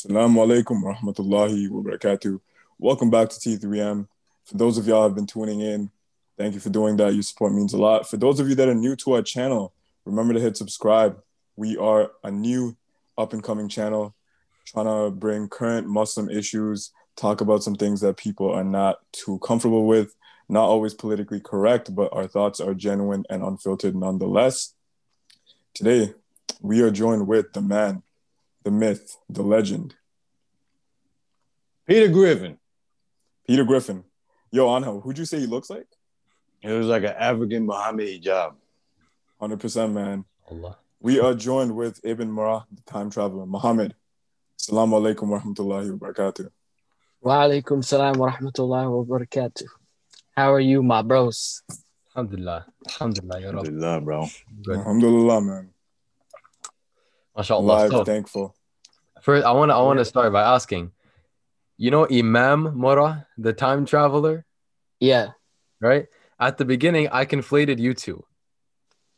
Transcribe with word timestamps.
Assalamu 0.00 0.38
alaikum 0.38 0.82
rahmatullahi 0.82 1.68
wa 1.68 1.82
barakatuh. 1.82 2.40
Welcome 2.78 3.10
back 3.10 3.28
to 3.28 3.36
T3M. 3.36 4.08
For 4.46 4.56
those 4.56 4.78
of 4.78 4.86
y'all 4.86 5.02
have 5.02 5.14
been 5.14 5.26
tuning 5.26 5.60
in, 5.60 5.90
thank 6.38 6.54
you 6.54 6.60
for 6.60 6.70
doing 6.70 6.96
that. 6.96 7.12
Your 7.12 7.22
support 7.22 7.52
means 7.52 7.74
a 7.74 7.76
lot. 7.76 8.08
For 8.08 8.16
those 8.16 8.40
of 8.40 8.48
you 8.48 8.54
that 8.54 8.68
are 8.70 8.74
new 8.74 8.96
to 8.96 9.12
our 9.12 9.20
channel, 9.20 9.74
remember 10.06 10.32
to 10.32 10.40
hit 10.40 10.56
subscribe. 10.56 11.20
We 11.54 11.76
are 11.76 12.12
a 12.24 12.30
new 12.30 12.78
up 13.18 13.34
and 13.34 13.42
coming 13.42 13.68
channel 13.68 14.14
trying 14.64 14.86
to 14.86 15.14
bring 15.14 15.50
current 15.50 15.86
Muslim 15.86 16.30
issues, 16.30 16.92
talk 17.14 17.42
about 17.42 17.62
some 17.62 17.74
things 17.74 18.00
that 18.00 18.16
people 18.16 18.50
are 18.50 18.64
not 18.64 19.00
too 19.12 19.38
comfortable 19.40 19.86
with, 19.86 20.14
not 20.48 20.64
always 20.64 20.94
politically 20.94 21.40
correct, 21.40 21.94
but 21.94 22.10
our 22.14 22.26
thoughts 22.26 22.58
are 22.58 22.72
genuine 22.72 23.26
and 23.28 23.42
unfiltered 23.42 23.94
nonetheless. 23.94 24.72
Today, 25.74 26.14
we 26.62 26.80
are 26.80 26.90
joined 26.90 27.26
with 27.26 27.52
the 27.52 27.60
man, 27.60 28.02
the 28.64 28.70
myth, 28.70 29.18
the 29.28 29.42
legend, 29.42 29.94
Peter 31.90 32.06
Griffin. 32.06 32.56
Peter 33.48 33.64
Griffin. 33.64 34.04
Yo, 34.52 34.68
Anho, 34.68 35.02
who'd 35.02 35.18
you 35.18 35.24
say 35.24 35.40
he 35.40 35.46
looks 35.46 35.68
like? 35.68 35.88
It 36.62 36.70
was 36.70 36.86
like 36.86 37.02
an 37.02 37.16
African 37.18 37.66
Muhammad 37.66 38.06
Hijab. 38.06 38.52
100%, 39.42 39.92
man. 39.92 40.24
Allah. 40.48 40.78
We 41.00 41.18
are 41.18 41.34
joined 41.34 41.74
with 41.74 41.98
Ibn 42.04 42.30
Marah, 42.30 42.64
the 42.70 42.82
time 42.82 43.10
traveler. 43.10 43.44
Muhammad. 43.44 43.96
Assalamu 44.56 45.00
alaikum 45.02 45.30
wa 45.30 45.40
rahmatullahi 45.40 45.98
wa 45.98 46.08
barakatuh. 46.12 46.48
Wa 47.22 47.42
alaikum 47.42 47.82
salam 47.84 48.16
wa 48.18 48.30
rahmatullahi 48.30 48.86
wa 48.88 49.18
barakatuh. 49.18 49.66
How 50.36 50.52
are 50.52 50.60
you, 50.60 50.84
my 50.84 51.02
bros? 51.02 51.64
Alhamdulillah. 52.14 52.66
Alhamdulillah, 52.86 53.40
ya 53.40 53.46
Rab. 53.50 53.54
Alhamdulillah, 53.66 54.00
bro. 54.00 54.26
Good. 54.62 54.76
Alhamdulillah, 54.76 55.40
man. 55.40 55.70
MashaAllah. 57.36 57.58
Alive, 57.58 57.90
So, 57.90 58.04
thankful. 58.04 58.54
first, 59.22 59.44
I 59.44 59.50
want 59.50 59.70
to 59.70 59.74
I 59.74 59.82
want 59.82 59.98
to 59.98 60.04
start 60.04 60.32
by 60.32 60.42
asking, 60.54 60.92
you 61.80 61.90
know, 61.90 62.06
Imam 62.12 62.76
Mura, 62.76 63.26
the 63.38 63.54
time 63.54 63.86
traveler, 63.86 64.44
Yeah. 65.00 65.28
right? 65.80 66.06
At 66.38 66.58
the 66.58 66.66
beginning, 66.66 67.08
I 67.10 67.24
conflated 67.24 67.78
you 67.78 67.94
two. 67.94 68.22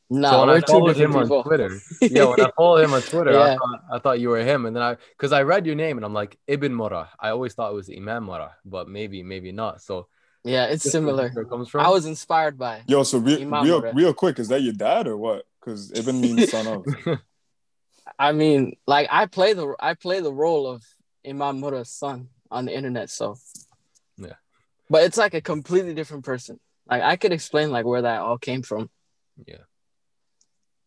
No, 0.08 0.30
so 0.30 0.40
when 0.40 0.48
I 0.50 0.52
we're 0.52 0.60
two 0.60 0.72
followed 0.72 0.96
him 0.96 1.10
different 1.10 1.16
on 1.16 1.22
people. 1.38 1.42
Twitter, 1.42 1.70
yeah, 2.02 2.24
when 2.26 2.40
I 2.40 2.50
followed 2.56 2.84
him 2.84 2.92
on 2.94 3.02
Twitter, 3.02 3.36
I, 3.36 3.56
thought, 3.56 3.80
I 3.94 3.98
thought 3.98 4.20
you 4.20 4.28
were 4.28 4.44
him, 4.44 4.66
and 4.66 4.76
then 4.76 4.82
I, 4.82 4.96
because 5.16 5.32
I 5.32 5.42
read 5.42 5.66
your 5.66 5.74
name, 5.74 5.98
and 5.98 6.04
I'm 6.04 6.14
like 6.14 6.38
Ibn 6.46 6.72
Mura. 6.72 7.10
I 7.18 7.30
always 7.30 7.54
thought 7.54 7.72
it 7.72 7.74
was 7.74 7.90
Imam 7.90 8.24
Mura, 8.26 8.54
but 8.64 8.88
maybe, 8.88 9.22
maybe 9.24 9.50
not. 9.50 9.80
So 9.82 10.06
Yeah, 10.44 10.66
it's 10.66 10.88
similar. 10.88 11.30
where 11.34 11.42
it 11.42 11.48
comes 11.48 11.68
from. 11.68 11.80
I 11.84 11.88
was 11.88 12.06
inspired 12.06 12.56
by. 12.58 12.82
Yo, 12.86 13.02
so 13.02 13.18
re- 13.18 13.44
real, 13.44 13.80
Murad. 13.80 13.96
real 13.96 14.14
quick, 14.14 14.38
is 14.38 14.46
that 14.48 14.62
your 14.62 14.74
dad 14.74 15.06
or 15.08 15.16
what? 15.16 15.46
Because 15.58 15.90
Ibn 15.92 16.20
means 16.20 16.48
son 16.54 16.66
of. 16.68 16.86
I 18.18 18.30
mean, 18.32 18.76
like 18.86 19.08
I 19.10 19.26
play 19.26 19.52
the 19.54 19.74
I 19.80 19.94
play 19.94 20.20
the 20.20 20.32
role 20.32 20.66
of 20.68 20.84
Imam 21.26 21.58
Murrah's 21.60 21.90
son 21.90 22.28
on 22.52 22.64
the 22.66 22.74
internet, 22.76 23.10
so 23.10 23.36
Yeah. 24.16 24.38
But 24.90 25.04
it's 25.04 25.16
like 25.16 25.34
a 25.34 25.40
completely 25.40 25.94
different 25.94 26.24
person. 26.24 26.60
Like 26.90 27.02
I 27.02 27.16
could 27.16 27.32
explain 27.32 27.70
like 27.70 27.86
where 27.86 28.02
that 28.02 28.20
all 28.20 28.38
came 28.38 28.62
from. 28.62 28.90
yeah. 29.46 29.64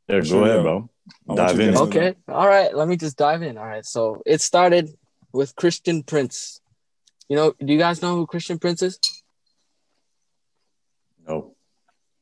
Yeah, 0.07 0.21
Sure, 0.21 0.41
go 0.41 0.45
ahead, 0.45 0.61
bro. 0.61 0.89
I 1.29 1.33
want 1.33 1.39
you 1.39 1.45
Dive 1.47 1.59
in. 1.59 1.77
Okay. 1.77 2.15
All 2.27 2.47
right. 2.47 2.75
Let 2.75 2.87
me 2.87 2.95
just 2.95 3.17
dive 3.17 3.41
in. 3.41 3.57
All 3.57 3.65
right. 3.65 3.85
So 3.85 4.21
it 4.25 4.39
started 4.41 4.89
with 5.31 5.55
Christian 5.55 6.03
Prince. 6.03 6.61
You 7.27 7.35
know, 7.35 7.53
do 7.59 7.73
you 7.73 7.79
guys 7.79 8.01
know 8.03 8.15
who 8.15 8.27
Christian 8.27 8.59
Prince 8.59 8.83
is? 8.83 8.99
No. 11.27 11.55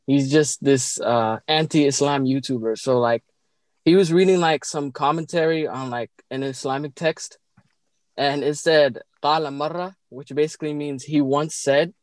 He's 0.08 0.32
just 0.32 0.64
this 0.64 1.00
uh 1.00 1.40
anti-Islam 1.48 2.26
YouTuber. 2.26 2.78
So 2.78 3.00
like 3.00 3.24
he 3.86 3.96
was 3.96 4.14
reading 4.14 4.40
like 4.40 4.64
some 4.64 4.92
commentary 4.92 5.68
on 5.68 5.90
like 5.90 6.12
an 6.32 6.44
Islamic 6.44 6.96
text 6.96 7.38
and 8.18 8.44
it 8.44 8.56
said 8.58 9.00
Qala 9.24 9.50
marra, 9.52 9.96
which 10.10 10.30
basically 10.36 10.74
means 10.74 11.04
he 11.04 11.22
once 11.22 11.56
said. 11.56 11.94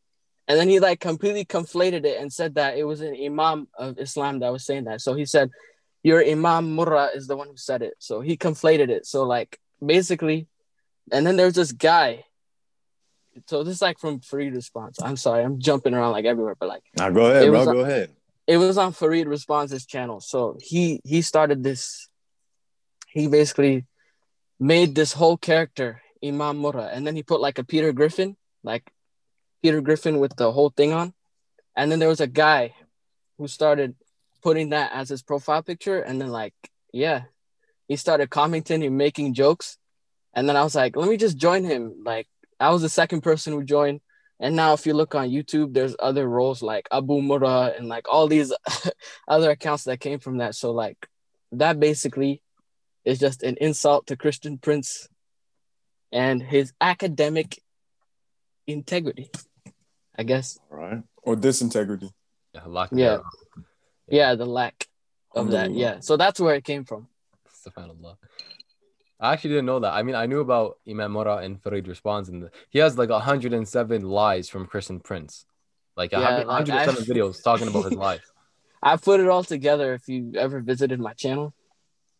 And 0.48 0.58
then 0.58 0.68
he 0.68 0.80
like 0.80 0.98
completely 0.98 1.44
conflated 1.44 2.04
it 2.04 2.20
and 2.20 2.32
said 2.32 2.56
that 2.56 2.76
it 2.76 2.82
was 2.84 3.00
an 3.02 3.14
imam 3.14 3.68
of 3.78 3.98
Islam 3.98 4.40
that 4.40 4.50
was 4.50 4.64
saying 4.66 4.84
that. 4.84 5.00
So 5.00 5.14
he 5.14 5.24
said, 5.24 5.50
Your 6.02 6.24
Imam 6.24 6.76
Murrah 6.76 7.14
is 7.14 7.28
the 7.28 7.36
one 7.36 7.46
who 7.48 7.56
said 7.56 7.82
it. 7.82 7.94
So 7.98 8.20
he 8.20 8.36
conflated 8.36 8.88
it. 8.88 9.06
So 9.06 9.22
like 9.24 9.60
basically, 9.84 10.48
and 11.12 11.24
then 11.24 11.36
there's 11.36 11.54
this 11.54 11.70
guy. 11.70 12.24
So 13.46 13.62
this 13.62 13.76
is 13.76 13.82
like 13.82 14.00
from 14.00 14.20
Farid 14.20 14.54
Responds. 14.56 14.98
I'm 15.00 15.16
sorry, 15.16 15.44
I'm 15.44 15.60
jumping 15.60 15.94
around 15.94 16.12
like 16.12 16.24
everywhere, 16.24 16.56
but 16.58 16.68
like 16.68 16.82
Now 16.96 17.10
go 17.10 17.26
ahead, 17.26 17.48
bro. 17.48 17.62
a- 17.62 17.64
Go 17.66 17.80
ahead. 17.80 18.10
it 18.48 18.56
was 18.56 18.76
on 18.76 18.92
Farid 18.92 19.28
Response's 19.28 19.86
channel. 19.86 20.20
So 20.20 20.58
he 20.60 21.00
he 21.04 21.22
started 21.22 21.62
this. 21.62 22.08
He 23.08 23.28
basically 23.28 23.86
made 24.58 24.94
this 24.96 25.12
whole 25.12 25.36
character 25.36 26.02
Imam 26.24 26.60
Murrah, 26.60 26.90
and 26.92 27.06
then 27.06 27.16
he 27.16 27.22
put 27.22 27.40
like 27.40 27.58
a 27.58 27.64
Peter 27.64 27.92
Griffin, 27.92 28.36
like 28.62 28.90
Peter 29.62 29.80
Griffin 29.80 30.18
with 30.18 30.36
the 30.36 30.52
whole 30.52 30.70
thing 30.70 30.92
on, 30.92 31.14
and 31.76 31.90
then 31.90 31.98
there 31.98 32.08
was 32.08 32.20
a 32.20 32.26
guy 32.26 32.74
who 33.38 33.48
started 33.48 33.94
putting 34.42 34.70
that 34.70 34.92
as 34.92 35.08
his 35.08 35.22
profile 35.22 35.62
picture, 35.62 36.00
and 36.00 36.20
then 36.20 36.28
like 36.28 36.54
yeah, 36.92 37.22
he 37.88 37.96
started 37.96 38.30
commenting 38.30 38.84
and 38.84 38.96
making 38.96 39.34
jokes, 39.34 39.78
and 40.34 40.48
then 40.48 40.56
I 40.56 40.62
was 40.62 40.74
like, 40.74 40.96
let 40.96 41.08
me 41.08 41.16
just 41.16 41.36
join 41.36 41.64
him. 41.64 42.02
Like 42.04 42.28
I 42.58 42.70
was 42.70 42.82
the 42.82 42.88
second 42.88 43.22
person 43.22 43.52
who 43.52 43.64
joined. 43.64 44.00
And 44.42 44.56
now, 44.56 44.72
if 44.72 44.86
you 44.86 44.94
look 44.94 45.14
on 45.14 45.28
YouTube, 45.28 45.74
there's 45.74 45.94
other 45.98 46.26
roles 46.26 46.62
like 46.62 46.88
Abu 46.90 47.20
Mura 47.20 47.74
and 47.76 47.88
like 47.88 48.08
all 48.08 48.26
these 48.26 48.52
other 49.28 49.50
accounts 49.50 49.84
that 49.84 50.00
came 50.00 50.18
from 50.18 50.38
that. 50.38 50.54
So, 50.54 50.70
like, 50.70 50.96
that 51.52 51.78
basically 51.78 52.40
is 53.04 53.18
just 53.18 53.42
an 53.42 53.58
insult 53.60 54.06
to 54.06 54.16
Christian 54.16 54.56
Prince 54.56 55.08
and 56.12 56.42
his 56.42 56.72
academic 56.80 57.58
integrity, 58.66 59.30
I 60.16 60.22
guess. 60.24 60.58
All 60.70 60.78
right. 60.78 61.02
Or 61.22 61.36
disintegrity. 61.36 62.10
Yeah, 62.54 62.62
lock 62.66 62.90
Yeah. 62.92 63.16
down. 63.16 63.22
Yeah, 64.08 64.34
the 64.34 64.46
lack 64.46 64.88
of 65.34 65.50
that. 65.52 65.72
Yeah. 65.72 66.00
So, 66.00 66.16
that's 66.16 66.40
where 66.40 66.54
it 66.54 66.64
came 66.64 66.84
from. 66.84 67.08
Subhanallah. 67.66 68.16
I 69.20 69.34
actually 69.34 69.50
didn't 69.50 69.66
know 69.66 69.80
that. 69.80 69.92
I 69.92 70.02
mean, 70.02 70.14
I 70.14 70.26
knew 70.26 70.40
about 70.40 70.78
Imam 70.88 71.12
Mura 71.12 71.36
and 71.36 71.62
Farid 71.62 71.86
Responds, 71.86 72.28
and 72.30 72.42
the, 72.44 72.50
he 72.70 72.78
has 72.78 72.96
like 72.96 73.10
107 73.10 74.02
lies 74.02 74.48
from 74.48 74.66
Christian 74.66 74.98
Prince. 74.98 75.44
Like 75.96 76.12
Yeah, 76.12 76.20
like, 76.20 76.46
107 76.46 77.02
I- 77.02 77.06
videos 77.14 77.42
talking 77.42 77.68
about 77.68 77.84
his 77.84 77.92
life. 77.94 78.24
I 78.82 78.96
put 78.96 79.20
it 79.20 79.28
all 79.28 79.44
together 79.44 79.92
if 79.92 80.08
you 80.08 80.32
ever 80.36 80.60
visited 80.60 80.98
my 81.00 81.12
channel. 81.12 81.52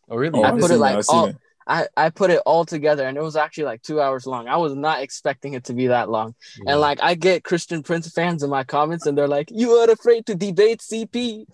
Oh, 0.07 0.15
really? 0.15 0.39
Oh, 0.39 0.43
I 0.43 0.49
I, 0.49 0.59
put 0.59 0.69
it 0.69 0.77
like 0.77 0.97
that. 0.97 1.09
All- 1.09 1.25
it. 1.25 1.37
I, 1.67 1.87
I 1.95 2.09
put 2.09 2.31
it 2.31 2.41
all 2.45 2.65
together 2.65 3.07
and 3.07 3.17
it 3.17 3.23
was 3.23 3.35
actually 3.35 3.65
like 3.65 3.81
two 3.81 4.01
hours 4.01 4.25
long. 4.25 4.47
I 4.47 4.57
was 4.57 4.75
not 4.75 5.01
expecting 5.01 5.53
it 5.53 5.65
to 5.65 5.73
be 5.73 5.87
that 5.87 6.09
long. 6.09 6.35
Yeah. 6.57 6.73
And 6.73 6.81
like 6.81 6.99
I 7.01 7.15
get 7.15 7.43
Christian 7.43 7.83
Prince 7.83 8.11
fans 8.11 8.43
in 8.43 8.49
my 8.49 8.63
comments 8.63 9.05
and 9.05 9.17
they're 9.17 9.27
like, 9.27 9.49
You 9.51 9.71
are 9.71 9.89
afraid 9.89 10.25
to 10.27 10.35
debate 10.35 10.79
CP. 10.79 11.45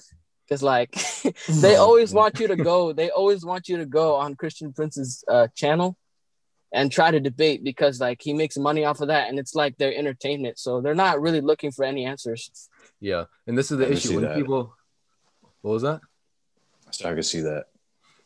Because 0.46 0.64
like 0.64 0.98
they 1.50 1.76
always 1.86 2.14
want 2.14 2.40
you 2.40 2.48
to 2.48 2.56
go, 2.56 2.94
they 2.94 3.10
always 3.10 3.44
want 3.46 3.68
you 3.68 3.78
to 3.78 3.86
go 3.86 4.16
on 4.16 4.36
Christian 4.36 4.72
Prince's 4.74 5.24
uh, 5.28 5.48
channel 5.56 5.98
and 6.74 6.92
try 6.92 7.12
to 7.12 7.20
debate 7.20 7.64
because 7.64 8.00
like 8.00 8.22
he 8.22 8.34
makes 8.34 8.58
money 8.58 8.86
off 8.86 9.02
of 9.02 9.08
that 9.08 9.30
and 9.30 9.40
it's 9.40 9.56
like 9.56 9.78
their 9.78 9.94
entertainment. 9.94 10.58
So 10.60 10.82
they're 10.82 10.96
not 10.96 11.22
really 11.22 11.42
looking 11.42 11.72
for 11.72 11.84
any 11.84 12.06
answers. 12.06 12.70
yeah. 13.00 13.26
And 13.46 13.58
this 13.58 13.72
is 13.72 13.78
the 13.78 13.86
Let 13.86 13.94
issue 13.94 14.08
see 14.10 14.16
when 14.16 14.26
that. 14.26 14.38
people. 14.38 14.74
What 15.62 15.72
was 15.72 15.82
that? 15.84 16.02
So 16.92 17.10
I 17.10 17.14
can 17.14 17.24
see 17.24 17.42
that. 17.42 17.66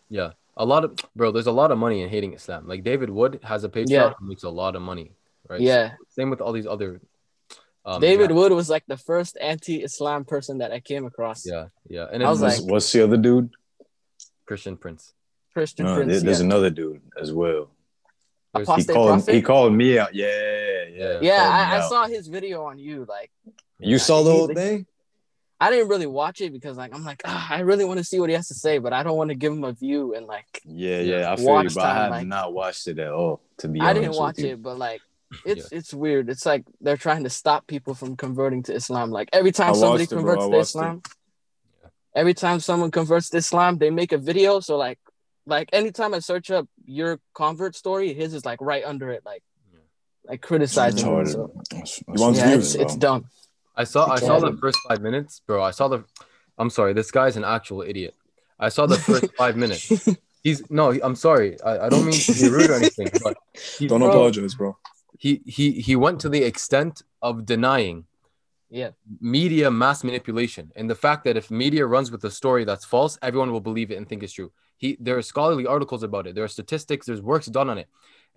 Yeah. 0.09 0.31
A 0.57 0.66
lot 0.66 0.84
of 0.84 0.95
bro, 1.16 1.31
there's 1.31 1.47
a 1.47 1.51
lot 1.51 1.72
of 1.72 1.78
money 1.78 2.01
in 2.01 2.09
hating 2.09 2.34
Islam. 2.34 2.67
Like 2.67 2.84
David 2.84 3.09
Wood 3.09 3.39
has 3.44 3.63
a 3.63 3.69
Patreon 3.69 3.89
Yeah. 3.89 4.13
and 4.19 4.28
makes 4.28 4.44
a 4.44 4.50
lot 4.50 4.75
of 4.75 4.81
money, 4.81 5.13
right? 5.50 5.62
Yeah. 5.62 5.91
Same 6.09 6.29
with 6.29 6.41
all 6.41 6.51
these 6.51 6.67
other. 6.67 7.01
Um, 7.85 8.00
David 8.01 8.29
guys. 8.29 8.35
Wood 8.35 8.51
was 8.51 8.69
like 8.69 8.84
the 8.88 8.97
first 8.97 9.38
anti-Islam 9.41 10.25
person 10.25 10.59
that 10.59 10.72
I 10.72 10.79
came 10.81 11.06
across. 11.06 11.45
Yeah, 11.47 11.67
yeah, 11.88 12.06
and 12.11 12.22
I 12.22 12.25
then 12.25 12.29
was 12.29 12.41
like- 12.41 12.72
what's 12.72 12.91
the 12.91 13.03
other 13.03 13.17
dude? 13.17 13.50
Christian 14.45 14.78
Prince. 14.78 15.13
Christian 15.53 15.85
No, 15.85 15.95
Prince. 15.95 16.11
there- 16.11 16.19
there's 16.22 16.40
yeah. 16.40 16.45
another 16.45 16.69
dude 16.69 17.01
as 17.19 17.31
well. 17.34 17.72
There's- 18.53 18.67
He 18.67 18.73
Apostate 18.73 18.93
called 18.96 19.08
Prophet? 19.09 19.34
he 19.35 19.41
called 19.41 19.73
me 19.73 19.97
out. 19.97 20.14
Yeah, 20.14 20.28
yeah. 20.28 20.84
Yeah. 20.93 21.20
Yeah, 21.22 21.49
I, 21.49 21.78
I 21.78 21.90
saw 21.90 22.05
his 22.05 22.28
video 22.28 22.66
on 22.66 22.78
you. 22.78 23.05
Like, 23.08 23.31
You 23.79 23.97
saw 23.97 24.22
the 24.23 24.31
whole 24.31 24.47
thing? 24.47 24.85
I 25.61 25.69
didn't 25.69 25.90
really 25.90 26.08
watch 26.08 26.41
it 26.41 26.52
because, 26.52 26.75
like, 26.75 26.93
I'm 26.96 27.03
like, 27.05 27.22
ah, 27.23 27.47
I 27.52 27.59
really 27.59 27.85
want 27.85 27.99
to 27.99 28.03
see 28.03 28.19
what 28.19 28.29
he 28.29 28.35
has 28.35 28.47
to 28.47 28.55
say, 28.55 28.79
but 28.79 28.93
I 28.93 29.03
don't 29.03 29.16
want 29.16 29.29
to 29.29 29.35
give 29.35 29.53
him 29.53 29.63
a 29.63 29.73
view. 29.73 30.16
And 30.16 30.25
like, 30.25 30.59
Yeah, 30.66 30.99
Yeah. 31.02 31.19
yeah. 31.19 31.31
I 31.31 31.35
feel 31.35 31.46
you, 31.46 31.52
Watch 31.52 31.75
but 31.75 31.84
I 31.85 31.93
have 31.93 32.11
like- 32.11 32.28
not 32.28 32.52
watched 32.53 32.87
it 32.87 32.97
at 32.99 33.11
all. 33.11 33.41
To 33.59 33.67
be 33.67 33.79
I 33.79 33.84
honest, 33.91 34.02
didn't 34.02 34.16
watch 34.17 34.35
with 34.37 34.46
you. 34.46 34.52
it, 34.53 34.61
but 34.63 34.78
like, 34.79 35.02
it's 35.46 35.72
it's 35.72 35.93
weird. 35.93 36.29
It's 36.29 36.46
like 36.46 36.63
they're 36.81 36.97
trying 36.97 37.23
to 37.23 37.29
stop 37.29 37.66
people 37.67 37.93
from 37.93 38.17
converting 38.17 38.63
to 38.63 38.73
Islam. 38.73 39.11
Like 39.11 39.29
every 39.31 39.52
time 39.53 39.69
I 39.69 39.73
somebody 39.73 40.03
it, 40.05 40.09
converts 40.09 40.43
to 40.43 40.49
watched 40.49 40.58
it. 40.58 40.61
Islam, 40.61 41.02
every 42.16 42.34
time 42.34 42.59
someone 42.59 42.91
converts 42.91 43.29
to 43.29 43.37
Islam, 43.37 43.78
they 43.78 43.91
make 43.91 44.11
a 44.11 44.17
video. 44.17 44.59
So 44.59 44.78
like, 44.78 44.99
like 45.46 45.69
anytime 45.73 46.14
I 46.14 46.19
search 46.19 46.52
up 46.52 46.67
your 46.85 47.19
convert 47.34 47.75
story, 47.75 48.14
his 48.14 48.34
is 48.34 48.43
like 48.46 48.59
right 48.61 48.84
under 48.84 49.09
it, 49.11 49.22
like, 49.25 49.43
Yeah. 49.72 49.79
like 50.25 50.41
criticizing. 50.41 51.05
him. 51.05 51.25
So, 51.28 51.52
That's- 51.69 51.96
He 51.96 52.03
that's 52.07 52.22
wants 52.22 52.40
yeah, 52.40 52.47
views, 52.49 52.75
it's, 52.75 52.84
it's 52.84 52.96
dumb. 52.96 53.25
I 53.81 53.85
saw 53.93 54.01
I 54.17 54.19
saw 54.28 54.35
the 54.47 54.53
first 54.63 54.79
five 54.87 55.01
minutes, 55.07 55.31
bro. 55.47 55.57
I 55.72 55.73
saw 55.79 55.85
the 55.93 55.99
I'm 56.59 56.69
sorry, 56.79 56.91
this 56.99 57.11
guy's 57.19 57.35
an 57.41 57.45
actual 57.57 57.81
idiot. 57.91 58.13
I 58.67 58.69
saw 58.75 58.83
the 58.93 58.99
first 59.09 59.28
five 59.41 59.55
minutes 59.63 59.83
He's 60.47 60.59
no. 60.79 60.85
I'm 61.07 61.17
sorry. 61.28 61.49
I, 61.69 61.73
I 61.85 61.87
don't 61.91 62.05
mean 62.09 62.19
to 62.29 62.33
be 62.41 62.47
rude 62.55 62.69
or 62.73 62.78
anything, 62.81 63.09
but 63.25 63.35
he, 63.78 63.83
Don't 63.91 63.99
Bro. 64.01 64.09
apologize, 64.13 64.53
bro. 64.59 64.69
he 65.25 65.31
he 65.57 65.66
he 65.87 65.93
went 66.05 66.17
to 66.23 66.29
the 66.35 66.43
extent 66.51 66.95
of 67.28 67.33
denying 67.53 67.97
Yeah. 68.81 68.91
media 69.37 69.67
mass 69.83 69.99
manipulation 70.09 70.66
and 70.78 70.85
the 70.93 70.99
fact 71.05 71.22
that 71.25 71.35
if 71.41 71.45
media 71.63 71.83
runs 71.95 72.07
with 72.13 72.23
a 72.31 72.33
story 72.41 72.63
that's 72.69 72.85
false, 72.93 73.13
everyone 73.28 73.51
will 73.53 73.66
believe 73.69 73.89
it 73.93 73.97
and 73.99 74.05
think 74.09 74.22
it's 74.25 74.35
true. 74.39 74.51
He 74.83 74.87
there 75.05 75.17
are 75.19 75.25
scholarly 75.33 75.66
articles 75.75 76.01
about 76.09 76.23
it. 76.28 76.31
There 76.35 76.45
are 76.49 76.53
statistics. 76.59 77.03
There's 77.05 77.22
works 77.33 77.47
done 77.59 77.69
on 77.73 77.78
it, 77.83 77.87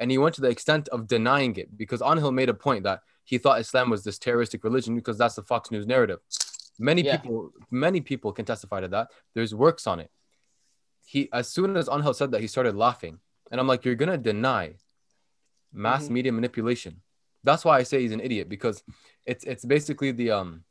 and 0.00 0.06
he 0.12 0.18
went 0.22 0.34
to 0.38 0.42
the 0.44 0.52
extent 0.56 0.84
of 0.94 0.98
denying 1.16 1.52
it 1.62 1.68
because 1.82 2.00
Anhil 2.10 2.32
made 2.40 2.50
a 2.56 2.58
point 2.66 2.82
that 2.88 2.98
he 3.24 3.38
thought 3.38 3.58
Islam 3.60 3.90
was 3.90 4.04
this 4.04 4.18
terroristic 4.18 4.62
religion 4.64 4.94
because 4.94 5.16
that's 5.18 5.34
the 5.34 5.42
Fox 5.42 5.70
News 5.70 5.86
narrative. 5.86 6.20
Many 6.78 7.02
Yeah. 7.02 7.16
people, 7.16 7.52
many 7.70 8.00
people 8.00 8.32
can 8.32 8.44
testify 8.44 8.80
to 8.80 8.88
that. 8.88 9.08
There's 9.34 9.54
works 9.54 9.86
on 9.86 9.98
it. 10.00 10.10
He 11.04 11.30
as 11.32 11.48
soon 11.48 11.76
as 11.76 11.88
Anhil 11.88 12.14
said 12.14 12.30
that, 12.32 12.40
he 12.40 12.46
started 12.46 12.74
laughing, 12.76 13.20
and 13.50 13.60
I'm 13.60 13.66
like, 13.66 13.84
you're 13.84 13.94
gonna 13.94 14.18
deny 14.18 14.76
mass 15.72 16.06
Mhm. 16.08 16.10
media 16.10 16.32
manipulation. 16.32 17.02
That's 17.42 17.64
why 17.64 17.78
I 17.78 17.82
say 17.82 18.00
he's 18.00 18.12
an 18.12 18.20
idiot 18.20 18.48
because 18.48 18.82
it's 19.26 19.44
it's 19.44 19.64
basically 19.64 20.12
the 20.12 20.30
um 20.30 20.64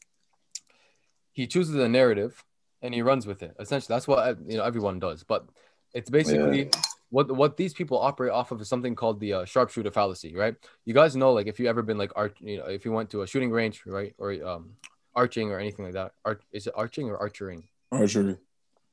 he 1.31 1.47
chooses 1.47 1.75
a 1.75 1.87
narrative 1.89 2.43
and 2.81 2.93
he 2.93 3.01
runs 3.01 3.25
with 3.25 3.41
it. 3.43 3.55
Essentially, 3.59 3.93
that's 3.93 4.07
what 4.07 4.19
uh, 4.19 4.35
you 4.47 4.57
know 4.57 4.63
everyone 4.63 4.99
does. 4.99 5.23
But 5.23 5.47
it's 5.93 6.09
basically 6.09 6.69
what 7.13 7.31
what 7.31 7.57
these 7.57 7.75
people 7.75 7.99
operate 7.99 8.31
off 8.31 8.51
of 8.51 8.59
is 8.59 8.67
something 8.67 8.95
called 8.95 9.19
the 9.19 9.33
uh, 9.33 9.45
sharpshooter 9.45 9.91
fallacy, 9.91 10.35
right? 10.35 10.55
You 10.83 10.95
guys 10.95 11.15
know, 11.15 11.31
like 11.31 11.45
if 11.45 11.59
you 11.59 11.67
ever 11.67 11.83
been 11.83 11.99
like 11.99 12.11
art, 12.15 12.35
you 12.39 12.57
know, 12.57 12.65
if 12.65 12.85
you 12.85 12.91
went 12.91 13.11
to 13.11 13.21
a 13.21 13.27
shooting 13.27 13.51
range, 13.51 13.83
right, 13.85 14.15
or 14.17 14.33
um 14.43 14.71
arching 15.13 15.51
or 15.51 15.59
anything 15.59 15.85
like 15.85 15.93
that. 15.93 16.13
Art 16.25 16.41
is 16.51 16.65
it 16.65 16.73
arching 16.75 17.11
or 17.11 17.17
archering? 17.19 17.65
Archery. 17.91 18.37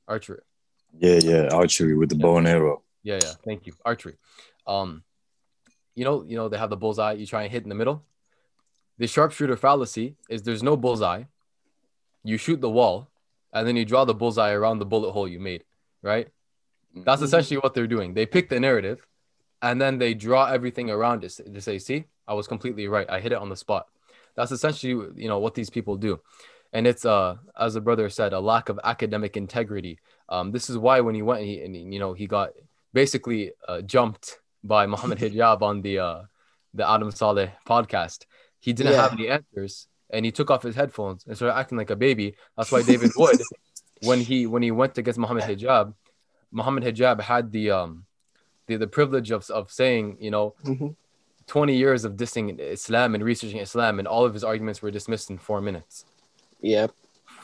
Archery. 0.07 0.41
Yeah, 0.99 1.19
yeah, 1.23 1.49
archery 1.51 1.97
with 1.97 2.11
the 2.11 2.17
bow 2.17 2.37
and 2.37 2.47
arrow. 2.47 2.83
Yeah, 3.03 3.21
yeah. 3.23 3.33
Thank 3.43 3.67
you. 3.67 3.73
Archery. 3.87 4.17
Um, 4.67 5.03
you 5.95 6.05
know, 6.05 6.23
you 6.29 6.37
know, 6.37 6.51
they 6.51 6.59
have 6.59 6.69
the 6.69 6.77
bullseye. 6.77 7.13
You 7.13 7.27
try 7.27 7.45
and 7.45 7.51
hit 7.51 7.63
in 7.63 7.71
the 7.71 7.75
middle. 7.75 8.05
The 8.99 9.07
sharpshooter 9.07 9.57
fallacy 9.57 10.17
is 10.29 10.43
there's 10.43 10.63
no 10.63 10.77
bullseye. 10.77 11.23
You 12.23 12.37
shoot 12.37 12.61
the 12.61 12.69
wall, 12.69 13.09
and 13.51 13.67
then 13.67 13.77
you 13.77 13.87
draw 13.87 14.05
the 14.05 14.13
bullseye 14.13 14.53
around 14.53 14.79
the 14.79 14.85
bullet 14.85 15.13
hole 15.13 15.27
you 15.27 15.41
made. 15.41 15.65
Right. 16.03 16.29
That's 16.95 17.21
Mhm. 17.23 17.25
essentially 17.25 17.59
what 17.59 17.75
they're 17.75 17.87
doing. 17.87 18.15
They 18.15 18.27
pick 18.27 18.49
the 18.49 18.59
narrative, 18.61 19.07
and 19.63 19.81
then 19.81 19.99
they 19.99 20.15
draw 20.15 20.47
everything 20.47 20.91
around 20.91 21.25
it 21.25 21.33
to 21.55 21.61
say, 21.61 21.79
"See, 21.79 22.07
I 22.27 22.35
was 22.35 22.47
completely 22.49 22.89
right. 22.89 23.09
I 23.09 23.21
hit 23.21 23.33
it 23.33 23.39
on 23.39 23.49
the 23.49 23.57
spot." 23.57 23.87
That's 24.37 24.53
essentially, 24.53 24.93
you 25.17 25.29
know, 25.29 25.39
what 25.39 25.55
these 25.55 25.71
people 25.71 25.97
do, 25.97 26.21
and 26.73 26.87
it's 26.87 27.05
uh, 27.05 27.37
as 27.59 27.75
the 27.75 27.81
brother 27.81 28.09
said, 28.09 28.33
a 28.33 28.41
lack 28.41 28.69
of 28.69 28.79
academic 28.85 29.37
integrity. 29.37 29.99
Um, 30.29 30.53
this 30.53 30.71
is 30.71 30.77
why 30.79 31.01
when 31.01 31.15
he 31.15 31.23
went, 31.23 31.43
he 31.45 31.61
and 31.63 31.77
you 31.77 31.99
know 31.99 32.13
he 32.13 32.27
got 32.27 32.51
basically 32.93 33.53
uh, 33.69 33.81
jumped 33.83 34.41
by 34.65 34.87
Muhammad 34.95 35.19
Hijab 35.19 35.63
on 35.63 35.83
the 35.83 35.99
uh, 35.99 36.23
the 36.75 36.89
Adam 36.89 37.11
Saleh 37.11 37.51
podcast. 37.67 38.27
He 38.61 38.73
didn't 38.73 38.93
Yeah. 38.93 39.03
have 39.03 39.13
any 39.13 39.29
answers, 39.29 39.87
and 40.11 40.25
he 40.25 40.33
took 40.33 40.51
off 40.51 40.63
his 40.63 40.75
headphones 40.77 41.25
and 41.27 41.37
started 41.37 41.57
acting 41.57 41.79
like 41.79 41.91
a 41.91 41.97
baby. 41.97 42.35
That's 42.57 42.71
why 42.73 42.83
David 42.83 43.13
Wood, 43.17 43.41
when 44.03 44.21
he 44.21 44.47
when 44.47 44.63
he 44.63 44.71
went 44.71 44.99
against 44.99 45.19
Muhammad 45.19 45.45
Hijab, 45.45 45.95
Muhammad 46.53 46.85
Hijab 46.85 47.21
had 47.21 47.53
the 47.53 47.71
um 47.71 48.05
the, 48.67 48.77
the 48.77 48.87
privilege 48.87 49.31
of, 49.33 49.49
of 49.51 49.71
saying, 49.71 50.17
you 50.21 50.31
know, 50.31 50.55
Mhm. 50.65 50.95
20 51.47 51.75
years 51.77 52.05
of 52.05 52.13
dissing 52.13 52.61
Islam 52.61 53.15
and 53.17 53.25
researching 53.25 53.59
Islam, 53.59 53.99
and 53.99 54.07
all 54.07 54.25
of 54.25 54.33
his 54.35 54.45
arguments 54.45 54.81
were 54.81 54.93
dismissed 54.93 55.31
in 55.31 55.39
four 55.39 55.61
minutes. 55.61 56.05
Yep. 56.61 56.93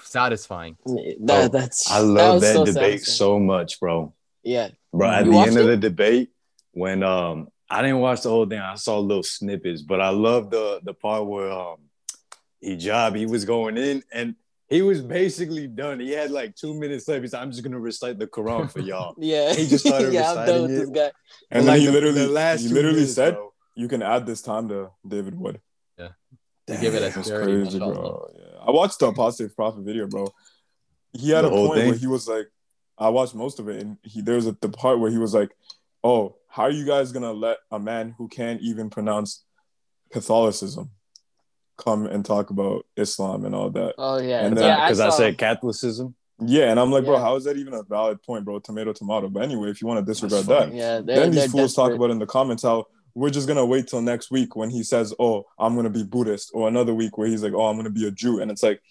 Satisfying. 0.05 0.77
That, 0.85 1.45
Oh, 1.45 1.49
that's 1.49 1.91
I 1.91 1.99
love 2.01 2.35
was 2.35 2.43
that 2.43 2.53
so 2.55 2.65
debate 2.65 3.03
so 3.05 3.41
much, 3.41 3.81
bro. 3.81 4.13
Yeah. 4.45 4.69
Bro, 4.93 5.11
at 5.11 5.25
You 5.25 5.31
the 5.33 5.37
watched 5.37 5.49
end 5.49 5.59
of 5.59 5.67
the 5.67 5.77
debate, 5.77 6.31
when 6.73 7.03
um 7.03 7.49
I 7.69 7.83
didn't 7.83 7.99
watch 7.99 8.23
the 8.23 8.29
whole 8.31 8.47
thing, 8.47 8.61
I 8.61 8.77
saw 8.77 9.01
little 9.01 9.25
snippets, 9.25 9.83
but 9.83 10.01
I 10.01 10.11
love 10.11 10.51
the 10.51 10.81
the 10.85 10.95
part 10.95 11.27
where 11.27 11.51
um 11.51 11.79
Hijab 12.65 13.17
he 13.17 13.27
was 13.27 13.45
going 13.45 13.77
in 13.77 14.05
and 14.13 14.37
he 14.69 14.83
was 14.83 15.01
basically 15.03 15.67
done. 15.67 16.01
He 16.01 16.11
had 16.11 16.31
like 16.31 16.55
two 16.57 16.75
minutes 16.75 17.07
left. 17.09 17.23
He's 17.23 17.33
like, 17.33 17.43
I'm 17.43 17.51
just 17.51 17.63
gonna 17.63 17.79
recite 17.79 18.19
the 18.19 18.27
Quran 18.27 18.71
for 18.71 18.81
y'all. 18.91 19.15
Yeah. 19.19 19.53
He 19.55 19.67
just 19.67 19.87
started 19.87 20.13
yeah, 20.13 20.31
I'm 20.33 20.47
done 20.47 20.63
with 20.63 20.71
reciting 20.73 20.79
this 20.79 20.89
it. 20.89 20.95
guy. 20.95 21.05
And 21.05 21.13
But, 21.51 21.55
then 21.59 21.67
like, 21.67 21.81
he 21.81 21.87
the- 21.87 21.93
literally, 21.93 22.21
the 22.21 22.29
last 22.29 22.61
he 22.63 22.69
literally 22.69 22.97
minutes, 22.97 23.15
said, 23.15 23.35
bro. 23.35 23.53
"You 23.77 23.89
can 23.89 24.03
add 24.03 24.27
this 24.27 24.43
time 24.43 24.69
to 24.69 24.91
David 25.07 25.39
Wood." 25.39 25.61
They 26.69 26.81
give 26.81 26.95
it 26.97 27.03
a 27.03 27.15
That's 27.15 27.31
crazy, 27.31 27.79
bro. 27.79 28.29
Yeah. 28.37 28.59
I 28.67 28.73
watched 28.73 28.99
the 28.99 29.07
Apostate 29.07 29.55
Prophet 29.55 29.83
video, 29.85 30.09
bro. 30.09 30.27
He 31.13 31.31
had 31.31 31.45
The 31.45 31.49
a 31.49 31.51
whole 31.53 31.69
point 31.69 31.87
where 31.87 31.95
he 31.95 32.09
was 32.09 32.27
like, 32.27 32.49
I 32.99 33.09
watched 33.11 33.37
most 33.37 33.61
of 33.61 33.69
it, 33.69 33.81
and 33.81 33.99
he 34.03 34.21
there's 34.21 34.47
a 34.49 34.57
the 34.61 34.69
part 34.69 34.99
where 34.99 35.09
he 35.13 35.17
was 35.19 35.33
like, 35.33 35.51
"Oh, 36.03 36.35
how 36.49 36.65
are 36.65 36.71
you 36.73 36.85
guys 36.85 37.13
gonna 37.13 37.33
let 37.33 37.59
a 37.71 37.79
man 37.79 38.17
who 38.19 38.27
can't 38.27 38.61
even 38.63 38.91
pronounce 38.91 39.45
Catholicism 40.11 40.91
come 41.77 42.07
and 42.07 42.25
talk 42.25 42.51
about 42.51 42.87
Islam 42.97 43.45
and 43.45 43.55
all 43.55 43.71
that?" 43.71 43.95
Oh 43.99 44.19
yeah. 44.19 44.41
And 44.45 44.55
Because 44.55 44.63
then- 44.69 44.79
yeah, 44.79 44.85
I, 44.85 44.89
'cause 44.89 45.01
I 45.01 45.09
saw- 45.11 45.17
said 45.17 45.39
Catholicism. 45.39 46.15
Yeah, 46.45 46.71
and 46.71 46.79
I'm 46.79 46.91
like, 46.93 47.07
bro, 47.07 47.17
how 47.19 47.37
is 47.37 47.45
that 47.45 47.57
even 47.57 47.73
a 47.73 47.83
valid 47.83 48.23
point, 48.23 48.45
bro? 48.45 48.59
Tomato, 48.59 48.93
tomato. 48.93 49.29
But 49.31 49.43
anyway, 49.43 49.71
if 49.71 49.81
you 49.81 49.89
want 49.89 50.05
to 50.05 50.11
disregard 50.13 50.45
that. 50.47 50.75
Yeah, 50.75 51.01
they're, 51.01 51.03
then 51.03 51.31
they're 51.31 51.43
these 51.45 51.51
fools 51.53 51.73
talk 51.73 51.93
about 51.93 52.11
in 52.11 52.19
the 52.19 52.27
comments 52.27 52.63
how 52.63 52.85
we're 53.15 53.31
just 53.31 53.49
gonna 53.49 53.65
wait 53.65 53.87
till 53.89 54.03
next 54.03 54.31
week 54.31 54.55
when 54.55 54.69
he 54.69 54.83
says, 54.83 55.15
"Oh, 55.19 55.47
I'm 55.59 55.75
gonna 55.77 55.89
be 55.89 56.03
Buddhist," 56.03 56.51
or 56.53 56.69
another 56.69 56.93
week 56.93 57.17
where 57.17 57.27
he's 57.27 57.43
like, 57.43 57.55
"Oh, 57.55 57.65
I'm 57.69 57.77
gonna 57.79 57.89
be 57.89 58.07
a 58.07 58.11
Jew," 58.11 58.41
and 58.41 58.51
it's 58.51 58.63
like, 58.63 58.83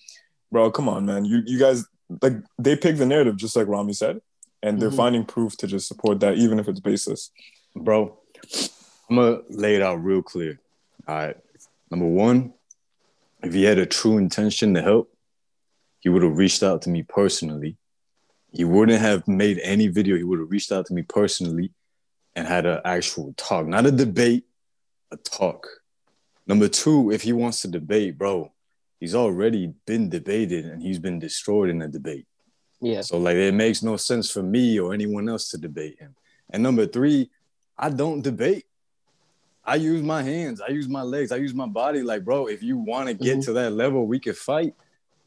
bro, 0.51 0.71
come 0.71 0.89
on, 0.89 1.05
man. 1.05 1.23
You 1.25 1.43
you 1.45 1.59
guys 1.59 1.85
like 2.23 2.33
they 2.57 2.75
pick 2.75 2.97
the 2.97 3.05
narrative 3.05 3.37
just 3.37 3.55
like 3.55 3.67
Rami 3.67 3.93
said, 3.93 4.21
and 4.63 4.81
they're 4.81 4.89
Mhm. 4.89 4.95
finding 4.97 5.25
proof 5.25 5.55
to 5.57 5.67
just 5.67 5.87
support 5.87 6.21
that, 6.21 6.37
even 6.37 6.57
if 6.57 6.67
it's 6.67 6.79
baseless. 6.79 7.29
Bro, 7.75 8.17
I'm 9.07 9.17
gonna 9.17 9.41
lay 9.51 9.75
it 9.75 9.83
out 9.83 10.03
real 10.03 10.23
clear. 10.23 10.59
All 11.07 11.13
right. 11.15 11.37
Number 11.91 12.07
one, 12.07 12.53
if 13.45 13.53
he 13.53 13.63
had 13.63 13.77
a 13.77 13.85
true 13.85 14.17
intention 14.17 14.73
to 14.73 14.81
help, 14.81 15.13
he 15.99 16.09
would 16.09 16.23
have 16.23 16.37
reached 16.37 16.63
out 16.63 16.81
to 16.83 16.89
me 16.89 17.03
personally. 17.03 17.77
He 18.51 18.63
wouldn't 18.63 18.99
have 18.99 19.27
made 19.27 19.59
any 19.59 19.87
video. 19.87 20.17
He 20.17 20.23
would 20.23 20.39
have 20.39 20.49
reached 20.49 20.71
out 20.71 20.85
to 20.87 20.93
me 20.93 21.03
personally 21.03 21.71
and 22.35 22.47
had 22.47 22.65
an 22.65 22.81
actual 22.85 23.33
talk, 23.37 23.67
not 23.67 23.85
a 23.85 23.91
debate, 23.91 24.45
a 25.11 25.17
talk. 25.17 25.67
Number 26.47 26.67
two, 26.67 27.11
if 27.11 27.21
he 27.21 27.33
wants 27.33 27.61
to 27.61 27.67
debate, 27.67 28.17
bro, 28.17 28.51
he's 28.99 29.15
already 29.15 29.73
been 29.85 30.09
debated 30.09 30.65
and 30.65 30.81
he's 30.81 30.99
been 30.99 31.19
destroyed 31.19 31.69
in 31.69 31.81
a 31.81 31.87
debate. 31.87 32.27
Yeah. 32.81 33.01
So 33.01 33.17
like 33.17 33.35
it 33.35 33.53
makes 33.53 33.83
no 33.83 33.97
sense 33.97 34.29
for 34.31 34.43
me 34.43 34.79
or 34.79 34.93
anyone 34.93 35.29
else 35.29 35.49
to 35.49 35.57
debate 35.57 35.99
him. 35.99 36.15
And 36.51 36.61
number 36.61 36.85
three, 36.85 37.29
I 37.77 37.89
don't 37.89 38.21
debate. 38.21 38.65
I 39.65 39.75
use 39.75 40.01
my 40.03 40.21
hands, 40.21 40.61
I 40.61 40.69
use 40.69 40.87
my 40.87 41.01
legs, 41.01 41.31
I 41.31 41.37
use 41.37 41.53
my 41.53 41.65
body. 41.65 42.01
Like, 42.03 42.23
bro, 42.23 42.47
if 42.47 42.61
you 42.61 42.77
want 42.77 43.07
to 43.07 43.13
get 43.13 43.39
Mhm. 43.39 43.45
to 43.45 43.53
that 43.53 43.71
level, 43.71 44.05
we 44.05 44.19
could 44.19 44.37
fight. 44.37 44.73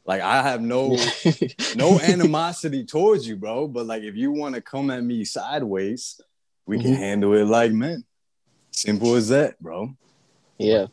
Like, 0.05 0.21
I 0.21 0.41
have 0.41 0.61
no 0.61 0.95
no 1.75 1.99
animosity 2.13 2.85
towards 2.85 3.27
you, 3.27 3.35
bro. 3.35 3.67
But 3.67 3.85
like, 3.85 4.03
if 4.03 4.15
you 4.15 4.31
want 4.31 4.55
to 4.55 4.61
come 4.61 4.89
at 4.91 5.03
me 5.03 5.25
sideways, 5.25 6.19
we 6.65 6.79
can 6.79 6.93
Mhm. 6.93 6.97
handle 6.97 7.33
it 7.33 7.45
like 7.45 7.71
men. 7.71 8.03
Simple 8.71 9.15
as 9.15 9.27
that, 9.29 9.59
bro. 9.59 9.93
yeah. 10.57 10.87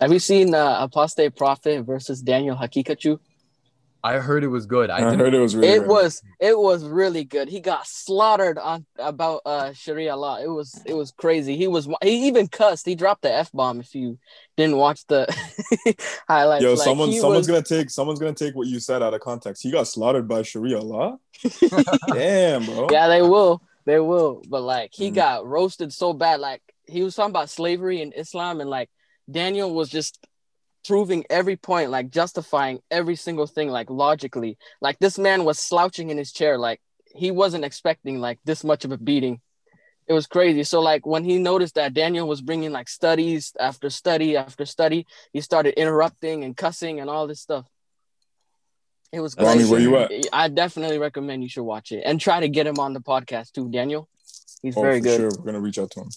Have 0.00 0.12
you 0.12 0.18
seen 0.18 0.54
uh, 0.54 0.76
Apostate 0.80 1.34
Prophet 1.34 1.82
versus 1.82 2.20
Daniel 2.20 2.54
Haqiqatjou? 2.56 3.18
I 4.06 4.18
heard 4.18 4.44
it 4.44 4.48
was 4.48 4.66
good. 4.66 4.88
I, 4.90 4.98
I, 5.10 5.16
heard 5.16 5.34
it 5.34 5.38
was 5.40 5.56
really. 5.56 5.68
it 5.68 5.78
good. 5.80 5.88
was 5.88 6.22
it 6.40 6.58
was 6.58 6.84
really 6.84 7.24
good. 7.24 7.48
He 7.48 7.60
got 7.60 7.86
slaughtered 7.86 8.58
on 8.58 8.86
about 8.98 9.42
uh 9.44 9.72
Sharia 9.72 10.16
law. 10.16 10.36
It 10.38 10.46
was 10.48 10.80
it 10.86 10.94
was 10.94 11.10
crazy. 11.12 11.56
He 11.56 11.66
was 11.66 11.88
he 12.02 12.26
even 12.28 12.46
cussed. 12.48 12.86
He 12.86 12.94
dropped 12.94 13.22
the 13.22 13.32
f 13.32 13.50
bomb. 13.52 13.80
If 13.80 13.94
you 13.94 14.18
didn't 14.56 14.76
watch 14.76 15.06
the 15.06 15.26
highlights, 16.28 16.62
Yo, 16.62 16.70
Like, 16.74 16.78
someone, 16.78 17.12
someone's 17.12 17.38
was- 17.40 17.46
gonna 17.48 17.62
take, 17.62 17.90
someone's 17.90 18.18
gonna 18.20 18.32
take 18.34 18.54
what 18.54 18.66
you 18.68 18.80
said 18.80 19.02
out 19.02 19.14
of 19.14 19.20
context. 19.20 19.62
He 19.62 19.70
got 19.70 19.86
slaughtered 19.88 20.28
by 20.28 20.42
Sharia 20.42 20.80
law. 20.80 21.18
Damn, 22.12 22.64
bro. 22.64 22.88
Yeah, 22.90 23.08
they 23.08 23.22
will. 23.22 23.62
They 23.84 24.00
will. 24.00 24.42
But 24.48 24.62
like 24.62 24.90
he 24.94 25.10
Mm. 25.10 25.14
got 25.14 25.46
roasted 25.46 25.92
so 25.92 26.12
bad. 26.12 26.40
Like 26.40 26.62
he 26.86 27.02
was 27.02 27.14
talking 27.14 27.30
about 27.30 27.50
slavery 27.50 28.00
and 28.02 28.12
Islam, 28.16 28.60
and 28.60 28.70
like 28.70 28.90
Daniel 29.30 29.72
was 29.74 29.88
just 29.88 30.18
proving 30.86 31.24
every 31.30 31.56
point, 31.56 31.90
like 31.90 32.10
justifying 32.10 32.80
every 32.90 33.16
single 33.16 33.46
thing, 33.46 33.68
like 33.70 33.90
logically. 33.90 34.56
Like 34.80 34.98
this 34.98 35.18
man 35.18 35.44
was 35.44 35.58
slouching 35.58 36.10
in 36.10 36.18
his 36.18 36.32
chair, 36.32 36.58
like 36.58 36.80
he 37.14 37.30
wasn't 37.30 37.64
expecting 37.64 38.20
like 38.20 38.38
this 38.44 38.62
much 38.64 38.84
of 38.84 38.92
a 38.92 38.98
beating. 38.98 39.40
It 40.08 40.12
was 40.12 40.26
crazy. 40.26 40.62
So 40.62 40.80
like 40.80 41.04
when 41.04 41.24
he 41.24 41.38
noticed 41.38 41.74
that 41.74 41.92
Daniel 41.94 42.28
was 42.28 42.40
bringing 42.40 42.70
like 42.70 42.88
studies 42.88 43.52
after 43.58 43.90
study 43.90 44.36
after 44.36 44.64
study, 44.64 45.06
he 45.32 45.40
started 45.40 45.74
interrupting 45.74 46.44
and 46.44 46.56
cussing 46.56 47.00
and 47.00 47.10
all 47.10 47.26
this 47.26 47.40
stuff. 47.40 47.66
It 49.12 49.20
was 49.20 49.36
Rami, 49.36 49.54
crazy. 49.58 49.70
where 49.70 49.80
you 49.80 49.96
at? 49.96 50.10
I 50.32 50.48
definitely 50.48 50.98
recommend 50.98 51.42
you 51.42 51.48
should 51.48 51.64
watch 51.64 51.90
it 51.92 52.02
and 52.04 52.20
try 52.20 52.40
to 52.40 52.48
get 52.48 52.66
him 52.66 52.78
on 52.78 52.92
the 52.92 53.00
podcast 53.00 53.52
too, 53.52 53.68
Daniel. 53.70 54.08
He's 54.62 54.76
Oh, 54.76 54.82
very 54.82 54.98
for 54.98 55.04
good. 55.04 55.20
Sure, 55.20 55.30
we're 55.38 55.44
gonna 55.46 55.60
reach 55.60 55.78
out 55.78 55.90
to 55.92 56.00
him. 56.00 56.10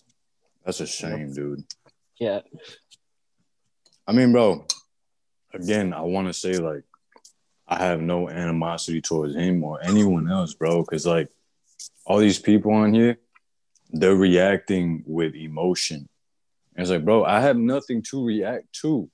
That's 0.65 0.79
a 0.81 0.87
shame, 0.87 1.33
dude. 1.33 1.63
Yeah. 2.19 2.41
I 4.09 4.11
mean, 4.11 4.31
bro, 4.31 4.65
again, 5.53 5.93
I 5.93 6.01
want 6.01 6.25
to 6.25 6.33
say 6.33 6.57
like 6.57 6.81
I 7.67 7.77
have 7.77 8.01
no 8.01 8.27
animosity 8.27 9.01
towards 9.01 9.35
him 9.35 9.63
or 9.63 9.79
anyone 9.83 10.31
else, 10.31 10.55
bro, 10.55 10.81
because 10.81 11.05
like 11.05 11.29
all 12.07 12.17
these 12.17 12.39
people 12.39 12.71
on 12.71 12.95
here, 12.95 13.19
they're 13.91 14.15
reacting 14.15 15.03
with 15.05 15.35
emotion. 15.35 16.09
And 16.75 16.81
it's 16.81 16.89
like, 16.89 17.05
bro, 17.05 17.23
I 17.23 17.39
have 17.41 17.55
nothing 17.55 18.01
to 18.09 18.25
react 18.25 18.73
to. 18.81 19.11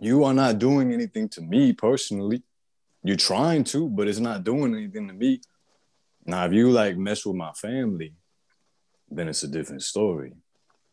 You 0.00 0.24
are 0.24 0.32
not 0.32 0.58
doing 0.58 0.90
anything 0.90 1.28
to 1.30 1.42
me 1.42 1.74
personally. 1.74 2.42
You're 3.02 3.16
trying 3.16 3.64
to, 3.64 3.90
but 3.90 4.08
it's 4.08 4.18
not 4.18 4.44
doing 4.44 4.74
anything 4.74 5.08
to 5.08 5.14
me. 5.14 5.42
Now, 6.24 6.46
if 6.46 6.54
you 6.54 6.70
like 6.70 6.96
mess 6.96 7.26
with 7.26 7.36
my 7.36 7.52
family, 7.52 8.14
then 9.10 9.28
it's 9.28 9.42
a 9.42 9.48
different 9.48 9.82
story. 9.82 10.32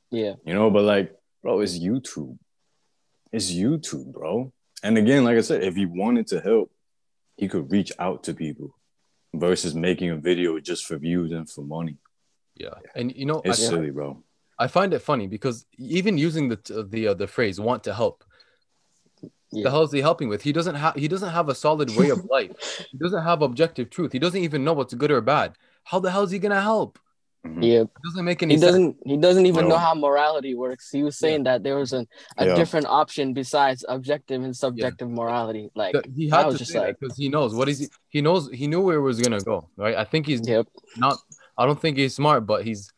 Yeah. 0.10 0.34
You 0.46 0.54
know, 0.54 0.70
but 0.70 0.84
like, 0.84 1.16
bro, 1.42 1.62
it's 1.62 1.80
YouTube. 1.80 2.38
It's 3.32 3.52
YouTube, 3.52 4.12
bro. 4.14 4.52
And 4.84 4.98
again, 4.98 5.24
like 5.24 5.38
I 5.38 5.42
said, 5.42 5.64
if 5.64 5.76
he 5.76 5.86
wanted 5.86 6.28
to 6.28 6.42
help, 6.42 6.72
he 7.38 7.48
could 7.48 7.72
reach 7.72 7.92
out 8.00 8.24
to 8.26 8.34
people 8.34 8.76
versus 9.34 9.74
making 9.74 10.10
a 10.12 10.18
video 10.18 10.60
just 10.60 10.86
for 10.86 10.98
views 10.98 11.32
and 11.32 11.50
for 11.50 11.64
money. 11.64 11.98
Yeah, 12.56 12.74
and 12.96 13.16
you 13.16 13.26
know, 13.26 13.42
It's 13.46 13.66
I, 13.66 13.70
silly, 13.70 13.92
bro. 13.92 14.22
I 14.60 14.68
find 14.68 14.94
it 14.94 15.00
funny 15.00 15.28
because 15.28 15.66
even 15.78 16.18
using 16.18 16.50
the 16.50 16.88
the 16.90 17.08
uh, 17.10 17.14
the 17.14 17.28
phrase 17.28 17.60
"want 17.60 17.84
to 17.86 17.94
help," 17.94 18.24
Yeah. 19.52 19.64
the 19.64 19.72
hell 19.72 19.84
is 19.84 19.92
he 19.92 20.02
helping 20.02 20.28
with? 20.30 20.42
He 20.44 20.52
doesn't 20.52 20.76
have 20.76 20.96
he 20.96 21.08
doesn't 21.08 21.30
have 21.32 21.48
a 21.50 21.56
solid 21.56 21.90
way 21.96 22.10
of 22.10 22.26
life. 22.30 22.52
he 22.92 22.98
doesn't 22.98 23.24
have 23.24 23.42
objective 23.42 23.90
truth. 23.90 24.12
He 24.12 24.20
doesn't 24.20 24.44
even 24.44 24.64
know 24.66 24.74
what's 24.74 24.94
good 24.94 25.12
or 25.12 25.22
bad. 25.22 25.56
How 25.86 26.00
the 26.00 26.12
hell 26.12 26.24
is 26.24 26.32
he 26.32 26.40
gonna 26.40 26.62
help? 26.62 27.00
Mhm. 27.46 27.64
Yeah. 27.64 27.82
It 27.82 27.90
doesn't 28.06 28.26
make 28.26 28.44
any 28.44 28.54
He 28.54 28.60
sense. 28.60 28.68
doesn't 28.72 28.98
he 29.06 29.18
doesn't 29.18 29.46
even 29.48 29.64
No. 29.64 29.70
know 29.72 29.78
how 29.78 29.96
morality 29.96 30.54
works. 30.54 30.92
He 30.92 31.02
was 31.02 31.18
saying 31.18 31.44
that 31.46 31.64
there 31.64 31.76
was 31.76 31.92
an, 31.92 32.08
a 32.38 32.46
Yeah. 32.46 32.56
different 32.56 32.86
option 32.86 33.34
besides 33.34 33.84
objective 33.90 34.44
and 34.44 34.56
subjective 34.56 35.10
morality. 35.10 35.72
Like 35.74 35.94
That- 35.94 36.06
He 36.16 36.32
I 36.32 36.38
had 36.38 36.46
was 36.48 36.56
to 36.56 36.60
just 36.60 36.72
say 36.72 36.80
like- 36.80 37.00
because 37.00 37.18
he 37.18 37.30
knows 37.30 37.56
what 37.56 37.68
is 37.68 37.80
he. 37.80 37.88
He 38.10 38.22
knows 38.22 38.50
he 38.52 38.68
knew 38.68 38.82
where 38.82 38.98
it 38.98 39.02
was 39.02 39.20
gonna 39.20 39.40
go. 39.42 39.70
Right. 39.76 39.96
I 39.96 40.04
think 40.04 40.28
he's 40.28 40.48
Yep. 40.48 40.68
not. 40.98 41.18
I 41.58 41.66
don't 41.66 41.80
think 41.82 41.98
he's 41.98 42.16
smart, 42.16 42.46
but 42.46 42.64
he's 42.64 42.92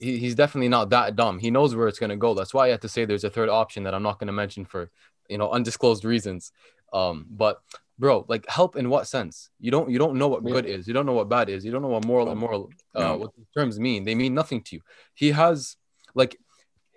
he, 0.00 0.18
he's 0.18 0.34
definitely 0.34 0.68
not 0.68 0.90
that 0.90 1.14
dumb. 1.14 1.38
He 1.38 1.50
knows 1.50 1.76
where 1.76 1.86
it's 1.86 1.98
gonna 1.98 2.16
go. 2.16 2.34
That's 2.34 2.52
why 2.54 2.66
I 2.66 2.70
had 2.70 2.80
to 2.82 2.88
say 2.88 3.04
there's 3.04 3.22
a 3.24 3.30
third 3.30 3.48
option 3.48 3.84
that 3.84 3.94
I'm 3.94 4.02
not 4.02 4.18
gonna 4.18 4.32
mention 4.32 4.64
for 4.64 4.90
you 5.28 5.36
know 5.38 5.50
undisclosed 5.50 6.04
reasons. 6.04 6.50
Um, 6.94 7.26
but 7.30 7.60
bro, 7.98 8.24
like 8.28 8.48
help 8.48 8.76
in 8.76 8.88
what 8.88 9.06
sense? 9.06 9.50
You 9.60 9.70
don't 9.70 9.90
you 9.90 9.98
don't 9.98 10.16
know 10.16 10.28
what 10.28 10.44
good 10.44 10.66
is. 10.66 10.86
You 10.86 10.94
don't 10.94 11.06
know 11.06 11.12
what 11.12 11.28
bad 11.28 11.48
is. 11.48 11.64
You 11.64 11.70
don't 11.70 11.82
know 11.82 11.88
what 11.88 12.04
moral 12.04 12.30
and 12.30 12.38
moral 12.38 12.70
uh, 12.94 13.16
what 13.16 13.30
these 13.36 13.46
terms 13.56 13.78
mean. 13.78 14.04
They 14.04 14.14
mean 14.14 14.34
nothing 14.34 14.62
to 14.62 14.76
you. 14.76 14.82
He 15.14 15.30
has 15.32 15.76
like 16.14 16.36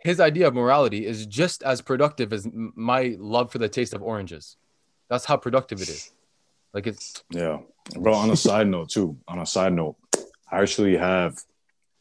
his 0.04 0.20
idea 0.20 0.48
of 0.48 0.54
morality 0.54 1.06
is 1.06 1.26
just 1.26 1.64
as 1.64 1.82
productive 1.82 2.32
as 2.32 2.48
my 2.54 3.16
love 3.18 3.52
for 3.52 3.58
the 3.58 3.70
taste 3.70 3.94
of 3.94 4.04
oranges. 4.04 4.58
That's 5.10 5.26
how 5.26 5.38
productive 5.38 5.82
it 5.82 5.90
is. 5.90 6.12
Like 6.74 6.88
it's 6.88 7.24
Yeah. 7.32 7.60
Bro, 7.98 8.14
on 8.14 8.32
a 8.32 8.36
side 8.36 8.68
note, 8.68 8.90
too, 8.90 9.18
on 9.28 9.40
a 9.40 9.46
side 9.46 9.74
note, 9.74 9.96
I 10.52 10.62
actually 10.62 10.98
have 10.98 11.40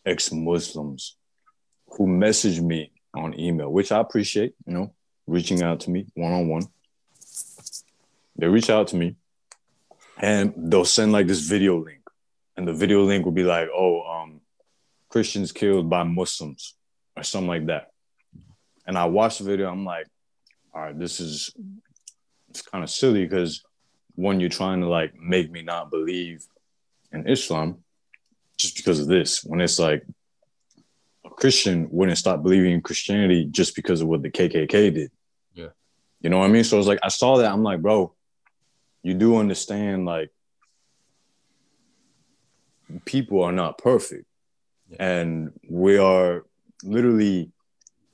ex 0.04 0.32
Muslims 0.32 1.16
who 1.96 2.06
message 2.06 2.60
me 2.60 2.92
on 3.14 3.38
email, 3.38 3.70
which 3.70 3.92
I 3.92 4.00
appreciate, 4.00 4.54
you 4.66 4.74
know, 4.74 4.94
reaching 5.26 5.62
out 5.62 5.80
to 5.80 5.90
me 5.90 6.06
one 6.14 6.32
on 6.32 6.48
one. 6.48 6.66
They 8.36 8.46
reach 8.46 8.70
out 8.70 8.88
to 8.88 8.96
me 8.96 9.16
and 10.18 10.54
they'll 10.56 10.84
send 10.84 11.12
like 11.12 11.26
this 11.26 11.40
video 11.40 11.78
link. 11.78 12.00
And 12.56 12.68
the 12.68 12.72
video 12.72 13.02
link 13.02 13.24
will 13.24 13.32
be 13.32 13.42
like, 13.42 13.68
oh, 13.74 14.02
um, 14.02 14.40
Christians 15.08 15.52
killed 15.52 15.90
by 15.90 16.04
Muslims 16.04 16.76
or 17.16 17.22
something 17.22 17.48
like 17.48 17.66
that. 17.66 17.90
And 18.86 18.96
I 18.96 19.06
watch 19.06 19.38
the 19.38 19.44
video, 19.44 19.70
I'm 19.70 19.84
like, 19.84 20.06
all 20.74 20.82
right, 20.82 20.98
this 20.98 21.20
is 21.20 21.54
it's 22.54 22.62
kind 22.62 22.84
of 22.84 22.90
silly 22.90 23.24
because 23.24 23.64
one, 24.14 24.38
you're 24.38 24.48
trying 24.48 24.80
to 24.80 24.88
like 24.88 25.14
make 25.16 25.50
me 25.50 25.62
not 25.62 25.90
believe 25.90 26.44
in 27.12 27.28
Islam 27.28 27.78
just 28.56 28.76
because 28.76 29.00
of 29.00 29.08
this. 29.08 29.42
When 29.44 29.60
it's 29.60 29.78
like 29.78 30.06
a 31.24 31.30
Christian 31.30 31.88
wouldn't 31.90 32.18
stop 32.18 32.42
believing 32.42 32.72
in 32.72 32.80
Christianity 32.80 33.46
just 33.50 33.74
because 33.74 34.00
of 34.00 34.08
what 34.08 34.22
the 34.22 34.30
KKK 34.30 34.94
did. 34.94 35.10
Yeah. 35.52 35.68
You 36.20 36.30
know 36.30 36.38
what 36.38 36.46
I 36.46 36.52
mean? 36.52 36.64
So 36.64 36.78
it's 36.78 36.86
like 36.86 37.00
I 37.02 37.08
saw 37.08 37.38
that. 37.38 37.52
I'm 37.52 37.64
like, 37.64 37.82
bro, 37.82 38.13
you 39.04 39.14
do 39.14 39.36
understand 39.36 40.04
like 40.06 40.30
people 43.04 43.42
are 43.42 43.52
not 43.52 43.78
perfect, 43.78 44.26
Yeah. 44.88 44.96
and 45.00 45.52
we 45.68 45.98
are 45.98 46.44
literally 46.82 47.50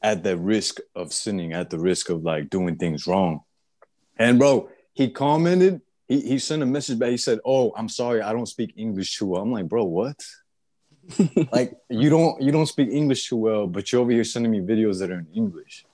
at 0.02 0.22
the 0.22 0.36
risk 0.36 0.78
of 0.94 1.12
sinning, 1.12 1.52
at 1.52 1.70
the 1.70 1.78
risk 1.78 2.08
of 2.10 2.22
like 2.22 2.50
doing 2.50 2.76
things 2.76 3.06
wrong. 3.06 3.40
And 4.18 4.38
bro, 4.38 4.68
he 4.92 5.10
commented, 5.10 5.80
he, 6.08 6.20
he 6.20 6.38
sent 6.38 6.62
a 6.62 6.66
message 6.66 6.98
back. 6.98 7.10
He 7.10 7.16
said, 7.16 7.38
Oh, 7.44 7.72
I'm 7.76 7.88
sorry, 7.88 8.20
I 8.22 8.32
don't 8.32 8.46
speak 8.46 8.74
English 8.76 9.16
too 9.18 9.26
well. 9.26 9.42
I'm 9.42 9.52
like, 9.52 9.68
bro, 9.68 9.84
what? 9.84 10.16
like 11.52 11.72
you 11.88 12.08
don't 12.10 12.40
you 12.40 12.52
don't 12.52 12.66
speak 12.66 12.88
English 12.90 13.28
too 13.28 13.36
well, 13.36 13.66
but 13.66 13.90
you're 13.90 14.02
over 14.02 14.12
here 14.12 14.22
sending 14.24 14.52
me 14.52 14.60
videos 14.60 14.98
that 15.00 15.10
are 15.10 15.18
in 15.20 15.26
English. 15.34 15.84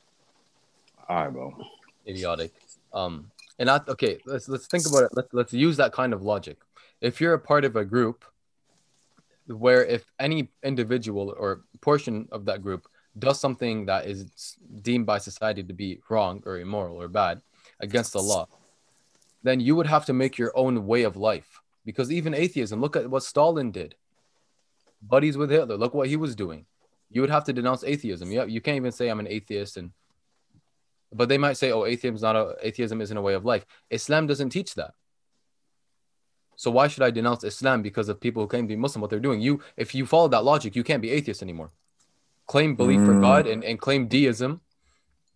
All 1.09 1.17
right, 1.17 1.33
bro. 1.33 1.57
idiotic. 2.07 2.53
Um, 2.93 3.31
and 3.59 3.67
not 3.67 3.89
okay. 3.89 4.19
Let's 4.27 4.49
let's 4.49 4.67
think 4.67 4.87
about 4.87 5.05
it. 5.05 5.11
Let's 5.13 5.33
let's 5.33 5.53
use 5.53 5.77
that 5.79 5.93
kind 5.93 6.13
of 6.13 6.23
logic. 6.23 6.59
If 7.01 7.21
you're 7.21 7.35
a 7.35 7.39
part 7.39 7.65
of 7.65 7.77
a 7.77 7.85
group, 7.85 8.25
where 9.47 9.85
if 9.85 10.05
any 10.19 10.49
individual 10.63 11.35
or 11.39 11.65
portion 11.81 12.29
of 12.33 12.45
that 12.47 12.63
group 12.63 12.89
does 13.19 13.41
something 13.41 13.87
that 13.87 14.07
is 14.07 14.57
deemed 14.83 15.07
by 15.07 15.19
society 15.19 15.63
to 15.63 15.73
be 15.73 16.01
wrong 16.09 16.43
or 16.45 16.59
immoral 16.59 17.01
or 17.01 17.09
bad 17.09 17.41
against 17.81 18.13
the 18.13 18.23
law, 18.23 18.47
then 19.43 19.61
you 19.61 19.75
would 19.77 19.87
have 19.87 20.05
to 20.07 20.13
make 20.13 20.37
your 20.37 20.53
own 20.55 20.87
way 20.87 21.05
of 21.05 21.17
life. 21.17 21.61
Because 21.85 22.11
even 22.11 22.35
atheism, 22.35 22.81
look 22.81 22.97
at 22.97 23.09
what 23.09 23.23
Stalin 23.23 23.71
did. 23.71 23.95
Buddies 25.01 25.37
with 25.37 25.51
Hitler, 25.51 25.77
look 25.77 25.95
what 25.95 26.09
he 26.09 26.17
was 26.17 26.35
doing. 26.35 26.67
You 27.11 27.21
would 27.21 27.31
have 27.31 27.45
to 27.45 27.53
denounce 27.53 27.85
atheism. 27.85 28.33
Yeah, 28.33 28.45
you 28.45 28.61
can't 28.61 28.77
even 28.77 28.93
say 28.93 29.09
I'm 29.09 29.21
an 29.21 29.29
atheist 29.29 29.77
and 29.77 29.93
but 31.13 31.29
they 31.29 31.39
might 31.39 31.57
say, 31.57 31.71
"Oh, 31.73 31.85
atheism 31.85 32.15
is 32.17 32.23
not 32.23 32.37
a 32.37 32.57
atheism 32.63 33.01
isn't 33.01 33.17
a 33.17 33.23
way 33.23 33.35
of 33.35 33.45
life." 33.45 33.65
Islam 33.91 34.27
doesn't 34.27 34.51
teach 34.51 34.75
that. 34.75 34.93
So 36.57 36.71
why 36.71 36.89
should 36.89 37.03
I 37.03 37.11
denounce 37.11 37.45
Islam 37.45 37.83
because 37.83 38.09
of 38.09 38.19
people 38.21 38.43
who 38.43 38.49
claim 38.49 38.65
to 38.65 38.69
be 38.69 38.77
Muslim? 38.77 39.01
What 39.03 39.11
they're 39.11 39.21
doing, 39.21 39.41
you 39.41 39.61
if 39.77 39.95
you 39.95 40.07
follow 40.07 40.29
that 40.29 40.45
logic, 40.45 40.75
you 40.75 40.83
can't 40.85 41.03
be 41.03 41.11
atheist 41.11 41.43
anymore. 41.43 41.71
Claim 42.47 42.77
belief 42.77 43.01
for 43.05 43.13
Mm. 43.15 43.21
God 43.21 43.47
and, 43.47 43.63
and 43.65 43.79
claim 43.79 44.09
deism, 44.09 44.61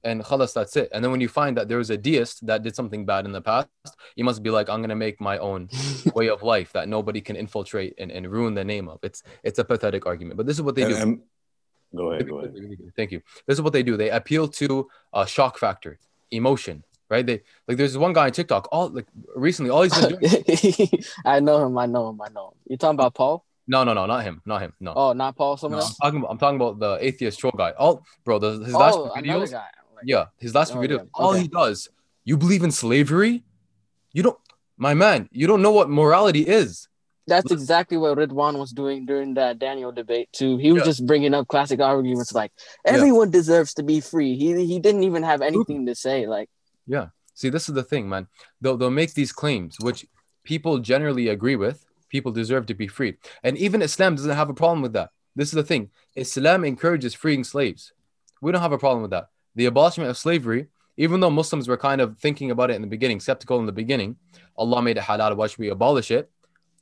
and 0.03 0.23
khalas, 0.23 0.55
that's 0.55 0.77
it. 0.77 0.89
And 0.93 1.05
then 1.05 1.11
when 1.11 1.21
you 1.21 1.29
find 1.29 1.57
that 1.59 1.69
there 1.69 1.77
was 1.77 1.91
a 1.91 1.99
deist 1.99 2.47
that 2.47 2.63
did 2.63 2.75
something 2.75 3.05
bad 3.05 3.27
in 3.27 3.33
the 3.33 3.43
past, 3.43 3.69
you 4.17 4.25
must 4.25 4.43
be 4.43 4.49
like, 4.51 4.71
I'm 4.71 4.81
gonna 4.81 4.97
make 4.97 5.21
my 5.21 5.37
own 5.39 5.69
way 6.15 6.29
of 6.31 6.43
life 6.43 6.73
that 6.73 6.89
nobody 6.89 7.21
can 7.21 7.37
infiltrate 7.37 7.95
and, 7.99 8.11
and 8.11 8.27
ruin 8.31 8.55
the 8.55 8.65
name 8.65 8.89
of. 8.89 8.99
It's 9.03 9.23
it's 9.43 9.59
a 9.59 9.65
pathetic 9.65 10.07
argument, 10.07 10.37
but 10.39 10.47
this 10.47 10.57
is 10.57 10.63
what 10.63 10.75
they 10.75 10.83
And- 10.85 10.95
do. 10.95 11.01
and- 11.03 11.21
go 11.95 12.13
ahead, 12.13 12.29
go 12.29 12.39
ahead. 12.39 12.55
Thank 12.97 13.13
you. 13.13 13.23
This 13.47 13.55
is 13.59 13.63
what 13.63 13.73
they 13.73 13.83
do. 13.83 13.97
They 13.97 14.11
appeal 14.11 14.49
to 14.49 14.89
a 15.13 15.27
shock 15.27 15.59
factor, 15.59 15.99
emotion, 16.31 16.85
right? 17.09 17.25
They 17.27 17.43
like 17.67 17.77
there's 17.77 17.97
one 17.99 18.13
guy 18.13 18.27
on 18.27 18.33
TikTok. 18.33 18.69
All 18.73 18.89
like 18.89 19.07
recently, 19.35 19.71
all 19.71 19.83
he's 19.83 19.99
been 19.99 20.19
doing. 20.19 20.89
I 21.25 21.41
know 21.41 21.65
him. 21.67 21.77
I 21.79 21.87
know 21.87 22.09
him. 22.11 22.21
I 22.21 22.29
know 22.29 22.49
him. 22.49 22.55
You 22.69 22.77
talking 22.77 22.95
about 22.97 23.15
Paul? 23.15 23.45
No, 23.67 23.85
no, 23.85 23.95
no, 23.95 24.05
not 24.07 24.25
him, 24.25 24.43
not 24.47 24.63
him. 24.63 24.73
No, 24.81 24.93
Oh, 24.97 25.13
not 25.13 25.37
Paul. 25.37 25.53
No, 25.53 25.57
Someone 25.57 25.79
I'm 25.81 25.83
else. 25.85 25.97
talking 25.99 26.19
about 26.21 26.31
I'm 26.31 26.39
talking 26.39 26.57
about 26.57 26.79
the 26.81 26.99
atheist 27.05 27.39
troll 27.39 27.55
guy. 27.57 27.71
All 27.79 28.05
bro, 28.25 28.39
the, 28.41 28.59
his 28.65 28.75
last 28.75 28.97
oh, 28.99 29.13
few 29.15 29.23
another 29.23 29.45
videos. 29.47 29.51
guy. 29.53 29.67
Like, 29.95 30.05
Yeah, 30.07 30.25
his 30.39 30.55
last 30.55 30.73
few 30.73 30.81
Oh, 30.81 30.85
videos. 30.85 30.99
yeah. 30.99 31.05
All 31.15 31.33
he 31.35 31.47
does, 31.47 31.89
you 32.25 32.37
believe 32.37 32.65
in 32.65 32.73
slavery? 32.73 33.45
You 34.13 34.25
don't, 34.25 34.39
my 34.77 34.95
man. 34.95 35.29
You 35.31 35.47
don't 35.47 35.63
know 35.63 35.71
what 35.71 35.89
morality 35.89 36.41
is. 36.41 36.89
That's 37.31 37.51
exactly 37.59 37.97
what 38.03 38.19
Ridwan 38.19 38.55
was 38.59 38.71
doing 38.83 39.07
during 39.11 39.35
that 39.41 39.59
Daniel 39.67 39.93
debate 40.01 40.29
too. 40.41 40.53
He 40.65 40.71
was 40.73 40.81
Yeah. 40.83 40.91
just 40.91 41.07
bringing 41.11 41.33
up 41.39 41.45
classic 41.55 41.81
arguments 41.81 42.33
like 42.41 42.53
Yeah. 42.85 42.93
everyone 42.95 43.31
deserves 43.31 43.73
to 43.79 43.83
be 43.93 43.99
free. 44.13 44.33
He 44.43 44.49
he 44.73 44.79
didn't 44.87 45.05
even 45.11 45.23
have 45.31 45.41
anything 45.51 45.81
to 45.87 45.95
say. 45.95 46.19
Like 46.27 46.49
Yeah. 46.95 47.07
See, 47.41 47.51
this 47.55 47.69
is 47.69 47.75
the 47.81 47.87
thing, 47.93 48.05
man. 48.13 48.25
They'll 48.61 48.77
they'll 48.79 48.99
make 49.03 49.13
these 49.15 49.33
claims, 49.43 49.73
which 49.87 50.01
people 50.53 50.75
generally 50.93 51.27
agree 51.37 51.57
with. 51.65 51.79
People 52.15 52.33
deserve 52.33 52.65
to 52.67 52.75
be 52.83 52.89
free, 52.99 53.13
and 53.47 53.55
even 53.67 53.79
Islam 53.89 54.13
doesn't 54.17 54.39
have 54.41 54.51
a 54.51 54.59
problem 54.63 54.81
with 54.83 54.95
that. 54.99 55.09
This 55.39 55.49
is 55.53 55.57
the 55.61 55.69
thing. 55.73 55.83
Islam 56.25 56.61
encourages 56.73 57.13
freeing 57.23 57.45
slaves. 57.45 57.83
We 58.43 58.51
don't 58.51 58.61
have 58.67 58.73
a 58.79 58.83
problem 58.87 59.03
with 59.03 59.13
that. 59.17 59.27
The 59.55 59.67
abolishment 59.73 60.11
of 60.11 60.19
slavery, 60.27 60.63
even 61.05 61.21
though 61.21 61.31
Muslims 61.31 61.69
were 61.69 61.77
kind 61.89 62.01
of 62.05 62.19
thinking 62.19 62.51
about 62.51 62.71
it 62.71 62.75
in 62.79 62.83
the 62.83 62.89
beginning, 62.97 63.21
skeptical 63.21 63.61
in 63.63 63.67
the 63.71 63.79
beginning, 63.83 64.11
Allah 64.63 64.83
made 64.83 64.99
it 65.01 65.05
halal. 65.09 65.37
Why 65.37 65.47
should 65.47 65.63
we 65.67 65.69
abolish 65.79 66.11
it? 66.19 66.25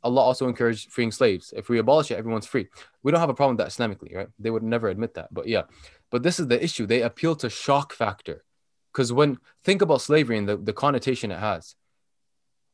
Allah 0.02 0.20
also 0.20 0.46
encouraged 0.46 0.92
freeing 0.92 1.10
slaves. 1.10 1.52
If 1.56 1.68
we 1.68 1.78
abolish 1.78 2.10
it, 2.10 2.18
everyone's 2.18 2.46
free. 2.46 2.68
We 3.02 3.10
don't 3.10 3.20
have 3.20 3.30
a 3.30 3.34
problem 3.34 3.56
with 3.56 3.66
that 3.66 3.72
Islamically, 3.72 4.14
right? 4.14 4.28
They 4.38 4.50
would 4.50 4.62
never 4.62 4.88
admit 4.88 5.14
that. 5.14 5.32
But 5.32 5.48
yeah, 5.48 5.62
but 6.10 6.22
this 6.22 6.38
is 6.38 6.46
the 6.46 6.62
issue. 6.62 6.86
They 6.86 7.02
appeal 7.02 7.34
to 7.36 7.50
shock 7.50 7.92
factor. 7.92 8.44
Because 8.92 9.12
when 9.12 9.38
think 9.64 9.82
about 9.82 10.00
slavery 10.00 10.38
and 10.38 10.48
the, 10.48 10.56
the 10.56 10.72
connotation 10.72 11.30
it 11.30 11.38
has. 11.38 11.74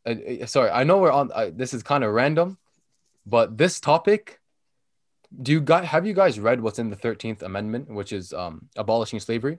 Uh, 0.07 0.47
sorry, 0.47 0.71
I 0.71 0.85
know 0.85 0.99
we're 0.99 1.11
on. 1.11 1.31
Uh, 1.33 1.51
this 1.53 1.73
is 1.73 1.83
kind 1.83 2.05
of 2.05 2.13
random, 2.13 2.59
but 3.27 3.57
this 3.57 3.81
topic. 3.81 4.41
Do 5.43 5.51
you 5.51 5.61
guys 5.61 5.87
have 5.87 6.07
you 6.07 6.13
guys 6.13 6.39
read 6.39 6.61
what's 6.61 6.79
in 6.79 6.91
the 6.91 6.97
Thirteenth 6.97 7.43
Amendment, 7.43 7.89
which 7.89 8.13
is 8.13 8.33
um, 8.33 8.69
abolishing 8.77 9.19
slavery? 9.19 9.59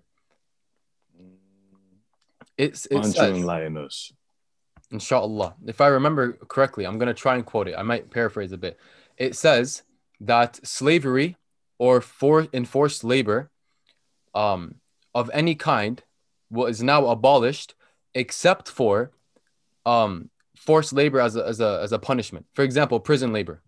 It's 2.58 2.86
it's. 2.90 3.18
Why 3.18 3.26
don't 3.26 3.36
you 3.36 3.42
enlighten 3.42 3.78
us? 3.78 4.14
Inshallah. 4.92 5.56
If 5.66 5.82
I 5.82 5.88
remember 5.88 6.34
correctly, 6.34 6.86
I'm 6.86 6.98
going 6.98 7.08
to 7.08 7.14
try 7.14 7.36
and 7.36 7.46
quote 7.46 7.68
it. 7.68 7.76
I 7.78 7.82
might 7.82 8.12
paraphrase 8.12 8.52
a 8.52 8.58
bit. 8.58 8.80
it 9.18 9.36
says 9.36 9.84
that 10.22 10.66
slavery 10.66 11.38
or 11.78 12.02
for 12.02 12.48
enforced 12.54 13.04
labor 13.04 13.50
um, 14.34 14.76
of 15.14 15.30
any 15.34 15.56
kind 15.56 16.04
was 16.50 16.82
now 16.82 17.08
abolished 17.08 17.76
except 18.14 18.70
for 18.70 19.12
um, 19.86 20.30
forced 20.56 20.94
labor 20.94 21.20
as 21.20 21.36
a, 21.36 21.46
as, 21.46 21.60
a, 21.60 21.80
as 21.84 21.92
a 21.92 22.00
punishment. 22.00 22.46
For 22.54 22.64
example, 22.64 23.00
prison 23.00 23.34
labor. 23.34 23.62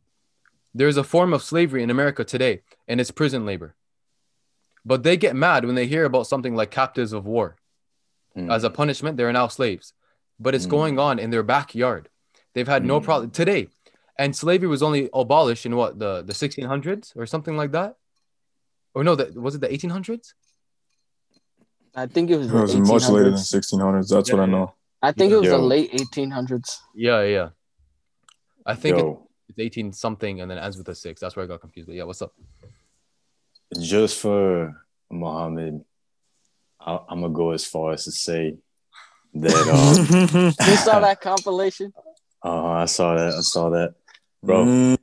There's 0.74 0.98
a 0.98 1.04
form 1.04 1.34
of 1.34 1.44
slavery 1.44 1.84
in 1.84 1.90
America 1.90 2.24
today, 2.24 2.62
and 2.88 3.02
it's 3.02 3.12
prison 3.12 3.46
labor. 3.46 3.76
But 4.86 5.04
they 5.04 5.18
get 5.18 5.36
mad 5.36 5.66
when 5.66 5.76
they 5.76 5.88
hear 5.88 6.06
about 6.06 6.28
something 6.28 6.56
like 6.56 6.72
captives 6.72 7.14
of 7.14 7.26
war. 7.26 7.58
Mm. 8.38 8.54
As 8.54 8.64
a 8.64 8.70
punishment, 8.70 9.18
they're 9.18 9.34
now 9.34 9.48
slaves. 9.48 9.94
But 10.40 10.54
it's 10.56 10.66
Mm. 10.68 10.70
going 10.78 11.00
on 11.00 11.20
in 11.20 11.30
their 11.32 11.44
backyard. 11.44 12.10
They've 12.54 12.68
had 12.68 12.86
no 12.86 13.00
Mm. 13.00 13.04
problem 13.04 13.32
today. 13.32 13.70
And 14.20 14.36
slavery 14.36 14.68
was 14.68 14.82
only 14.82 15.10
abolished 15.14 15.66
in 15.66 15.76
what 15.76 16.00
the, 16.00 16.22
the 16.24 16.34
1600s 16.34 17.14
or 17.16 17.26
something 17.26 17.56
like 17.56 17.72
that? 17.72 17.96
Or 18.96 19.04
no, 19.04 19.16
that 19.16 19.36
was 19.36 19.56
it 19.56 19.62
the 19.62 19.72
1800s? 19.72 20.34
I 21.96 22.06
think 22.08 22.30
it 22.30 22.38
was. 22.38 22.48
It 22.48 22.52
the 22.52 22.62
was 22.62 22.76
much 22.76 23.10
later 23.10 23.32
than 23.32 23.40
1600s. 23.40 24.10
That's 24.10 24.32
what 24.32 24.42
I 24.42 24.46
know. 24.46 24.74
I 25.02 25.12
think 25.12 25.32
it 25.32 25.38
was 25.38 25.50
the 25.50 25.58
late 25.58 25.92
1800s. 25.94 26.80
Yeah, 26.96 27.22
yeah. 27.24 27.50
I 28.66 28.76
think 28.76 28.98
it- 28.98 29.18
it's 29.50 29.60
18 29.60 29.94
something 29.94 30.42
and 30.42 30.50
then 30.52 30.58
ends 30.58 30.78
with 30.78 30.88
a 30.90 30.96
six. 30.96 31.22
That's 31.22 31.36
where 31.36 31.44
I 31.46 31.48
got 31.48 31.62
confused. 31.62 31.88
But 31.88 31.96
yeah, 31.96 32.04
what's 32.04 32.22
up? 32.22 32.34
just 33.80 34.20
for 34.20 34.82
Muhammad, 35.12 35.84
I, 36.80 37.00
I'm 37.10 37.22
gonna 37.22 37.34
go 37.34 37.52
as 37.52 37.66
far 37.66 37.92
as 37.94 38.06
to 38.06 38.12
say 38.12 38.58
that. 39.34 39.68
Um, 39.70 40.54
You 40.70 40.76
saw 40.78 41.00
that 41.08 41.22
compilation? 41.22 41.94
uh, 42.44 42.66
I 42.68 42.86
saw 42.86 43.16
that. 43.16 43.34
I 43.34 43.42
saw 43.42 43.70
that. 43.72 43.94
Bro, 44.44 44.66
Mm, 44.66 44.98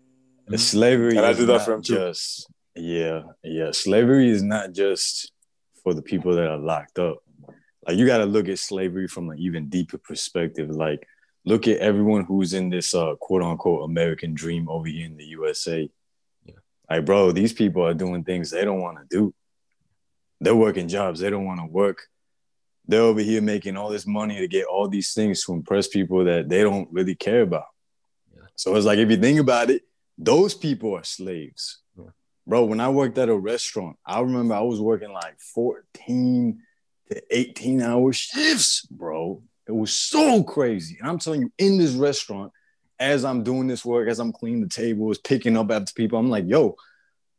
The 0.46 0.58
slavery 0.58 1.16
And 1.16 1.26
I 1.26 1.30
is 1.30 1.38
did 1.38 1.48
that 1.48 1.52
not 1.54 1.64
for 1.64 1.74
him 1.74 1.82
too. 1.82 1.94
just 1.96 2.48
yeah, 2.76 3.22
yeah. 3.44 3.70
Slavery 3.70 4.28
is 4.30 4.42
not 4.42 4.72
just 4.72 5.30
for 5.82 5.94
the 5.94 6.02
people 6.02 6.34
that 6.34 6.48
are 6.48 6.58
locked 6.58 6.98
up. 6.98 7.18
Like 7.86 7.96
you 7.98 8.06
got 8.06 8.18
to 8.18 8.24
look 8.26 8.48
at 8.48 8.58
slavery 8.58 9.06
from 9.06 9.30
an 9.30 9.38
even 9.38 9.68
deeper 9.68 9.98
perspective. 9.98 10.70
Like 10.70 11.06
look 11.44 11.68
at 11.68 11.78
everyone 11.78 12.24
who's 12.24 12.52
in 12.54 12.70
this 12.70 12.94
uh, 12.94 13.14
quote 13.20 13.42
unquote 13.42 13.84
American 13.88 14.34
dream 14.34 14.68
over 14.68 14.86
here 14.88 15.06
in 15.06 15.16
the 15.16 15.24
USA. 15.26 15.88
Yeah. 16.44 16.54
Like 16.90 17.04
bro, 17.04 17.30
these 17.32 17.52
people 17.52 17.86
are 17.86 17.94
doing 17.94 18.24
things 18.24 18.50
they 18.50 18.64
don't 18.64 18.80
want 18.80 18.98
to 18.98 19.04
do. 19.16 19.34
They're 20.40 20.56
working 20.56 20.88
jobs 20.88 21.20
they 21.20 21.30
don't 21.30 21.44
want 21.46 21.60
to 21.60 21.66
work. 21.66 22.08
They're 22.86 23.00
over 23.00 23.20
here 23.20 23.40
making 23.40 23.76
all 23.76 23.88
this 23.88 24.06
money 24.06 24.38
to 24.38 24.48
get 24.48 24.66
all 24.66 24.88
these 24.88 25.14
things 25.14 25.44
to 25.44 25.52
impress 25.52 25.88
people 25.88 26.24
that 26.24 26.48
they 26.48 26.62
don't 26.62 26.88
really 26.92 27.14
care 27.14 27.42
about. 27.42 27.66
Yeah. 28.34 28.42
So 28.56 28.74
it's 28.74 28.86
like 28.86 28.98
if 28.98 29.10
you 29.10 29.16
think 29.16 29.40
about 29.40 29.70
it, 29.70 29.82
those 30.18 30.54
people 30.54 30.94
are 30.94 31.04
slaves. 31.04 31.80
Yeah. 31.96 32.10
Bro, 32.46 32.66
when 32.66 32.80
I 32.80 32.90
worked 32.90 33.18
at 33.18 33.28
a 33.28 33.36
restaurant, 33.36 33.96
I 34.06 34.20
remember 34.20 34.54
I 34.54 34.60
was 34.60 34.80
working 34.80 35.12
like 35.12 35.40
14 35.40 36.60
to 37.10 37.22
18 37.30 37.82
hour 37.82 38.12
shifts, 38.12 38.86
bro. 38.90 39.42
It 39.66 39.72
was 39.72 39.92
so 39.92 40.42
crazy. 40.42 40.98
And 41.00 41.08
I'm 41.08 41.18
telling 41.18 41.42
you, 41.42 41.52
in 41.58 41.78
this 41.78 41.94
restaurant, 41.94 42.52
as 43.00 43.24
I'm 43.24 43.42
doing 43.42 43.66
this 43.66 43.84
work, 43.84 44.08
as 44.08 44.18
I'm 44.18 44.32
cleaning 44.32 44.60
the 44.60 44.68
tables, 44.68 45.18
picking 45.18 45.56
up 45.56 45.70
after 45.70 45.92
people, 45.94 46.18
I'm 46.18 46.30
like, 46.30 46.44
yo, 46.46 46.76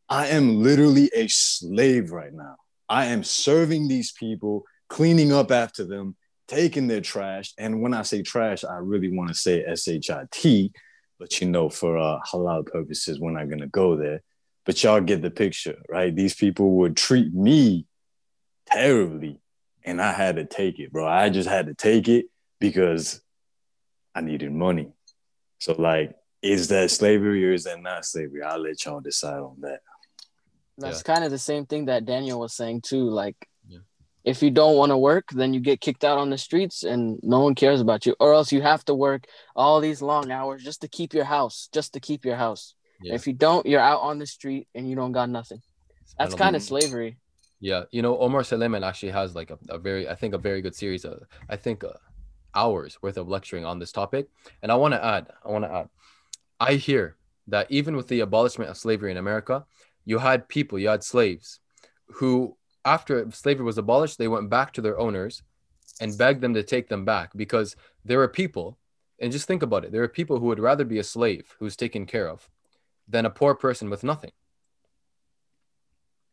I 0.09 0.27
am 0.27 0.61
literally 0.61 1.09
a 1.15 1.27
slave 1.27 2.11
right 2.11 2.33
now. 2.33 2.57
I 2.89 3.05
am 3.05 3.23
serving 3.23 3.87
these 3.87 4.11
people, 4.11 4.65
cleaning 4.89 5.31
up 5.31 5.51
after 5.51 5.85
them, 5.85 6.15
taking 6.47 6.87
their 6.87 7.01
trash. 7.01 7.53
And 7.57 7.81
when 7.81 7.93
I 7.93 8.03
say 8.03 8.21
trash, 8.21 8.63
I 8.63 8.77
really 8.77 9.15
want 9.15 9.29
to 9.29 9.35
say 9.35 9.63
S 9.63 9.87
H 9.87 10.09
I 10.09 10.25
T, 10.31 10.71
but 11.19 11.41
you 11.41 11.47
know, 11.47 11.69
for 11.69 11.97
uh, 11.97 12.19
halal 12.31 12.65
purposes, 12.65 13.19
we're 13.19 13.31
not 13.31 13.49
going 13.49 13.61
to 13.61 13.67
go 13.67 13.95
there. 13.95 14.21
But 14.65 14.83
y'all 14.83 15.01
get 15.01 15.21
the 15.21 15.31
picture, 15.31 15.77
right? 15.89 16.15
These 16.15 16.35
people 16.35 16.71
would 16.77 16.97
treat 16.97 17.33
me 17.33 17.85
terribly, 18.65 19.39
and 19.83 20.01
I 20.01 20.11
had 20.11 20.37
to 20.37 20.45
take 20.45 20.79
it, 20.79 20.91
bro. 20.91 21.07
I 21.07 21.29
just 21.29 21.47
had 21.47 21.67
to 21.67 21.75
take 21.75 22.07
it 22.07 22.25
because 22.59 23.21
I 24.15 24.21
needed 24.21 24.51
money. 24.51 24.91
So, 25.59 25.73
like, 25.73 26.15
is 26.41 26.67
that 26.69 26.91
slavery 26.91 27.47
or 27.47 27.53
is 27.53 27.63
that 27.65 27.81
not 27.81 28.05
slavery? 28.05 28.41
I'll 28.43 28.59
let 28.59 28.83
y'all 28.85 29.01
decide 29.01 29.39
on 29.39 29.57
that. 29.61 29.81
That's 30.77 31.03
kind 31.03 31.23
of 31.23 31.31
the 31.31 31.37
same 31.37 31.65
thing 31.65 31.85
that 31.85 32.05
Daniel 32.05 32.39
was 32.39 32.53
saying 32.53 32.81
too. 32.81 33.09
Like, 33.09 33.35
Yeah. 33.39 33.45
If 34.25 34.41
you 34.41 34.51
don't 34.51 34.75
want 34.75 34.89
to 34.89 34.97
work, 34.97 35.29
then 35.31 35.53
you 35.53 35.59
get 35.59 35.79
kicked 35.79 36.03
out 36.03 36.17
on 36.17 36.29
the 36.31 36.37
streets 36.37 36.83
and 36.83 37.19
no 37.21 37.39
one 37.41 37.55
cares 37.55 37.79
about 37.79 38.05
you, 38.05 38.15
or 38.19 38.33
else 38.33 38.51
you 38.51 38.61
have 38.61 38.83
to 38.85 38.95
work 38.95 39.25
all 39.55 39.79
these 39.79 40.01
long 40.01 40.31
hours 40.31 40.63
just 40.63 40.81
to 40.81 40.87
keep 40.87 41.13
your 41.13 41.25
house, 41.25 41.69
just 41.71 41.93
to 41.93 41.99
keep 41.99 42.25
your 42.25 42.35
house. 42.35 42.73
Yeah. 43.01 43.13
If 43.13 43.27
you 43.27 43.33
don't, 43.33 43.65
you're 43.65 43.79
out 43.79 44.01
on 44.01 44.19
the 44.19 44.25
street 44.25 44.67
and 44.73 44.89
you 44.89 44.95
don't 44.95 45.11
got 45.11 45.29
nothing. 45.29 45.61
That's 46.17 46.33
kind 46.33 46.55
of 46.55 46.63
slavery. 46.63 47.17
Yeah, 47.59 47.83
you 47.91 48.01
know, 48.01 48.17
Omar 48.17 48.43
Suleiman 48.43 48.83
actually 48.83 49.11
has 49.11 49.35
like 49.35 49.51
a, 49.51 49.57
a 49.69 49.77
very, 49.77 50.09
I 50.09 50.15
think, 50.15 50.33
a 50.33 50.37
very 50.37 50.61
good 50.61 50.75
series 50.75 51.05
of, 51.05 51.23
I 51.49 51.55
think, 51.55 51.83
uh, 51.83 51.89
hours 52.53 52.97
worth 53.01 53.17
of 53.17 53.27
lecturing 53.27 53.65
on 53.65 53.79
this 53.79 53.91
topic. 53.91 54.27
And 54.61 54.71
I 54.71 54.75
want 54.75 54.93
to 54.93 55.03
add, 55.03 55.27
I 55.45 55.51
want 55.51 55.65
to 55.65 55.71
add, 55.71 55.89
I 56.59 56.73
hear 56.75 57.17
that 57.47 57.67
even 57.69 57.95
with 57.95 58.07
the 58.07 58.21
abolishment 58.21 58.69
of 58.69 58.77
slavery 58.77 59.11
in 59.11 59.17
America, 59.17 59.65
you 60.03 60.17
had 60.19 60.47
people, 60.47 60.79
you 60.79 60.87
had 60.87 61.03
slaves 61.03 61.59
who, 62.07 62.55
after 62.85 63.29
slavery 63.31 63.65
was 63.65 63.77
abolished, 63.77 64.17
they 64.17 64.27
went 64.27 64.49
back 64.49 64.71
to 64.73 64.81
their 64.81 64.97
owners 64.97 65.43
and 65.99 66.17
begged 66.17 66.41
them 66.41 66.53
to 66.53 66.63
take 66.63 66.87
them 66.87 67.03
back 67.03 67.31
because 67.35 67.75
there 68.03 68.21
are 68.21 68.27
people, 68.27 68.77
and 69.19 69.31
just 69.31 69.47
think 69.47 69.63
about 69.63 69.83
it, 69.83 69.91
there 69.91 70.03
are 70.03 70.07
people 70.07 70.39
who 70.39 70.45
would 70.45 70.59
rather 70.59 70.85
be 70.85 70.99
a 70.99 71.03
slave 71.03 71.55
who's 71.59 71.75
taken 71.75 72.05
care 72.05 72.29
of 72.29 72.49
than 73.07 73.25
a 73.25 73.29
poor 73.29 73.55
person 73.55 73.89
with 73.89 74.03
nothing. 74.03 74.31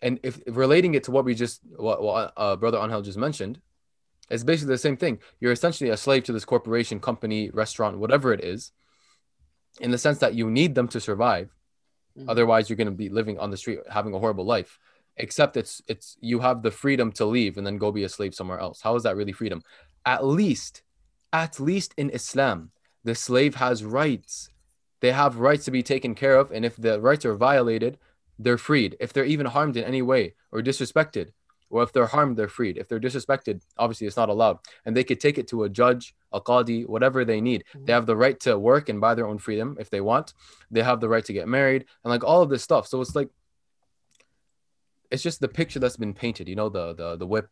And 0.00 0.18
if 0.22 0.40
relating 0.46 0.94
it 0.94 1.04
to 1.04 1.10
what 1.10 1.24
we 1.24 1.34
just 1.34 1.60
what, 1.76 2.02
what 2.02 2.32
uh, 2.36 2.56
brother 2.56 2.78
Angel 2.78 3.02
just 3.02 3.18
mentioned 3.18 3.60
it's 4.30 4.44
basically 4.44 4.74
the 4.74 4.78
same 4.78 4.96
thing. 4.96 5.18
You're 5.40 5.52
essentially 5.52 5.90
a 5.90 5.96
slave 5.96 6.24
to 6.24 6.32
this 6.32 6.44
corporation 6.44 7.00
company 7.00 7.50
restaurant 7.50 7.98
whatever 7.98 8.32
it 8.32 8.42
is 8.42 8.72
in 9.80 9.90
the 9.90 9.98
sense 9.98 10.18
that 10.18 10.34
you 10.34 10.50
need 10.50 10.74
them 10.74 10.88
to 10.88 11.00
survive. 11.00 11.54
Mhm. 12.18 12.28
otherwise 12.28 12.68
you're 12.68 12.76
going 12.76 12.86
to 12.86 12.92
be 13.04 13.08
living 13.08 13.38
on 13.38 13.50
the 13.50 13.56
street 13.56 13.78
having 13.88 14.12
a 14.12 14.18
horrible 14.18 14.44
life 14.44 14.78
except 15.16 15.57
it's 15.57 15.83
it's 15.88 16.16
you 16.20 16.40
have 16.40 16.62
the 16.62 16.70
freedom 16.70 17.12
to 17.12 17.25
leave 17.25 17.57
and 17.57 17.66
then 17.66 17.79
go 17.79 17.92
be 17.92 18.05
a 18.05 18.09
slave 18.09 18.35
somewhere 18.35 18.61
else. 18.61 18.81
How 18.81 18.96
is 18.96 19.03
that 19.03 19.16
really 19.16 19.33
freedom? 19.33 19.62
At 20.07 20.25
least 20.25 20.83
at 21.33 21.59
least 21.59 21.94
in 21.96 22.11
islam 22.11 22.70
the 23.05 23.14
slave 23.14 23.57
has 23.57 23.85
rights. 23.85 24.51
They 25.01 25.12
have 25.12 25.38
rights 25.38 25.64
to 25.64 25.70
be 25.70 25.83
taken 25.83 26.14
care 26.14 26.37
of 26.37 26.51
and 26.51 26.64
if 26.64 26.77
the 26.77 27.01
rights 27.01 27.25
are 27.25 27.35
violated 27.35 27.98
they're 28.38 28.59
freed. 28.59 28.96
If 28.98 29.12
they're 29.12 29.25
even 29.25 29.46
harmed 29.46 29.77
in 29.77 29.85
any 29.85 30.03
way 30.03 30.35
or 30.51 30.62
disrespected 30.62 31.31
or 31.70 31.83
if 31.83 31.92
they're 31.92 32.07
harmed 32.07 32.37
they're 32.37 32.48
freed. 32.48 32.79
If 32.79 32.88
they're 32.88 33.01
disrespected 33.01 33.61
obviously 33.79 34.07
it's 34.07 34.16
not 34.16 34.31
allowed. 34.31 34.59
And 34.87 34.96
they 34.96 35.05
could 35.05 35.20
take 35.20 35.38
it 35.38 35.48
to 35.48 35.64
a 35.64 35.68
judge 35.68 36.14
a 36.33 36.40
qadi 36.40 36.87
whatever 36.87 37.25
they 37.25 37.40
need. 37.40 37.64
They 37.75 37.81
mm-hmm. 37.81 37.90
have 37.90 38.07
the 38.07 38.16
right 38.16 38.40
to 38.40 38.59
work 38.59 38.88
and 38.88 39.01
buy 39.01 39.14
their 39.14 39.27
own 39.27 39.38
freedom 39.38 39.77
if 39.79 39.90
they 39.90 40.01
want. 40.01 40.33
They 40.70 40.83
have 40.83 41.01
the 41.01 41.09
right 41.09 41.25
to 41.27 41.33
get 41.35 41.48
married 41.48 41.85
and 42.03 42.11
like 42.11 42.25
all 42.25 42.40
of 42.40 42.48
this 42.48 42.62
stuff. 42.62 42.87
So 42.87 43.01
it's 43.03 43.14
like 43.14 43.29
it's 45.12 45.22
just 45.22 45.40
the 45.40 45.48
picture 45.48 45.79
that's 45.79 45.96
been 45.96 46.14
painted 46.14 46.48
you 46.48 46.57
know 46.57 46.68
the 46.68 46.94
the, 46.94 47.16
the 47.16 47.27
whip 47.27 47.48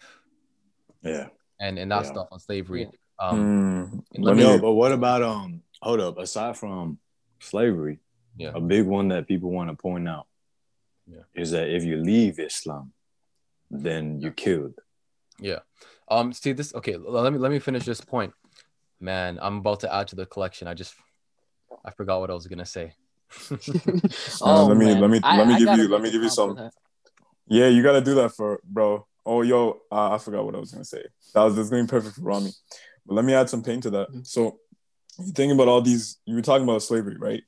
Yeah. 1.03 1.29
and 1.61 1.79
and 1.79 1.91
that 1.93 2.05
Yeah. 2.05 2.11
stuff 2.13 2.29
on 2.33 2.39
slavery 2.41 2.83
Yeah. 2.83 3.29
um 3.29 3.39
Mm, 3.41 4.25
let 4.25 4.37
let 4.37 4.45
Yo, 4.45 4.53
me, 4.55 4.61
but 4.61 4.73
what 4.73 4.93
about 4.93 5.23
um? 5.23 5.63
Hold 5.83 6.01
up. 6.01 6.19
Aside 6.19 6.57
from 6.59 6.99
slavery, 7.39 7.97
Yeah. 8.37 8.53
a 8.55 8.61
big 8.61 8.85
one 8.87 9.09
that 9.09 9.27
people 9.33 9.51
want 9.51 9.69
to 9.71 9.77
point 9.77 10.07
out 10.15 10.27
Yeah. 11.07 11.25
is 11.35 11.51
that 11.53 11.67
if 11.77 11.83
you 11.85 11.97
leave 11.97 12.39
Islam, 12.39 12.93
then 13.71 14.21
you're 14.21 14.37
killed. 14.47 14.75
Yeah. 15.39 15.61
Um. 16.15 16.33
See 16.33 16.53
this. 16.53 16.75
Okay. 16.75 16.97
Let 16.97 17.33
me 17.33 17.39
let 17.39 17.51
me 17.51 17.59
finish 17.69 17.85
this 17.85 18.01
point. 18.15 18.33
Man, 19.01 19.39
I'm 19.41 19.57
about 19.63 19.81
to 19.81 19.89
add 19.97 20.07
to 20.09 20.17
the 20.17 20.27
collection. 20.27 20.69
I 20.69 20.75
just 20.75 20.93
I 21.85 21.91
forgot 21.99 22.21
what 22.21 22.31
I 22.31 22.35
was 22.41 22.47
gonna 22.47 22.67
say. 22.77 22.87
Uh, 24.43 24.65
let 24.67 24.77
me- 24.77 24.87
man. 24.87 25.01
let 25.01 25.11
me- 25.11 25.21
let 25.21 25.47
me 25.49 25.55
I 25.55 25.59
give 25.59 25.67
gotta 25.67 25.83
you- 25.83 25.89
let 25.95 26.03
me 26.03 26.11
give 26.11 26.23
you 26.23 26.29
some- 26.31 26.51
for 26.57 26.63
that. 26.63 26.73
Yeah, 27.51 27.67
you 27.67 27.83
got 27.83 27.93
to 27.93 28.01
do 28.01 28.15
that 28.15 28.31
for 28.35 28.61
bro. 28.65 29.07
Oh, 29.27 29.43
yo, 29.43 29.81
uh, 29.93 30.15
I 30.15 30.19
forgot 30.19 30.45
what 30.45 30.55
I 30.55 30.59
was 30.59 30.73
gonna 30.73 30.85
say. 30.85 31.05
That 31.35 31.43
was 31.45 31.55
that's 31.55 31.69
going 31.69 31.87
perfect 31.87 32.17
for 32.17 32.23
Rami. 32.23 32.51
But 33.07 33.15
let 33.15 33.25
me 33.25 33.35
add 33.35 33.51
some 33.51 33.63
pain 33.63 33.81
to 33.83 33.91
that. 33.91 34.09
Mhm. 34.11 34.27
So, 34.27 34.59
you 35.19 35.33
think 35.33 35.53
about 35.53 35.69
all 35.69 35.83
these. 35.83 36.19
You 36.25 36.37
were 36.37 36.43
talking 36.43 36.65
about 36.65 36.83
slavery, 36.83 37.17
right? 37.19 37.43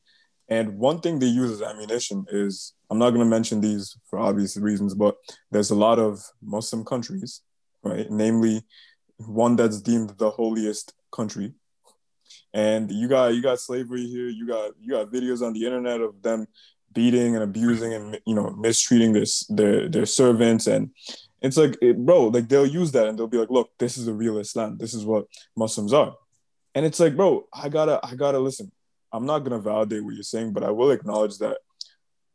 And 0.49 0.79
one 0.79 1.01
thing 1.01 1.19
they 1.19 1.27
use 1.27 1.51
as 1.51 1.63
ammunition 1.63 2.27
is 2.31 2.75
I'm 2.91 2.99
not 2.99 3.11
going 3.11 3.21
to 3.21 3.31
mention 3.31 3.61
these 3.63 3.97
for 4.11 4.19
obvious 4.19 4.57
reasons, 4.57 4.95
but 4.95 5.17
there's 5.51 5.71
a 5.71 5.75
lot 5.75 5.99
of 5.99 6.23
Muslim 6.43 6.85
countries, 6.85 7.41
right? 7.83 8.11
Namely, 8.11 8.63
one 9.17 9.57
that's 9.57 9.81
deemed 9.81 10.11
the 10.19 10.31
holiest 10.31 10.93
country. 11.11 11.55
And 12.53 12.91
you 12.91 13.09
got 13.09 13.35
you 13.35 13.41
got 13.41 13.61
slavery 13.61 14.05
here. 14.07 14.29
You 14.29 14.47
got 14.47 14.73
you 14.79 14.91
got 14.91 15.11
videos 15.11 15.41
on 15.47 15.55
the 15.55 15.65
internet 15.65 16.01
of 16.01 16.21
them 16.23 16.47
beating 16.95 17.35
and 17.35 17.45
abusing 17.45 17.95
and 17.95 18.21
you 18.27 18.35
know 18.35 18.51
mistreating 18.51 19.13
their 19.13 19.27
their, 19.49 19.89
their 19.89 20.07
servants 20.07 20.67
and 20.67 20.91
it's 21.41 21.57
like 21.57 21.77
it, 21.81 21.97
bro 21.99 22.29
like 22.29 22.49
they'll 22.49 22.67
use 22.67 22.93
that 22.93 23.07
and 23.07 23.19
they'll 23.19 23.27
be 23.27 23.39
like 23.39 23.51
look 23.51 23.71
this 23.79 23.97
is 23.97 24.09
a 24.09 24.13
real 24.13 24.39
islam 24.39 24.77
this 24.79 24.95
is 24.95 25.05
what 25.05 25.27
muslims 25.57 25.93
are 25.93 26.15
and 26.75 26.87
it's 26.87 27.01
like 27.01 27.17
bro 27.17 27.47
i 27.53 27.69
gotta 27.69 28.01
i 28.05 28.15
gotta 28.15 28.39
listen 28.39 28.71
I'm 29.13 29.27
not 29.27 29.41
gonna 29.41 29.59
validate 29.59 30.03
what 30.03 30.15
you're 30.15 30.23
saying, 30.23 30.53
but 30.53 30.65
I 30.65 30.71
will 30.71 30.91
acknowledge 30.91 31.39
that 31.39 31.59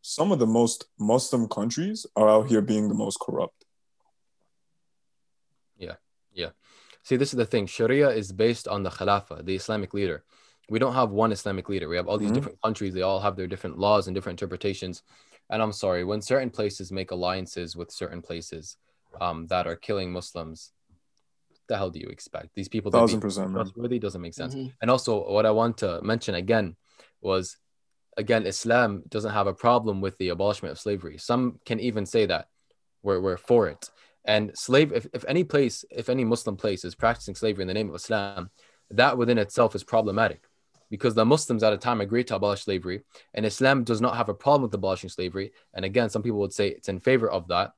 some 0.01 0.31
of 0.31 0.39
the 0.39 0.45
most 0.45 0.85
Muslim 0.99 1.47
countries 1.47 2.05
are 2.15 2.29
out 2.29 2.47
here 2.47 2.61
being 2.61 2.87
the 2.87 2.93
most 2.93 3.19
corrupt. 3.19 3.65
Yeah 5.77 5.95
yeah 6.33 6.49
see, 7.03 7.15
this 7.15 7.33
is 7.33 7.37
the 7.37 7.45
thing. 7.45 7.65
Sharia 7.65 8.09
is 8.09 8.31
based 8.31 8.67
on 8.67 8.83
the 8.83 8.89
Khalifa, 8.89 9.41
the 9.43 9.55
Islamic 9.55 9.93
leader. 9.93 10.23
We 10.69 10.79
don't 10.79 10.93
have 10.93 11.11
one 11.11 11.31
Islamic 11.31 11.69
leader. 11.69 11.87
We 11.87 11.95
have 11.95 12.07
all 12.07 12.17
these 12.17 12.31
Mhm. 12.31 12.35
different 12.35 12.61
countries. 12.61 12.93
They 12.93 13.01
all 13.01 13.19
have 13.19 13.35
their 13.35 13.47
different 13.47 13.77
laws 13.77 14.07
and 14.07 14.15
different 14.15 14.41
interpretations. 14.41 15.03
And 15.49 15.61
I'm 15.61 15.71
sorry, 15.71 16.03
when 16.03 16.21
certain 16.21 16.49
places 16.49 16.91
make 16.91 17.11
alliances 17.11 17.75
with 17.75 17.91
certain 17.91 18.21
places 18.21 18.77
um, 19.21 19.47
that 19.47 19.65
are 19.65 19.75
killing 19.75 20.11
Muslims, 20.11 20.73
the 21.67 21.77
hell 21.77 21.89
do 21.89 21.99
you 21.99 22.07
expect? 22.07 22.53
These 22.53 22.67
people 22.67 22.91
to 22.91 22.97
be 22.97 22.99
Thousand 22.99 23.21
percent, 23.21 23.53
trustworthy 23.53 23.97
doesn't 23.97 24.21
make 24.21 24.33
sense. 24.33 24.55
Mhm. 24.55 24.73
And 24.81 24.91
also, 24.91 25.31
what 25.31 25.45
I 25.45 25.51
want 25.51 25.77
to 25.79 26.01
mention 26.01 26.35
again 26.35 26.75
was, 27.21 27.57
again, 28.17 28.45
Islam 28.45 29.03
doesn't 29.07 29.31
have 29.31 29.47
a 29.47 29.53
problem 29.53 30.01
with 30.01 30.17
the 30.17 30.29
abolishment 30.29 30.71
of 30.71 30.79
slavery. 30.79 31.17
Some 31.17 31.59
can 31.65 31.79
even 31.79 32.05
say 32.05 32.25
that 32.25 32.49
we're, 33.01 33.21
we're 33.21 33.37
for 33.37 33.67
it. 33.69 33.89
And 34.25 34.55
slave, 34.57 34.91
if, 34.91 35.07
if 35.13 35.23
any 35.27 35.45
place, 35.45 35.85
if 35.89 36.09
any 36.09 36.25
Muslim 36.25 36.57
place 36.57 36.83
is 36.83 36.93
practicing 36.93 37.35
slavery 37.35 37.61
in 37.61 37.67
the 37.69 37.73
name 37.73 37.89
of 37.89 37.95
Islam, 37.95 38.51
that 38.91 39.17
within 39.17 39.37
itself 39.37 39.73
is 39.73 39.83
problematic 39.83 40.46
because 40.89 41.15
the 41.15 41.25
Muslims 41.25 41.63
at 41.63 41.73
a 41.73 41.77
time 41.77 42.01
agreed 42.01 42.27
to 42.27 42.35
abolish 42.35 42.63
slavery, 42.63 43.01
and 43.33 43.45
Islam 43.45 43.83
does 43.83 44.01
not 44.01 44.15
have 44.15 44.29
a 44.29 44.33
problem 44.33 44.63
with 44.63 44.73
abolishing 44.73 45.09
slavery. 45.09 45.51
And 45.73 45.83
again, 45.85 46.09
some 46.09 46.23
people 46.23 46.39
would 46.39 46.53
say 46.53 46.69
it's 46.69 46.89
in 46.89 46.99
favor 46.99 47.29
of 47.29 47.47
that. 47.49 47.73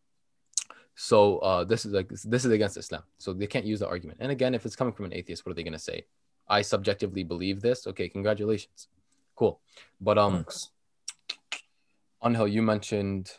So 0.96 1.40
uh, 1.40 1.64
this 1.64 1.86
is 1.86 1.94
like 1.94 2.10
this 2.10 2.46
is 2.46 2.52
against 2.52 2.78
Islam. 2.78 3.04
So 3.18 3.34
they 3.34 3.48
can't 3.48 3.66
use 3.66 3.80
the 3.80 3.88
argument. 3.88 4.20
And 4.22 4.32
again, 4.32 4.54
if 4.54 4.66
it's 4.66 4.76
coming 4.76 4.94
from 4.94 5.06
an 5.06 5.14
atheist, 5.14 5.46
what 5.46 5.52
are 5.52 5.56
they 5.56 5.64
going 5.64 5.74
to 5.74 5.80
say? 5.80 6.06
I 6.48 6.62
subjectively 6.62 7.24
believe 7.24 7.62
this. 7.62 7.88
Okay, 7.88 8.10
congratulations, 8.10 8.88
cool. 9.36 9.62
But 10.02 10.18
um, 10.18 10.34
Thanks. 10.34 10.72
Angel, 12.24 12.48
you 12.48 12.62
mentioned 12.62 13.32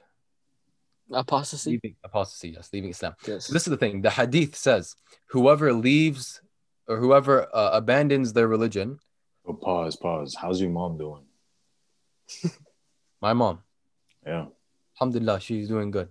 Apostasy. 1.12 1.72
leaving 1.72 1.96
apostasy, 2.04 2.50
yes, 2.50 2.70
leaving 2.72 2.90
Islam. 2.90 3.14
Yes. 3.26 3.46
So 3.46 3.52
this 3.52 3.66
is 3.66 3.70
the 3.70 3.76
thing. 3.76 4.02
The 4.02 4.10
hadith 4.10 4.54
says, 4.56 4.94
whoever 5.28 5.72
leaves 5.72 6.40
or 6.86 6.98
whoever 6.98 7.48
uh, 7.54 7.70
abandons 7.72 8.32
their 8.32 8.48
religion, 8.48 8.98
Oh, 9.46 9.54
pause, 9.54 9.96
pause. 9.96 10.36
How's 10.40 10.60
your 10.60 10.70
mom 10.70 10.98
doing? 10.98 11.24
my 13.20 13.32
mom, 13.32 13.60
Yeah. 14.26 14.46
alhamdulillah, 15.00 15.40
she's 15.40 15.68
doing 15.68 15.90
good. 15.90 16.08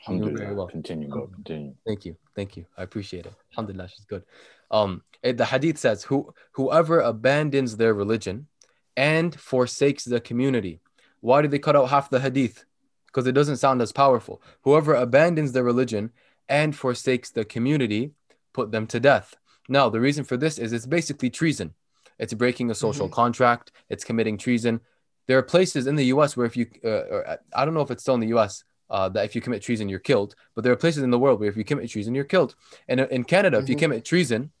She's 0.00 0.06
doing 0.18 0.20
Alhamdulillah. 0.28 0.54
well. 0.56 0.66
Continue, 0.68 1.08
bro. 1.08 1.26
Continue. 1.28 1.74
Thank 1.86 2.04
you. 2.04 2.16
Thank 2.34 2.56
you. 2.56 2.66
I 2.76 2.82
appreciate 2.82 3.26
it. 3.26 3.32
Alhamdulillah, 3.52 3.88
she's 3.88 4.04
good. 4.06 4.24
Um, 4.70 5.02
it- 5.22 5.36
the 5.36 5.44
hadith 5.46 5.78
says, 5.78 6.04
Who 6.04 6.34
whoever 6.52 7.00
abandons 7.00 7.76
their 7.76 7.94
religion 7.94 8.48
and 8.96 9.38
forsakes 9.38 10.04
the 10.04 10.20
community. 10.20 10.80
Why 11.20 11.42
did 11.42 11.50
they 11.50 11.58
cut 11.58 11.76
out 11.76 11.88
half 11.90 12.10
the 12.10 12.20
hadith? 12.20 12.64
Because 13.06 13.26
it 13.26 13.32
doesn't 13.32 13.56
sound 13.58 13.80
as 13.80 13.92
powerful. 13.92 14.42
Whoever 14.62 14.94
abandons 14.94 15.52
their 15.52 15.62
religion 15.64 16.10
and 16.48 16.74
forsakes 16.76 17.30
the 17.30 17.44
community, 17.44 18.12
put 18.52 18.70
them 18.72 18.86
to 18.88 19.00
death. 19.00 19.34
Now, 19.68 19.88
the 19.88 20.00
reason 20.00 20.24
for 20.24 20.36
this 20.36 20.58
is 20.58 20.72
it's 20.72 20.84
basically 20.86 21.30
treason. 21.30 21.74
It's 22.18 22.32
breaking 22.34 22.70
a 22.70 22.74
social 22.74 23.08
contract. 23.08 23.72
It's 23.88 24.04
committing 24.04 24.38
treason. 24.38 24.80
There 25.26 25.38
are 25.38 25.42
places 25.42 25.86
in 25.86 25.96
the 25.96 26.04
U.S. 26.06 26.36
where 26.36 26.46
if 26.46 26.56
you, 26.56 26.66
uh, 26.84 26.88
or 26.88 27.38
I 27.54 27.64
don't 27.64 27.74
know 27.74 27.80
if 27.80 27.90
it's 27.90 28.02
still 28.02 28.14
in 28.14 28.20
the 28.20 28.28
U.S. 28.28 28.62
Uh, 28.90 29.08
that 29.08 29.24
if 29.24 29.34
you 29.34 29.40
commit 29.40 29.62
treason, 29.62 29.88
you're 29.88 29.98
killed. 29.98 30.34
But 30.54 30.62
there 30.64 30.72
are 30.72 30.76
places 30.76 31.02
in 31.02 31.10
the 31.10 31.18
world 31.18 31.40
where 31.40 31.48
if 31.48 31.56
you 31.56 31.64
commit 31.64 31.90
treason, 31.90 32.14
you're 32.14 32.24
killed. 32.24 32.54
And 32.88 33.00
uh, 33.00 33.06
in 33.10 33.24
Canada, 33.24 33.58
if 33.58 33.68
you 33.68 33.76
Mhm. 33.76 33.78
commit 33.80 34.04
treason, 34.04 34.52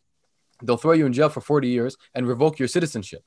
they'll 0.62 0.78
throw 0.78 0.92
you 0.92 1.04
in 1.06 1.12
jail 1.12 1.28
for 1.28 1.40
40 1.42 1.68
years 1.68 1.96
and 2.14 2.26
revoke 2.26 2.58
your 2.58 2.68
citizenship. 2.68 3.22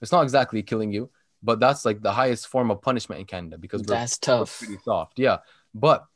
It's 0.00 0.12
not 0.12 0.22
exactly 0.22 0.62
killing 0.62 0.92
you, 0.92 1.10
but 1.42 1.58
that's 1.58 1.84
like 1.84 2.00
the 2.02 2.12
highest 2.12 2.46
form 2.46 2.70
of 2.70 2.80
punishment 2.80 3.18
in 3.20 3.26
Canada 3.26 3.58
because 3.58 3.82
That's 3.82 4.18
tough. 4.18 4.58
pretty 4.58 4.78
soft. 4.84 5.18
Yeah. 5.18 5.38
But 5.74 6.06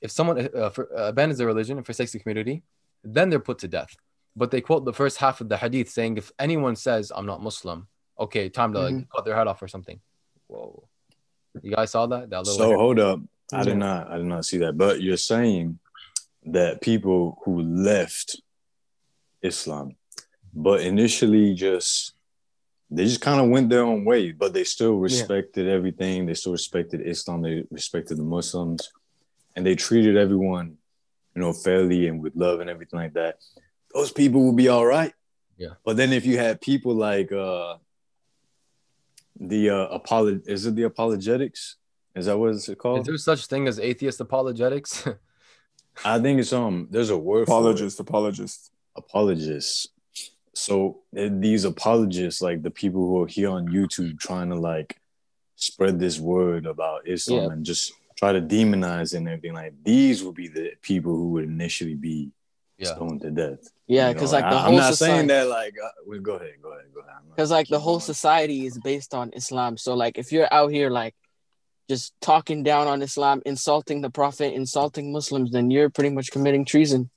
if 0.00 0.10
someone 0.10 0.48
uh, 0.54 0.68
for, 0.70 0.94
uh, 0.96 1.08
abandons 1.08 1.38
their 1.38 1.46
religion 1.46 1.76
and 1.78 1.86
forsakes 1.86 2.12
the 2.12 2.18
community, 2.18 2.62
then 3.02 3.30
they're 3.30 3.40
put 3.40 3.58
to 3.60 3.68
death. 3.68 3.96
But 4.36 4.50
they 4.50 4.60
quote 4.60 4.84
the 4.84 4.92
first 4.92 5.18
half 5.18 5.40
of 5.40 5.48
the 5.48 5.56
hadith 5.56 5.88
saying, 5.88 6.16
if 6.16 6.32
anyone 6.38 6.76
says, 6.76 7.12
I'm 7.14 7.26
not 7.26 7.42
Muslim, 7.42 7.86
okay, 8.18 8.48
time 8.48 8.72
to 8.72 8.80
like 8.80 8.94
mm-hmm. 8.94 9.14
cut 9.14 9.24
their 9.24 9.36
head 9.36 9.46
off 9.46 9.62
or 9.62 9.68
something. 9.68 10.00
Whoa. 10.48 10.88
You 11.62 11.74
guys 11.74 11.92
saw 11.92 12.06
that? 12.06 12.30
That 12.30 12.38
little 12.38 12.54
So 12.54 12.76
hold 12.76 12.98
up. 12.98 13.20
I 13.52 13.58
Yeah. 13.58 13.64
did 13.64 13.76
not 13.76 14.10
I 14.10 14.16
did 14.16 14.26
not 14.26 14.44
see 14.44 14.58
that. 14.58 14.76
But 14.76 15.00
you're 15.00 15.16
saying 15.16 15.78
that 16.46 16.80
people 16.80 17.40
who 17.44 17.62
left 17.62 18.40
Islam, 19.42 19.96
but 20.52 20.80
initially 20.80 21.54
just 21.54 22.14
they 22.90 23.04
just 23.04 23.20
kind 23.20 23.40
of 23.40 23.48
went 23.48 23.70
their 23.70 23.82
own 23.82 24.04
way, 24.04 24.32
but 24.32 24.52
they 24.52 24.64
still 24.64 24.96
respected 24.96 25.68
everything. 25.68 26.26
They 26.26 26.34
still 26.34 26.52
respected 26.52 27.00
Islam. 27.06 27.42
They 27.42 27.64
respected 27.70 28.18
the 28.18 28.22
Muslims, 28.22 28.92
and 29.56 29.66
they 29.66 29.74
treated 29.74 30.16
everyone, 30.16 30.76
you 31.34 31.42
know, 31.42 31.52
fairly 31.52 32.06
and 32.08 32.22
with 32.22 32.36
love 32.36 32.60
and 32.60 32.70
everything 32.70 33.00
like 33.00 33.14
that. 33.14 33.38
Those 33.94 34.12
people 34.12 34.44
will 34.44 34.52
be 34.64 34.68
all 34.68 34.84
right. 34.86 35.12
Yeah. 35.56 35.74
But 35.84 35.96
then 35.96 36.12
if 36.12 36.26
you 36.26 36.36
had 36.38 36.60
people 36.60 36.94
like 36.94 37.30
uh 37.32 37.76
the 39.38 39.70
uh 39.70 39.98
apolo- 39.98 40.46
is 40.46 40.66
it 40.66 40.74
the 40.76 40.84
apologetics? 40.84 41.76
Is 42.14 42.26
that 42.26 42.38
what 42.38 42.50
it's 42.54 42.68
called? 42.78 43.00
Is 43.00 43.06
there 43.06 43.16
such 43.18 43.46
thing 43.46 43.66
as 43.68 43.78
atheist 43.80 44.20
apologetics? 44.20 45.06
I 46.04 46.18
think 46.18 46.40
it's 46.40 46.52
um. 46.52 46.88
There's 46.90 47.10
a 47.10 47.16
word 47.18 47.42
Apologist, 47.44 48.00
apologist. 48.00 48.70
for 48.94 48.98
it. 49.00 49.04
apologists. 49.04 49.88
So 50.54 51.00
eh, 51.16 51.28
these 51.32 51.64
apologists, 51.64 52.40
like 52.42 52.62
the 52.62 52.70
people 52.70 53.00
who 53.06 53.22
are 53.22 53.26
here 53.26 53.50
on 53.50 53.68
YouTube, 53.68 54.18
trying 54.20 54.50
to 54.50 54.56
like 54.56 54.96
spread 55.56 55.98
this 55.98 56.18
word 56.18 56.66
about 56.66 57.06
Islam 57.08 57.42
Yeah. 57.44 57.52
and 57.52 57.64
just 57.64 57.92
try 58.16 58.32
to 58.32 58.40
demonize 58.40 59.14
and 59.14 59.28
everything. 59.28 59.54
Like 59.54 59.74
these 59.84 60.22
would 60.22 60.34
be 60.34 60.48
the 60.48 60.72
people 60.82 61.12
who 61.12 61.30
would 61.32 61.44
initially 61.44 61.94
be 61.94 62.30
yeah. 62.78 62.94
stoned 62.94 63.20
to 63.22 63.30
death. 63.30 63.70
Yeah, 63.86 64.08
You 64.08 64.14
because 64.14 64.32
know, 64.32 64.38
like 64.38 64.50
the 64.50 64.56
I, 64.56 64.60
whole 64.60 64.70
I'm 64.70 64.76
not 64.76 64.90
society, 64.94 65.12
saying 65.16 65.26
that 65.28 65.48
like. 65.48 65.74
Uh, 65.82 65.88
well, 66.06 66.20
go 66.20 66.34
ahead, 66.34 66.54
go 66.62 66.70
ahead, 66.72 66.86
go 66.94 67.00
ahead. 67.00 67.14
Because 67.30 67.50
like 67.50 67.68
the 67.68 67.78
whole 67.78 67.94
going. 67.94 68.00
society 68.14 68.66
is 68.66 68.78
based 68.78 69.12
on 69.14 69.30
Islam. 69.34 69.76
So 69.76 69.94
like 69.94 70.16
if 70.18 70.32
you're 70.32 70.48
out 70.52 70.70
here 70.72 70.88
like 70.90 71.14
just 71.90 72.14
talking 72.22 72.62
down 72.62 72.86
on 72.86 73.02
Islam, 73.02 73.42
insulting 73.44 74.00
the 74.00 74.08
Prophet, 74.10 74.54
insulting 74.54 75.12
Muslims, 75.12 75.50
then 75.50 75.70
you're 75.70 75.90
pretty 75.90 76.10
much 76.10 76.30
committing 76.30 76.64
treason 76.64 77.10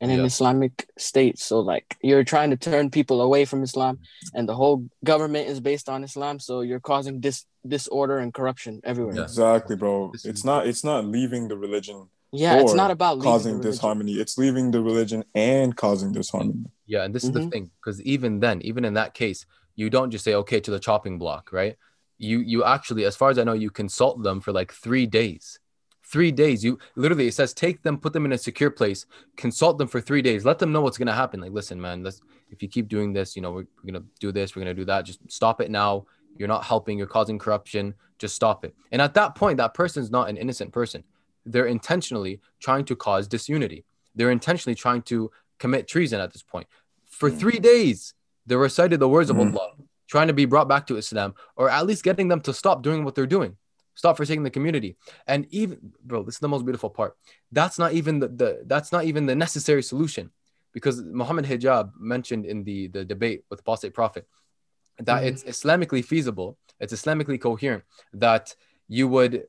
in 0.00 0.10
an 0.10 0.18
Yeah. 0.18 0.24
Islamic 0.24 0.88
state. 0.98 1.38
So 1.38 1.60
like 1.60 1.96
you're 2.02 2.24
trying 2.24 2.50
to 2.50 2.56
turn 2.56 2.90
people 2.90 3.20
away 3.20 3.44
from 3.44 3.62
Islam, 3.62 4.00
and 4.34 4.48
the 4.48 4.56
whole 4.56 4.78
government 5.04 5.48
is 5.48 5.60
based 5.60 5.88
on 5.88 6.02
Islam. 6.02 6.40
So 6.40 6.62
you're 6.62 6.80
causing 6.80 7.20
dis 7.20 7.44
disorder 7.66 8.18
and 8.18 8.34
corruption 8.34 8.80
everywhere. 8.82 9.14
Yeah. 9.14 9.20
Yeah, 9.20 9.24
Exactly, 9.26 9.76
bro. 9.76 10.10
It's 10.24 10.44
not. 10.44 10.66
It's 10.66 10.82
not 10.82 11.04
leaving 11.04 11.46
the 11.48 11.56
religion 11.56 12.08
it's 12.32 12.72
Or 12.72 12.76
not 12.76 12.90
about 12.90 13.20
causing 13.20 13.52
the 13.54 13.58
religion. 13.58 13.70
disharmony. 13.72 14.12
It's 14.14 14.36
leaving 14.38 14.70
the 14.70 14.82
religion 14.82 15.24
and 15.34 15.76
causing 15.76 16.12
disharmony. 16.12 16.64
Yeah, 16.86 17.04
and 17.04 17.14
this 17.14 17.24
is 17.24 17.32
the 17.32 17.40
Mhm. 17.40 17.50
thing, 17.50 17.70
because 17.80 18.00
even 18.02 18.40
then, 18.40 18.60
even 18.62 18.84
in 18.84 18.94
that 18.94 19.14
case, 19.14 19.46
you 19.76 19.90
don't 19.90 20.10
just 20.10 20.24
say 20.24 20.34
okay 20.34 20.60
to 20.60 20.70
the 20.70 20.78
chopping 20.80 21.18
block, 21.18 21.52
right? 21.52 21.76
You 22.18 22.40
you 22.40 22.64
actually, 22.64 23.04
as 23.04 23.16
far 23.16 23.30
as 23.30 23.38
I 23.38 23.44
know, 23.44 23.52
you 23.52 23.70
consult 23.70 24.22
them 24.22 24.40
for 24.40 24.52
like 24.52 24.72
three 24.72 25.06
days. 25.06 25.58
Three 26.04 26.32
days. 26.32 26.64
You 26.64 26.78
literally 26.96 27.28
it 27.28 27.34
says 27.34 27.52
take 27.52 27.82
them, 27.82 27.98
put 27.98 28.12
them 28.14 28.24
in 28.24 28.32
a 28.32 28.38
secure 28.38 28.70
place, 28.70 29.04
consult 29.36 29.76
them 29.78 29.88
for 29.88 30.00
three 30.00 30.22
days, 30.22 30.44
let 30.44 30.58
them 30.58 30.72
know 30.72 30.80
what's 30.80 30.96
gonna 30.98 31.12
happen. 31.12 31.40
Like, 31.40 31.52
listen, 31.52 31.80
man, 31.80 32.02
let's 32.02 32.20
if 32.50 32.62
you 32.62 32.68
keep 32.68 32.88
doing 32.88 33.12
this, 33.12 33.36
you 33.36 33.42
know, 33.42 33.52
we're, 33.52 33.66
we're 33.84 33.92
gonna 33.92 34.04
do 34.18 34.32
this, 34.32 34.56
we're 34.56 34.62
gonna 34.62 34.74
do 34.74 34.86
that. 34.86 35.02
Just 35.04 35.20
stop 35.30 35.60
it 35.60 35.70
now. 35.70 36.06
You're 36.38 36.48
not 36.48 36.64
helping, 36.64 36.96
you're 36.98 37.06
causing 37.06 37.38
corruption. 37.38 37.94
Just 38.18 38.34
stop 38.34 38.64
it. 38.64 38.74
And 38.90 39.02
at 39.02 39.14
that 39.14 39.34
point, 39.34 39.58
that 39.58 39.74
person's 39.74 40.10
not 40.10 40.28
an 40.30 40.36
innocent 40.38 40.72
person. 40.72 41.04
They're 41.52 41.66
intentionally 41.66 42.40
trying 42.60 42.84
to 42.86 42.94
cause 42.96 43.26
disunity. 43.26 43.84
They're 44.14 44.30
intentionally 44.30 44.74
trying 44.74 45.02
to 45.02 45.30
commit 45.58 45.88
treason 45.88 46.20
at 46.20 46.32
this 46.32 46.42
point. 46.42 46.66
For 47.20 47.30
Mm. 47.30 47.38
three 47.40 47.58
days, 47.58 48.14
they 48.46 48.56
recited 48.56 48.98
the 49.00 49.08
words 49.08 49.30
of 49.30 49.36
Mm. 49.36 49.54
Allah, 49.54 49.72
trying 50.06 50.28
to 50.28 50.32
be 50.42 50.46
brought 50.52 50.68
back 50.68 50.86
to 50.88 50.96
Islam, 50.96 51.34
or 51.56 51.68
at 51.70 51.86
least 51.86 52.02
getting 52.08 52.28
them 52.28 52.40
to 52.42 52.52
stop 52.52 52.82
doing 52.82 53.04
what 53.04 53.14
they're 53.14 53.26
doing, 53.36 53.56
stop 53.94 54.16
forsaking 54.16 54.44
the 54.44 54.50
community. 54.50 54.96
And 55.26 55.46
even, 55.50 55.92
bro, 56.04 56.22
this 56.22 56.36
is 56.36 56.40
the 56.40 56.48
most 56.54 56.64
beautiful 56.64 56.90
part. 56.90 57.16
That's 57.52 57.78
not 57.78 57.92
even 57.92 58.14
the, 58.20 58.28
the 58.28 58.50
that's 58.66 58.90
not 58.92 59.04
even 59.04 59.26
the 59.26 59.34
necessary 59.34 59.82
solution, 59.82 60.30
because 60.72 61.02
Muhammad 61.02 61.46
Hijab 61.46 61.92
mentioned 62.14 62.44
in 62.46 62.64
the 62.64 62.88
the 62.88 63.04
debate 63.04 63.44
with 63.50 63.60
Apostate 63.60 63.94
Prophet 63.94 64.24
that 64.98 65.22
Mhm. 65.22 65.26
it's 65.28 65.42
Islamically 65.44 66.04
feasible, 66.04 66.58
it's 66.80 66.92
Islamically 66.92 67.40
coherent 67.40 67.84
that 68.12 68.54
you 68.88 69.06
would 69.08 69.46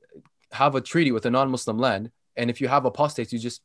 have 0.52 0.76
a 0.76 0.82
treaty 0.82 1.12
with 1.12 1.26
a 1.26 1.30
non-Muslim 1.32 1.78
land, 1.78 2.12
and 2.36 2.50
if 2.50 2.62
you 2.62 2.68
have 2.68 2.86
apostates, 2.86 3.32
you 3.34 3.40
just 3.40 3.62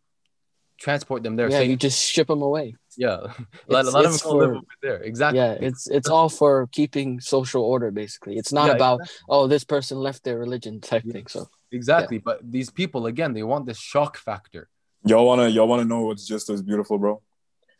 transport 0.78 1.22
them 1.22 1.36
there. 1.36 1.48
Yeah, 1.50 1.58
saying, 1.58 1.70
you 1.70 1.76
just 1.76 2.02
ship 2.04 2.26
them 2.26 2.42
away. 2.42 2.74
yeah, 2.96 3.16
let, 3.68 3.80
It's- 3.80 3.94
let 3.94 4.02
them 4.02 4.14
it's 4.14 4.22
go 4.22 4.30
live 4.36 4.50
over 4.50 4.60
there. 4.82 4.98
Exactly. 5.02 5.38
Yeah, 5.38 5.52
it's 5.52 5.86
it's 5.88 6.08
all 6.08 6.28
for 6.28 6.66
keeping 6.72 7.20
social 7.20 7.62
order. 7.62 7.90
Basically, 7.90 8.36
it's 8.36 8.52
not 8.52 8.66
Yeah, 8.68 8.74
about 8.74 9.00
oh 9.28 9.46
this 9.46 9.64
person 9.64 9.98
left 9.98 10.24
their 10.24 10.38
religion 10.38 10.80
type 10.80 11.02
Yes. 11.04 11.12
thing. 11.12 11.26
So 11.28 11.48
Exactly. 11.72 12.18
But 12.18 12.38
these 12.42 12.70
people, 12.70 13.06
again, 13.06 13.32
they 13.34 13.42
want 13.42 13.66
this 13.66 13.78
shock 13.78 14.16
factor. 14.16 14.68
Y'all 15.04 15.26
wanna 15.26 15.48
y'all 15.48 15.66
wanna 15.68 15.84
know 15.84 16.02
what's 16.02 16.26
just 16.26 16.48
as 16.50 16.62
beautiful, 16.62 16.98
bro? 16.98 17.20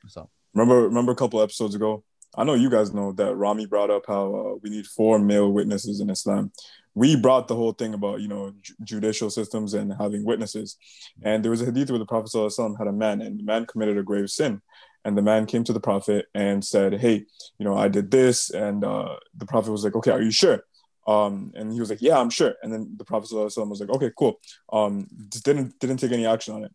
So, 0.09 0.29
Remember 0.53 0.83
remember 0.83 1.13
a 1.13 1.17
couple 1.17 1.41
episodes 1.43 1.75
ago, 1.75 2.05
I 2.37 2.45
know 2.45 2.55
you 2.55 2.71
guys 2.71 2.93
know 2.93 3.13
that 3.13 3.37
Rami 3.37 3.67
brought 3.67 3.91
up 3.91 4.05
how 4.07 4.35
uh, 4.35 4.59
we 4.63 4.71
need 4.71 4.87
four 4.87 5.19
male 5.19 5.51
witnesses 5.53 6.01
in 6.01 6.11
Islam. 6.11 6.53
We 6.95 7.17
brought 7.17 7.49
the 7.49 7.57
whole 7.57 7.73
thing 7.73 7.95
about 7.95 8.21
you 8.21 8.29
know 8.29 8.53
ju- 8.61 8.75
judicial 8.83 9.31
systems 9.31 9.75
and 9.75 9.93
having 9.99 10.25
witnesses, 10.25 10.77
and 11.23 11.45
there 11.45 11.51
was 11.51 11.63
a 11.63 11.67
hadith 11.67 11.91
where 11.91 11.99
the 11.99 12.07
Prophet 12.07 12.31
ﷺ 12.33 12.79
had 12.79 12.87
a 12.87 12.93
man, 12.93 13.21
and 13.21 13.39
the 13.39 13.45
man 13.45 13.67
committed 13.67 13.99
a 13.99 14.03
grave 14.03 14.31
sin, 14.31 14.63
and 15.05 15.17
the 15.17 15.23
man 15.23 15.47
came 15.47 15.65
to 15.65 15.73
the 15.73 15.81
Prophet 15.81 16.27
and 16.35 16.65
said, 16.65 16.95
"Hey, 16.95 17.25
you 17.59 17.65
know, 17.65 17.77
I 17.77 17.89
did 17.89 18.11
this," 18.11 18.51
and 18.51 18.85
uh, 18.85 19.17
the 19.37 19.47
Prophet 19.47 19.73
was 19.73 19.85
like, 19.85 19.97
"Okay, 19.97 20.11
are 20.11 20.23
you 20.23 20.31
sure?" 20.31 20.65
Um, 21.07 21.53
and 21.55 21.73
he 21.73 21.81
was 21.81 21.91
like, 21.91 22.01
"Yeah, 22.01 22.19
I'm 22.19 22.31
sure." 22.31 22.55
And 22.63 22.73
then 22.73 22.95
the 22.97 23.05
Prophet 23.05 23.31
ﷺ 23.31 23.69
was 23.69 23.81
like, 23.81 23.91
"Okay, 23.91 24.11
cool." 24.17 24.41
Um, 24.73 25.09
didn't 25.45 25.79
didn't 25.79 25.99
take 25.99 26.13
any 26.13 26.27
action 26.27 26.55
on 26.55 26.65
it 26.65 26.73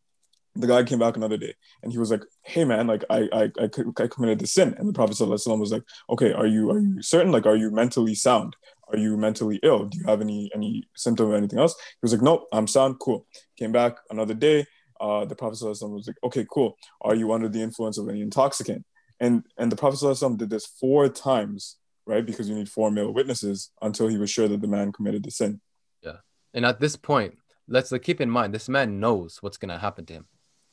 the 0.57 0.67
guy 0.67 0.83
came 0.85 0.99
back 0.99 1.17
another 1.17 1.37
day 1.37 1.55
and 1.83 1.93
he 1.93 1.99
was 1.99 2.11
like, 2.11 2.23
"Hey 2.43 2.65
man, 2.65 2.87
like 2.87 3.05
I 3.11 3.29
I 3.33 3.43
I, 3.59 3.65
I 3.65 4.07
committed 4.07 4.39
the 4.39 4.47
sin." 4.47 4.75
And 4.79 4.89
the 4.89 4.93
Prophet 4.93 5.17
ﷺ 5.17 5.59
was 5.59 5.73
like, 5.73 5.83
"Okay, 6.11 6.33
are 6.33 6.47
you 6.47 6.71
are 6.71 6.79
you 6.79 7.03
certain? 7.03 7.33
Like, 7.33 7.47
are 7.47 7.57
you 7.57 7.71
mentally 7.71 8.15
sound? 8.15 8.55
Are 8.89 8.99
you 8.99 9.17
mentally 9.17 9.59
ill? 9.63 9.87
Do 9.87 9.99
you 9.99 10.05
have 10.07 10.21
any 10.21 10.51
any 10.55 10.85
symptom 10.95 11.31
or 11.31 11.35
anything 11.35 11.59
else?" 11.59 11.75
He 11.75 11.99
was 12.03 12.13
like, 12.13 12.23
"Nope, 12.23 12.47
I'm 12.53 12.67
sound. 12.67 13.01
Cool." 13.01 13.27
Came 13.59 13.73
back 13.73 13.97
another 14.11 14.35
day. 14.35 14.67
Uh, 15.01 15.25
the 15.25 15.35
Prophet 15.35 15.59
ﷺ 15.59 15.91
was 15.91 16.07
like, 16.07 16.17
"Okay, 16.23 16.47
cool. 16.51 16.77
Are 17.01 17.17
you 17.17 17.33
under 17.33 17.49
the 17.49 17.61
influence 17.61 17.99
of 17.99 18.09
any 18.09 18.21
intoxicant?" 18.21 18.85
And 19.19 19.45
and 19.59 19.73
the 19.73 19.77
Prophet 19.77 19.99
ﷺ 19.99 20.39
did 20.39 20.51
this 20.51 20.67
four 20.67 21.09
times, 21.09 21.77
right? 22.07 22.25
Because 22.25 22.49
you 22.49 22.55
need 22.55 22.69
four 22.69 22.93
male 22.93 23.13
witnesses 23.13 23.71
until 23.83 24.07
he 24.07 24.19
was 24.19 24.31
sure 24.31 24.47
that 24.47 24.61
the 24.61 24.69
man 24.69 24.93
committed 24.93 25.25
the 25.25 25.33
sin. 25.33 25.61
Yeah. 26.01 26.19
And 26.53 26.65
at 26.65 26.79
this 26.79 26.95
point, 26.95 27.39
let's 27.67 27.91
like, 27.91 28.03
keep 28.03 28.21
in 28.21 28.31
mind 28.31 28.55
this 28.55 28.69
man 28.69 29.01
knows 29.01 29.39
what's 29.41 29.57
gonna 29.57 29.79
happen 29.79 30.07
to 30.07 30.13
him. 30.13 30.27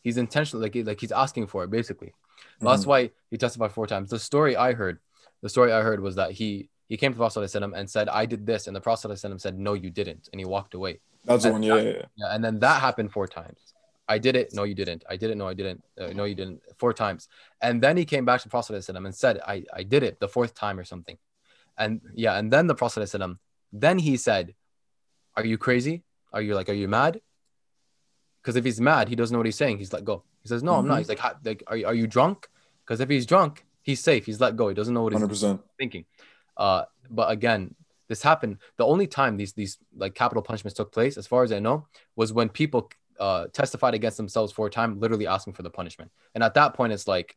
He's 0.07 0.19
intentionally 0.19 0.63
like 0.67 0.87
like 0.87 1.01
he's 1.01 1.11
asking 1.11 1.49
for 1.49 1.65
it 1.65 1.71
basically. 1.79 2.09
Mm-hmm. 2.09 2.67
That's 2.67 2.87
why 2.87 3.11
he 3.29 3.37
testified 3.37 3.73
four 3.73 3.89
times. 3.89 4.09
The 4.09 4.21
story 4.21 4.57
I 4.57 4.73
heard, 4.73 5.01
the 5.43 5.49
story 5.49 5.73
I 5.73 5.81
heard 5.81 6.01
was 6.01 6.15
that 6.15 6.31
he 6.31 6.69
he 6.89 6.97
came 6.97 7.11
to 7.11 7.19
the 7.19 7.23
Prophet 7.29 7.53
and 7.81 7.91
said, 7.91 8.09
"I 8.09 8.25
did 8.25 8.47
this," 8.47 8.69
and 8.69 8.77
the 8.77 8.81
Prophet 8.81 9.19
said, 9.19 9.59
"No, 9.59 9.75
you 9.75 9.91
didn't," 9.91 10.29
and 10.31 10.39
he 10.39 10.45
walked 10.45 10.75
away. 10.75 11.01
That's 11.25 11.45
and 11.45 11.51
the 11.51 11.53
one, 11.55 11.63
yeah, 11.65 11.75
that, 11.75 11.85
yeah, 11.85 12.03
yeah. 12.21 12.35
And 12.35 12.45
then 12.45 12.61
that 12.61 12.81
happened 12.81 13.11
four 13.11 13.27
times. 13.27 13.59
I 14.09 14.19
did 14.19 14.37
it. 14.37 14.55
No, 14.55 14.63
you 14.63 14.77
didn't. 14.77 15.03
I 15.11 15.17
did 15.17 15.31
it. 15.31 15.37
No, 15.37 15.49
I 15.49 15.55
didn't. 15.55 15.83
Uh, 16.01 16.13
no, 16.15 16.23
you 16.23 16.37
didn't. 16.37 16.61
Four 16.79 16.93
times. 16.93 17.29
And 17.61 17.83
then 17.83 17.97
he 17.97 18.05
came 18.05 18.25
back 18.25 18.41
to 18.43 18.47
the 18.47 18.51
Prophet 18.51 18.89
and 18.89 19.13
said, 19.13 19.41
I, 19.45 19.65
I 19.75 19.83
did 19.83 20.05
it 20.05 20.21
the 20.21 20.29
fourth 20.29 20.55
time 20.55 20.79
or 20.79 20.85
something. 20.85 21.19
And 21.77 22.01
yeah, 22.15 22.39
and 22.39 22.53
then 22.53 22.69
the 22.69 22.77
Prophet, 22.77 23.13
then 23.73 23.99
he 23.99 24.17
said, 24.17 24.55
Are 25.37 25.45
you 25.45 25.59
crazy? 25.59 26.05
Are 26.33 26.41
you 26.41 26.55
like, 26.55 26.69
are 26.69 26.75
you 26.75 26.87
mad? 26.87 27.21
Because 28.47 28.55
if 28.55 28.65
he's 28.65 28.81
mad, 28.81 29.09
he 29.09 29.17
doesn't 29.17 29.35
know 29.35 29.41
what 29.41 29.47
he's 29.47 29.57
saying. 29.57 29.79
He's 29.79 29.93
let 29.93 30.05
go. 30.05 30.23
He 30.41 30.49
says, 30.49 30.63
No, 30.63 30.77
I'm 30.77 30.85
Mhm. 30.85 30.89
not. 30.89 30.99
He's 30.99 31.09
like, 31.09 31.21
like 31.45 31.65
are, 31.67 31.77
you- 31.77 31.87
are 31.89 31.95
you 31.95 32.07
drunk? 32.07 32.49
Because 32.85 33.01
if 33.01 33.09
he's 33.09 33.27
drunk, 33.27 33.67
he's 33.83 33.99
safe. 33.99 34.25
He's 34.25 34.41
let 34.41 34.55
go. 34.55 34.69
He 34.69 34.75
doesn't 34.75 34.95
know 34.95 35.03
what 35.03 35.13
he's 35.13 35.19
Hundred 35.21 35.31
percent. 35.31 35.61
thinking. 35.79 36.05
Uh, 36.57 36.85
but 37.11 37.33
again, 37.33 37.75
this 38.07 38.23
happened. 38.23 38.59
The 38.77 38.87
only 38.87 39.09
time 39.09 39.37
these 39.37 39.53
these 39.55 39.79
like 39.97 40.15
capital 40.15 40.45
punishments 40.45 40.77
took 40.77 40.93
place, 40.93 41.17
as 41.19 41.27
far 41.27 41.43
as 41.43 41.51
I 41.51 41.59
know, 41.59 41.89
was 42.15 42.33
when 42.33 42.49
people 42.49 42.89
uh, 43.19 43.49
testified 43.53 43.95
against 43.95 44.17
themselves 44.17 44.53
for 44.53 44.69
a 44.69 44.71
time, 44.71 45.01
literally 45.01 45.27
asking 45.27 45.55
for 45.55 45.65
the 45.65 45.71
punishment. 45.71 46.13
And 46.37 46.45
at 46.45 46.55
that 46.55 46.75
point, 46.75 46.93
it's 46.93 47.09
like, 47.09 47.37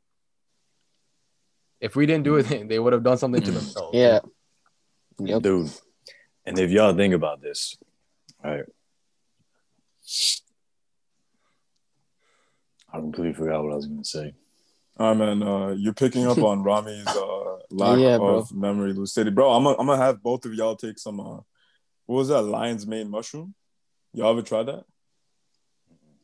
if 1.82 1.96
we 1.96 2.06
didn't 2.06 2.26
do 2.26 2.36
it, 2.36 2.44
they 2.70 2.78
would 2.78 2.94
have 2.94 3.02
done 3.02 3.18
something 3.18 3.42
to 3.42 3.50
themselves. 3.52 3.96
Yeah. 3.98 4.20
Yep. 5.18 5.42
dude. 5.42 5.72
And 6.46 6.60
if 6.60 6.70
y'all 6.70 6.94
think 6.94 7.16
about 7.16 7.42
this, 7.42 7.76
all 8.44 8.52
right. 8.52 8.66
I 12.94 13.00
completely 13.00 13.34
forgot 13.34 13.64
what 13.64 13.74
I 13.74 13.76
was 13.76 13.88
gonna 13.88 14.04
say. 14.04 14.34
Ah 14.98 15.14
man, 15.14 15.42
uh, 15.44 15.70
you're 15.78 15.94
picking 15.94 16.26
up 16.26 16.38
on 16.40 16.64
Rami's 16.64 17.16
uh, 17.16 17.58
lack 17.72 18.00
Yeah, 18.00 18.18
bro. 18.18 18.40
of 18.40 18.54
memory 18.54 18.94
lucidity, 18.94 19.34
bro. 19.34 19.52
I'm 19.52 19.64
gonna, 19.64 19.78
I'm 19.80 19.88
gonna 19.88 20.02
have 20.02 20.22
both 20.22 20.46
of 20.46 20.54
y'all 20.54 20.76
take 20.76 21.00
some. 21.00 21.20
Uh, 21.20 21.40
what 22.06 22.16
was 22.16 22.28
that? 22.30 22.42
Lion's 22.42 22.88
mane 22.88 23.10
mushroom. 23.10 23.54
Y'all 24.14 24.32
ever 24.32 24.42
tried 24.42 24.66
that? 24.66 24.86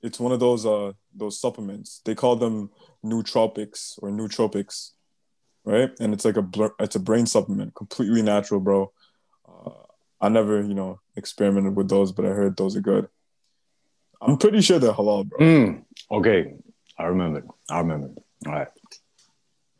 It's 0.01 0.19
one 0.19 0.31
of 0.31 0.39
those 0.39 0.65
uh 0.65 0.93
those 1.15 1.39
supplements. 1.39 2.01
They 2.05 2.15
call 2.15 2.35
them 2.35 2.69
nootropics 3.03 3.97
or 4.01 4.09
nootropics, 4.09 4.91
right? 5.63 5.91
And 5.99 6.13
it's 6.13 6.25
like 6.25 6.37
a 6.37 6.41
bl- 6.41 6.75
it's 6.79 6.95
a 6.95 6.99
brain 6.99 7.25
supplement, 7.27 7.75
completely 7.75 8.21
natural, 8.21 8.59
bro. 8.59 8.91
Uh, 9.47 9.71
I 10.19 10.29
never 10.29 10.61
you 10.61 10.73
know 10.73 10.99
experimented 11.15 11.75
with 11.75 11.89
those, 11.89 12.11
but 12.11 12.25
I 12.25 12.29
heard 12.29 12.57
those 12.57 12.75
are 12.75 12.81
good. 12.81 13.07
I'm 14.25 14.37
pretty 14.37 14.61
sure 14.61 14.79
they're 14.79 14.91
halal, 14.91 15.27
bro. 15.27 15.39
Mm, 15.39 15.83
okay, 16.11 16.55
I 16.97 17.03
remember. 17.05 17.43
I 17.69 17.79
remember. 17.79 18.09
All 18.45 18.53
right. 18.53 18.67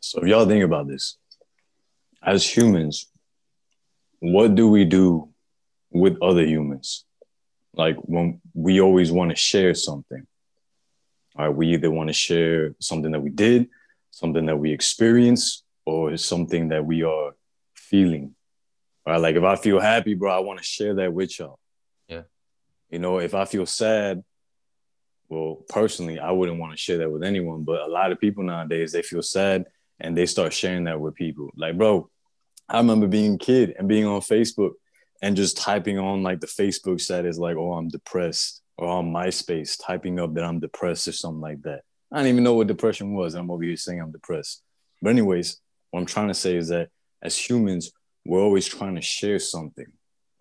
So 0.00 0.20
if 0.20 0.28
y'all 0.28 0.46
think 0.46 0.64
about 0.64 0.86
this, 0.86 1.16
as 2.22 2.46
humans, 2.46 3.08
what 4.20 4.54
do 4.54 4.68
we 4.68 4.84
do 4.84 5.30
with 5.90 6.16
other 6.22 6.44
humans? 6.44 7.04
Like 7.74 7.96
when 7.96 8.40
we 8.54 8.80
always 8.80 9.10
want 9.10 9.30
to 9.30 9.36
share 9.36 9.74
something. 9.74 10.26
All 11.36 11.46
right, 11.46 11.54
we 11.54 11.74
either 11.74 11.90
want 11.90 12.08
to 12.08 12.14
share 12.14 12.74
something 12.80 13.12
that 13.12 13.20
we 13.20 13.30
did, 13.30 13.68
something 14.10 14.46
that 14.46 14.56
we 14.56 14.72
experienced, 14.72 15.64
or 15.84 16.16
something 16.16 16.68
that 16.68 16.86
we 16.86 17.02
are 17.02 17.34
feeling. 17.74 18.34
All 19.06 19.12
right, 19.12 19.22
like 19.22 19.36
if 19.36 19.44
I 19.44 19.56
feel 19.56 19.78
happy, 19.78 20.14
bro, 20.14 20.32
I 20.32 20.38
want 20.38 20.58
to 20.58 20.64
share 20.64 20.94
that 20.94 21.12
with 21.12 21.38
y'all. 21.38 21.58
Yeah. 22.08 22.22
You 22.90 23.00
know, 23.00 23.18
if 23.18 23.34
I 23.34 23.44
feel 23.44 23.66
sad, 23.66 24.24
well, 25.28 25.64
personally, 25.68 26.18
I 26.18 26.30
wouldn't 26.30 26.58
want 26.58 26.72
to 26.72 26.78
share 26.78 26.98
that 26.98 27.10
with 27.10 27.24
anyone, 27.24 27.64
but 27.64 27.80
a 27.80 27.86
lot 27.86 28.12
of 28.12 28.20
people 28.20 28.44
nowadays 28.44 28.92
they 28.92 29.02
feel 29.02 29.22
sad 29.22 29.66
and 30.00 30.16
they 30.16 30.26
start 30.26 30.52
sharing 30.52 30.84
that 30.84 31.00
with 31.00 31.14
people. 31.14 31.50
Like, 31.56 31.76
bro, 31.76 32.10
I 32.68 32.78
remember 32.78 33.06
being 33.06 33.34
a 33.34 33.38
kid 33.38 33.74
and 33.78 33.88
being 33.88 34.06
on 34.06 34.20
Facebook 34.20 34.72
and 35.22 35.36
just 35.36 35.56
typing 35.56 35.98
on 35.98 36.22
like 36.22 36.40
the 36.40 36.46
Facebook 36.46 37.00
status, 37.00 37.38
like, 37.38 37.56
oh, 37.56 37.72
I'm 37.72 37.88
depressed, 37.88 38.62
or 38.78 38.88
on 38.88 39.12
MySpace, 39.12 39.78
typing 39.82 40.20
up 40.20 40.34
that 40.34 40.44
I'm 40.44 40.60
depressed 40.60 41.08
or 41.08 41.12
something 41.12 41.40
like 41.40 41.62
that. 41.62 41.82
I 42.12 42.18
didn't 42.18 42.32
even 42.32 42.44
know 42.44 42.54
what 42.54 42.66
depression 42.66 43.14
was. 43.14 43.34
I'm 43.34 43.50
over 43.50 43.62
here 43.62 43.76
saying 43.76 44.00
I'm 44.00 44.12
depressed. 44.12 44.62
But, 45.00 45.10
anyways, 45.10 45.58
what 45.90 46.00
I'm 46.00 46.06
trying 46.06 46.28
to 46.28 46.34
say 46.34 46.56
is 46.56 46.68
that 46.68 46.90
as 47.22 47.36
humans, 47.36 47.92
we're 48.24 48.40
always 48.40 48.66
trying 48.66 48.96
to 48.96 49.00
share 49.00 49.38
something. 49.38 49.86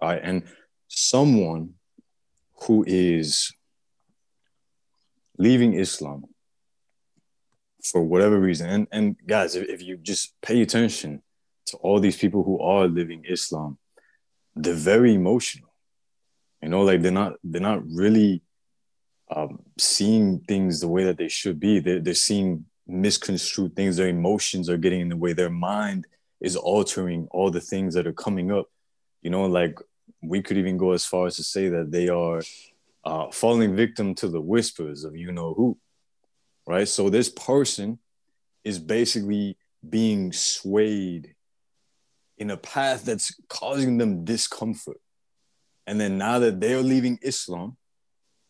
Right. 0.01 0.19
And 0.21 0.43
someone 0.87 1.75
who 2.63 2.83
is 2.85 3.51
leaving 5.37 5.73
Islam 5.73 6.25
for 7.83 8.03
whatever 8.03 8.39
reason, 8.39 8.69
and, 8.69 8.87
and 8.91 9.15
guys, 9.27 9.55
if, 9.55 9.67
if 9.69 9.81
you 9.81 9.97
just 9.97 10.33
pay 10.41 10.61
attention 10.61 11.21
to 11.67 11.77
all 11.77 11.99
these 11.99 12.17
people 12.17 12.43
who 12.43 12.59
are 12.59 12.87
living 12.87 13.23
Islam, 13.27 13.77
they're 14.55 14.73
very 14.73 15.13
emotional. 15.13 15.73
You 16.61 16.69
know, 16.69 16.81
like 16.81 17.01
they're 17.01 17.11
not 17.11 17.33
they're 17.43 17.61
not 17.61 17.85
really 17.87 18.41
um, 19.29 19.59
seeing 19.77 20.39
things 20.39 20.79
the 20.79 20.87
way 20.87 21.03
that 21.03 21.17
they 21.17 21.27
should 21.27 21.59
be. 21.59 21.79
They're, 21.79 21.99
they're 21.99 22.13
seeing 22.13 22.65
misconstrued 22.87 23.75
things. 23.75 23.97
Their 23.97 24.07
emotions 24.07 24.69
are 24.69 24.77
getting 24.77 25.01
in 25.01 25.09
the 25.09 25.17
way. 25.17 25.33
Their 25.33 25.49
mind 25.49 26.07
is 26.41 26.55
altering 26.55 27.27
all 27.31 27.51
the 27.51 27.61
things 27.61 27.93
that 27.95 28.07
are 28.07 28.13
coming 28.13 28.51
up. 28.51 28.67
You 29.21 29.29
know, 29.29 29.45
like 29.45 29.77
we 30.21 30.41
could 30.41 30.57
even 30.57 30.77
go 30.77 30.91
as 30.91 31.05
far 31.05 31.27
as 31.27 31.35
to 31.37 31.43
say 31.43 31.69
that 31.69 31.91
they 31.91 32.09
are 32.09 32.41
uh, 33.05 33.29
falling 33.31 33.75
victim 33.75 34.15
to 34.15 34.27
the 34.27 34.41
whispers 34.41 35.03
of 35.03 35.15
you 35.15 35.31
know 35.31 35.53
who, 35.53 35.77
right? 36.67 36.87
So 36.87 37.09
this 37.09 37.29
person 37.29 37.99
is 38.63 38.79
basically 38.79 39.57
being 39.87 40.33
swayed 40.33 41.35
in 42.37 42.51
a 42.51 42.57
path 42.57 43.05
that's 43.05 43.33
causing 43.47 43.97
them 43.97 44.25
discomfort. 44.25 44.99
And 45.87 46.01
then 46.01 46.17
now 46.17 46.39
that 46.39 46.59
they're 46.59 46.81
leaving 46.81 47.19
Islam, 47.21 47.77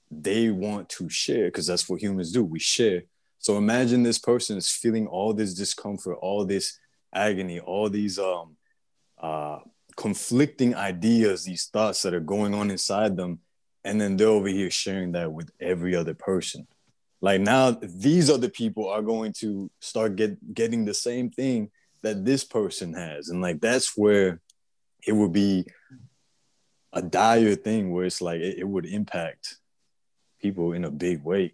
they 0.10 0.50
want 0.50 0.88
to 0.90 1.10
share 1.10 1.46
because 1.46 1.68
that's 1.68 1.90
what 1.90 2.02
humans 2.02 2.32
do. 2.32 2.44
We 2.44 2.60
share. 2.60 3.04
So 3.40 3.58
imagine 3.58 4.04
this 4.04 4.18
person 4.18 4.58
is 4.58 4.72
feeling 4.72 5.08
all 5.08 5.34
this 5.34 5.54
discomfort, 5.54 6.18
all 6.22 6.46
this 6.46 6.80
agony, 7.14 7.60
all 7.60 7.90
these 7.90 8.18
um 8.18 8.56
uh 9.22 9.60
conflicting 9.98 10.76
ideas, 10.76 11.44
these 11.44 11.66
thoughts 11.68 12.02
that 12.02 12.14
are 12.14 12.20
going 12.20 12.54
on 12.54 12.72
inside 12.72 13.16
them, 13.18 13.40
and 13.86 14.02
then 14.02 14.18
they're 14.18 14.28
over 14.28 14.48
here 14.48 14.72
sharing 14.72 15.14
that 15.14 15.32
with 15.32 15.52
every 15.62 15.96
other 15.96 16.16
person. 16.16 16.68
Like 17.22 17.40
now, 17.40 17.72
these 17.72 18.30
other 18.30 18.50
people 18.50 18.90
are 18.90 19.02
going 19.02 19.32
to 19.40 19.72
start 19.80 20.16
get 20.16 20.54
getting 20.54 20.84
the 20.84 20.94
same 20.94 21.30
thing 21.30 21.70
that 22.02 22.26
this 22.26 22.44
person 22.44 22.94
has, 22.94 23.30
and 23.30 23.42
like 23.42 23.62
that's 23.62 23.96
where 23.96 24.42
it 25.08 25.14
would 25.14 25.32
be 25.32 25.66
a 26.92 27.02
dire 27.02 27.56
thing 27.56 27.92
where 27.92 28.06
it's 28.06 28.22
like 28.22 28.42
it, 28.42 28.60
it 28.60 28.68
would 28.68 28.86
impact 28.86 29.58
people 30.42 30.74
in 30.74 30.84
a 30.84 30.92
big 30.92 31.24
way. 31.24 31.54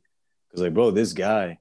Cause 0.52 0.62
like, 0.62 0.74
bro, 0.74 0.92
this 0.92 1.14
guy, 1.14 1.60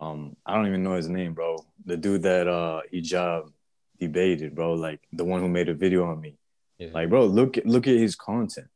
um, 0.00 0.36
I 0.46 0.54
don't 0.54 0.66
even 0.66 0.82
know 0.82 0.94
his 0.94 1.08
name, 1.08 1.34
bro. 1.34 1.64
The 1.84 1.96
dude 1.96 2.22
that 2.22 2.48
uh 2.48 2.82
hijab 2.92 3.50
debated, 3.98 4.54
bro, 4.54 4.74
like 4.74 5.00
the 5.12 5.24
one 5.24 5.40
who 5.40 5.48
made 5.48 5.68
a 5.68 5.74
video 5.74 6.06
on 6.06 6.20
me. 6.20 6.36
Yeah. 6.78 6.88
Like, 6.92 7.08
bro, 7.10 7.26
look 7.26 7.58
at 7.58 7.66
look 7.66 7.86
at 7.86 7.96
his 7.96 8.16
content. 8.16 8.68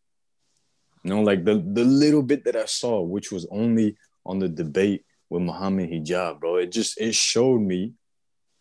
You 1.06 1.14
know, 1.14 1.22
like 1.22 1.44
the 1.44 1.62
the 1.64 1.84
little 1.84 2.20
bit 2.20 2.44
that 2.46 2.56
I 2.56 2.64
saw, 2.64 3.00
which 3.00 3.30
was 3.30 3.46
only 3.52 3.96
on 4.24 4.40
the 4.40 4.48
debate 4.48 5.04
with 5.30 5.40
Muhammad 5.40 5.88
Hijab, 5.88 6.40
bro. 6.40 6.56
It 6.56 6.72
just 6.72 7.00
it 7.00 7.14
showed 7.14 7.60
me 7.60 7.92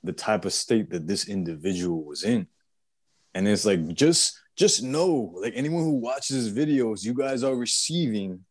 the 0.04 0.14
type 0.14 0.46
of 0.46 0.54
state 0.54 0.92
that 0.92 1.08
this 1.08 1.28
individual 1.28 2.04
was 2.04 2.24
in. 2.24 2.46
And 3.34 3.48
it's 3.48 3.66
like 3.66 3.88
just 3.96 4.40
just 4.56 4.84
know, 4.84 5.34
like 5.42 5.54
anyone 5.56 5.86
who 5.86 5.96
watches 5.96 6.36
his 6.36 6.54
videos, 6.54 7.04
you 7.04 7.16
guys 7.16 7.42
are 7.42 7.56
receiving 7.56 8.46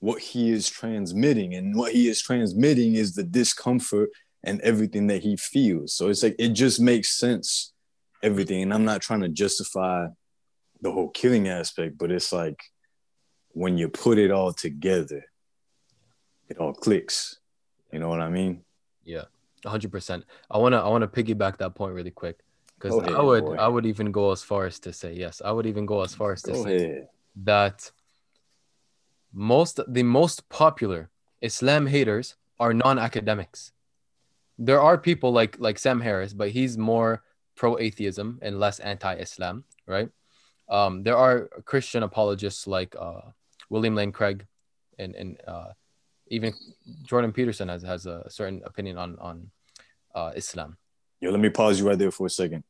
what 0.00 0.20
he 0.20 0.50
is 0.50 0.68
transmitting. 0.68 1.54
And 1.54 1.76
what 1.76 1.92
he 1.92 2.08
is 2.08 2.20
transmitting 2.20 2.96
is 2.96 3.14
the 3.14 3.22
discomfort 3.22 4.10
and 4.42 4.60
everything 4.62 5.06
that 5.06 5.22
he 5.22 5.36
feels. 5.36 5.94
So 5.94 6.08
it's 6.08 6.24
like 6.24 6.34
it 6.40 6.48
just 6.48 6.80
makes 6.80 7.16
sense, 7.16 7.72
everything. 8.24 8.62
And 8.64 8.74
I'm 8.74 8.84
not 8.84 9.02
trying 9.02 9.20
to 9.20 9.28
justify 9.28 10.08
the 10.80 10.90
whole 10.90 11.10
killing 11.10 11.46
aspect, 11.46 11.96
but 11.96 12.10
it's 12.10 12.32
like 12.32 12.60
when 13.56 13.78
you 13.78 13.88
put 13.88 14.18
it 14.18 14.30
all 14.30 14.52
together, 14.52 15.24
it 16.50 16.58
all 16.58 16.74
clicks. 16.74 17.38
You 17.90 17.98
know 17.98 18.08
what 18.10 18.20
I 18.20 18.28
mean? 18.28 18.62
Yeah, 19.02 19.24
hundred 19.64 19.90
percent. 19.90 20.24
I 20.50 20.58
wanna 20.58 20.78
I 20.78 20.88
wanna 20.88 21.08
piggyback 21.08 21.56
that 21.56 21.74
point 21.74 21.94
really 21.94 22.10
quick 22.10 22.40
because 22.78 22.98
I 22.98 23.22
would 23.22 23.44
boy. 23.46 23.54
I 23.54 23.66
would 23.66 23.86
even 23.86 24.12
go 24.12 24.30
as 24.32 24.42
far 24.42 24.66
as 24.66 24.78
to 24.80 24.92
say 24.92 25.14
yes. 25.14 25.40
I 25.42 25.52
would 25.52 25.64
even 25.64 25.86
go 25.86 26.02
as 26.02 26.14
far 26.14 26.32
as 26.32 26.42
to 26.42 26.52
Go 26.52 26.64
say 26.64 26.76
ahead. 26.76 27.08
that 27.44 27.90
most 29.32 29.80
the 29.88 30.02
most 30.02 30.50
popular 30.50 31.08
Islam 31.40 31.86
haters 31.86 32.36
are 32.60 32.74
non-academics. 32.74 33.72
There 34.58 34.82
are 34.82 34.98
people 34.98 35.32
like 35.32 35.56
like 35.58 35.78
Sam 35.78 36.02
Harris, 36.02 36.34
but 36.34 36.50
he's 36.50 36.76
more 36.76 37.22
pro-atheism 37.54 38.38
and 38.42 38.60
less 38.60 38.80
anti-Islam, 38.80 39.64
right? 39.86 40.10
Um, 40.68 41.04
there 41.04 41.16
are 41.16 41.48
Christian 41.64 42.02
apologists 42.02 42.66
like 42.66 42.94
uh, 43.00 43.32
William 43.68 43.94
Lane 43.94 44.12
Craig, 44.12 44.46
and 44.98 45.14
and 45.14 45.38
uh, 45.46 45.72
even 46.28 46.52
Jordan 47.04 47.32
Peterson 47.32 47.68
has 47.68 47.82
has 47.82 48.06
a 48.06 48.28
certain 48.28 48.62
opinion 48.64 48.98
on 48.98 49.18
on 49.18 49.50
uh, 50.14 50.32
Islam. 50.34 50.76
Yo, 51.20 51.30
let 51.30 51.40
me 51.40 51.48
pause 51.48 51.78
you 51.78 51.88
right 51.88 51.98
there 51.98 52.10
for 52.10 52.26
a 52.26 52.30
second. 52.30 52.64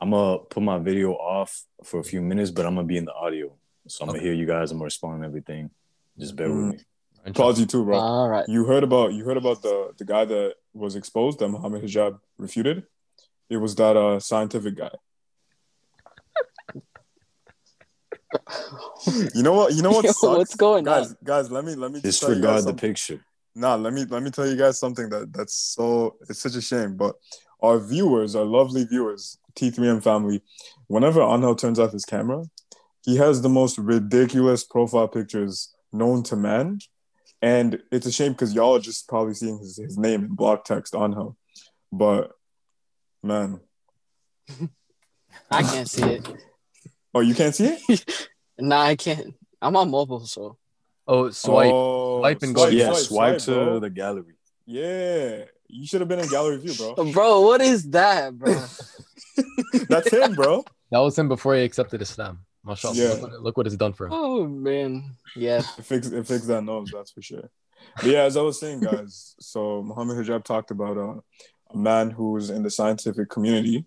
I'm 0.00 0.10
gonna 0.10 0.38
put 0.38 0.62
my 0.62 0.78
video 0.78 1.12
off 1.12 1.62
for 1.84 2.00
a 2.00 2.04
few 2.04 2.22
minutes, 2.22 2.50
but 2.50 2.66
I'm 2.66 2.74
gonna 2.74 2.86
be 2.86 2.96
in 2.96 3.04
the 3.04 3.14
audio. 3.14 3.52
So 3.86 4.04
I'm 4.04 4.08
gonna 4.08 4.20
hear 4.20 4.32
you 4.32 4.46
guys. 4.46 4.70
I'm 4.70 4.78
gonna 4.78 4.84
respond 4.84 5.22
to 5.22 5.26
everything. 5.26 5.70
Just 6.18 6.36
bear 6.36 6.48
with 6.48 6.74
me. 6.74 7.32
Pause 7.34 7.60
you 7.60 7.66
too, 7.66 7.84
bro. 7.84 7.98
All 7.98 8.28
right. 8.28 8.48
You 8.48 8.64
heard 8.64 8.82
about 8.82 9.12
you 9.12 9.24
heard 9.24 9.36
about 9.36 9.62
the 9.62 9.92
the 9.98 10.04
guy 10.04 10.24
that 10.24 10.54
was 10.72 10.96
exposed 10.96 11.38
that 11.40 11.48
Muhammad 11.48 11.82
Hijab 11.82 12.18
refuted. 12.38 12.84
It 13.50 13.58
was 13.58 13.74
that 13.76 13.96
uh 13.96 14.20
scientific 14.20 14.76
guy. 14.76 14.90
You 19.34 19.42
know 19.42 19.54
what? 19.54 19.74
You 19.74 19.82
know 19.82 19.90
what? 19.90 20.04
Yo, 20.04 20.12
sucks? 20.12 20.38
what's 20.38 20.54
going 20.54 20.84
guys? 20.84 21.10
on? 21.10 21.16
Guys, 21.24 21.50
let 21.50 21.64
me 21.64 21.74
let 21.74 21.92
me 21.92 22.00
just 22.00 22.20
tell 22.20 22.30
you 22.34 22.40
guys 22.40 22.64
Disregard 22.64 22.76
the 22.76 22.80
picture. 22.80 23.24
Nah, 23.54 23.74
let 23.74 23.92
me 23.92 24.04
let 24.04 24.22
me 24.22 24.30
tell 24.30 24.46
you 24.46 24.56
guys 24.56 24.78
something 24.78 25.08
that 25.10 25.32
that's 25.32 25.54
so 25.54 26.16
it's 26.28 26.40
such 26.40 26.54
a 26.54 26.60
shame. 26.60 26.96
But 26.96 27.16
our 27.60 27.78
viewers, 27.78 28.36
our 28.36 28.44
lovely 28.44 28.84
viewers, 28.84 29.38
T3M 29.54 30.02
family, 30.02 30.42
whenever 30.86 31.20
Anhel 31.20 31.58
turns 31.58 31.78
off 31.78 31.92
his 31.92 32.04
camera, 32.04 32.44
he 33.04 33.16
has 33.16 33.42
the 33.42 33.48
most 33.48 33.78
ridiculous 33.78 34.64
profile 34.64 35.08
pictures 35.08 35.74
known 35.92 36.22
to 36.24 36.36
man. 36.36 36.78
And 37.42 37.82
it's 37.90 38.06
a 38.06 38.12
shame 38.12 38.32
because 38.32 38.54
y'all 38.54 38.76
are 38.76 38.80
just 38.80 39.08
probably 39.08 39.34
seeing 39.34 39.58
his, 39.58 39.78
his 39.78 39.98
name 39.98 40.24
in 40.24 40.34
block 40.34 40.64
text 40.64 40.92
Anhel. 40.92 41.36
But 41.90 42.32
man. 43.22 43.60
I 45.50 45.62
can't 45.62 45.88
see 45.88 46.02
it. 46.02 46.28
Oh, 47.14 47.20
you 47.20 47.34
can't 47.34 47.54
see 47.54 47.66
it? 47.88 48.28
Nah, 48.62 48.82
I 48.82 48.94
can't. 48.96 49.34
I'm 49.62 49.74
on 49.76 49.90
mobile, 49.90 50.20
so 50.26 50.58
Oh, 51.06 51.30
swipe. 51.30 51.72
Oh, 51.72 52.20
Swipe 52.20 52.42
and 52.42 52.54
go. 52.54 52.66
yeah, 52.68 52.92
swipe, 52.92 53.38
to 53.38 53.52
bro. 53.54 53.78
the 53.80 53.88
gallery. 53.88 54.34
Yeah. 54.66 55.44
You 55.66 55.86
should 55.86 56.02
have 56.02 56.08
been 56.08 56.18
in 56.20 56.28
gallery 56.28 56.58
view, 56.58 56.74
bro. 56.74 56.94
bro, 57.12 57.40
what 57.40 57.62
is 57.62 57.88
that, 57.90 58.38
bro? 58.38 58.52
That's 59.88 60.12
him, 60.12 60.34
bro. 60.34 60.62
That 60.90 60.98
was 60.98 61.18
him 61.18 61.28
before 61.28 61.54
he 61.54 61.62
accepted 61.62 62.02
Islam. 62.02 62.40
Mashallah. 62.64 62.94
Yeah. 62.94 63.08
Look, 63.14 63.22
what, 63.22 63.42
look 63.42 63.56
what 63.56 63.66
it's 63.66 63.76
done 63.76 63.94
for 63.94 64.06
him. 64.06 64.12
oh 64.12 64.46
man, 64.46 65.16
yeah. 65.34 65.62
It 65.78 65.84
fixed 65.84 66.12
it 66.12 66.26
fixed 66.26 66.48
that 66.48 66.62
nose, 66.62 66.90
that's 66.92 67.12
for 67.12 67.22
sure. 67.22 67.48
But 67.96 68.04
yeah, 68.04 68.22
as 68.24 68.36
I 68.36 68.42
was 68.42 68.60
saying, 68.60 68.80
guys, 68.80 69.34
so 69.40 69.82
Muhammad 69.82 70.18
Hijab 70.18 70.44
talked 70.44 70.70
about 70.70 70.98
uh, 70.98 71.14
a 71.72 71.76
man 71.76 72.10
who's 72.10 72.50
in 72.50 72.62
the 72.62 72.70
scientific 72.70 73.30
community, 73.30 73.86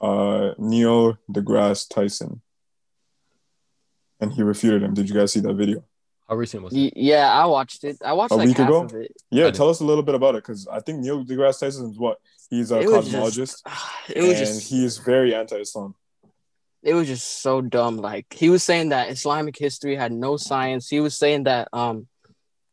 uh, 0.00 0.50
Neil 0.58 1.18
deGrasse 1.32 1.88
Tyson, 1.92 2.40
and 4.24 4.32
he 4.32 4.42
refuted 4.42 4.82
him. 4.82 4.92
Did 4.94 5.08
you 5.08 5.14
guys 5.14 5.32
see 5.32 5.40
that 5.40 5.54
video? 5.54 5.84
How 6.28 6.34
recent 6.36 6.62
was 6.64 6.72
it? 6.74 6.94
Yeah, 6.96 7.30
I 7.32 7.44
watched 7.46 7.84
it. 7.84 7.98
I 8.04 8.12
watched 8.14 8.32
A 8.32 8.36
like 8.36 8.48
week 8.48 8.56
half 8.56 8.68
ago? 8.68 8.84
of 8.84 8.94
it. 8.94 9.12
Yeah, 9.30 9.50
tell 9.50 9.68
us 9.68 9.80
a 9.80 9.84
little 9.84 10.02
bit 10.02 10.14
about 10.14 10.34
it, 10.34 10.42
because 10.42 10.66
I 10.66 10.80
think 10.80 11.00
Neil 11.00 11.24
deGrasse 11.24 11.60
Tyson 11.60 11.90
is 11.90 11.98
what 11.98 12.18
he's 12.50 12.70
a 12.72 12.80
It 12.80 12.88
was 12.88 13.08
cosmologist, 13.08 13.34
just- 13.34 13.66
It 14.08 14.22
was 14.22 14.28
and 14.30 14.38
just 14.38 14.68
he 14.70 14.84
is 14.84 14.98
very 14.98 15.34
anti-Islam. 15.34 15.94
it 16.82 16.94
was 16.94 17.06
just 17.08 17.42
so 17.42 17.60
dumb. 17.60 17.96
Like 17.98 18.26
he 18.32 18.48
was 18.50 18.62
saying 18.62 18.88
that 18.90 19.10
Islamic 19.10 19.56
history 19.58 19.96
had 19.96 20.12
no 20.12 20.36
science. 20.38 20.88
He 20.88 21.00
was 21.00 21.14
saying 21.16 21.44
that 21.44 21.68
um 21.72 22.06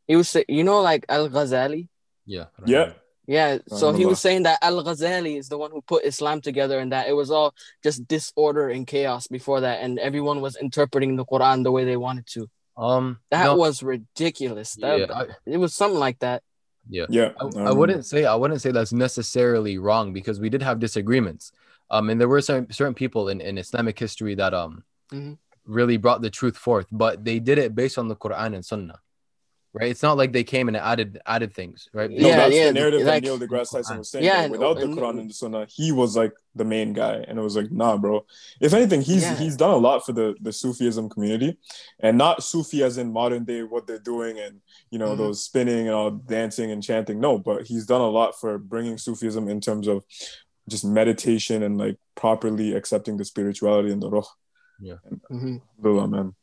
he 0.07 0.15
was 0.15 0.29
say, 0.29 0.43
you 0.47 0.63
know 0.63 0.81
like 0.81 1.05
Al 1.09 1.29
Ghazali. 1.29 1.87
Yeah. 2.25 2.45
Yeah, 2.65 2.85
know. 2.85 2.93
Yeah, 3.37 3.59
so 3.79 3.85
he 3.99 4.05
was 4.11 4.19
saying 4.25 4.43
that 4.47 4.57
Al 4.61 4.83
Ghazali 4.83 5.33
is 5.41 5.47
the 5.47 5.57
one 5.63 5.71
who 5.71 5.81
put 5.93 6.03
Islam 6.11 6.41
together 6.49 6.77
and 6.81 6.91
that 6.91 7.07
it 7.11 7.15
was 7.21 7.29
all 7.35 7.49
just 7.85 7.99
disorder 8.15 8.65
and 8.75 8.83
chaos 8.93 9.23
before 9.37 9.61
that, 9.65 9.77
and 9.83 9.91
everyone 10.07 10.39
was 10.47 10.53
interpreting 10.65 11.11
the 11.15 11.25
Quran 11.31 11.63
the 11.63 11.71
way 11.71 11.83
they 11.85 11.95
wanted 12.07 12.25
to. 12.35 12.41
Um, 12.87 13.05
That 13.35 13.45
no, 13.45 13.55
was 13.55 13.75
ridiculous. 13.83 14.69
That, 14.83 14.99
yeah, 14.99 15.19
I, 15.19 15.21
it 15.45 15.59
was 15.63 15.73
something 15.73 15.99
like 16.07 16.19
that. 16.19 16.39
yeah. 16.97 17.07
yeah. 17.09 17.29
I, 17.39 17.43
um, 17.45 17.67
I 17.69 17.71
wouldn't 17.79 18.05
say 18.11 18.25
I 18.25 18.35
wouldn't 18.41 18.61
say 18.61 18.71
that's 18.77 18.91
necessarily 19.07 19.75
wrong 19.85 20.11
because 20.19 20.37
we 20.43 20.49
did 20.49 20.61
have 20.67 20.79
disagreements. 20.87 21.51
Um, 21.93 22.09
and 22.09 22.19
there 22.19 22.31
were 22.33 22.41
certain 22.41 22.67
certain 22.79 22.97
people 23.03 23.23
in, 23.31 23.39
in 23.49 23.57
Islamic 23.57 23.95
history 24.05 24.35
that 24.41 24.53
um 24.63 24.83
Mhm. 25.13 25.37
really 25.79 25.97
brought 26.03 26.21
the 26.21 26.29
truth 26.39 26.57
forth, 26.67 26.87
but 27.03 27.23
they 27.27 27.37
did 27.49 27.57
it 27.63 27.75
based 27.81 27.97
on 28.01 28.07
the 28.11 28.15
Quran 28.23 28.55
and 28.55 28.63
Sunnah. 28.71 28.99
Right? 29.73 29.89
It's 29.89 30.03
not 30.03 30.17
like 30.17 30.33
they 30.33 30.43
came 30.43 30.67
and 30.67 30.75
added 30.75 31.19
added 31.25 31.53
things, 31.53 31.87
right? 31.93 32.09
No, 32.11 32.27
Yeah, 32.27 32.35
that's 32.35 32.53
yeah, 32.53 32.65
the 32.67 32.73
narrative 32.73 33.01
like- 33.03 33.23
that 33.23 33.23
Neil 33.23 33.39
deGrasse 33.39 33.71
Tyson 33.71 33.99
was 33.99 34.09
saying. 34.11 34.25
Yeah, 34.25 34.39
Yeah, 34.39 34.41
and- 34.43 34.51
without 34.51 34.77
the 34.77 34.87
Quran 34.87 35.17
and 35.21 35.29
the 35.29 35.33
Sunnah, 35.33 35.65
he 35.69 35.93
was 35.93 36.17
like 36.17 36.33
the 36.55 36.65
main 36.65 36.91
guy, 36.91 37.23
and 37.25 37.39
it 37.39 37.41
was 37.41 37.55
like, 37.55 37.71
nah, 37.71 37.95
bro. 37.97 38.25
If 38.59 38.73
anything, 38.73 38.99
he's 39.01 39.21
Yeah. 39.23 39.35
he's 39.37 39.55
done 39.55 39.71
a 39.71 39.77
lot 39.77 40.05
for 40.05 40.11
the 40.11 40.35
the 40.41 40.51
Sufism 40.51 41.07
community, 41.07 41.57
and 42.01 42.17
not 42.17 42.43
Sufi 42.43 42.83
as 42.83 42.97
in 42.97 43.13
modern 43.13 43.45
day 43.45 43.63
what 43.63 43.87
they're 43.87 43.97
doing 43.97 44.39
and 44.39 44.59
you 44.89 44.99
know 44.99 45.13
Mhm. 45.15 45.17
those 45.19 45.41
spinning 45.45 45.87
and 45.87 45.95
all 45.95 46.11
dancing 46.11 46.69
and 46.71 46.83
chanting. 46.83 47.21
No, 47.21 47.37
but 47.37 47.65
he's 47.67 47.85
done 47.85 48.01
a 48.01 48.09
lot 48.09 48.37
for 48.37 48.57
bringing 48.57 48.97
Sufism 48.97 49.47
in 49.47 49.61
terms 49.61 49.87
of 49.87 50.03
just 50.67 50.83
meditation 50.83 51.63
and 51.63 51.77
like 51.77 51.97
properly 52.15 52.73
accepting 52.73 53.15
the 53.15 53.23
spirituality 53.23 53.89
and 53.91 54.01
the 54.03 54.09
ruh. 54.09 54.23
Mhm. 54.81 55.61
Alhamdulillah, 55.79 56.07
man. 56.09 56.35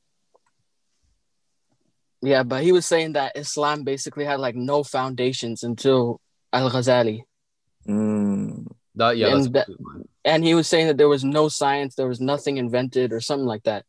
Yeah, 2.22 2.42
but 2.42 2.62
he 2.62 2.72
was 2.72 2.85
saying 2.87 3.12
that 3.12 3.37
Islam 3.37 3.85
basically 3.85 4.24
had 4.24 4.40
like 4.40 4.57
no 4.57 4.83
foundations 4.83 5.62
until 5.62 6.20
Al 6.52 6.70
Ghazali. 6.70 7.22
Mm. 7.87 8.66
That 8.96 9.16
yeah, 9.16 9.35
And 9.35 9.52
that- 9.54 9.68
And 10.24 10.44
he 10.44 10.54
was 10.54 10.66
saying 10.66 10.88
that 10.88 10.96
there 10.98 11.09
was 11.09 11.24
no 11.24 11.48
science, 11.48 11.94
there 11.94 12.09
was 12.09 12.20
nothing 12.20 12.57
invented 12.59 13.12
or 13.12 13.20
something 13.20 13.46
like 13.46 13.62
that. 13.64 13.85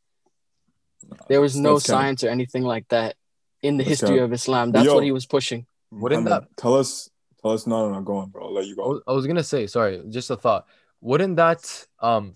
There 1.28 1.42
was 1.42 1.56
no 1.56 1.74
That's 1.74 1.88
cap. 1.88 1.94
science 1.96 2.24
or 2.24 2.30
anything 2.30 2.64
like 2.64 2.88
that 2.90 3.16
in 3.62 3.78
the 3.78 3.84
history 3.84 4.18
cap. 4.18 4.26
of 4.26 4.34
Islam. 4.34 4.72
That's 4.72 4.86
Yo. 4.86 4.96
what 4.96 5.04
he 5.04 5.12
was 5.12 5.26
pushing. 5.26 5.66
Wouldn't 5.92 6.24
Muhammad, 6.24 6.48
tell 6.56 6.76
us 6.76 7.10
tell 7.42 7.52
us 7.52 7.66
no 7.66 7.88
no 7.90 7.96
no 7.96 8.02
go 8.02 8.18
on, 8.18 8.30
bro. 8.30 8.46
I'll 8.46 8.54
let 8.54 8.68
you 8.68 8.74
I 8.74 8.76
go. 8.76 8.90
was, 8.90 9.02
I 9.08 9.12
was 9.14 9.26
gonna 9.28 9.44
say, 9.44 9.66
sorry, 9.68 10.04
just 10.10 10.30
a 10.30 10.36
thought. 10.36 10.66
Wouldn't 11.02 11.38
that 11.38 11.88
um 12.00 12.34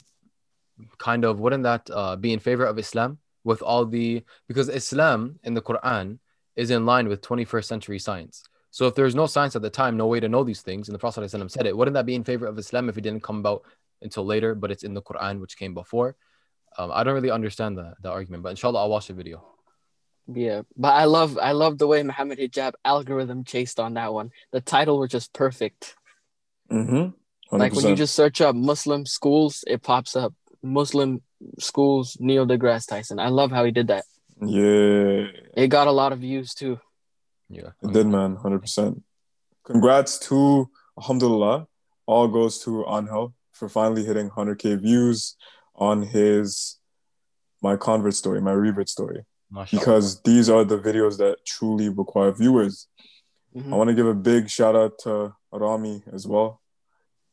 kind 0.97 1.23
of 1.23 1.39
wouldn't 1.39 1.63
that 1.63 1.87
uh, 1.91 2.15
be 2.15 2.33
in 2.33 2.39
favor 2.39 2.65
of 2.65 2.79
Islam 2.79 3.19
with 3.43 3.61
all 3.61 3.85
the 3.85 4.23
because 4.47 4.69
Islam 4.69 5.39
in 5.43 5.53
the 5.53 5.61
Quran 5.61 6.19
is 6.55 6.69
in 6.69 6.85
line 6.85 7.07
with 7.07 7.21
21st 7.21 7.65
century 7.65 7.99
science. 7.99 8.43
So 8.71 8.87
if 8.87 8.95
there's 8.95 9.15
no 9.15 9.27
science 9.27 9.55
at 9.55 9.61
the 9.61 9.69
time, 9.69 9.97
no 9.97 10.07
way 10.07 10.19
to 10.19 10.29
know 10.29 10.43
these 10.43 10.61
things, 10.61 10.87
and 10.87 10.95
the 10.95 10.99
Prophet 10.99 11.21
ﷺ 11.21 11.51
said 11.51 11.67
it, 11.67 11.77
wouldn't 11.77 11.93
that 11.93 12.07
be 12.07 12.15
in 12.15 12.23
favor 12.23 12.47
of 12.47 12.57
Islam 12.57 12.89
if 12.89 12.97
it 12.97 13.01
didn't 13.01 13.21
come 13.21 13.39
about 13.39 13.63
until 14.01 14.25
later, 14.25 14.55
but 14.55 14.71
it's 14.71 14.83
in 14.83 14.95
the 14.95 15.01
Quran 15.01 15.39
which 15.39 15.57
came 15.57 15.75
before? 15.75 16.15
Um, 16.77 16.89
I 16.91 17.03
don't 17.03 17.13
really 17.13 17.29
understand 17.29 17.77
the, 17.77 17.93
the 18.01 18.09
argument, 18.09 18.41
but 18.41 18.49
inshallah 18.49 18.79
I'll 18.79 18.89
watch 18.89 19.07
the 19.07 19.13
video. 19.13 19.45
Yeah, 20.27 20.61
but 20.77 20.93
I 20.93 21.03
love 21.03 21.37
I 21.37 21.51
love 21.51 21.77
the 21.77 21.85
way 21.85 22.01
Muhammad 22.01 22.39
Hijab 22.39 22.73
algorithm 22.85 23.43
chased 23.43 23.79
on 23.79 23.95
that 23.95 24.13
one. 24.13 24.31
The 24.51 24.61
title 24.61 24.97
was 24.97 25.11
just 25.11 25.33
perfect. 25.33 25.95
Mm-hmm. 26.71 27.09
Like 27.55 27.73
when 27.73 27.87
you 27.87 27.95
just 27.95 28.15
search 28.15 28.41
up 28.41 28.55
Muslim 28.55 29.05
schools, 29.05 29.63
it 29.67 29.83
pops 29.83 30.15
up 30.15 30.33
Muslim 30.63 31.21
schools 31.59 32.17
Neil 32.19 32.45
deGrasse 32.47 32.87
Tyson. 32.87 33.19
I 33.19 33.27
love 33.29 33.51
how 33.51 33.63
he 33.65 33.71
did 33.71 33.87
that. 33.87 34.05
yeah, 34.41 35.27
It 35.55 35.67
got 35.69 35.87
a 35.87 35.91
lot 35.91 36.11
of 36.13 36.19
views 36.19 36.53
too. 36.53 36.79
Yeah. 37.49 37.71
it 37.83 37.91
did, 37.93 38.07
man, 38.07 38.35
hundred 38.35 38.61
percent. 38.61 39.03
Congrats 39.63 40.17
to 40.27 40.69
Alhamdulillah. 40.97 41.67
All 42.05 42.27
goes 42.27 42.59
to 42.63 42.85
Angel 42.87 43.33
for 43.51 43.69
finally 43.69 44.03
hitting 44.03 44.29
hundred 44.29 44.59
k 44.59 44.75
views 44.75 45.35
on 45.75 46.03
his 46.03 46.79
my 47.61 47.75
convert 47.77 48.13
story, 48.13 48.41
my 48.41 48.51
revert 48.51 48.89
story, 48.89 49.23
Mashallah. 49.49 49.79
because 49.79 50.21
these 50.23 50.49
are 50.49 50.65
the 50.65 50.77
videos 50.77 51.17
that 51.17 51.37
truly 51.45 51.87
require 51.89 52.31
viewers. 52.31 52.87
Mhm. 53.55 53.71
I 53.71 53.75
want 53.77 53.87
to 53.89 53.93
give 53.95 54.07
a 54.07 54.13
big 54.15 54.49
shout 54.49 54.75
out 54.75 54.97
to 55.03 55.33
Rami 55.51 56.03
as 56.11 56.27
well. 56.27 56.59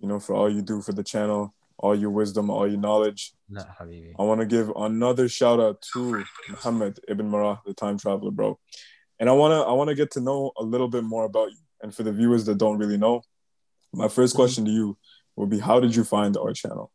you 0.02 0.08
know, 0.08 0.18
for 0.18 0.34
all 0.34 0.48
you 0.48 0.62
do 0.62 0.80
for 0.80 0.92
the 0.94 1.02
channel, 1.04 1.52
all 1.80 1.94
your 1.94 2.10
wisdom, 2.10 2.50
all 2.50 2.68
your 2.68 2.78
knowledge. 2.78 3.32
Nah. 3.48 3.64
I 3.80 4.22
want 4.22 4.40
to 4.40 4.46
give 4.46 4.70
another 4.76 5.28
shout 5.28 5.58
out 5.58 5.82
to 5.92 6.24
Muhammad 6.48 7.00
Ibn 7.08 7.28
Marah, 7.28 7.60
the 7.66 7.74
time 7.74 7.98
traveler, 7.98 8.30
bro. 8.30 8.58
And 9.18 9.28
I 9.28 9.32
wanna 9.32 9.60
I 9.62 9.72
wanna 9.72 9.94
get 9.94 10.12
to 10.12 10.20
know 10.20 10.52
a 10.56 10.62
little 10.62 10.88
bit 10.88 11.04
more 11.04 11.24
about 11.24 11.50
you. 11.50 11.58
And 11.82 11.94
for 11.94 12.02
the 12.02 12.12
viewers 12.12 12.44
that 12.44 12.58
don't 12.58 12.78
really 12.78 12.98
know, 12.98 13.22
my 13.92 14.08
first 14.08 14.34
question 14.34 14.64
to 14.66 14.70
you 14.70 14.98
would 15.36 15.50
be 15.50 15.58
how 15.58 15.80
did 15.80 15.96
you 15.96 16.04
find 16.04 16.36
our 16.36 16.52
channel? 16.52 16.92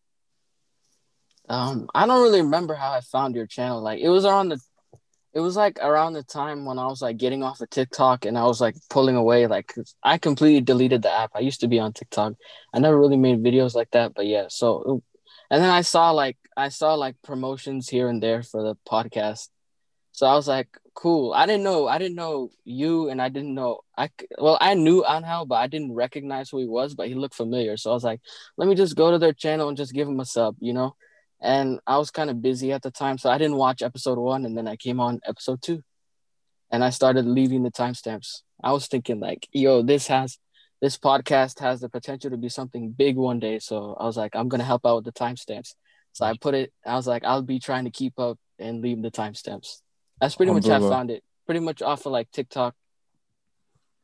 Um, 1.50 1.90
I 1.94 2.08
don't 2.08 2.22
really 2.24 2.42
remember 2.42 2.74
how 2.74 2.92
I 2.92 3.02
found 3.02 3.36
your 3.36 3.48
channel. 3.48 3.82
Like 3.82 4.00
it 4.00 4.10
was 4.10 4.26
around 4.26 4.50
the 4.50 4.60
it 5.36 5.42
was 5.42 5.58
like 5.58 5.80
around 5.82 6.14
the 6.14 6.24
time 6.24 6.64
when 6.64 6.80
I 6.80 6.88
was 6.88 7.02
like 7.02 7.18
getting 7.18 7.44
off 7.44 7.60
of 7.60 7.70
TikTok 7.70 8.26
and 8.26 8.38
I 8.38 8.46
was 8.46 8.62
like 8.62 8.78
pulling 8.90 9.18
away. 9.18 9.48
Like 9.48 9.76
I 10.02 10.18
completely 10.18 10.62
deleted 10.62 11.02
the 11.02 11.12
app. 11.12 11.32
I 11.36 11.40
used 11.40 11.60
to 11.60 11.68
be 11.68 11.78
on 11.78 11.92
TikTok. 11.92 12.34
I 12.74 12.80
never 12.80 12.98
really 12.98 13.18
made 13.18 13.44
videos 13.44 13.76
like 13.76 13.92
that, 13.92 14.14
but 14.16 14.28
yeah. 14.28 14.46
So, 14.48 15.04
and 15.52 15.62
then 15.62 15.70
I 15.70 15.82
saw 15.82 16.12
like 16.12 16.38
I 16.56 16.70
saw 16.70 16.94
like 16.96 17.22
promotions 17.22 17.90
here 17.90 18.08
and 18.08 18.24
there 18.24 18.44
for 18.44 18.64
the 18.64 18.76
podcast. 18.90 19.50
So 20.14 20.26
I 20.26 20.36
was 20.36 20.48
like, 20.48 20.70
cool. 20.94 21.34
I 21.34 21.46
didn't 21.46 21.64
know. 21.64 21.86
I 21.86 21.98
didn't 21.98 22.16
know 22.16 22.52
you, 22.64 23.10
and 23.10 23.22
I 23.22 23.28
didn't 23.28 23.54
know. 23.54 23.82
I 23.98 24.10
well, 24.38 24.58
I 24.62 24.74
knew 24.74 25.04
Anhel, 25.04 25.46
but 25.46 25.56
I 25.56 25.68
didn't 25.68 25.94
recognize 25.94 26.50
who 26.50 26.60
he 26.60 26.66
was. 26.66 26.96
But 26.96 27.10
he 27.10 27.14
looked 27.14 27.36
familiar. 27.36 27.76
So 27.76 27.92
I 27.92 27.94
was 27.94 28.06
like, 28.06 28.22
let 28.56 28.70
me 28.70 28.76
just 28.76 28.96
go 28.96 29.12
to 29.12 29.20
their 29.20 29.34
channel 29.34 29.68
and 29.68 29.76
just 29.76 29.94
give 29.94 30.08
him 30.08 30.22
a 30.22 30.26
sub, 30.26 30.56
you 30.62 30.72
know 30.72 30.96
and 31.42 31.80
I 31.86 31.98
was 31.98 32.12
kind 32.12 32.30
of 32.30 32.42
busy 32.42 32.72
at 32.72 32.82
the 32.82 32.92
time, 32.92 33.18
so 33.18 33.30
I 33.30 33.38
didn't 33.38 33.58
watch 33.58 33.82
episode 33.82 34.18
one, 34.18 34.46
and 34.46 34.58
then 34.58 34.68
I 34.68 34.76
came 34.76 35.00
on 35.00 35.20
episode 35.26 35.62
two, 35.62 35.84
and 36.72 36.84
I 36.84 36.90
started 36.90 37.26
leaving 37.26 37.64
the 37.64 37.72
timestamps. 37.72 38.42
I 38.64 38.72
was 38.72 38.88
thinking 38.88 39.20
like, 39.20 39.48
yo, 39.52 39.82
this 39.82 40.08
has 40.08 40.38
this 40.82 40.98
podcast 40.98 41.60
has 41.60 41.82
the 41.82 41.90
potential 41.90 42.30
to 42.32 42.38
be 42.38 42.50
something 42.50 42.92
big 42.92 43.16
one 43.16 43.40
day. 43.40 43.60
So 43.60 43.96
I 44.00 44.06
was 44.06 44.18
like, 44.18 44.36
I'm 44.36 44.50
gonna 44.50 44.64
help 44.64 44.86
out 44.86 44.98
with 44.98 45.06
the 45.06 45.12
timestamps. 45.12 45.74
So 46.14 46.26
I 46.26 46.36
put 46.40 46.54
it. 46.54 46.72
I 46.86 46.96
was 46.96 47.08
like, 47.08 47.24
I'll 47.24 47.42
be 47.42 47.60
trying 47.60 47.86
to 47.86 47.92
keep 47.92 48.20
up 48.20 48.38
and 48.60 48.82
leave 48.82 49.02
the 49.02 49.12
timestamps. 49.12 49.82
That's 50.22 50.36
pretty 50.36 50.54
much 50.54 50.68
how 50.68 50.76
I 50.76 50.90
found 50.90 51.12
it. 51.12 51.24
Pretty 51.46 51.60
much 51.60 51.82
off 51.82 52.06
of 52.06 52.12
like 52.12 52.32
TikTok 52.32 52.74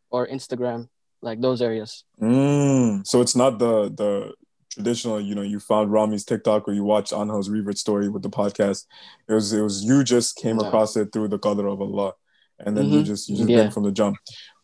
or 0.10 0.28
Instagram, 0.28 0.90
like 1.22 1.40
those 1.40 1.62
areas. 1.62 2.04
Mm, 2.22 3.08
so 3.08 3.22
it's 3.22 3.36
not 3.36 3.60
the 3.60 3.90
the 3.90 4.34
traditional, 4.72 5.20
you 5.22 5.36
know, 5.36 5.42
you 5.42 5.60
found 5.60 5.92
Rami's 5.92 6.26
TikTok 6.26 6.68
or 6.68 6.74
you 6.74 6.84
watched 6.84 7.12
Anhel's 7.14 7.50
revert 7.50 7.78
story 7.78 8.10
with 8.10 8.24
the 8.24 8.30
podcast. 8.30 8.86
It 9.28 9.34
was 9.34 9.54
it 9.54 9.62
was 9.62 9.84
you 9.84 10.04
just 10.04 10.36
came 10.38 10.58
No. 10.58 10.66
across 10.68 10.96
it 10.96 11.12
through 11.12 11.28
the 11.30 11.40
qadr 11.40 11.72
of 11.72 11.82
Allah. 11.82 12.14
And 12.60 12.78
then 12.78 12.90
you 12.90 13.02
Mhm. 13.02 13.06
just 13.06 13.30
you 13.30 13.38
just 13.38 13.50
Yeah. 13.50 13.70
from 13.70 13.84
the 13.84 13.92
jump. 13.92 14.18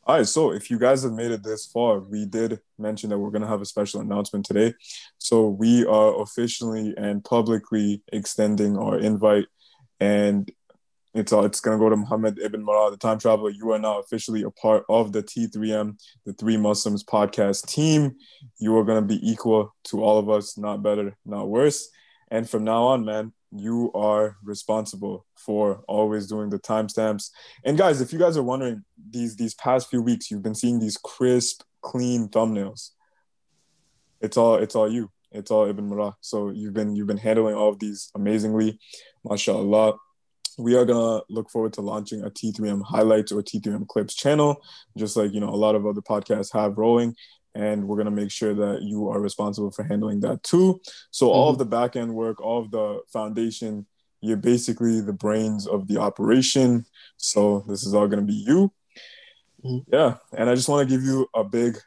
All 0.05 0.15
right, 0.15 0.27
so 0.27 0.51
if 0.53 0.71
you 0.71 0.79
guys 0.79 1.03
have 1.03 1.11
made 1.11 1.31
it 1.31 1.43
this 1.43 1.65
far, 1.65 1.99
we 1.99 2.25
did 2.25 2.61
mention 2.77 3.09
that 3.09 3.19
we're 3.19 3.31
gonna 3.31 3.47
have 3.47 3.61
a 3.61 3.65
special 3.65 3.99
announcement 3.99 4.45
today. 4.45 4.73
So 5.17 5.49
we 5.49 5.85
are 5.85 6.21
officially 6.21 6.93
and 6.97 7.21
publicly 7.25 8.01
extending 8.13 8.77
our 8.77 8.97
invite, 8.97 9.47
and 9.99 10.49
it's 11.17 11.33
all 11.33 11.45
it's 11.45 11.59
gonna 11.59 11.79
go 11.79 11.89
to 11.89 11.95
Muhammad 11.95 12.39
Ibn 12.39 12.63
Marah, 12.63 12.91
the 12.91 12.97
time 12.97 13.17
traveler. 13.17 13.49
You 13.49 13.71
are 13.71 13.79
now 13.79 13.99
officially 13.99 14.43
a 14.43 14.51
part 14.51 14.85
of 14.87 15.11
the 15.11 15.23
T3M, 15.23 15.97
the 16.25 16.33
Three 16.33 16.57
Muslims 16.57 17.03
podcast 17.03 17.67
team. 17.67 18.15
You 18.59 18.77
are 18.77 18.83
gonna 18.83 19.01
be 19.01 19.19
equal 19.27 19.73
to 19.85 20.03
all 20.03 20.19
of 20.19 20.29
us, 20.29 20.57
not 20.57 20.83
better, 20.83 21.17
not 21.25 21.49
worse. 21.49 21.89
And 22.29 22.47
from 22.47 22.63
now 22.63 22.83
on, 22.83 23.03
man, 23.03 23.33
you 23.51 23.91
are 23.93 24.37
responsible 24.43 25.25
for 25.35 25.83
always 25.87 26.27
doing 26.27 26.49
the 26.49 26.59
timestamps. 26.59 27.31
And 27.65 27.77
guys, 27.77 27.99
if 27.99 28.13
you 28.13 28.19
guys 28.19 28.37
are 28.37 28.43
wondering, 28.43 28.83
these 29.09 29.35
these 29.35 29.55
past 29.55 29.89
few 29.89 30.03
weeks, 30.03 30.29
you've 30.29 30.43
been 30.43 30.55
seeing 30.55 30.79
these 30.79 30.97
crisp, 30.97 31.63
clean 31.81 32.27
thumbnails. 32.27 32.91
It's 34.21 34.37
all 34.37 34.55
it's 34.55 34.75
all 34.75 34.91
you. 34.91 35.09
It's 35.31 35.49
all 35.49 35.67
Ibn 35.67 35.89
Marah. 35.89 36.15
So 36.21 36.49
you've 36.51 36.73
been 36.73 36.95
you've 36.95 37.07
been 37.07 37.17
handling 37.17 37.55
all 37.55 37.69
of 37.69 37.79
these 37.79 38.11
amazingly, 38.13 38.79
mashallah. 39.23 39.95
We 40.57 40.75
are 40.75 40.85
gonna 40.85 41.21
look 41.29 41.49
forward 41.49 41.73
to 41.73 41.81
launching 41.81 42.23
a 42.23 42.29
T3M 42.29 42.81
highlights 42.81 43.31
or 43.31 43.41
T3M 43.41 43.87
clips 43.87 44.15
channel, 44.15 44.61
just 44.97 45.15
like 45.15 45.33
you 45.33 45.39
know 45.39 45.49
a 45.49 45.55
lot 45.55 45.75
of 45.75 45.85
other 45.85 46.01
podcasts 46.01 46.53
have 46.53 46.77
rolling. 46.77 47.15
And 47.55 47.87
we're 47.87 47.97
gonna 47.97 48.11
make 48.11 48.31
sure 48.31 48.53
that 48.53 48.81
you 48.81 49.09
are 49.09 49.19
responsible 49.19 49.71
for 49.71 49.83
handling 49.83 50.19
that 50.21 50.43
too. 50.43 50.79
So 51.11 51.29
all 51.29 51.49
of 51.49 51.57
the 51.57 51.65
back 51.65 51.95
end 51.95 52.13
work, 52.13 52.39
all 52.41 52.61
of 52.61 52.71
the 52.71 53.01
foundation, 53.11 53.85
you're 54.21 54.37
basically 54.37 55.01
the 55.01 55.13
brains 55.13 55.67
of 55.67 55.87
the 55.87 55.97
operation. 55.97 56.85
So 57.17 57.63
this 57.67 57.85
is 57.85 57.93
all 57.93 58.07
gonna 58.07 58.21
be 58.23 58.33
you. 58.47 58.71
Mhm. 59.63 59.85
Yeah, 59.91 60.17
and 60.33 60.49
I 60.49 60.55
just 60.55 60.69
want 60.69 60.87
to 60.87 60.95
give 60.95 61.03
you 61.03 61.27
a 61.35 61.43
big 61.43 61.77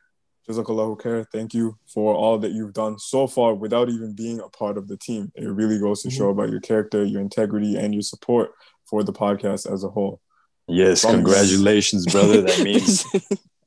Jazakallahu 0.51 1.01
khair. 1.01 1.26
Thank 1.32 1.55
you 1.55 1.76
for 1.86 2.14
all 2.14 2.38
that 2.38 2.53
you've 2.53 2.72
done 2.72 2.98
so 2.98 3.26
far 3.26 3.55
without 3.55 3.88
even 3.88 4.14
being 4.14 4.40
a 4.40 4.48
part 4.48 4.76
of 4.76 4.88
the 4.88 4.96
team. 4.96 5.30
It 5.36 5.46
really 5.46 5.78
goes 5.78 6.03
to 6.03 6.09
Mhm. 6.09 6.16
show 6.16 6.28
about 6.30 6.51
your 6.51 6.61
character, 6.61 7.05
your 7.05 7.20
integrity, 7.20 7.76
and 7.76 7.94
your 7.94 8.03
support 8.03 8.51
for 8.84 9.05
the 9.05 9.12
podcast 9.12 9.70
as 9.72 9.84
a 9.84 9.88
whole. 9.88 10.20
Yes, 10.66 11.03
From- 11.03 11.16
congratulations, 11.16 12.07
brother. 12.07 12.42
That 12.42 12.61
means 12.64 13.05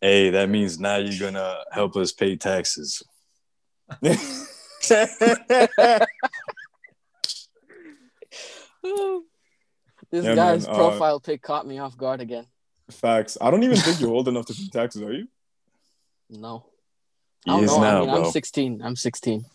hey, 0.02 0.30
that 0.32 0.50
means 0.50 0.80
now 0.80 0.98
you're 0.98 1.20
gonna 1.32 1.64
help 1.72 1.96
us 1.96 2.12
pay 2.12 2.36
taxes. 2.36 3.02
this 4.02 4.50
Yeah, 10.12 10.36
guy's 10.36 10.66
man, 10.68 10.76
uh, 10.76 10.78
profile 10.78 11.20
pic 11.20 11.42
caught 11.42 11.66
me 11.68 11.80
off 11.80 11.98
guard 11.98 12.22
again. 12.22 12.46
Facts. 12.92 13.38
I 13.42 13.50
don't 13.50 13.64
even 13.64 13.78
think 13.78 14.00
you're 14.00 14.12
old 14.12 14.28
enough 14.28 14.46
to 14.48 14.54
pay 14.54 14.68
taxes, 14.72 15.02
are 15.02 15.14
you? 15.14 15.28
No. 16.30 16.66
He 17.46 17.52
I 17.52 17.56
don't 17.56 17.64
is 17.64 17.72
know. 17.72 17.82
now, 17.82 17.98
I 17.98 18.00
mean, 18.02 18.10
bro. 18.10 18.26
I'm 18.26 18.32
16. 18.32 18.82
I'm 18.84 18.96
16. 18.96 19.46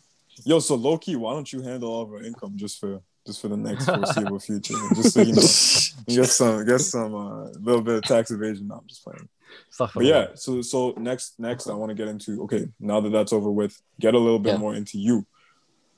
Yo, 0.44 0.58
so 0.60 0.74
low 0.76 0.98
key, 0.98 1.16
why 1.16 1.32
don't 1.32 1.52
you 1.52 1.62
handle 1.62 1.90
all 1.90 2.02
of 2.02 2.10
our 2.12 2.22
income 2.22 2.52
just 2.56 2.78
for 2.78 3.00
just 3.26 3.40
for 3.40 3.48
the 3.48 3.56
next 3.56 3.86
foreseeable 3.86 4.38
future? 4.38 4.74
Just 4.94 5.12
so 5.12 5.20
you 5.20 5.32
know, 5.32 5.40
get 6.22 6.28
some 6.28 6.64
get 6.64 6.80
some 6.80 7.14
uh, 7.14 7.44
little 7.60 7.82
bit 7.82 7.96
of 7.96 8.04
tax 8.04 8.30
evasion. 8.30 8.68
No, 8.68 8.76
I'm 8.76 8.86
just 8.86 9.02
playing. 9.02 9.28
Stuff 9.70 9.92
But 9.94 10.04
yeah, 10.04 10.26
so 10.34 10.62
so 10.62 10.94
next 10.96 11.34
next 11.40 11.66
I 11.68 11.74
want 11.74 11.90
to 11.90 11.94
get 11.94 12.08
into 12.08 12.42
okay, 12.44 12.68
now 12.78 13.00
that 13.00 13.10
that's 13.10 13.32
over 13.32 13.50
with, 13.50 13.80
get 13.98 14.14
a 14.14 14.18
little 14.18 14.38
bit 14.38 14.52
Yeah. 14.52 14.58
more 14.58 14.74
into 14.74 14.98
you. 14.98 15.26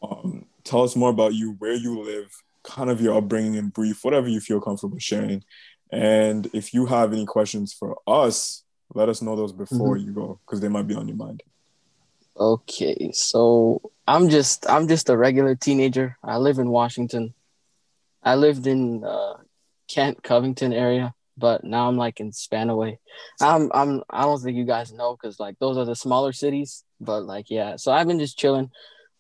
Um, 0.02 0.46
tell 0.64 0.82
us 0.84 0.96
more 0.96 1.10
about 1.10 1.34
you, 1.34 1.56
where 1.58 1.74
you 1.74 2.00
live, 2.02 2.30
kind 2.64 2.88
of 2.88 3.00
your 3.00 3.16
upbringing 3.18 3.54
in 3.56 3.68
brief, 3.68 4.02
whatever 4.04 4.28
you 4.28 4.40
feel 4.40 4.60
comfortable 4.60 4.98
sharing. 4.98 5.44
And 5.92 6.48
if 6.54 6.72
you 6.72 6.86
have 6.86 7.12
any 7.12 7.26
questions 7.26 7.74
for 7.74 7.98
us, 8.06 8.62
let 8.94 9.08
us 9.10 9.20
know 9.20 9.36
those 9.36 9.52
before 9.52 9.96
Mm-hmm. 9.96 10.06
you 10.06 10.12
go 10.14 10.40
because 10.46 10.60
they 10.60 10.68
might 10.68 10.86
be 10.86 10.94
on 10.94 11.06
your 11.08 11.16
mind. 11.18 11.42
Okay, 12.40 13.10
so 13.12 13.82
I'm 14.06 14.30
just 14.30 14.68
I'm 14.68 14.88
just 14.88 15.10
a 15.10 15.16
regular 15.16 15.54
teenager. 15.54 16.16
I 16.24 16.38
live 16.38 16.58
in 16.58 16.70
Washington. 16.70 17.34
I 18.22 18.36
lived 18.36 18.66
in 18.66 19.04
uh, 19.04 19.34
Kent, 19.88 20.22
Covington 20.22 20.72
area, 20.72 21.12
but 21.36 21.64
now 21.64 21.86
I'm 21.86 21.98
like 21.98 22.18
in 22.18 22.30
Spanaway. 22.30 22.96
I'm 23.42 23.70
I'm 23.74 24.02
I 24.08 24.22
don't 24.22 24.40
think 24.40 24.56
you 24.56 24.64
guys 24.64 24.90
know 24.90 25.18
because 25.20 25.38
like 25.38 25.58
those 25.58 25.76
are 25.76 25.84
the 25.84 25.94
smaller 25.94 26.32
cities. 26.32 26.82
But 26.98 27.24
like 27.24 27.50
yeah, 27.50 27.76
so 27.76 27.92
I've 27.92 28.06
been 28.06 28.18
just 28.18 28.38
chilling. 28.38 28.70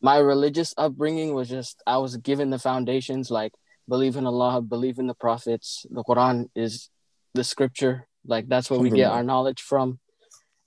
My 0.00 0.16
religious 0.16 0.72
upbringing 0.78 1.34
was 1.34 1.50
just 1.50 1.82
I 1.86 1.98
was 1.98 2.16
given 2.16 2.48
the 2.48 2.58
foundations 2.58 3.30
like 3.30 3.52
believe 3.86 4.16
in 4.16 4.26
Allah, 4.26 4.62
believe 4.62 4.98
in 4.98 5.08
the 5.08 5.14
prophets. 5.14 5.84
The 5.90 6.04
Quran 6.04 6.48
is 6.54 6.88
the 7.34 7.44
scripture. 7.44 8.06
Like 8.24 8.48
that's 8.48 8.70
where 8.70 8.80
we 8.80 8.88
get 8.88 9.10
our 9.10 9.22
knowledge 9.22 9.60
from. 9.60 10.00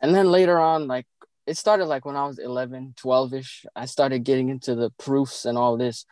And 0.03 0.13
then 0.13 0.29
later 0.29 0.59
on, 0.59 0.85
like 0.87 1.07
it 1.45 1.57
started 1.57 1.85
like 1.85 2.05
when 2.05 2.15
I 2.15 2.25
was 2.25 2.39
11, 2.39 2.93
12 2.97 3.33
ish. 3.33 3.65
I 3.75 3.85
started 3.85 4.23
getting 4.23 4.49
into 4.49 4.75
the 4.75 4.91
proofs 4.91 5.45
and 5.45 5.57
all 5.57 5.77
this. 5.77 6.05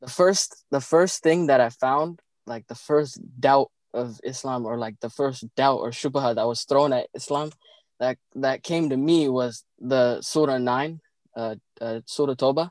The 0.00 0.08
first, 0.08 0.64
the 0.70 0.80
first 0.80 1.22
thing 1.22 1.46
that 1.46 1.60
I 1.60 1.70
found, 1.70 2.20
like 2.46 2.66
the 2.68 2.74
first 2.74 3.20
doubt 3.40 3.70
of 3.92 4.20
Islam, 4.22 4.64
or 4.66 4.78
like 4.78 5.00
the 5.00 5.10
first 5.10 5.44
doubt 5.56 5.78
or 5.78 5.90
shubha 5.90 6.34
that 6.34 6.46
was 6.46 6.62
thrown 6.64 6.92
at 6.92 7.08
Islam, 7.14 7.50
that 7.98 8.18
that 8.36 8.62
came 8.62 8.90
to 8.90 8.96
me 8.96 9.28
was 9.28 9.64
the 9.80 10.20
Surah 10.22 10.58
nine, 10.58 11.00
uh, 11.36 11.56
uh 11.80 12.00
Surah 12.06 12.34
Toba, 12.34 12.70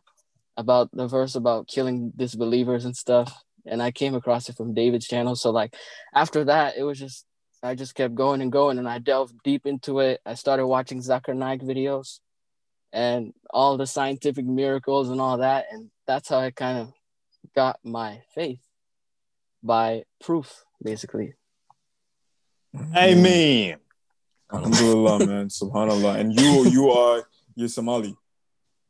about 0.56 0.90
the 0.94 1.08
verse 1.08 1.36
about 1.36 1.68
killing 1.68 2.14
disbelievers 2.16 2.86
and 2.86 2.96
stuff. 2.96 3.44
And 3.66 3.84
I 3.84 3.92
came 3.92 4.16
across 4.16 4.48
it 4.48 4.56
from 4.56 4.74
David's 4.74 5.08
channel. 5.08 5.36
So 5.36 5.52
like 5.52 5.76
after 6.14 6.46
that, 6.46 6.78
it 6.78 6.84
was 6.84 6.98
just 6.98 7.26
I 7.68 7.76
just 7.76 7.96
kept 7.96 8.16
going 8.16 8.42
and 8.42 8.50
going, 8.50 8.78
and 8.80 8.88
I 8.88 9.00
delved 9.00 9.36
deep 9.44 9.66
into 9.66 10.00
it. 10.00 10.22
I 10.26 10.36
started 10.36 10.66
watching 10.66 11.00
Zakir 11.00 11.36
Naik 11.36 11.62
videos 11.62 12.20
and 12.94 13.34
all 13.50 13.76
the 13.76 13.86
scientific 13.86 14.46
miracles 14.46 15.10
and 15.10 15.20
all 15.20 15.40
that, 15.40 15.66
and 15.70 15.90
that's 16.06 16.30
how 16.30 16.40
I 16.40 16.52
kind 16.52 16.78
of 16.78 16.94
got 17.54 17.80
my 17.84 18.22
faith 18.34 18.62
by 19.62 20.04
proof, 20.24 20.64
basically. 20.82 21.34
Amen. 22.96 23.76
Mm. 23.76 24.56
Alhamdulillah, 24.56 25.20
man. 25.28 25.48
Subhanallah. 25.50 26.20
And 26.20 26.34
you 26.34 26.70
you 26.70 26.90
are 26.92 27.28
you're 27.54 27.68
Somali. 27.68 28.16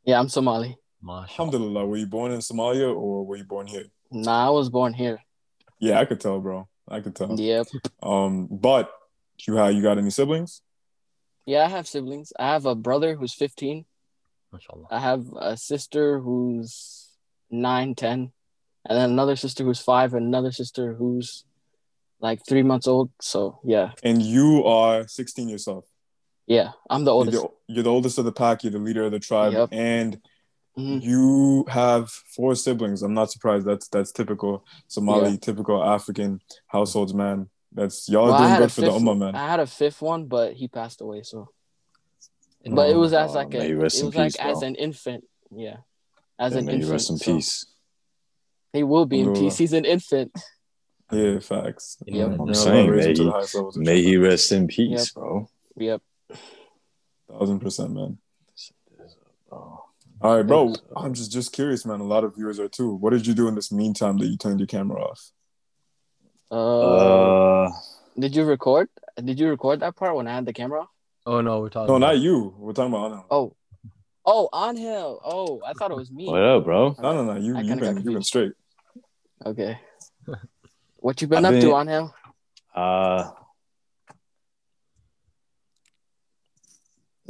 Yeah, 0.05 0.19
I'm 0.19 0.30
Somali. 0.30 0.78
Mashallah. 1.01 1.23
Alhamdulillah. 1.23 1.86
Were 1.88 1.97
you 1.97 2.05
born 2.05 2.32
in 2.32 2.41
Somalia 2.41 2.95
or 2.95 3.25
were 3.25 3.38
you 3.38 3.43
born 3.43 3.65
here? 3.65 3.86
Nah, 4.11 4.45
I 4.45 4.49
was 4.51 4.69
born 4.69 4.93
here. 4.93 5.19
Yeah, 5.80 5.99
I 5.99 6.05
could 6.05 6.19
tell, 6.19 6.39
bro. 6.39 6.67
I 6.88 6.99
could 7.01 7.15
tell. 7.15 7.39
Yep. 7.39 7.67
Um, 8.01 8.47
but 8.49 8.91
you 9.45 9.55
have 9.55 9.73
you 9.73 9.81
got 9.81 9.97
any 9.97 10.09
siblings? 10.09 10.61
Yeah, 11.45 11.63
I 11.65 11.69
have 11.69 11.88
siblings. 11.88 12.33
I 12.39 12.47
have 12.47 12.65
a 12.65 12.75
brother 12.75 13.15
who's 13.15 13.33
15, 13.33 13.85
Mashallah. 14.51 14.88
I 14.91 14.99
have 14.99 15.25
a 15.39 15.55
sister 15.57 16.19
who's 16.19 17.09
nine, 17.49 17.95
ten, 17.95 18.31
and 18.88 18.97
then 18.97 19.11
another 19.11 19.35
sister 19.35 19.63
who's 19.63 19.79
five, 19.79 20.13
and 20.13 20.25
another 20.25 20.51
sister 20.51 20.93
who's 20.93 21.45
like 22.19 22.41
three 22.47 22.63
months 22.63 22.88
old. 22.88 23.11
So 23.21 23.59
yeah, 23.63 23.91
And 24.03 24.21
you 24.21 24.63
are 24.65 25.07
16 25.07 25.47
yourself. 25.49 25.85
yeah, 26.47 26.71
I'm 26.89 27.03
the 27.05 27.11
You're 27.11 27.15
oldest. 27.15 27.41
the, 27.41 27.73
you're 27.73 27.83
the 27.83 27.91
oldest 27.91 28.17
of 28.17 28.25
the 28.25 28.31
pack. 28.31 28.63
You're 28.63 28.71
the 28.71 28.79
leader 28.79 29.03
of 29.05 29.11
the 29.11 29.19
tribe, 29.19 29.53
Yep. 29.53 29.69
and 29.71 30.19
Mhm. 30.78 31.01
you 31.01 31.65
have 31.69 32.09
four 32.09 32.53
siblings. 32.55 33.01
I'm 33.01 33.13
not 33.13 33.32
surprised. 33.32 33.65
That's 33.65 33.88
that's 33.88 34.11
typical 34.11 34.63
Somali, 34.88 35.32
Yeah. 35.32 35.38
typical 35.38 35.84
African 35.84 36.39
households, 36.67 37.13
man. 37.13 37.49
That's 37.71 38.07
y'all 38.07 38.28
Well, 38.28 38.38
doing 38.38 38.59
good 38.59 38.71
for 38.71 38.82
the 38.82 38.88
fifth- 38.91 39.01
ummah, 39.01 39.17
man. 39.17 39.36
I 39.36 39.47
had 39.47 39.59
a 39.59 39.65
fifth 39.67 40.01
one, 40.01 40.25
but 40.28 40.53
he 40.53 40.67
passed 40.67 41.01
away. 41.01 41.23
So, 41.23 41.49
In 42.61 42.75
but 42.75 42.89
it 42.89 42.95
was 42.95 43.13
as 43.13 43.32
Oh, 43.32 43.34
like 43.36 43.53
a, 43.53 43.57
may 43.57 43.71
it 43.71 43.75
was 43.75 43.99
in 43.99 44.11
like 44.11 44.34
peace, 44.34 44.36
as 44.38 44.59
bro. 44.59 44.67
an 44.67 44.75
infant. 44.75 45.23
Yeah, 45.51 45.78
as 46.38 46.53
Yeah, 46.53 46.59
an 46.59 46.65
may 46.65 46.71
you 46.73 46.78
infant. 46.78 46.91
rest 46.91 47.09
in 47.09 47.17
so 47.17 47.34
peace. 47.34 47.65
He 48.73 48.84
will 48.84 49.05
be 49.05 49.21
in 49.21 49.34
peace. 49.34 49.57
He's 49.57 49.73
an 49.73 49.86
infant. 49.86 50.32
Yeah, 51.11 51.39
facts. 51.39 51.97
Yep. 52.05 52.15
Yeah, 52.15 52.23
I'm 52.25 52.32
may 52.32 52.38
Allah 52.38 52.55
saying, 52.55 52.95
may 52.95 53.13
he- 53.13 53.30
highest 53.30 53.55
levels 53.55 53.78
of 53.78 53.84
May 53.84 54.03
he 54.03 54.17
rest 54.17 54.51
in 54.51 54.67
peace, 54.67 55.07
Yep. 55.07 55.13
bro. 55.15 55.49
Yep. 55.78 56.01
thousand 57.30 57.59
percent, 57.61 57.91
man. 57.93 58.17
Oh. 59.51 59.86
All 60.22 60.36
right, 60.36 60.45
bro. 60.47 60.74
I'm 60.95 61.13
just 61.13 61.32
just 61.32 61.51
curious, 61.53 61.86
man. 61.86 61.99
A 61.99 62.03
lot 62.03 62.24
of 62.24 62.36
viewers 62.36 62.59
are 62.59 62.68
too. 62.70 62.93
What 62.95 63.11
did 63.11 63.28
you 63.28 63.34
do 63.34 63.47
in 63.47 63.55
this 63.55 63.72
meantime 63.72 64.18
that 64.18 64.26
you 64.28 64.38
turned 64.38 64.59
your 64.59 64.68
camera 64.68 65.03
off? 65.03 65.32
Uh, 66.49 67.65
Uh, 67.65 67.72
did 68.18 68.36
you 68.36 68.43
record? 68.45 68.89
Did 69.24 69.39
you 69.39 69.47
record 69.49 69.82
that 69.82 69.95
part 69.95 70.15
when 70.15 70.28
I 70.28 70.34
had 70.36 70.45
the 70.45 70.53
camera 70.53 70.82
off? 70.82 70.89
Oh 71.26 71.41
no, 71.41 71.59
we're 71.59 71.70
talking. 71.70 71.88
No, 71.89 71.97
about- 71.97 72.07
not 72.07 72.20
you. 72.20 72.55
We're 72.57 72.74
talking 72.74 72.93
about 72.93 73.11
Anna. 73.11 73.24
Oh, 73.30 73.55
oh, 74.26 74.49
Angel. 74.55 75.22
Oh, 75.24 75.61
I 75.65 75.74
thought 75.74 75.91
it 75.91 75.97
was 75.97 76.11
me. 76.11 76.26
what 76.28 76.41
up, 76.41 76.63
bro? 76.63 76.95
No, 76.99 77.13
no, 77.13 77.34
no. 77.34 77.39
You 77.39 77.57
I 77.57 77.61
you've 77.61 77.80
been 77.80 77.95
you've 77.97 78.13
been 78.13 78.24
straight. 78.24 78.53
Okay. 79.45 79.80
What 80.99 81.22
you 81.22 81.28
been 81.28 81.45
I've 81.45 81.53
up 81.53 81.61
to, 81.61 81.68
been- 81.68 81.80
Angel? 81.89 82.15
Uh, 82.76 83.32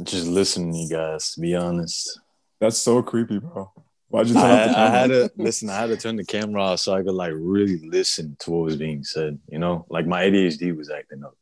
just 0.02 0.26
listening 0.26 0.72
to 0.72 0.78
you 0.78 0.88
guys, 0.88 1.32
to 1.34 1.40
be 1.40 1.54
honest. 1.54 2.18
That's 2.60 2.78
so 2.78 3.02
creepy, 3.02 3.38
bro. 3.38 3.70
Why'd 4.08 4.28
you 4.28 4.34
turn 4.34 4.42
I, 4.42 4.62
off 4.62 4.68
the 4.68 4.74
camera? 4.74 4.88
I 4.88 4.98
had 4.98 5.06
to 5.08 5.30
listen. 5.36 5.70
I 5.70 5.80
had 5.80 5.86
to 5.88 5.96
turn 5.96 6.16
the 6.16 6.24
camera 6.24 6.62
off 6.62 6.80
so 6.80 6.94
I 6.94 7.02
could 7.02 7.14
like 7.14 7.32
really 7.34 7.78
listen 7.78 8.36
to 8.40 8.50
what 8.50 8.64
was 8.64 8.76
being 8.76 9.04
said. 9.04 9.38
You 9.48 9.58
know, 9.58 9.86
like 9.90 10.06
my 10.06 10.24
ADHD 10.24 10.76
was 10.76 10.90
acting 10.90 11.24
up. 11.24 11.36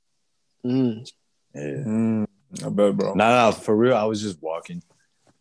Mm. 0.64 1.08
Yeah. 1.54 1.62
Mm, 1.62 2.26
I 2.64 2.68
bet, 2.68 2.96
bro. 2.96 3.14
No, 3.14 3.50
no, 3.50 3.52
for 3.52 3.76
real. 3.76 3.96
I 3.96 4.04
was 4.04 4.20
just 4.20 4.42
walking. 4.42 4.82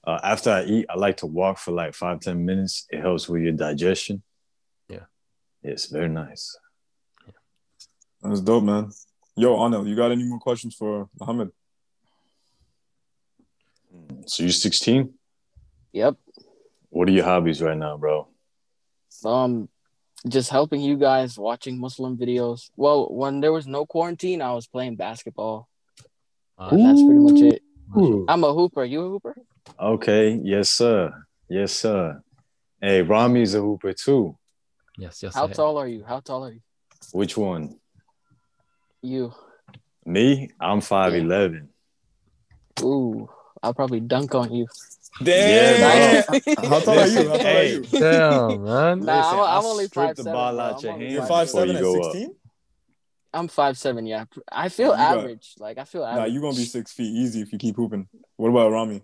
Uh, 0.06 0.20
after 0.24 0.52
I 0.52 0.64
eat, 0.66 0.86
I 0.88 0.98
like 0.98 1.18
to 1.18 1.26
walk 1.26 1.58
for 1.58 1.72
like 1.72 1.96
five, 1.96 2.20
ten 2.20 2.46
minutes. 2.46 2.86
It 2.92 3.02
helps 3.02 3.28
with 3.28 3.42
your 3.42 3.54
digestion. 3.54 4.22
Yeah. 4.88 5.06
It's 5.64 5.88
very 5.88 6.10
nice. 6.10 6.56
That's 8.22 8.42
dope, 8.42 8.64
man. 8.64 8.92
Yo, 9.36 9.56
Anhel, 9.58 9.88
you 9.88 9.96
got 9.96 10.12
any 10.12 10.24
more 10.24 10.40
questions 10.40 10.76
for 10.76 11.10
Muhammad? 11.20 11.52
So 14.28 14.44
you're 14.44 14.52
16? 14.52 15.14
Yep. 15.96 16.18
What 16.90 17.08
are 17.08 17.12
your 17.14 17.24
hobbies 17.24 17.62
right 17.62 17.78
now, 17.78 17.96
bro? 17.96 18.28
Um, 19.24 19.70
just 20.28 20.50
helping 20.50 20.82
you 20.82 20.98
guys 20.98 21.40
watching 21.40 21.80
Muslim 21.80 22.18
videos. 22.18 22.70
Well, 22.76 23.08
when 23.10 23.40
there 23.40 23.54
was 23.54 23.66
no 23.66 23.86
quarantine, 23.86 24.42
I 24.42 24.52
was 24.52 24.68
playing 24.68 24.98
basketball. 24.98 25.70
Uh, 26.58 26.76
that's 26.76 27.02
pretty 27.02 27.20
much 27.20 27.42
it. 27.42 27.62
Ooh. 27.98 28.26
I'm 28.28 28.44
a 28.44 28.54
hooper. 28.54 28.84
You 28.84 29.06
a 29.06 29.10
hooper? 29.10 29.38
Okay. 29.80 30.38
Yes, 30.44 30.70
sir. 30.70 31.14
Yes, 31.48 31.72
sir. 31.72 32.22
Hey, 32.82 33.02
Rami's 33.02 33.56
a 33.56 33.62
hooper 33.62 33.94
too. 33.94 34.38
Yes, 34.98 35.24
yes. 35.24 35.34
How 35.34 35.48
tall 35.48 35.78
are 35.78 35.88
you? 35.88 36.04
How 36.04 36.20
tall 36.20 36.46
are 36.46 36.52
you? 36.52 36.62
Which 37.14 37.38
one? 37.38 37.80
You. 39.02 39.34
Me? 40.06 40.50
I'm 40.60 40.82
5'11. 40.82 41.70
Ooh, 42.82 43.30
I'll 43.64 43.74
probably 43.74 44.02
dunk 44.02 44.36
on 44.36 44.52
you. 44.54 44.68
Yeah, 45.22 46.24
How 46.70 46.80
tall 46.82 47.00
are 47.00 47.08
you? 47.08 47.30
How 47.30 47.38
tall 47.38 47.48
are 47.48 47.64
you? 47.64 47.82
Damn, 47.84 48.64
man. 48.64 49.00
Nah, 49.00 49.14
I'm- 49.14 49.40
I'll 49.40 49.60
I'm 49.60 49.66
only 49.66 49.86
strip 49.86 50.16
the 50.16 50.24
5'7", 50.24 50.34
ball 50.34 50.60
out 50.60 50.84
your 50.84 50.92
hand 50.92 51.04
You're 51.12 51.22
five 51.22 51.30
five 51.30 51.50
seven 51.50 51.78
you 51.78 51.96
at 51.98 52.04
sixteen? 52.04 52.36
I'm 53.34 53.48
five 53.48 53.78
seven. 53.78 54.06
Yeah, 54.06 54.26
I 54.52 54.70
feel 54.70 54.88
You 54.92 54.98
got- 54.98 55.18
average. 55.20 55.54
Like 55.60 55.78
I 55.78 55.84
feel 55.86 56.04
average. 56.04 56.16
Nah, 56.16 56.22
average. 56.24 56.34
you 56.34 56.42
gonna 56.42 56.56
be 56.58 56.66
six 56.66 56.92
feet 56.94 57.14
easy 57.16 57.42
if 57.42 57.52
you 57.54 57.58
keep 57.60 57.76
hooping. 57.78 58.08
What 58.36 58.50
about 58.50 58.72
Rami? 58.72 59.02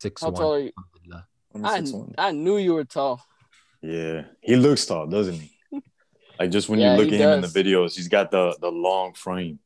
Six 0.00 0.20
How 0.22 0.30
one. 0.30 0.40
tall 0.40 0.54
are 0.54 0.60
you? 0.60 0.72
I'm 1.54 1.64
I, 1.64 1.78
six. 1.84 1.92
I 2.18 2.32
knew 2.32 2.56
you 2.58 2.74
were 2.74 2.84
tall. 2.84 3.24
Yeah. 3.80 4.24
He 4.40 4.56
looks 4.56 4.84
tall, 4.84 5.06
doesn't 5.06 5.34
he? 5.34 5.52
Like 6.40 6.50
just 6.52 6.68
when 6.68 6.78
Yeah, 6.78 6.94
you 6.94 7.00
look 7.02 7.10
he 7.10 7.16
at 7.20 7.20
him 7.20 7.30
in 7.30 7.40
the 7.40 7.48
videos, 7.48 7.96
he's 7.96 8.06
got 8.08 8.30
the 8.30 8.56
the 8.60 8.70
long 8.70 9.14
frame. 9.14 9.58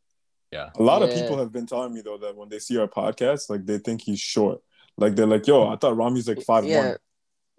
Yeah. 0.50 0.70
A 0.78 0.82
lot 0.82 1.02
of 1.02 1.10
people 1.10 1.36
have 1.38 1.52
been 1.52 1.66
telling 1.66 1.92
me 1.94 2.00
though 2.02 2.16
that 2.18 2.34
when 2.36 2.48
they 2.50 2.58
see 2.58 2.78
our 2.78 2.88
podcast, 2.88 3.48
like 3.50 3.64
they 3.66 3.78
think 3.78 4.00
he's 4.02 4.20
short. 4.20 4.60
Like 4.98 5.16
they're 5.16 5.26
like, 5.26 5.46
"Yo, 5.46 5.60
mm-hmm. 5.64 5.72
I 5.72 5.76
thought 5.76 5.96
Rami's 5.96 6.28
like 6.28 6.42
five 6.42 6.64
yeah, 6.64 6.88
one." 6.88 6.96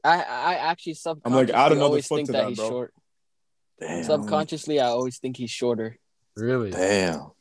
I 0.04 0.22
I 0.22 0.54
actually 0.56 0.92
I'm 0.92 0.96
subconsciously 0.96 1.46
like, 1.54 1.56
add 1.56 1.72
another 1.72 1.86
always 1.86 2.08
foot 2.08 2.16
think 2.18 2.28
to 2.28 2.32
that, 2.34 2.42
that, 2.42 2.50
he's 2.50 2.58
bro. 2.58 2.70
short. 2.70 2.94
Damn. 3.80 4.04
Subconsciously, 4.04 4.80
I 4.80 4.88
always 4.88 5.18
think 5.18 5.38
he's 5.38 5.52
shorter. 5.52 5.98
Really? 6.36 6.72
Damn. 6.72 7.32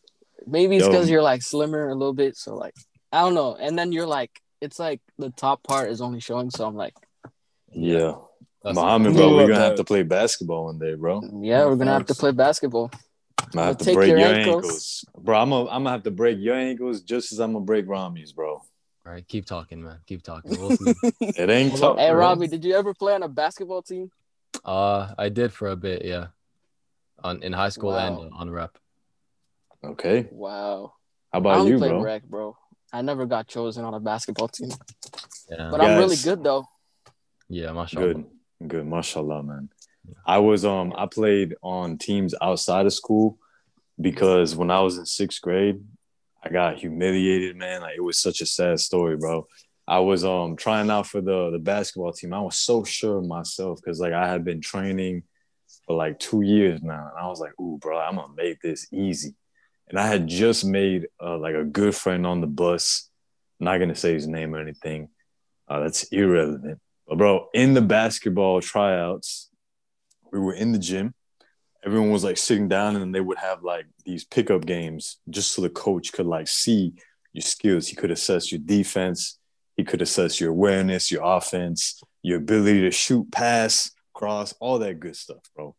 Maybe 0.47 0.76
it's 0.76 0.84
Yo. 0.84 0.90
because 0.90 1.11
you're 1.11 1.22
like 1.22 1.43
slimmer 1.43 1.88
a 1.88 1.95
little 1.95 2.14
bit. 2.14 2.36
So 2.36 2.57
like, 2.57 2.74
I 3.12 3.20
don't 3.20 3.34
know. 3.34 3.55
And 3.55 3.78
then 3.78 3.93
you're 3.93 4.07
like, 4.07 4.30
it's 4.61 4.78
like 4.78 5.01
the 5.18 5.30
top 5.30 5.62
part 5.62 5.90
is 5.90 6.01
only 6.01 6.20
showing. 6.20 6.51
So 6.51 6.66
I'm 6.66 6.74
like, 6.74 6.95
Yeah. 7.70 8.14
That's- 8.62 8.76
Muhammad, 8.76 9.14
bro, 9.14 9.34
we're 9.34 9.43
gonna 9.49 9.55
that. 9.55 9.68
have 9.70 9.76
to 9.76 9.84
play 9.84 10.03
basketball 10.03 10.66
one 10.66 10.78
day, 10.78 10.95
bro. 10.95 11.20
yeah, 11.40 11.64
we're 11.66 11.76
gonna 11.76 11.93
have 11.93 12.07
to 12.07 12.14
play 12.14 12.30
basketball. 12.32 12.90
I'm 13.40 13.49
gonna 13.53 13.66
have 13.66 13.76
to 13.78 13.84
take 13.84 13.95
break 13.95 14.09
your 14.11 14.18
your, 14.18 14.28
ankles. 14.28 14.64
ankles. 14.64 15.05
Bro, 15.18 15.38
I'm 15.38 15.51
gonna, 15.51 15.64
I'm 15.68 15.82
gonna 15.82 15.90
have 15.90 16.03
to 16.05 16.11
break 16.12 16.38
your 16.38 16.55
ankles 16.55 17.03
just 17.03 17.32
as 17.32 17.40
I'm 17.40 17.53
gonna 17.53 17.64
break 17.64 17.86
Rami's, 17.88 18.32
bro. 18.32 18.62
All 19.05 19.13
right, 19.13 19.27
keep 19.27 19.47
talking, 19.47 19.83
man. 19.83 19.99
Keep 20.07 20.23
talking. 20.31 20.59
We'll 20.59 20.71
see. 20.77 20.95
It 21.21 21.51
ain't 21.51 21.77
tough. 21.77 21.99
Hey, 21.99 22.11
bro. 22.11 22.19
Robbie, 22.19 22.47
did 22.49 22.65
you 22.65 22.75
ever 22.75 22.95
play 22.95 23.15
on 23.15 23.23
a 23.23 23.29
basketball 23.29 23.83
team? 23.83 24.11
uh, 24.65 25.15
I 25.19 25.29
did 25.29 25.53
for 25.53 25.69
a 25.69 25.77
bit, 25.77 26.05
yeah. 26.05 26.27
On 27.25 27.43
in 27.43 27.53
high 27.53 27.69
school 27.71 27.91
Wow. 27.91 28.23
and 28.23 28.33
on 28.35 28.51
rep. 28.51 28.77
Okay. 29.85 30.29
Wow. 30.31 30.95
How 31.33 31.39
I 31.39 31.41
about 31.41 31.59
only 31.61 31.73
you, 31.73 31.79
played 31.79 31.91
bro? 31.91 32.03
rec, 32.03 32.23
bro. 32.25 32.57
I 32.93 33.03
never 33.03 33.27
got 33.27 33.49
chosen 33.49 33.85
on 33.85 33.95
a 33.95 34.01
basketball 34.01 34.49
team, 34.49 34.71
Yeah. 35.51 35.69
but 35.71 35.81
I'm 35.81 35.99
really 35.99 36.17
good 36.17 36.45
though. 36.45 36.67
yeah, 37.49 37.73
mashallah. 37.73 38.15
Good. 38.15 38.27
Good. 38.69 38.87
Mashallah, 38.87 39.43
man. 39.43 39.71
I 40.27 40.39
was 40.39 40.65
um 40.65 40.93
I 40.97 41.07
played 41.07 41.55
on 41.63 41.97
teams 41.99 42.35
outside 42.43 42.87
of 42.87 42.93
school 42.93 43.39
because 44.01 44.55
when 44.55 44.71
I 44.71 44.81
was 44.81 44.99
in 44.99 45.07
sixth 45.07 45.41
grade, 45.41 45.83
I 46.43 46.49
got 46.49 46.78
humiliated, 46.78 47.57
man. 47.57 47.82
Like 47.82 47.97
it 47.97 48.03
was 48.03 48.20
such 48.20 48.40
a 48.40 48.47
sad 48.47 48.80
story, 48.80 49.16
bro. 49.16 49.47
I 49.86 50.01
was 50.01 50.24
um 50.24 50.57
trying 50.57 50.90
out 50.90 51.07
for 51.07 51.20
the 51.20 51.51
the 51.51 51.59
basketball 51.59 52.12
team. 52.12 52.32
I 52.32 52.40
was 52.40 52.59
so 52.59 52.84
sure 52.84 53.18
of 53.18 53.26
myself 53.26 53.80
because 53.82 54.01
like 54.01 54.12
I 54.12 54.28
had 54.28 54.45
been 54.45 54.61
training 54.61 55.22
for 55.86 55.97
like 55.97 56.18
two 56.18 56.43
years 56.43 56.82
now, 56.82 57.11
and 57.11 57.18
I 57.18 57.28
was 57.28 57.40
like, 57.40 57.59
"Ooh, 57.61 57.78
bro, 57.78 57.99
I'm 57.99 58.16
gonna 58.16 58.34
make 58.34 58.61
this 58.61 58.88
easy." 58.93 59.34
And 59.88 59.99
I 59.99 60.07
had 60.07 60.26
just 60.26 60.64
made 60.64 61.09
uh, 61.22 61.38
like 61.38 61.55
a 61.55 61.64
good 61.64 61.95
friend 61.95 62.26
on 62.26 62.40
the 62.40 62.47
bus. 62.47 63.11
I'm 63.61 63.66
not 63.66 63.78
gonna 63.78 63.95
say 63.95 64.14
his 64.14 64.26
name 64.26 64.55
or 64.55 64.61
anything. 64.61 65.09
Uh, 65.68 65.80
that's 65.80 66.05
irrelevant. 66.05 66.80
But 67.07 67.18
bro, 67.18 67.49
in 67.55 67.74
the 67.74 67.82
basketball 67.82 68.61
tryouts, 68.61 69.51
we 70.32 70.38
were 70.38 70.55
in 70.55 70.72
the 70.72 70.78
gym. 70.78 71.14
Everyone 71.85 72.11
was 72.11 72.24
like 72.24 72.39
sitting 72.39 72.68
down, 72.68 72.97
and 72.97 73.14
they 73.14 73.20
would 73.20 73.39
have 73.39 73.62
like 73.62 73.87
these 74.05 74.24
pickup 74.24 74.64
games 74.64 75.18
just 75.30 75.53
so 75.53 75.62
the 75.62 75.70
coach 75.70 76.12
could 76.12 76.26
like 76.26 76.49
see 76.49 76.95
your 77.33 77.43
skills. 77.43 77.89
He 77.89 77.97
could 77.97 78.11
assess 78.11 78.53
your 78.53 78.61
defense. 78.64 79.39
He 79.76 79.85
could 79.85 80.03
assess 80.03 80.41
your 80.41 80.51
awareness, 80.51 81.11
your 81.11 81.22
offense, 81.24 82.01
your 82.22 82.39
ability 82.39 82.83
to 82.83 82.91
shoot, 82.91 83.33
pass, 83.33 83.91
cross, 84.12 84.55
all 84.61 84.78
that 84.80 85.01
good 85.01 85.16
stuff, 85.16 85.43
bro. 85.57 85.74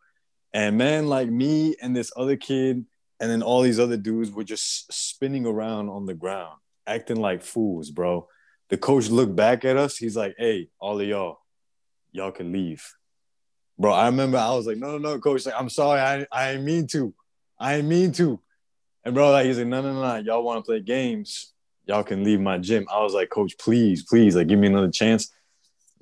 And 0.54 0.78
man, 0.78 1.08
like 1.08 1.30
me 1.30 1.76
and 1.82 1.96
this 1.96 2.12
other 2.16 2.36
kid, 2.36 2.86
and 3.20 3.32
then 3.32 3.42
all 3.42 3.62
these 3.62 3.80
other 3.80 3.98
dudes 3.98 4.32
were 4.32 4.44
just 4.44 4.92
spinning 4.92 5.46
around 5.46 5.90
on 5.90 6.06
the 6.06 6.14
ground, 6.14 6.58
acting 6.86 7.18
like 7.18 7.42
fools, 7.44 7.92
bro. 7.92 8.28
The 8.70 8.78
coach 8.78 9.10
looked 9.10 9.36
back 9.36 9.64
at 9.64 9.78
us. 9.78 9.98
He's 9.98 10.18
like, 10.18 10.36
hey, 10.38 10.70
all 10.80 11.00
of 11.00 11.08
y'all, 11.08 11.38
y'all 12.12 12.32
can 12.32 12.52
leave. 12.52 12.84
Bro, 13.80 13.94
I 13.94 14.06
remember 14.06 14.38
I 14.38 14.52
was 14.52 14.68
like, 14.68 14.78
no, 14.78 14.98
no, 14.98 14.98
no, 14.98 15.20
coach. 15.20 15.46
Like, 15.46 15.56
I'm 15.58 15.70
sorry, 15.70 16.00
I, 16.00 16.28
I 16.32 16.58
mean 16.58 16.88
to. 16.88 17.14
I 17.60 17.82
mean 17.82 18.12
to. 18.14 18.40
And 19.04 19.14
bro, 19.16 19.32
like 19.32 19.46
he's 19.46 19.58
like, 19.58 19.68
no, 19.68 19.82
no, 19.82 19.94
no, 19.94 20.02
no. 20.02 20.16
Y'all 20.18 20.44
want 20.44 20.64
to 20.64 20.68
play 20.70 20.80
games? 20.80 21.54
Y'all 21.86 22.04
can 22.04 22.24
leave 22.24 22.40
my 22.40 22.58
gym. 22.58 22.86
I 22.92 23.02
was 23.02 23.14
like, 23.14 23.30
coach, 23.30 23.58
please, 23.58 24.04
please, 24.04 24.36
like 24.36 24.48
give 24.48 24.60
me 24.60 24.68
another 24.68 24.92
chance. 24.92 25.32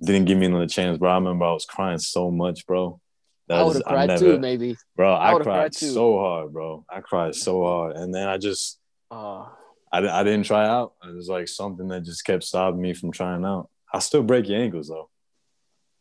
Didn't 0.04 0.26
give 0.26 0.38
me 0.38 0.46
another 0.48 0.68
chance, 0.68 0.98
bro. 0.98 1.10
I 1.12 1.16
remember 1.16 1.46
I 1.46 1.54
was 1.54 1.66
crying 1.66 1.98
so 2.00 2.30
much, 2.30 2.66
bro. 2.68 3.00
That 3.48 3.60
I 3.60 3.64
was- 3.64 3.76
would 3.76 3.86
have 3.88 4.08
cried 4.08 4.20
too, 4.20 4.38
maybe. 4.40 4.76
Bro, 4.96 5.14
I 5.14 5.30
I, 5.30 5.34
cried 5.36 5.44
cried 5.46 5.72
too. 5.74 5.92
so 5.92 6.18
hard, 6.20 6.54
bro. 6.54 6.86
I 6.90 7.02
cried 7.02 7.36
so 7.36 7.64
hard. 7.66 7.96
And 7.96 8.14
then 8.14 8.28
I 8.28 8.38
just 8.38 8.80
Uh, 9.10 9.46
I, 9.92 10.08
I 10.08 10.24
didn't 10.24 10.44
try 10.46 10.68
out. 10.68 10.94
It 11.04 11.16
was 11.16 11.28
like 11.30 11.48
something 11.48 11.88
that 11.90 12.04
just 12.04 12.24
kept 12.26 12.44
stopping 12.44 12.82
me 12.82 12.94
from 12.94 13.12
trying 13.12 13.44
out. 13.46 13.70
I 13.94 14.00
still 14.00 14.24
break 14.24 14.48
your 14.48 14.62
ankles 14.62 14.90
though. 14.90 15.10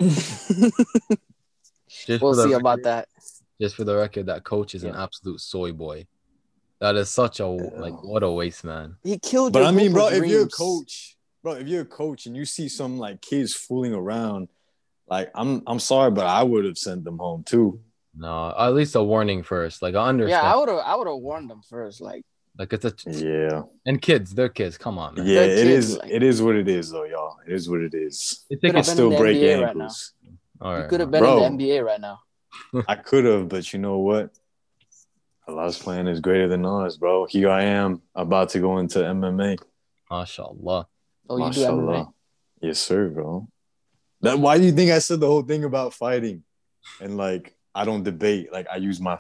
Just 2.07 2.23
we'll 2.23 2.35
see 2.35 2.45
record- 2.45 2.61
about 2.61 2.83
that. 2.85 3.09
Just 3.61 3.77
for 3.77 3.85
the 3.85 3.97
record, 3.97 4.27
that 4.27 4.43
coach 4.45 4.75
is 4.75 4.85
an 4.85 4.95
absolute 4.95 5.41
soy 5.41 5.73
boy. 5.73 6.07
That 6.81 6.97
is 6.97 7.11
such 7.11 7.41
a 7.41 7.47
like 7.47 8.03
what 8.03 8.23
a 8.23 8.31
waste, 8.31 8.65
man. 8.65 8.97
He 9.05 9.19
killed. 9.19 9.53
But 9.53 9.65
I 9.65 9.71
mean, 9.71 9.93
bro, 9.93 10.07
of 10.09 10.15
if 10.15 10.25
you're 10.27 10.45
a 10.45 10.49
coach, 10.49 11.17
bro, 11.43 11.53
if 11.53 11.69
you're 11.69 11.83
a 11.83 11.87
coach 11.87 12.25
and 12.27 12.35
you 12.35 12.47
see 12.47 12.69
some 12.71 12.99
like 12.99 13.21
kids 13.21 13.53
fooling 13.53 13.93
around, 13.93 14.49
like 15.07 15.31
I'm 15.35 15.63
I'm 15.67 15.79
sorry, 15.79 16.11
but 16.11 16.27
I 16.27 16.43
would 16.43 16.65
have 16.65 16.79
sent 16.79 17.05
them 17.05 17.19
home 17.19 17.43
too. 17.45 17.81
No, 18.17 18.55
at 18.59 18.71
least 18.75 18.95
a 18.97 19.03
warning 19.03 19.43
first. 19.43 19.83
Like 19.83 19.95
I 19.95 20.09
understand. 20.09 20.43
yeah, 20.43 20.53
I 20.55 20.57
would 20.57 20.71
have. 20.71 20.79
I 20.79 20.97
would 20.97 21.07
have 21.07 21.19
warned 21.19 21.51
them 21.51 21.61
first. 21.69 22.01
Like, 22.01 22.25
like 22.59 22.73
it's 22.73 22.85
a 22.87 22.95
Yeah. 23.07 23.63
and 23.85 24.01
kids, 24.01 24.35
they're 24.35 24.49
kids. 24.49 24.79
Come 24.79 24.97
on, 24.99 25.17
man. 25.17 25.27
Yeah, 25.27 25.35
They're 25.47 25.51
it 25.51 25.65
kids, 25.65 25.91
is 25.91 25.99
like- 25.99 26.11
it 26.11 26.23
is 26.23 26.41
what 26.43 26.57
it 26.57 26.67
is 26.67 26.91
though, 26.91 27.05
y'all. 27.05 27.37
It 27.47 27.53
is 27.53 27.69
what 27.69 27.81
it 27.83 27.93
is. 27.93 28.47
They 28.49 28.57
I 28.57 28.59
take 28.59 28.61
Could've 28.61 28.71
it. 28.71 28.75
been 28.75 28.85
still 28.85 29.07
in 29.09 29.13
the 29.13 29.19
break 29.19 29.37
NBA 29.37 29.75
right 30.61 30.69
now. 30.69 30.77
ankles. 30.77 30.77
All 30.77 30.83
you 30.83 30.89
could 30.89 31.01
have 31.01 31.11
been 31.11 31.21
Bro. 31.23 31.45
in 31.45 31.57
the 31.57 31.65
NBA 31.65 31.85
right 31.85 32.01
now. 32.01 32.21
I 32.89 32.95
could 32.97 33.25
have, 33.25 33.49
but 33.49 33.73
you 33.73 33.79
know 33.79 33.99
what? 33.99 34.31
Allah's 35.49 35.79
plan 35.79 36.07
is 36.07 36.21
greater 36.21 36.49
than 36.49 36.65
ours, 36.65 36.97
bro. 36.97 37.27
Here 37.27 37.51
I 37.51 37.65
am 37.65 38.03
about 38.15 38.51
to 38.51 38.61
go 38.61 38.79
into 38.79 38.99
MMA. 39.01 39.59
Mashallah. 40.11 40.87
Oh, 41.29 41.37
you 41.47 41.53
do 41.53 41.61
MMA. 41.61 42.13
Yes, 42.61 42.79
sir, 42.79 43.09
bro. 43.09 43.49
That 44.21 44.39
why 44.39 44.59
do 44.59 44.65
you 44.65 44.73
think 44.73 44.91
I 44.91 44.99
said 44.99 45.21
the 45.21 45.27
whole 45.27 45.43
thing 45.43 45.65
about 45.65 45.95
fighting? 45.95 46.45
And 47.01 47.17
like 47.17 47.57
I 47.75 47.85
don't 47.85 48.03
debate. 48.03 48.53
Like 48.53 48.67
I 48.71 48.77
use 48.77 49.01
my 49.01 49.19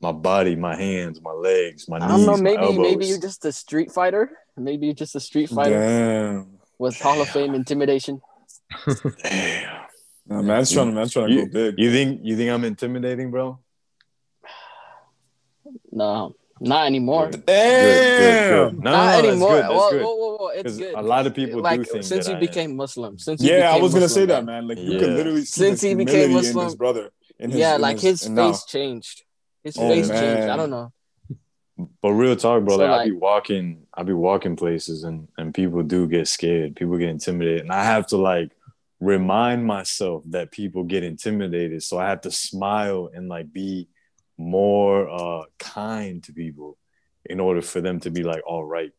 my 0.00 0.12
body, 0.12 0.54
my 0.56 0.76
hands, 0.76 1.20
my 1.20 1.32
legs, 1.32 1.88
my 1.88 1.96
I 1.98 2.00
knees, 2.16 2.26
don't 2.26 2.26
know. 2.26 2.36
my 2.36 2.42
Maybe 2.42 2.62
elbows. 2.62 2.78
maybe 2.78 3.06
you're 3.06 3.20
just 3.20 3.44
a 3.44 3.52
street 3.52 3.90
fighter. 3.90 4.30
Maybe 4.56 4.86
you're 4.86 4.94
just 4.94 5.14
a 5.16 5.20
street 5.20 5.50
fighter 5.50 5.78
Damn. 5.80 6.58
with 6.78 6.98
Hall 7.00 7.20
of 7.20 7.28
Fame 7.28 7.54
intimidation. 7.54 8.20
Damn. 9.22 9.85
Nah, 10.28 10.42
man's 10.42 10.72
trying, 10.72 10.92
man's 10.94 11.12
trying 11.12 11.28
to 11.28 11.34
You, 11.34 11.46
go 11.46 11.52
big. 11.52 11.74
you 11.78 11.90
think 11.92 12.20
you 12.24 12.36
think 12.36 12.50
I'm 12.50 12.64
intimidating, 12.64 13.30
bro? 13.30 13.58
No, 15.92 16.34
not 16.60 16.86
anymore. 16.86 17.26
Good, 17.30 17.46
good, 17.46 17.46
good. 17.46 18.78
No, 18.78 18.90
not 18.90 18.90
no, 18.90 18.90
no, 18.90 19.06
that's 19.06 19.26
anymore. 19.28 19.48
good. 19.50 19.62
That's 19.62 19.72
whoa, 19.74 19.90
whoa, 19.98 20.14
whoa, 20.16 20.36
whoa! 20.36 20.48
It's 20.48 20.62
'Cause 20.62 20.78
good. 20.78 20.94
a 20.94 21.02
lot 21.02 21.26
of 21.26 21.34
people 21.34 21.56
do 21.58 21.62
like 21.62 21.80
think 21.80 22.04
since 22.04 22.08
that 22.08 22.26
you 22.26 22.32
I 22.32 22.34
am. 22.34 22.40
became 22.40 22.76
Muslim. 22.76 23.18
Since 23.18 23.42
Yeah, 23.42 23.54
I 23.54 23.72
became 23.72 23.82
was 23.82 23.92
gonna 23.92 24.04
Muslim, 24.04 24.22
say 24.22 24.26
that, 24.26 24.44
man. 24.44 24.66
man. 24.66 24.68
Like 24.68 24.78
you 24.78 24.98
can 24.98 25.14
literally 25.16 25.40
see 25.44 25.60
Since 25.60 25.80
he 25.82 25.94
became 25.94 26.06
humility 26.14 26.28
in 26.28 26.32
Muslim- 26.54 26.64
his 26.66 26.74
brother. 26.76 27.10
In 27.38 27.50
his, 27.50 27.60
yeah, 27.60 27.74
in 27.76 27.80
like 27.80 28.00
his 28.00 28.26
and 28.26 28.34
now- 28.34 28.52
face 28.52 28.64
changed. 28.64 29.22
His 29.62 29.76
Oh, 29.78 29.88
face 29.88 30.08
changed. 30.08 30.48
I 30.48 30.56
don't 30.56 30.70
know. 30.70 30.92
But 32.00 32.12
real 32.12 32.36
talk, 32.36 32.64
bro. 32.64 32.76
So, 32.76 32.82
like, 32.82 32.90
I 32.90 32.96
like- 32.96 33.10
be 33.10 33.16
walking, 33.16 33.86
I 33.92 34.02
be 34.02 34.12
walking 34.14 34.56
places, 34.56 35.04
and 35.04 35.28
and 35.36 35.52
people 35.52 35.82
do 35.82 36.06
get 36.08 36.26
scared. 36.28 36.74
People 36.76 36.96
get 36.96 37.10
intimidated, 37.10 37.62
and 37.62 37.72
I 37.72 37.84
have 37.84 38.06
to 38.08 38.16
like 38.16 38.50
remind 39.00 39.64
myself 39.66 40.22
that 40.30 40.50
people 40.50 40.84
get 40.84 41.02
intimidated. 41.04 41.82
So 41.82 41.98
I 41.98 42.08
have 42.08 42.22
to 42.22 42.30
smile 42.30 43.10
and 43.12 43.28
like 43.28 43.52
be 43.52 43.88
more 44.38 45.08
uh 45.08 45.44
kind 45.58 46.22
to 46.24 46.32
people 46.32 46.76
in 47.24 47.40
order 47.40 47.62
for 47.62 47.80
them 47.80 48.00
to 48.00 48.10
be 48.10 48.22
like, 48.22 48.42
all 48.46 48.64
right. 48.64 48.92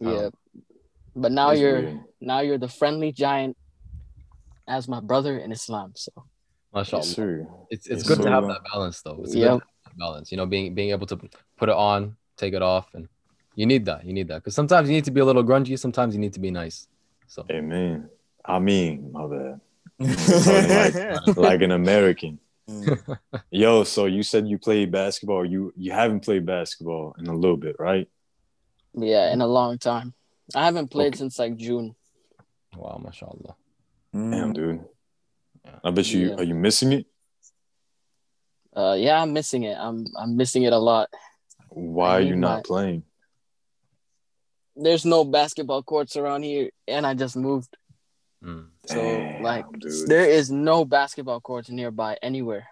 Yeah, 0.00 0.30
but 1.14 1.30
now 1.32 1.52
you're 1.52 1.82
weird. 1.82 2.00
now 2.20 2.40
you're 2.40 2.58
the 2.58 2.68
friendly 2.68 3.12
giant 3.12 3.56
as 4.66 4.88
my 4.88 5.00
brother 5.00 5.38
in 5.38 5.52
Islam. 5.52 5.92
So 5.94 6.10
Mashallah. 6.74 7.04
Yes, 7.04 7.14
sir. 7.14 7.46
It's 7.70 7.86
it's 7.86 8.02
Yes, 8.02 8.08
good 8.08 8.22
to 8.22 8.30
have 8.30 8.46
that 8.48 8.60
balance 8.72 9.02
though. 9.02 9.20
It's 9.22 9.34
Yep. 9.34 9.42
good 9.42 9.60
to 9.60 9.64
have 9.64 9.84
that 9.86 9.98
balance. 9.98 10.32
You 10.32 10.36
know, 10.38 10.46
being 10.46 10.74
being 10.74 10.90
able 10.90 11.06
to 11.06 11.16
put 11.56 11.68
it 11.68 11.74
on, 11.74 12.16
take 12.36 12.54
it 12.54 12.62
off, 12.62 12.92
and 12.94 13.08
you 13.54 13.66
need 13.66 13.84
that. 13.86 14.04
You 14.04 14.12
need 14.12 14.28
that 14.28 14.38
because 14.42 14.54
sometimes 14.54 14.88
you 14.88 14.94
need 14.94 15.04
to 15.04 15.10
be 15.10 15.20
a 15.20 15.24
little 15.24 15.44
grungy. 15.44 15.78
Sometimes 15.78 16.14
you 16.14 16.20
need 16.20 16.32
to 16.32 16.40
be 16.40 16.50
nice. 16.50 16.86
So 17.32 17.46
Amen. 17.50 18.10
I 18.44 18.58
mean, 18.58 19.10
my 19.10 19.26
bad. 19.26 19.60
Talking 21.24 21.34
like 21.42 21.62
an 21.62 21.70
American. 21.70 22.38
Yo, 23.50 23.84
so 23.84 24.04
you 24.04 24.22
said 24.22 24.46
you 24.46 24.58
played 24.58 24.92
basketball. 24.92 25.42
You 25.46 25.72
you 25.74 25.92
haven't 25.92 26.20
played 26.20 26.44
basketball 26.44 27.14
in 27.18 27.26
a 27.28 27.34
little 27.34 27.56
bit, 27.56 27.76
right? 27.78 28.06
yeah, 28.92 29.32
in 29.32 29.40
a 29.40 29.46
long 29.46 29.78
time. 29.78 30.12
I 30.54 30.66
haven't 30.66 30.88
played 30.88 31.14
Okay. 31.14 31.18
since 31.24 31.38
like 31.38 31.56
June. 31.56 31.94
wow, 32.76 33.00
mashallah. 33.02 33.56
Damn, 34.12 34.52
Mm. 34.52 34.54
dude. 34.54 34.84
Yeah. 35.64 35.78
I 35.84 35.90
bet 35.90 36.12
you 36.12 36.28
Yeah. 36.28 36.34
are 36.36 36.44
you 36.44 36.54
missing 36.54 36.92
it? 36.92 37.06
Uh, 38.76 38.96
yeah, 38.98 39.22
I'm 39.22 39.32
missing 39.32 39.62
it. 39.64 39.76
I'm 39.80 40.04
I'm 40.20 40.36
missing 40.36 40.64
it 40.64 40.74
a 40.74 40.78
lot. 40.90 41.08
Why 41.70 42.10
are 42.18 42.20
you 42.20 42.36
not 42.36 42.56
my- 42.58 42.62
playing? 42.62 43.02
There's 44.74 45.04
no 45.04 45.24
basketball 45.24 45.82
courts 45.82 46.16
around 46.16 46.42
here, 46.44 46.70
and 46.88 47.06
I 47.06 47.14
just 47.14 47.36
moved. 47.36 47.76
Mm. 48.42 48.68
So 48.86 48.96
Damn, 48.96 49.42
like, 49.42 49.66
dude. 49.78 50.08
there 50.08 50.28
is 50.28 50.50
no 50.50 50.84
basketball 50.84 51.40
courts 51.40 51.68
nearby 51.70 52.16
anywhere. 52.22 52.66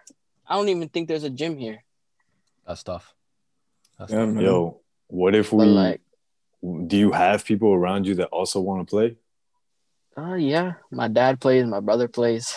I 0.47 0.55
don't 0.55 0.69
even 0.69 0.89
think 0.89 1.07
there's 1.07 1.23
a 1.23 1.29
gym 1.29 1.57
here. 1.57 1.83
That's 2.67 2.83
tough. 2.83 3.13
That's 3.97 4.11
Yeah, 4.11 4.25
tough. 4.25 4.41
Yo, 4.41 4.81
what 5.07 5.35
if 5.35 5.51
But 5.51 5.57
we 5.57 5.65
like, 5.65 6.01
do 6.87 6.97
you 6.97 7.11
have 7.11 7.45
people 7.45 7.71
around 7.73 8.05
you 8.07 8.15
that 8.15 8.27
also 8.27 8.59
want 8.59 8.85
to 8.87 8.89
play? 8.89 9.15
oh 10.17 10.33
yeah, 10.35 10.73
my 10.91 11.07
dad 11.07 11.39
plays, 11.39 11.65
my 11.65 11.79
brother 11.79 12.07
plays. 12.09 12.53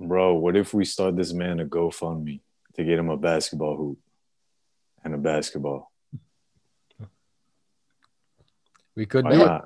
Bro, 0.00 0.34
what 0.34 0.56
if 0.56 0.74
we 0.74 0.84
start 0.84 1.16
this 1.16 1.32
man 1.32 1.60
a 1.60 1.64
GoFundMe 1.64 2.40
to 2.74 2.84
get 2.84 2.98
him 2.98 3.08
a 3.08 3.16
basketball 3.16 3.76
hoop 3.76 3.98
and 5.04 5.14
a 5.14 5.18
basketball? 5.18 5.90
We 8.98 9.06
could 9.06 9.24
Why 9.26 9.30
do 9.30 9.42
it. 9.44 9.62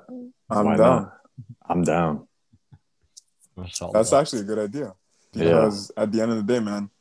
I'm 0.51 0.65
Why 0.67 0.77
down. 0.77 1.01
not? 1.01 1.13
I'm 1.67 1.81
down. 1.83 2.27
That's 3.91 4.13
actually 4.13 4.41
a 4.41 4.43
good 4.43 4.59
idea 4.59 4.93
Yeah. 5.33 5.43
because 5.45 5.91
at 5.97 6.11
the 6.11 6.21
end 6.21 6.29
of 6.31 6.37
the 6.37 6.43
day, 6.43 6.59
man, 6.59 6.91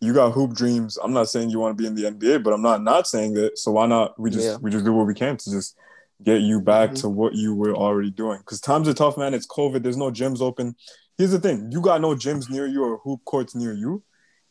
you 0.00 0.14
got 0.14 0.32
hoop 0.32 0.54
dreams. 0.54 0.96
I'm 1.02 1.12
not 1.12 1.28
saying 1.28 1.50
you 1.50 1.58
want 1.60 1.76
to 1.76 1.82
be 1.82 1.86
in 1.86 1.94
the 1.94 2.04
NBA, 2.04 2.42
but 2.42 2.54
I'm 2.54 2.62
not 2.62 2.82
not 2.82 3.06
saying 3.06 3.34
that. 3.34 3.58
So 3.58 3.72
why 3.72 3.84
not? 3.86 4.18
We 4.18 4.30
just 4.30 4.46
Yeah. 4.46 4.56
we 4.56 4.70
just 4.70 4.86
do 4.86 4.94
what 4.94 5.06
we 5.06 5.12
can 5.12 5.36
to 5.36 5.50
just 5.50 5.76
get 6.22 6.40
you 6.40 6.62
back 6.62 6.92
Mhm. 6.92 7.00
to 7.02 7.08
what 7.10 7.34
you 7.34 7.54
were 7.54 7.74
already 7.74 8.10
doing. 8.10 8.38
Because 8.38 8.62
times 8.62 8.88
are 8.88 8.94
tough, 8.94 9.18
man. 9.18 9.34
It's 9.34 9.46
COVID. 9.46 9.82
There's 9.82 9.98
no 9.98 10.10
gyms 10.10 10.40
open. 10.40 10.74
Here's 11.18 11.32
the 11.32 11.38
thing: 11.40 11.70
you 11.70 11.82
got 11.82 12.00
no 12.00 12.14
gyms 12.14 12.48
near 12.48 12.66
you 12.66 12.82
or 12.84 12.96
hoop 13.04 13.20
courts 13.26 13.54
near 13.54 13.74
you. 13.74 14.02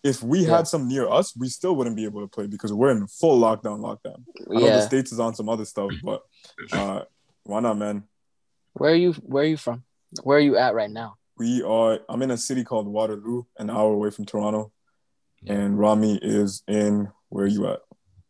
If 0.04 0.22
we 0.22 0.40
Yeah. 0.40 0.58
had 0.58 0.68
some 0.68 0.88
near 0.88 1.08
us, 1.10 1.36
we 1.36 1.48
still 1.48 1.76
wouldn't 1.76 1.96
be 1.96 2.04
able 2.04 2.22
to 2.22 2.28
play 2.28 2.48
because 2.48 2.74
we're 2.74 2.92
in 2.92 3.08
full 3.08 3.40
lockdown. 3.40 3.80
Lockdown. 3.80 4.24
I 4.52 4.54
know 4.54 4.60
the 4.60 4.82
states 4.82 5.12
is 5.14 5.20
on 5.20 5.34
some 5.34 5.48
other 5.48 5.66
stuff, 5.66 5.92
but 6.04 6.24
uh, 6.74 7.04
why 7.44 7.62
not, 7.62 7.78
man? 7.78 8.04
where 8.74 8.92
are 8.92 8.96
you? 8.96 9.14
Where 9.14 9.44
are 9.44 9.48
you 9.48 9.58
from? 9.58 9.84
Where 10.24 10.38
are 10.38 10.42
you 10.42 10.58
at 10.58 10.74
right 10.76 10.90
now? 10.92 11.16
We 11.38 11.62
are. 11.64 12.00
I'm 12.10 12.22
in 12.22 12.32
a 12.32 12.38
city 12.38 12.64
called 12.64 12.88
Waterloo, 12.88 13.44
an 13.58 13.70
hour 13.70 13.94
away 13.94 14.10
from 14.10 14.26
Toronto, 14.26 14.72
Yeah. 15.42 15.54
and 15.54 15.80
Rami 15.80 16.20
is 16.22 16.64
in 16.68 17.12
where 17.30 17.46
are 17.46 17.48
you 17.48 17.68
at? 17.68 17.80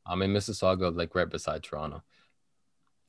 I'm 0.06 0.22
in 0.22 0.32
Mississauga, 0.32 0.96
like 0.96 1.16
right 1.16 1.30
beside 1.30 1.64
Toronto. 1.64 2.04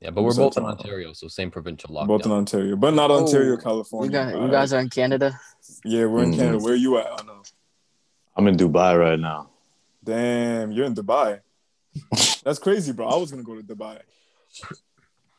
Yeah, 0.01 0.11
but 0.11 0.23
we're 0.23 0.35
both 0.35 0.57
in 0.57 0.65
Ontario, 0.65 1.13
so 1.13 1.29
same 1.29 1.51
provincial 1.51 1.91
lockdown. 1.91 2.07
Both 2.07 2.27
in 2.27 2.33
Ontario, 2.33 2.77
but 2.77 2.95
not 2.95 3.11
Ontario, 3.11 3.55
Oh, 3.55 3.57
California. 3.57 4.07
You 4.11 4.13
guys, 4.33 4.43
you 4.47 4.51
guys 4.51 4.73
are 4.73 4.81
in 4.81 4.91
Canada. 4.91 5.39
Yeah, 5.85 6.07
we're 6.07 6.23
in 6.25 6.33
Mhm. 6.33 6.37
Canada. 6.37 6.59
Where 6.65 6.73
are 6.73 6.77
you 6.77 6.99
at? 6.99 7.07
I 7.21 7.25
know. 7.25 7.43
I'm 8.37 8.47
in 8.49 8.57
Dubai 8.57 8.99
right 8.99 9.19
now. 9.19 9.51
Damn, 10.03 10.73
you're 10.73 10.87
in 10.87 10.95
Dubai. 10.95 11.41
That's 12.45 12.59
crazy, 12.59 12.93
bro. 12.93 13.07
I 13.07 13.17
was 13.17 13.31
gonna 13.31 13.43
go 13.43 13.55
to 13.55 13.63
Dubai. 13.63 14.01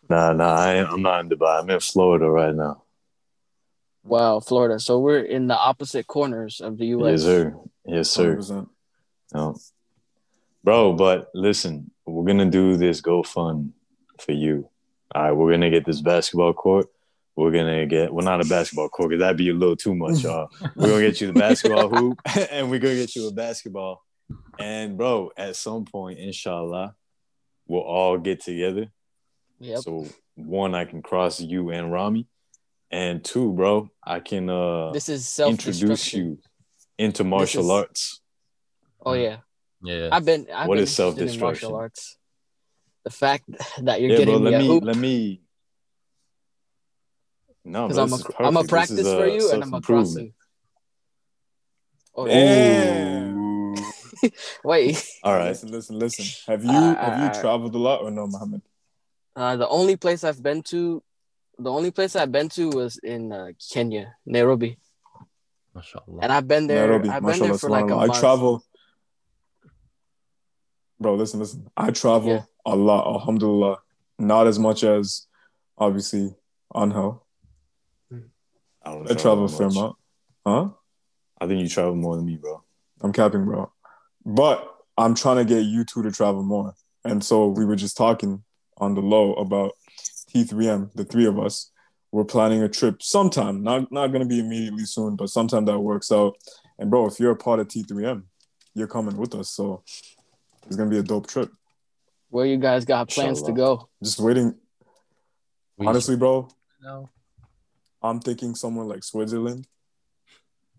Nah, 0.09 0.33
nah, 0.33 0.55
I 0.55 0.75
ain't, 0.75 0.89
I'm 0.89 1.01
not 1.01 1.21
in 1.21 1.29
Dubai. 1.29 1.61
I'm 1.61 1.69
in 1.69 1.79
Florida 1.79 2.29
right 2.29 2.55
now. 2.55 2.83
Wow, 4.03 4.39
Florida. 4.39 4.79
So 4.79 4.99
we're 4.99 5.23
in 5.23 5.47
the 5.47 5.57
opposite 5.57 6.07
corners 6.07 6.61
of 6.61 6.77
the 6.77 6.87
U.S. 6.87 7.11
Yes, 7.11 7.21
sir. 7.21 7.55
Yes, 7.85 8.09
sir. 8.09 8.35
100%. 8.37 8.67
No. 9.33 9.57
Bro, 10.63 10.93
but 10.93 11.29
listen, 11.33 11.91
we're 12.05 12.25
gonna 12.25 12.49
do 12.49 12.77
this 12.77 13.01
GoFund 13.01 13.71
for 14.19 14.31
you. 14.31 14.69
All 15.13 15.23
right, 15.23 15.31
we're 15.31 15.51
gonna 15.51 15.69
get 15.69 15.85
this 15.85 16.01
basketball 16.01 16.53
court. 16.53 16.87
We're 17.35 17.51
gonna 17.51 17.85
get 17.85 18.13
well, 18.13 18.23
not 18.25 18.45
a 18.45 18.47
basketball 18.47 18.87
court 18.89 19.09
because 19.09 19.19
that'd 19.21 19.37
be 19.37 19.49
a 19.49 19.53
little 19.53 19.75
too 19.75 19.93
much, 19.95 20.19
y'all. 20.23 20.49
We're 20.75 20.87
gonna 20.89 21.01
get 21.01 21.19
you 21.21 21.27
the 21.27 21.33
basketball 21.33 21.89
hoop, 21.89 22.21
and 22.51 22.69
we're 22.71 22.79
gonna 22.79 22.95
get 22.95 23.15
you 23.15 23.27
a 23.27 23.31
basketball. 23.33 24.01
And 24.57 24.97
bro, 24.97 25.31
at 25.37 25.55
some 25.57 25.83
point, 25.85 26.17
inshallah, 26.19 26.95
we'll 27.67 27.81
all 27.81 28.17
get 28.17 28.41
together. 28.41 28.87
Yep. 29.59 29.79
So 29.79 30.07
one, 30.35 30.73
I 30.75 30.85
can 30.85 31.01
cross 31.01 31.41
you 31.41 31.71
and 31.71 31.91
Rami, 31.91 32.27
and 32.89 33.23
two, 33.23 33.51
bro, 33.53 33.89
I 34.03 34.21
can 34.21 34.49
uh 34.49 34.91
This 34.91 35.09
is 35.09 35.27
self 35.27 35.51
introduce 35.51 36.13
you 36.13 36.39
into 36.97 37.23
martial 37.25 37.65
is- 37.65 37.69
arts. 37.71 38.21
Oh 39.05 39.13
yeah, 39.13 39.37
Yeah, 39.83 40.07
I've 40.11 40.23
been. 40.25 40.47
I've 40.53 40.67
What 40.69 40.75
been 40.75 40.83
is 40.85 40.95
self-destruction? 40.95 41.41
martial 41.41 41.75
arts. 41.75 42.17
The 43.03 43.11
fact 43.11 43.43
that 43.83 43.99
you're 44.01 44.11
yeah, 44.11 44.17
getting 44.19 44.41
bro. 44.41 44.43
Let 44.49 44.53
a 44.53 44.59
me 44.59 44.67
hoop 44.67 44.83
let 44.85 44.97
me. 44.97 45.41
No, 47.65 47.87
because 47.87 47.97
I'm 47.97 48.09
this 48.11 48.21
a 48.21 48.29
is 48.29 48.35
I'm 48.39 48.57
a 48.57 48.63
practice 48.63 48.97
this 48.97 49.07
is, 49.07 49.13
for 49.13 49.23
uh, 49.23 49.25
you 49.25 49.51
and 49.51 49.63
I'm 49.63 49.73
a 49.73 49.81
cross 49.81 50.15
Oh, 52.17 52.27
Damn. 52.27 53.37
Ooh. 53.37 53.75
Wait, 54.63 55.03
All 55.23 55.33
right. 55.35 55.49
Listen, 55.49 55.69
listen, 55.71 55.99
listen. 55.99 56.25
Have 56.47 56.63
you 56.63 56.71
Uh, 56.71 56.95
have 56.95 57.19
you 57.19 57.25
uh, 57.27 57.41
traveled 57.41 57.75
a 57.75 57.77
lot 57.77 58.01
or 58.01 58.11
no, 58.11 58.25
Mohammed? 58.27 58.61
uh, 59.35 59.57
the 59.57 59.67
only 59.67 59.97
place 59.97 60.23
I've 60.23 60.41
been 60.41 60.61
to, 60.71 61.03
the 61.59 61.69
only 61.71 61.91
place 61.91 62.15
I've 62.15 62.31
been 62.31 62.47
to 62.49 62.69
was 62.69 62.97
in 62.99 63.33
uh, 63.33 63.47
Kenya, 63.73 64.15
Nairobi, 64.25 64.77
MashaAllah. 65.75 66.19
and 66.21 66.31
I've 66.31 66.47
been 66.47 66.67
there. 66.67 66.87
Nairobi, 66.87 67.09
I've 67.09 67.25
been 67.25 67.39
there 67.39 67.57
for 67.57 67.69
like 67.69 67.83
a 67.85 67.87
subhanallah. 67.87 68.15
I 68.15 68.19
travel. 68.19 68.63
Bro, 70.99 71.15
listen, 71.15 71.39
listen. 71.41 71.67
I 71.75 71.91
travel 71.91 72.29
Yeah. 72.29 72.43
a 72.65 72.75
lot, 72.75 73.05
alhamdulillah. 73.13 73.79
Not 74.17 74.47
as 74.47 74.57
much 74.57 74.83
as 74.85 75.27
obviously 75.77 76.33
Anhel. 76.73 77.24
I, 78.85 78.91
don't 78.91 79.11
I 79.11 79.15
travel 79.15 79.45
a 79.45 79.49
fair 79.49 79.67
much. 79.67 79.75
amount. 79.75 79.95
Huh? 80.45 80.69
I 81.41 81.47
think 81.47 81.61
you 81.61 81.67
travel 81.69 81.95
more 81.95 82.15
than 82.15 82.25
me, 82.25 82.37
bro. 82.37 82.63
I'm 83.01 83.11
capping, 83.11 83.45
bro. 83.45 83.71
But 84.25 84.71
I'm 84.97 85.15
trying 85.15 85.37
to 85.37 85.45
get 85.45 85.63
you 85.63 85.83
two 85.83 86.03
to 86.03 86.11
travel 86.11 86.43
more. 86.43 86.73
And 87.03 87.23
so 87.23 87.47
we 87.47 87.65
were 87.65 87.75
just 87.75 87.97
talking 87.97 88.43
on 88.77 88.95
the 88.95 89.01
low 89.01 89.33
about 89.33 89.73
T3M, 90.33 90.93
the 90.93 91.03
three 91.05 91.25
of 91.25 91.39
us. 91.39 91.71
We're 92.11 92.23
planning 92.25 92.63
a 92.63 92.69
trip 92.69 93.03
sometime, 93.03 93.61
not 93.63 93.91
not 93.91 94.07
gonna 94.07 94.25
be 94.25 94.39
immediately 94.39 94.85
soon, 94.85 95.15
but 95.17 95.29
sometime 95.29 95.65
that 95.65 95.79
works 95.79 96.11
out. 96.11 96.35
And 96.79 96.89
bro, 96.89 97.07
if 97.07 97.19
you're 97.19 97.31
a 97.31 97.35
part 97.35 97.59
of 97.59 97.67
T3M, 97.67 98.23
you're 98.73 98.87
coming 98.87 99.17
with 99.17 99.35
us. 99.35 99.49
So 99.49 99.83
it's 100.65 100.75
gonna 100.77 100.89
be 100.89 100.97
a 100.99 101.03
dope 101.03 101.27
trip. 101.27 101.51
Where 102.29 102.45
you 102.45 102.57
guys 102.57 102.85
got 102.85 103.09
plans 103.09 103.41
to 103.43 103.49
Inshallah. 103.51 103.77
go? 103.77 103.89
Just 104.03 104.19
waiting. 104.19 104.55
We 105.77 105.87
Honestly, 105.87 106.15
bro, 106.15 106.47
No. 106.81 107.09
I'm 108.05 108.19
thinking 108.19 108.55
somewhere 108.55 108.85
like 108.85 109.03
Switzerland. 109.03 109.67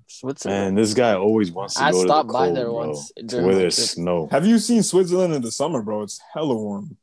Switzerland. 0.09 0.61
Man, 0.61 0.75
this 0.77 0.95
guy 0.95 1.15
always 1.15 1.51
wants 1.51 1.75
to 1.75 1.83
I 1.83 1.91
go 1.93 2.05
stopped 2.05 2.29
to 2.29 2.33
the 2.33 2.39
by 2.39 2.45
cold, 2.47 2.57
there 2.57 2.65
bro. 2.67 2.75
once 2.75 3.13
To 3.17 3.23
during 3.25 3.47
where 3.47 3.55
there's 3.57 3.77
snow. 3.91 4.29
Have 4.31 4.47
you 4.47 4.59
seen 4.59 4.83
Switzerland 4.83 5.35
in 5.35 5.43
the 5.43 5.51
summer, 5.51 5.83
bro? 5.83 6.03
It's 6.03 6.21
hella 6.33 6.55
warm. 6.57 6.97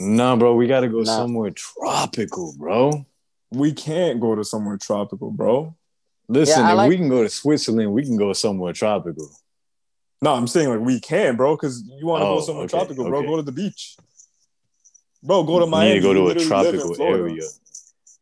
Nah, 0.00 0.36
bro, 0.36 0.54
we 0.54 0.66
gotta 0.66 0.88
go 0.88 0.98
Nah. 1.02 1.16
somewhere 1.16 1.50
tropical, 1.50 2.54
bro. 2.58 3.04
We 3.50 3.72
can't 3.72 4.20
go 4.20 4.34
to 4.34 4.44
somewhere 4.44 4.76
tropical, 4.78 5.30
bro. 5.30 5.74
Listen, 6.28 6.60
Yeah, 6.62 6.72
if 6.72 6.76
like- 6.76 6.88
we 6.90 6.96
can 6.96 7.08
go 7.08 7.22
to 7.22 7.28
Switzerland, 7.28 7.92
we 7.92 8.04
can 8.04 8.16
go 8.16 8.32
somewhere 8.32 8.72
tropical. 8.72 9.28
No, 10.20 10.34
I'm 10.34 10.46
saying 10.48 10.68
like 10.68 10.80
we 10.80 11.00
can, 11.00 11.36
bro, 11.36 11.54
because 11.56 11.82
you 11.86 12.06
want 12.06 12.22
to 12.22 12.26
Oh, 12.26 12.34
go 12.36 12.40
somewhere 12.44 12.64
okay, 12.64 12.76
tropical, 12.78 13.08
bro. 13.08 13.18
okay. 13.20 13.28
Go 13.28 13.36
to 13.36 13.42
the 13.42 13.52
beach. 13.52 13.96
Bro, 15.22 15.44
go 15.44 15.58
to 15.58 15.64
You 15.64 15.70
Miami. 15.70 15.94
need 15.94 16.00
to 16.00 16.02
go 16.02 16.12
to 16.14 16.20
a 16.20 16.24
literally 16.24 16.48
live 16.48 16.74
in 16.74 16.80
tropical 16.80 17.02
area. 17.06 17.42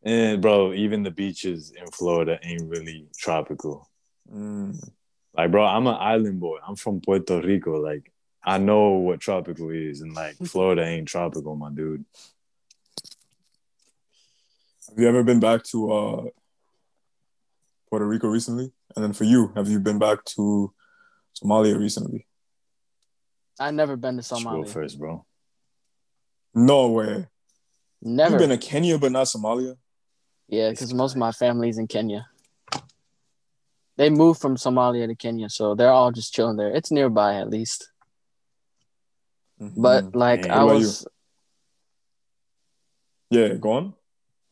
And 0.07 0.41
bro, 0.41 0.73
even 0.73 1.03
the 1.03 1.11
beaches 1.11 1.73
in 1.73 1.89
Florida 1.89 2.39
ain't 2.45 2.63
really 2.71 3.09
tropical. 3.19 3.91
Mm. 4.33 4.89
Like, 5.37 5.51
bro, 5.51 5.67
I'm 5.67 5.89
an 5.89 5.97
island 5.99 6.39
boy. 6.39 6.59
I'm 6.67 6.77
from 6.77 7.01
Puerto 7.01 7.41
Rico. 7.41 7.81
Like, 7.83 8.13
I 8.41 8.59
know 8.59 8.91
what 8.91 9.19
tropical 9.19 9.71
is, 9.71 10.03
and 10.03 10.15
like 10.15 10.37
Florida 10.47 10.87
ain't 10.87 11.09
tropical, 11.09 11.57
my 11.57 11.71
dude. 11.71 12.05
Have 14.89 14.97
you 14.97 15.09
ever 15.09 15.25
been 15.25 15.41
back 15.41 15.65
to 15.65 15.93
uh, 15.93 16.25
Puerto 17.91 18.07
Rico 18.07 18.29
recently? 18.29 18.71
And 18.95 19.05
then 19.05 19.13
for 19.13 19.25
you, 19.25 19.53
have 19.57 19.69
you 19.69 19.81
been 19.81 19.99
back 19.99 20.25
to 20.37 20.73
Somalia 21.35 21.77
recently? 21.77 22.29
I 23.59 23.73
never 23.73 23.97
been 23.97 24.13
to 24.13 24.17
Let's 24.19 24.31
go 24.31 24.37
Somalia. 24.39 24.69
first, 24.69 25.01
bro. 25.01 25.27
No 26.55 26.91
way. 26.91 27.27
Never. 28.01 28.31
You've 28.31 28.39
been 28.39 28.51
to 28.51 28.65
Kenya, 28.65 28.99
but 28.99 29.11
not 29.11 29.27
Somalia. 29.27 29.77
Yeah, 30.49 30.71
because 30.71 30.93
most 30.95 31.13
of 31.13 31.19
my 31.19 31.33
family's 31.33 31.79
in 31.79 31.87
Kenya. 31.87 32.27
They 33.97 34.11
moved 34.11 34.41
from 34.41 34.57
Somalia 34.57 35.07
to 35.07 35.15
Kenya, 35.15 35.49
so 35.49 35.75
they're 35.75 35.91
all 35.91 36.13
just 36.13 36.35
chilling 36.35 36.57
there. 36.57 36.71
It's 36.71 36.91
nearby 36.91 37.37
at 37.37 37.49
least. 37.51 37.91
But 39.77 40.05
Mhm. 40.05 40.15
like 40.15 40.43
Man, 40.43 40.51
I 40.51 40.65
what 40.65 40.73
about 40.73 40.75
was 40.77 41.07
yeah, 43.31 43.55
go 43.55 43.71
on. 43.73 43.95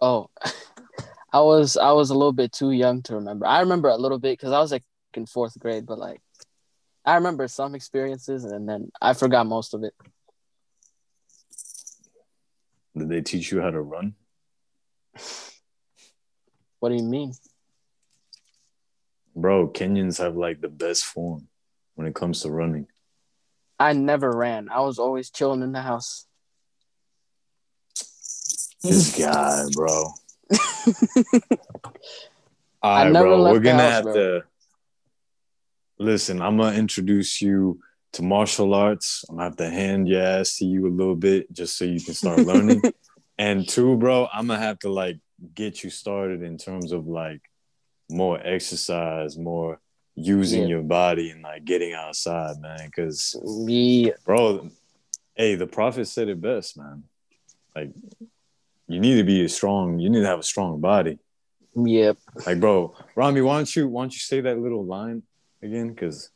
oh 0.00 0.30
I 1.32 1.40
was 1.40 1.76
I 1.76 1.92
was 1.92 2.10
a 2.10 2.14
little 2.14 2.32
bit 2.32 2.52
too 2.52 2.70
young 2.70 3.02
to 3.02 3.16
remember. 3.16 3.46
I 3.46 3.60
remember 3.60 3.88
a 3.88 3.96
little 3.96 4.18
bit 4.18 4.38
because 4.38 4.52
I 4.52 4.60
was 4.60 4.72
like 4.72 4.84
in 5.14 5.26
fourth 5.26 5.58
grade, 5.58 5.84
but 5.86 5.98
like 5.98 6.20
I 7.04 7.16
remember 7.16 7.46
some 7.48 7.74
experiences 7.74 8.44
and 8.44 8.68
then 8.68 8.90
I 9.02 9.12
forgot 9.14 9.46
most 9.46 9.74
of 9.74 9.84
it. 9.84 9.94
Did 12.96 13.08
they 13.08 13.20
teach 13.20 13.50
you 13.52 13.60
how 13.60 13.70
to 13.70 13.80
run? 13.80 14.14
What 16.84 16.90
do 16.90 16.96
you 16.96 17.02
mean? 17.02 17.32
Bro, 19.34 19.68
Kenyans 19.68 20.18
have 20.18 20.36
like 20.36 20.60
the 20.60 20.68
best 20.68 21.06
form 21.06 21.48
when 21.94 22.06
it 22.06 22.14
comes 22.14 22.42
to 22.42 22.50
running. 22.50 22.88
I 23.78 23.94
never 23.94 24.30
ran. 24.30 24.68
I 24.68 24.80
was 24.80 24.98
always 24.98 25.30
chilling 25.30 25.62
in 25.62 25.72
the 25.72 25.80
house. 25.80 26.26
This 28.82 29.18
guy, 29.18 29.64
bro. 29.72 29.88
All 32.82 32.94
I 32.96 33.08
never 33.08 33.28
bro. 33.28 33.50
We're 33.50 33.60
gonna 33.60 33.82
house, 33.82 33.92
have 33.92 34.04
bro. 34.04 34.12
to 34.12 34.44
listen. 35.98 36.42
I'm 36.42 36.58
gonna 36.58 36.76
introduce 36.76 37.40
you 37.40 37.80
to 38.12 38.22
martial 38.22 38.74
arts. 38.74 39.24
I'm 39.30 39.36
gonna 39.36 39.48
have 39.48 39.56
to 39.56 39.70
hand 39.70 40.06
your 40.06 40.20
ass 40.20 40.58
to 40.58 40.66
you 40.66 40.86
a 40.86 40.92
little 40.92 41.16
bit 41.16 41.50
just 41.50 41.78
so 41.78 41.86
you 41.86 42.04
can 42.04 42.12
start 42.12 42.40
learning. 42.40 42.82
and 43.38 43.66
two, 43.66 43.96
bro, 43.96 44.28
I'm 44.30 44.48
gonna 44.48 44.60
have 44.60 44.80
to 44.80 44.90
like 44.90 45.16
get 45.54 45.82
you 45.82 45.90
started 45.90 46.42
in 46.42 46.58
terms 46.58 46.92
of 46.92 47.06
like 47.06 47.40
more 48.10 48.38
exercise, 48.44 49.36
more 49.38 49.80
using 50.14 50.62
Yeah. 50.62 50.68
your 50.68 50.82
body 50.82 51.30
and 51.30 51.42
like 51.42 51.64
getting 51.64 51.92
outside, 51.92 52.60
man. 52.60 52.86
Because 52.86 53.34
Yeah. 53.66 54.12
bro, 54.24 54.70
hey, 55.34 55.54
the 55.56 55.66
prophet 55.66 56.06
said 56.06 56.28
it 56.28 56.40
best, 56.40 56.76
man. 56.76 57.04
Like 57.74 57.90
you 58.86 59.00
need 59.00 59.16
to 59.16 59.24
be 59.24 59.44
a 59.44 59.48
strong, 59.48 59.98
you 59.98 60.10
need 60.10 60.20
to 60.20 60.26
have 60.26 60.38
a 60.38 60.44
strong 60.44 60.80
body. 60.80 61.18
Yep. 61.74 62.18
Like, 62.46 62.60
bro, 62.60 62.94
Rami, 63.16 63.40
why 63.40 63.56
don't 63.56 63.74
you 63.74 63.88
why 63.88 64.02
don't 64.04 64.12
you 64.12 64.20
say 64.20 64.40
that 64.42 64.58
little 64.58 64.84
line 64.84 65.24
again? 65.62 65.88
Because 65.88 66.30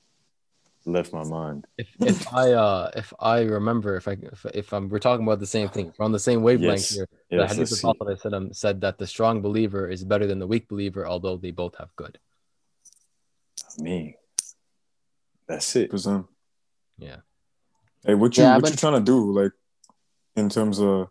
left 0.89 1.13
my 1.13 1.25
mind. 1.25 1.67
If 1.77 1.89
if 2.01 2.33
I 2.33 2.53
uh 2.53 2.91
if 2.97 3.13
I 3.21 3.43
remember 3.43 3.97
if 3.97 4.09
I 4.09 4.17
if, 4.23 4.47
if 4.55 4.73
I'm 4.73 4.89
we're 4.89 4.99
talking 4.99 5.27
about 5.27 5.39
the 5.41 5.47
same 5.47 5.69
thing, 5.69 5.93
we're 5.99 6.05
on 6.05 6.13
the 6.13 6.19
same 6.19 6.43
wavelength 6.43 6.81
Yes. 6.91 6.95
here. 6.95 7.09
the 7.31 7.37
Yes, 7.37 7.51
hadith 7.51 7.59
let's 7.59 7.73
of 7.73 7.79
see. 7.79 7.93
Prophet 7.95 8.57
said 8.57 8.81
that 8.81 8.99
the 8.99 9.07
strong 9.07 9.43
believer 9.43 9.89
is 9.89 10.03
better 10.05 10.27
than 10.27 10.39
the 10.39 10.47
weak 10.47 10.67
believer, 10.69 11.07
although 11.07 11.37
they 11.37 11.51
both 11.53 11.77
have 11.77 11.95
good. 11.97 12.19
Me. 13.79 14.17
That's 15.47 15.77
it. 15.77 15.91
Percent. 15.91 16.27
Yeah. 16.99 17.17
Hey, 18.05 18.15
what 18.15 18.37
you 18.37 18.43
Yeah, 18.45 18.55
what 18.57 18.63
but- 18.63 18.71
you 18.71 18.77
trying 18.77 18.95
to 19.05 19.05
do? 19.05 19.33
Like 19.33 19.53
in 20.37 20.49
terms 20.49 20.81
of 20.81 21.09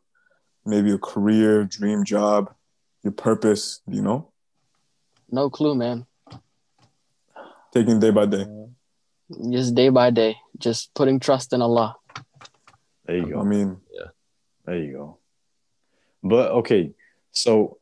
maybe 0.65 0.91
a 0.91 0.97
career, 0.97 1.63
dream 1.65 2.03
job, 2.03 2.53
your 3.03 3.13
purpose, 3.13 3.81
you 3.87 4.01
know? 4.01 4.31
No 5.29 5.49
clue, 5.49 5.75
man. 5.75 6.05
Taking 7.73 7.99
day 7.99 8.11
by 8.11 8.25
day. 8.25 8.45
Just 9.51 9.75
day 9.75 9.89
by 9.89 10.09
day. 10.09 10.37
Just 10.57 10.93
putting 10.93 11.19
trust 11.19 11.53
in 11.53 11.61
Allah. 11.61 11.95
There 13.05 13.17
you 13.17 13.25
go. 13.33 13.39
I 13.41 13.43
mean, 13.43 13.77
yeah, 13.91 14.07
There 14.65 14.77
you 14.77 14.93
go. 14.93 15.17
But 16.23 16.51
okay, 16.51 16.91
so 17.31 17.77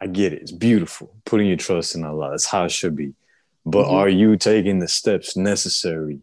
I 0.00 0.06
get 0.06 0.32
it. 0.32 0.42
It's 0.42 0.52
beautiful. 0.52 1.14
Putting 1.24 1.46
your 1.48 1.56
trust 1.56 1.94
in 1.94 2.04
Allah. 2.04 2.30
That's 2.30 2.46
how 2.46 2.64
it 2.64 2.70
should 2.72 2.94
be. 2.96 3.14
But 3.64 3.86
Mhm. 3.86 3.92
are 3.92 4.08
you 4.08 4.36
taking 4.36 4.78
the 4.80 4.88
steps 4.88 5.36
necessary 5.36 6.20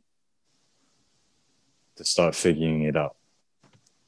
to 1.95 2.03
start 2.05 2.35
figuring 2.35 2.83
it 2.83 2.95
out? 2.95 3.15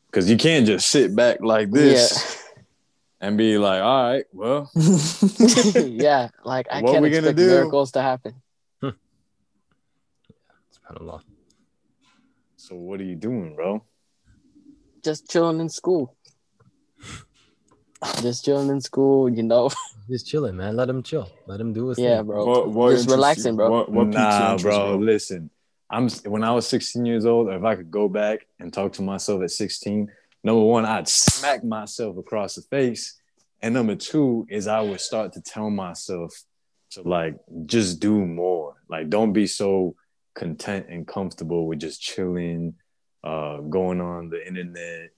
Because 0.07 0.29
you 0.29 0.37
can't 0.37 0.65
just 0.67 0.89
sit 0.89 1.15
back 1.15 1.41
like 1.41 1.71
this 1.71 2.37
and 3.21 3.37
be 3.37 3.57
like, 3.57 3.81
all 3.81 4.03
right, 4.11 4.25
well, 4.31 4.69
Yeah. 4.75 5.81
yeah. 5.81 6.29
Like 6.45 6.67
I 6.69 6.81
What 6.81 6.91
can't 6.91 7.01
we 7.03 7.09
gonna 7.09 7.29
expect 7.29 7.37
do? 7.37 7.47
miracles 7.47 7.91
to 7.93 8.01
happen. 8.01 8.35
SubhanAllah. 10.89 11.21
so 12.55 12.75
what 12.75 12.99
are 12.99 13.03
you 13.03 13.15
doing, 13.15 13.55
bro? 13.55 13.83
Just 15.03 15.29
chilling 15.29 15.59
in 15.59 15.69
school. 15.69 16.15
Just 18.21 18.45
chilling 18.45 18.69
in 18.69 18.81
school, 18.81 19.29
you 19.29 19.43
know. 19.43 19.69
Just 20.09 20.27
chilling, 20.27 20.57
man. 20.57 20.75
Let 20.75 20.89
him 20.89 21.01
chill. 21.03 21.29
Let 21.47 21.61
him 21.61 21.71
do 21.71 21.87
his 21.87 21.99
yeah, 21.99 22.17
thing. 22.17 22.27
bro. 22.27 22.45
what, 22.45 22.69
what 22.69 22.91
Just 22.91 23.09
relaxing, 23.09 23.55
bro. 23.55 23.69
What, 23.69 23.91
what 23.91 24.07
nah, 24.07 24.53
interest, 24.53 24.63
bro, 24.63 24.97
Listen, 24.97 25.49
I'm 25.89 26.09
when 26.25 26.43
I 26.43 26.51
was 26.51 26.67
16 26.67 27.05
years 27.05 27.25
old. 27.25 27.49
If 27.49 27.63
I 27.63 27.75
could 27.75 27.89
go 27.89 28.09
back 28.09 28.45
and 28.59 28.73
talk 28.73 28.93
to 28.93 29.01
myself 29.01 29.43
at 29.43 29.51
16, 29.51 30.11
number 30.43 30.61
one, 30.61 30.85
I'd 30.85 31.07
smack 31.07 31.63
myself 31.63 32.17
across 32.17 32.55
the 32.55 32.61
face, 32.63 33.19
and 33.61 33.73
number 33.73 33.95
two 33.95 34.45
is 34.49 34.67
I 34.67 34.81
would 34.81 34.99
start 34.99 35.33
to 35.33 35.41
tell 35.41 35.69
myself 35.69 36.33
to 36.91 37.01
like 37.03 37.35
just 37.65 38.01
do 38.01 38.25
more. 38.25 38.75
Like, 38.89 39.09
don't 39.09 39.31
be 39.31 39.47
so 39.47 39.95
content 40.35 40.87
and 40.89 41.07
comfortable 41.07 41.67
with 41.67 41.79
just 41.79 42.01
chilling, 42.01 42.75
uh, 43.23 43.57
going 43.57 44.01
on 44.01 44.29
the 44.29 44.45
internet, 44.45 45.11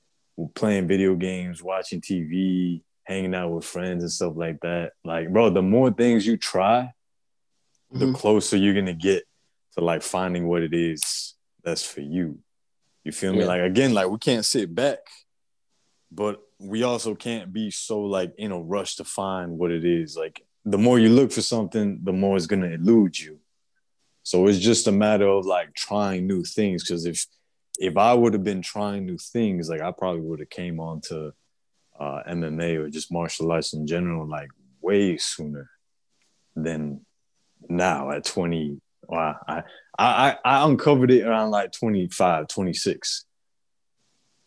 playing 0.54 0.88
video 0.88 1.16
games, 1.16 1.64
watching 1.64 2.02
TV, 2.02 2.82
hanging 3.04 3.34
out 3.36 3.52
with 3.52 3.66
friends 3.66 4.04
and 4.04 4.12
stuff 4.12 4.34
like 4.36 4.60
that. 4.62 4.92
Like, 5.04 5.32
bro, 5.32 5.50
the 5.50 5.62
more 5.62 5.92
things 5.92 6.26
you 6.26 6.38
try, 6.38 6.92
the 7.92 8.08
Mhm. 8.08 8.16
closer 8.16 8.58
you're 8.58 8.74
gonna 8.74 8.94
get 8.94 9.24
to 9.74 9.82
like 9.82 10.02
finding 10.02 10.48
what 10.48 10.64
it 10.64 10.74
is 10.74 11.36
that's 11.64 11.84
for 11.86 12.02
you. 12.02 12.40
You 13.04 13.12
feel 13.12 13.34
me? 13.34 13.40
Yeah. 13.40 13.46
Like 13.48 13.62
again, 13.62 13.94
like 13.94 14.10
we 14.10 14.18
can't 14.18 14.44
sit 14.46 14.74
back, 14.74 15.00
but 16.12 16.42
we 16.60 16.84
also 16.84 17.16
can't 17.16 17.52
be 17.54 17.70
so 17.72 18.02
like 18.02 18.34
in 18.38 18.52
a 18.52 18.60
rush 18.60 18.96
to 18.96 19.04
find 19.04 19.58
what 19.58 19.72
it 19.72 19.86
is. 19.86 20.18
Like 20.18 20.46
the 20.64 20.78
more 20.78 20.98
you 21.00 21.10
look 21.10 21.32
for 21.32 21.42
something, 21.42 22.00
the 22.04 22.14
more 22.14 22.36
it's 22.38 22.48
gonna 22.48 22.70
elude 22.70 23.20
you. 23.20 23.40
So 24.26 24.48
it's 24.48 24.58
just 24.58 24.88
a 24.88 24.92
matter 24.92 25.28
of 25.28 25.46
like 25.46 25.76
trying 25.76 26.26
new 26.26 26.44
things. 26.44 26.84
Cause 26.84 27.06
if 27.06 27.28
if 27.78 27.96
I 27.96 28.14
would 28.16 28.34
have 28.34 28.44
been 28.44 28.64
trying 28.64 29.06
new 29.06 29.20
things, 29.20 29.70
like 29.70 29.82
I 29.82 29.92
probably 29.92 30.22
would 30.22 30.40
have 30.40 30.50
came 30.50 30.80
on 30.80 31.02
to 31.02 31.32
uh, 32.00 32.24
MMA 32.28 32.78
or 32.80 32.90
just 32.90 33.12
martial 33.12 33.52
arts 33.52 33.74
in 33.74 33.86
general, 33.86 34.28
like 34.28 34.50
way 34.82 35.18
sooner 35.18 35.70
than 36.56 37.06
now 37.70 38.10
at 38.10 38.26
20. 38.26 38.82
Wow. 39.08 39.36
I, 39.48 39.62
I, 40.00 40.38
I 40.44 40.66
uncovered 40.68 41.12
it 41.12 41.22
around 41.22 41.52
like 41.52 41.72
25, 41.74 42.48
26. 42.48 43.26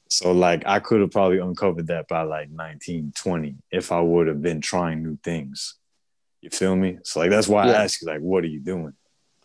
So 0.08 0.32
like 0.32 0.64
I 0.66 0.80
could 0.80 1.02
have 1.02 1.12
probably 1.12 1.38
uncovered 1.38 1.86
that 1.86 2.08
by 2.08 2.22
like 2.22 2.50
19, 2.50 3.12
20 3.14 3.54
if 3.70 3.92
I 3.92 4.00
would 4.00 4.26
have 4.26 4.42
been 4.42 4.60
trying 4.60 5.04
new 5.04 5.18
things. 5.22 5.76
You 6.40 6.50
feel 6.50 6.74
me? 6.74 6.98
So 7.04 7.20
like 7.20 7.30
that's 7.30 7.46
why 7.46 7.66
Yeah. 7.66 7.72
I 7.72 7.84
ask 7.84 8.02
you, 8.02 8.08
like, 8.08 8.20
what 8.20 8.42
are 8.42 8.48
you 8.48 8.60
doing? 8.60 8.94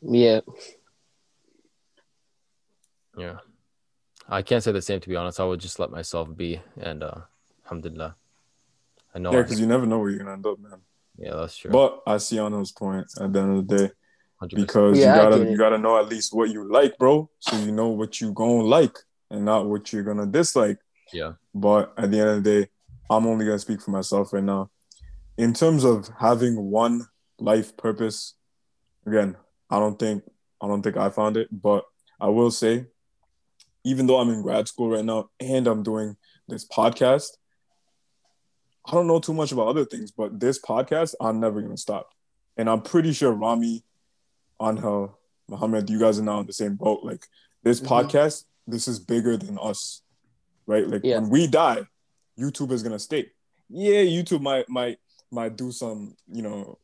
Yeah. 0.06 0.42
Yeah. 3.18 3.38
I 4.28 4.42
can't 4.42 4.64
say 4.64 4.72
the 4.72 4.82
same 4.82 5.00
to 5.00 5.10
be 5.10 5.16
honest. 5.16 5.40
I 5.40 5.46
would 5.46 5.60
just 5.60 5.80
let 5.80 5.92
myself 5.92 6.36
be 6.36 6.62
and 6.80 7.04
uh 7.04 7.22
alhamdulillah. 7.66 8.16
I 9.14 9.20
know 9.20 9.32
Yeah, 9.32 9.42
because 9.44 9.60
you 9.60 9.68
never 9.68 9.86
know 9.86 10.00
where 10.00 10.10
you're 10.10 10.20
gonna 10.20 10.34
end 10.34 10.46
up, 10.46 10.60
man. 10.60 10.82
yeah, 11.18 11.36
that's 11.36 11.58
true. 11.58 11.72
But 11.72 12.02
I 12.08 12.18
see 12.18 12.40
on 12.40 12.54
his 12.54 12.72
point 12.72 13.06
at 13.20 13.32
the 13.34 13.40
end 13.40 13.58
of 13.58 13.68
the 13.68 13.78
day 13.78 13.92
100%. 14.42 14.56
because 14.56 15.00
Yeah, 15.00 15.10
you 15.16 15.30
gotta 15.30 15.52
you 15.52 15.58
gotta 15.58 15.78
know 15.78 15.98
at 16.00 16.08
least 16.10 16.34
what 16.34 16.50
you 16.50 16.70
like, 16.72 16.98
bro, 16.98 17.30
so 17.40 17.56
you 17.58 17.72
know 17.72 17.90
what 17.90 18.20
you 18.22 18.34
gonna 18.34 18.64
like 18.64 18.98
and 19.30 19.46
not 19.46 19.68
what 19.68 19.92
you're 19.94 20.04
gonna 20.04 20.26
dislike. 20.26 20.78
yeah. 21.12 21.34
But 21.54 21.94
at 21.98 22.10
the 22.12 22.20
end 22.20 22.30
of 22.30 22.44
the 22.44 22.62
day, 22.62 22.70
I'm 23.10 23.28
only 23.28 23.46
gonna 23.46 23.60
speak 23.60 23.82
for 23.82 23.92
myself 23.92 24.34
right 24.34 24.44
now. 24.44 24.72
In 25.38 25.54
terms 25.54 25.84
of 25.84 26.10
having 26.20 26.56
one 26.72 27.06
life 27.40 27.76
purpose, 27.78 28.36
again, 29.06 29.36
I 29.74 29.80
don't 29.80 29.98
think 29.98 30.24
I 30.62 30.68
don't 30.68 30.84
think 30.84 30.98
I 30.98 31.10
found 31.10 31.36
it, 31.36 31.48
but 31.52 31.84
I 32.22 32.28
will 32.28 32.52
say, 32.52 32.86
even 33.84 34.06
though 34.06 34.20
I'm 34.20 34.30
in 34.30 34.44
grad 34.44 34.68
school 34.68 34.90
right 34.92 35.04
now 35.04 35.30
and 35.40 35.66
I'm 35.68 35.82
doing 35.82 36.16
this 36.48 36.66
podcast, 36.66 37.30
I 38.86 38.92
don't 38.92 39.08
know 39.08 39.20
too 39.20 39.34
much 39.34 39.52
about 39.52 39.68
other 39.68 39.84
things, 39.84 40.12
but 40.12 40.40
this 40.40 40.62
podcast, 40.62 41.16
I'm 41.20 41.40
never 41.40 41.60
gonna 41.60 41.76
stop. 41.76 42.12
And 42.56 42.70
I'm 42.70 42.82
pretty 42.82 43.14
sure 43.14 43.32
Rami, 43.32 43.84
Anhel, 44.62 45.16
Muhammad, 45.50 45.90
you 45.90 46.00
guys 46.00 46.20
are 46.20 46.24
now 46.24 46.40
in 46.42 46.46
the 46.46 46.54
same 46.54 46.76
boat. 46.76 47.04
Like 47.04 47.26
this 47.64 47.82
Mhm. 47.82 47.88
podcast, 47.88 48.46
this 48.68 48.88
is 48.88 49.00
bigger 49.00 49.38
than 49.38 49.58
us, 49.58 50.04
right? 50.68 50.88
Like 50.88 51.02
Yeah. 51.04 51.20
when 51.20 51.30
we 51.32 51.48
die, 51.48 51.88
YouTube 52.38 52.72
is 52.72 52.84
gonna 52.84 53.00
stay. 53.00 53.32
Yeah, 53.70 54.04
YouTube 54.04 54.42
might 54.42 54.70
might 54.70 55.00
might 55.32 55.56
do 55.58 55.72
some, 55.72 56.16
you 56.28 56.44
know, 56.44 56.78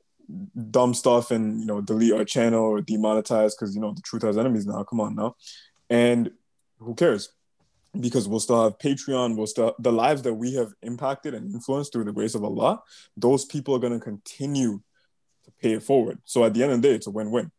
dumb 0.72 0.94
stuff 0.94 1.32
and 1.32 1.60
you 1.60 1.66
know 1.66 1.82
delete 1.82 2.14
our 2.14 2.26
channel 2.26 2.64
or 2.64 2.82
demonetize 2.82 3.52
because 3.58 3.74
you 3.74 3.82
know 3.82 3.94
the 3.94 4.02
truth 4.02 4.24
has 4.24 4.38
enemies 4.38 4.66
now. 4.66 4.84
Come 4.84 5.02
on 5.02 5.16
now, 5.16 5.36
and 5.90 6.32
who 6.80 6.96
cares? 6.96 7.30
Because 8.00 8.28
we'll 8.28 8.40
still 8.40 8.64
have 8.64 8.78
Patreon. 8.78 9.36
We'll 9.36 9.48
still 9.48 9.76
the 9.80 9.92
lives 9.92 10.22
that 10.24 10.34
we 10.34 10.54
have 10.56 10.74
impacted 10.82 11.34
and 11.34 11.54
influenced 11.54 11.92
through 11.92 12.06
the 12.06 12.12
grace 12.12 12.36
of 12.36 12.44
Allah. 12.44 12.82
Those 13.18 13.46
people 13.46 13.76
are 13.76 13.80
gonna 13.80 14.00
continue 14.00 14.82
to 15.46 15.52
pay 15.60 15.74
it 15.74 15.84
forward. 15.84 16.20
So 16.26 16.44
at 16.44 16.54
the 16.54 16.64
end 16.64 16.74
of 16.74 16.82
the 16.82 16.88
day, 16.88 16.96
it's 16.96 17.08
a 17.08 17.12
win-win. 17.12 17.52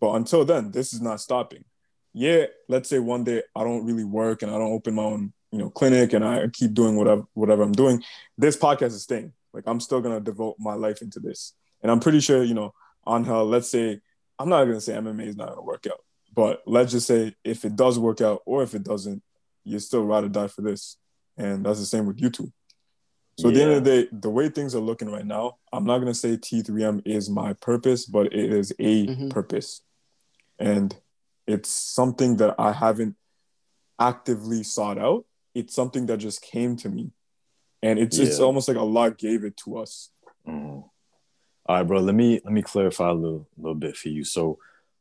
But 0.00 0.14
until 0.14 0.44
then, 0.44 0.70
this 0.70 0.92
is 0.92 1.00
not 1.00 1.20
stopping. 1.20 1.64
Yeah, 2.12 2.46
let's 2.68 2.88
say 2.88 2.98
one 2.98 3.24
day 3.24 3.42
I 3.54 3.62
don't 3.64 3.84
really 3.84 4.04
work 4.04 4.42
and 4.42 4.50
I 4.50 4.58
don't 4.58 4.72
open 4.72 4.94
my 4.94 5.04
own, 5.04 5.32
you 5.52 5.58
know, 5.58 5.70
clinic 5.70 6.12
and 6.12 6.24
I 6.24 6.48
keep 6.48 6.74
doing 6.74 6.96
whatever 6.96 7.24
whatever 7.34 7.62
I'm 7.62 7.72
doing. 7.72 8.02
This 8.36 8.56
podcast 8.56 8.88
is 8.88 9.02
staying. 9.02 9.32
Like 9.52 9.64
I'm 9.66 9.80
still 9.80 10.00
gonna 10.00 10.20
devote 10.20 10.56
my 10.58 10.74
life 10.74 11.02
into 11.02 11.20
this. 11.20 11.54
And 11.82 11.90
I'm 11.92 12.00
pretty 12.00 12.20
sure, 12.20 12.42
you 12.42 12.54
know, 12.54 12.74
on 13.04 13.24
how 13.24 13.42
let's 13.42 13.70
say 13.70 14.00
I'm 14.38 14.48
not 14.48 14.64
gonna 14.64 14.80
say 14.80 14.94
MMA 14.94 15.26
is 15.26 15.36
not 15.36 15.48
gonna 15.50 15.62
work 15.62 15.86
out, 15.86 16.04
but 16.34 16.62
let's 16.66 16.92
just 16.92 17.06
say 17.06 17.34
if 17.44 17.64
it 17.64 17.76
does 17.76 17.98
work 17.98 18.20
out 18.20 18.42
or 18.46 18.62
if 18.62 18.74
it 18.74 18.82
doesn't, 18.84 19.22
you're 19.64 19.80
still 19.80 20.04
ride 20.04 20.24
or 20.24 20.28
die 20.28 20.46
for 20.48 20.62
this. 20.62 20.96
And 21.36 21.64
that's 21.64 21.78
the 21.80 21.86
same 21.86 22.06
with 22.06 22.18
YouTube. 22.18 22.52
So 23.38 23.48
at 23.48 23.54
the 23.54 23.62
end 23.62 23.70
of 23.72 23.84
the 23.84 23.90
day, 24.02 24.08
the 24.10 24.30
way 24.30 24.48
things 24.48 24.74
are 24.74 24.80
looking 24.80 25.08
right 25.10 25.24
now, 25.26 25.58
I'm 25.72 25.84
not 25.84 25.98
gonna 25.98 26.14
say 26.14 26.36
T3M 26.36 27.02
is 27.04 27.30
my 27.30 27.52
purpose, 27.52 28.04
but 28.06 28.26
it 28.32 28.52
is 28.52 28.72
a 28.80 29.06
Mhm. 29.06 29.30
purpose. 29.30 29.82
And 30.58 30.96
it's 31.46 31.68
something 31.70 32.36
that 32.38 32.56
I 32.58 32.72
haven't 32.72 33.16
actively 33.98 34.62
sought 34.62 34.98
out. 34.98 35.24
It's 35.54 35.74
something 35.74 36.06
that 36.06 36.18
just 36.18 36.42
came 36.42 36.76
to 36.76 36.88
me. 36.88 37.12
And 37.82 37.98
it's 37.98 38.18
it's 38.18 38.40
almost 38.40 38.68
like 38.68 38.76
Allah 38.76 39.12
gave 39.12 39.44
it 39.44 39.56
to 39.58 39.78
us. 39.78 40.10
Mhm. 40.46 40.88
All 41.68 41.76
right, 41.76 41.82
bro. 41.86 42.00
Let 42.00 42.14
me 42.14 42.40
let 42.44 42.52
me 42.52 42.62
clarify 42.62 43.10
a 43.10 43.14
little 43.14 43.46
little 43.58 43.74
bit 43.74 43.94
for 43.94 44.08
you. 44.08 44.24
So, 44.24 44.58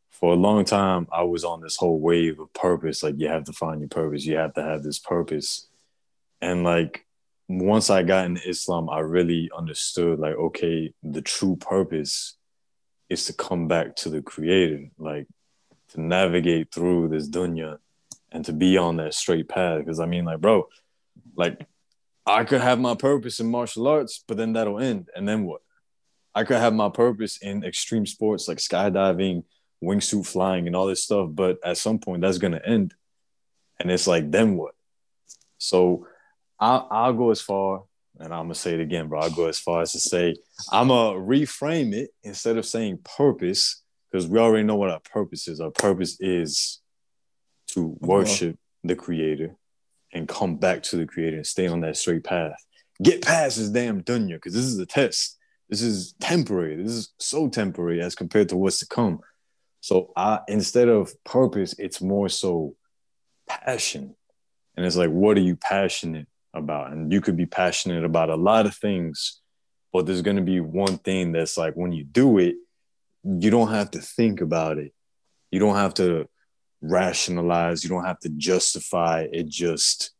for 0.10 0.34
a 0.34 0.36
long 0.36 0.66
time, 0.66 1.08
I 1.14 1.24
was 1.24 1.46
on 1.46 1.62
this 1.62 1.78
whole 1.78 2.00
wave 2.00 2.42
of 2.42 2.52
purpose. 2.54 3.04
Like, 3.04 3.16
you 3.18 3.30
have 3.30 3.46
to 3.46 3.54
find 3.54 3.80
your 3.80 3.88
purpose. 3.88 4.26
You 4.26 4.36
have 4.36 4.54
to 4.56 4.64
have 4.64 4.84
this 4.84 5.00
purpose. 5.00 5.68
And 6.42 6.66
like, 6.66 7.06
once 7.48 7.90
I 7.90 8.04
got 8.04 8.26
into 8.26 8.48
Islam, 8.48 8.90
I 8.90 9.00
really 9.00 9.50
understood. 9.58 10.20
Like, 10.20 10.36
okay, 10.36 10.94
the 11.04 11.22
true 11.22 11.56
purpose 11.56 12.36
is 13.10 13.26
to 13.26 13.34
come 13.34 13.70
back 13.70 13.96
to 13.98 14.10
the 14.10 14.22
Creator. 14.22 14.90
Like, 14.98 15.28
to 15.94 16.02
navigate 16.02 16.74
through 16.74 17.08
this 17.08 17.30
dunya 17.30 17.78
and 18.34 18.44
to 18.44 18.52
be 18.52 18.78
on 18.78 18.98
that 18.98 19.14
straight 19.14 19.48
path. 19.48 19.80
Because 19.80 20.02
I 20.02 20.06
mean, 20.06 20.26
like, 20.26 20.42
bro, 20.42 20.68
like, 21.38 21.66
I 22.26 22.44
could 22.44 22.60
have 22.60 22.78
my 22.78 22.96
purpose 22.96 23.40
in 23.40 23.50
martial 23.50 23.88
arts, 23.88 24.22
but 24.28 24.36
then 24.36 24.52
that'll 24.52 24.80
end. 24.80 25.08
And 25.16 25.26
then 25.26 25.46
what? 25.46 25.62
I 26.38 26.44
could 26.44 26.58
have 26.58 26.76
my 26.76 26.90
purpose 26.90 27.38
in 27.38 27.64
extreme 27.64 28.06
sports 28.06 28.48
like 28.48 28.60
skydiving, 28.60 29.44
wingsuit 29.84 30.28
flying, 30.28 30.68
and 30.68 30.76
all 30.76 30.86
this 30.86 31.04
stuff, 31.04 31.30
but 31.34 31.58
at 31.66 31.80
some 31.80 31.98
point 31.98 32.22
that's 32.22 32.38
gonna 32.38 32.62
end. 32.64 32.94
And 33.80 33.90
it's 33.90 34.06
like, 34.06 34.30
then 34.30 34.56
what? 34.56 34.76
So 35.58 36.06
I'll, 36.60 36.88
I'll 36.92 37.14
go 37.14 37.32
as 37.32 37.42
far, 37.42 37.86
and 38.20 38.32
I'm 38.32 38.44
gonna 38.44 38.54
say 38.54 38.76
it 38.76 38.82
again, 38.82 39.08
bro. 39.08 39.22
I'll 39.22 39.32
go 39.32 39.48
as 39.48 39.58
far 39.58 39.82
as 39.82 39.94
to 39.94 40.00
say 40.00 40.36
I'm 40.72 40.90
gonna 40.90 41.18
reframe 41.18 41.94
it 41.96 42.12
instead 42.22 42.58
of 42.58 42.68
saying 42.68 43.00
purpose, 43.18 43.82
because 44.12 44.28
we 44.28 44.38
already 44.38 44.64
know 44.64 44.76
what 44.76 44.92
our 44.92 45.02
purpose 45.12 45.48
is. 45.48 45.60
Our 45.60 45.72
purpose 45.72 46.18
is 46.20 46.82
to 47.70 47.98
uh-huh. 48.00 48.08
worship 48.14 48.60
the 48.84 48.96
creator 48.96 49.56
and 50.14 50.28
come 50.28 50.58
back 50.58 50.84
to 50.84 50.98
the 50.98 51.08
creator 51.08 51.38
and 51.38 51.48
stay 51.48 51.68
on 51.68 51.82
that 51.82 51.98
straight 51.98 52.24
path. 52.24 52.64
Get 53.02 53.24
past 53.24 53.58
this 53.58 53.70
damn 53.70 54.04
dunya, 54.04 54.36
because 54.36 54.54
this 54.54 54.66
is 54.66 54.78
a 54.78 54.86
test. 54.86 55.37
This 55.70 55.82
is 55.82 56.14
temporary. 56.20 56.82
This 56.82 56.94
is 56.94 57.14
so 57.20 57.50
temporary 57.50 58.02
as 58.02 58.16
compared 58.16 58.50
to 58.50 58.58
what's 58.58 58.80
to 58.80 58.88
come. 58.88 59.20
So 59.82 60.12
I 60.16 60.40
instead 60.48 60.88
of 60.88 61.12
purpose, 61.24 61.76
it's 61.78 62.02
more 62.02 62.30
so 62.30 62.76
passion. 63.48 64.16
And 64.76 64.86
it's 64.86 64.96
like, 64.96 65.10
what 65.10 65.38
are 65.38 65.42
you 65.42 65.56
passionate 65.56 66.28
about? 66.54 66.92
And 66.92 67.12
you 67.12 67.22
could 67.22 67.36
be 67.36 67.46
passionate 67.46 68.04
about 68.04 68.30
a 68.30 68.36
lot 68.36 68.66
of 68.66 68.76
things, 68.76 69.42
but 69.92 70.06
there's 70.06 70.22
gonna 70.22 70.42
be 70.42 70.60
one 70.60 70.98
thing 71.00 71.32
that's 71.32 71.58
like 71.58 71.74
when 71.74 71.92
you 71.92 72.04
do 72.04 72.38
it, 72.38 72.56
you 73.24 73.50
don't 73.50 73.72
have 73.72 73.92
to 73.92 74.00
think 74.00 74.42
about 74.42 74.78
it. 74.78 74.94
You 75.52 75.60
don't 75.60 75.76
have 75.76 75.96
to 75.96 76.28
rationalize, 76.82 77.84
you 77.84 77.90
don't 77.90 78.06
have 78.06 78.20
to 78.20 78.30
justify 78.30 79.28
it 79.32 79.48
just 79.48 80.12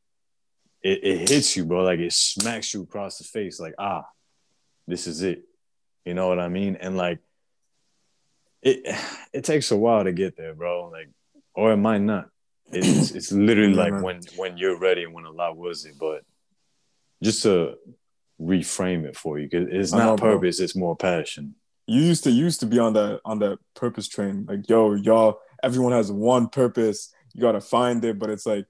it, 0.82 1.04
it 1.04 1.30
hits 1.30 1.56
you, 1.56 1.66
bro. 1.66 1.84
Like 1.84 2.00
it 2.00 2.14
smacks 2.14 2.74
you 2.74 2.84
across 2.84 3.18
the 3.18 3.24
face, 3.24 3.60
like, 3.60 3.76
ah, 3.78 4.06
this 4.88 5.08
is 5.08 5.22
it. 5.22 5.44
You 6.06 6.14
know 6.14 6.28
what 6.28 6.40
I 6.40 6.48
mean? 6.48 6.78
And 6.80 6.96
like 6.98 7.20
it 8.62 8.84
it 9.34 9.44
takes 9.44 9.72
a 9.72 9.78
while 9.78 10.04
to 10.04 10.12
get 10.12 10.38
there, 10.38 10.54
bro. 10.56 10.90
Like, 10.90 11.10
or 11.54 11.72
it 11.74 11.78
might 11.78 12.02
not. 12.02 12.30
It's 12.72 13.12
it's 13.16 13.32
literally 13.32 13.74
Yeah, 13.74 13.84
like 13.84 13.94
man. 13.94 14.02
when 14.04 14.22
when 14.36 14.58
you're 14.58 14.78
ready 14.80 15.04
and 15.04 15.14
when 15.14 15.26
Allah 15.26 15.54
was 15.54 15.86
it. 15.86 15.96
But 16.00 16.24
just 17.24 17.44
to 17.44 17.76
reframe 18.40 19.04
it 19.06 19.16
for 19.18 19.40
you, 19.40 19.48
because 19.50 19.68
it's 19.72 19.92
not 19.92 20.06
know, 20.06 20.16
bro. 20.16 20.36
purpose, 20.36 20.60
it's 20.60 20.76
more 20.76 20.96
passion. 20.96 21.56
You 21.88 22.02
used 22.02 22.24
to 22.26 22.32
you 22.32 22.44
used 22.46 22.60
to 22.62 22.66
be 22.66 22.80
on 22.80 22.94
that 22.94 23.22
on 23.26 23.40
that 23.40 23.60
purpose 23.74 24.08
train. 24.08 24.46
Like, 24.48 24.68
yo, 24.68 24.94
y'all, 24.96 25.40
everyone 25.64 25.94
has 25.94 26.12
one 26.12 26.48
purpose. 26.50 27.14
You 27.34 27.42
gotta 27.42 27.62
find 27.62 28.04
it, 28.04 28.20
but 28.20 28.30
it's 28.30 28.46
like 28.46 28.66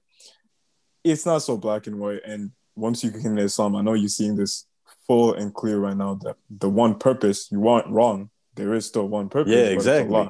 it's 1.04 1.26
not 1.26 1.38
so 1.38 1.56
black 1.56 1.86
and 1.86 1.98
white. 1.98 2.20
And 2.24 2.52
once 2.76 3.02
you 3.02 3.10
get 3.10 3.24
into 3.24 3.42
Islam, 3.42 3.74
I 3.74 3.82
know 3.82 3.94
you're 3.94 4.08
seeing 4.08 4.36
this 4.36 4.66
full 5.08 5.34
and 5.34 5.52
clear 5.52 5.78
right 5.78 5.96
now 5.96 6.14
that 6.22 6.36
the 6.50 6.68
one 6.68 6.94
purpose 6.94 7.48
you 7.50 7.66
aren't 7.66 7.88
wrong. 7.88 8.30
There 8.54 8.74
is 8.74 8.86
still 8.86 9.08
one 9.08 9.28
purpose. 9.28 9.52
Yeah, 9.52 9.62
but 9.62 9.66
it's 9.72 9.74
exactly. 9.86 10.28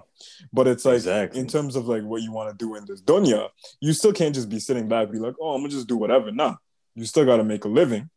But 0.53 0.67
it's 0.69 0.85
like 0.85 0.97
Exactly. 0.97 1.41
in 1.41 1.47
terms 1.47 1.77
of 1.77 1.89
like 1.89 2.03
what 2.03 2.23
you 2.23 2.31
want 2.33 2.51
to 2.51 2.65
do 2.65 2.75
in 2.77 2.85
this 2.87 3.03
dunya, 3.03 3.49
you 3.81 3.93
still 3.93 4.13
can't 4.13 4.35
just 4.35 4.49
be 4.49 4.59
sitting 4.61 4.89
back, 4.89 5.11
be 5.11 5.19
like, 5.19 5.35
oh, 5.41 5.55
I'm 5.55 5.61
gonna 5.63 5.71
just 5.71 5.89
do 5.89 5.97
whatever. 5.97 6.31
Nah, 6.31 6.55
you 6.95 7.05
still 7.05 7.25
gotta 7.25 7.45
make 7.45 7.65
a 7.65 7.69
living 7.69 8.09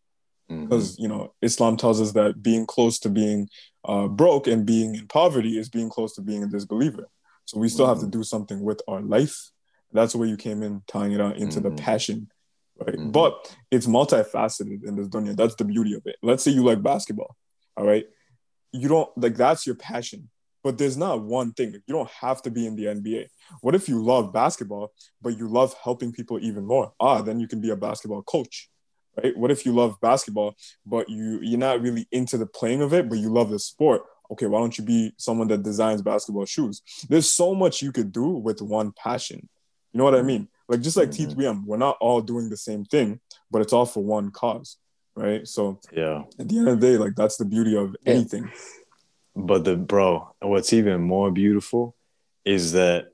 because 0.64 0.99
you 0.99 1.07
know 1.07 1.34
Islam 1.41 1.78
tells 1.78 2.01
us 2.01 2.12
that 2.12 2.41
being 2.43 2.66
close 2.66 2.99
to 2.99 3.09
being 3.09 3.47
uh, 3.86 4.07
broke 4.07 4.47
and 4.47 4.66
being 4.66 4.95
in 4.95 5.07
poverty 5.07 5.57
is 5.57 5.70
being 5.70 5.89
close 5.89 6.14
to 6.16 6.22
being 6.22 6.43
a 6.43 6.47
disbeliever. 6.47 7.07
So 7.45 7.59
we 7.59 7.70
still 7.70 7.88
have 7.88 7.99
to 8.01 8.07
do 8.07 8.24
something 8.24 8.62
with 8.62 8.82
our 8.88 9.01
life. 9.01 9.49
That's 9.93 10.14
where 10.14 10.28
you 10.28 10.38
came 10.38 10.62
in, 10.62 10.84
tying 10.88 11.14
it 11.14 11.22
out 11.22 11.38
into 11.38 11.59
the 11.59 11.72
Mhm. 11.72 11.78
passion, 11.78 12.30
right? 12.86 12.97
Mhm. 12.97 13.11
But 13.11 13.55
it's 13.69 13.88
multifaceted 13.88 14.84
in 14.86 14.95
this 14.95 15.07
dunya. 15.07 15.36
That's 15.36 15.55
the 15.55 15.65
beauty 15.65 15.93
of 15.93 16.05
it. 16.05 16.15
Let's 16.21 16.43
say 16.43 16.51
you 16.51 16.63
like 16.63 16.82
basketball, 16.82 17.36
all 17.77 17.86
right? 17.86 18.05
You 18.71 18.88
don't 18.88 19.09
like 19.17 19.36
that's 19.36 19.65
your 19.65 19.75
passion, 19.75 20.29
but 20.63 20.77
there's 20.77 20.97
not 20.97 21.21
one 21.21 21.51
thing. 21.53 21.73
You 21.73 21.93
don't 21.93 22.09
have 22.09 22.41
to 22.43 22.51
be 22.51 22.65
in 22.65 22.75
the 22.75 22.86
NBA. 22.88 23.27
What 23.61 23.75
if 23.75 23.89
you 23.89 24.01
love 24.03 24.32
basketball, 24.32 24.93
but 25.21 25.38
you 25.38 25.47
love 25.47 25.75
helping 25.84 26.11
people 26.11 26.39
even 26.39 26.65
more? 26.65 26.93
Ah, 26.99 27.21
then 27.21 27.39
you 27.39 27.47
can 27.47 27.61
be 27.61 27.69
a 27.69 27.75
basketball 27.75 28.21
coach, 28.23 28.69
right? 29.21 29.36
What 29.38 29.51
if 29.51 29.65
you 29.65 29.73
love 29.73 29.99
basketball, 30.01 30.55
but 30.86 31.09
you 31.09 31.39
you're 31.41 31.59
not 31.59 31.82
really 31.82 32.07
into 32.11 32.38
the 32.38 32.45
playing 32.45 32.82
of 32.82 32.93
it, 32.93 33.09
but 33.09 33.17
you 33.17 33.29
love 33.29 33.49
the 33.49 33.59
sport? 33.59 34.03
Okay, 34.32 34.45
why 34.45 34.59
don't 34.59 34.77
you 34.77 34.86
be 34.86 35.11
someone 35.17 35.49
that 35.49 35.63
designs 35.63 36.01
basketball 36.01 36.45
shoes? 36.45 36.82
There's 37.09 37.29
so 37.29 37.53
much 37.53 37.82
you 37.82 37.91
could 37.91 38.13
do 38.13 38.29
with 38.29 38.61
one 38.61 38.93
passion. 38.93 39.49
You 39.91 39.97
know 39.97 40.05
what 40.05 40.15
I 40.15 40.21
mean? 40.21 40.47
Like 40.72 40.80
just 40.80 40.95
like 40.95 41.09
Mhm. 41.09 41.36
T3M, 41.36 41.65
we're 41.65 41.76
not 41.76 41.97
all 41.99 42.22
doing 42.22 42.49
the 42.49 42.55
same 42.55 42.86
thing, 42.86 43.19
but 43.51 43.61
it's 43.61 43.74
all 43.74 43.86
for 43.86 44.01
one 44.01 44.32
cause, 44.32 44.78
right? 45.17 45.45
So 45.45 45.82
Yeah. 45.91 46.24
at 46.39 46.47
the 46.47 46.57
end 46.59 46.69
of 46.69 46.80
the 46.80 46.88
day, 46.88 46.97
like 46.97 47.13
that's 47.15 47.36
the 47.36 47.43
beauty 47.43 47.76
of 47.76 47.93
anything. 48.05 48.49
But 49.36 49.65
the 49.65 49.76
bro, 49.76 50.34
what's 50.41 50.72
even 50.72 51.01
more 51.01 51.30
beautiful 51.30 51.97
is 52.45 52.72
that 52.72 53.09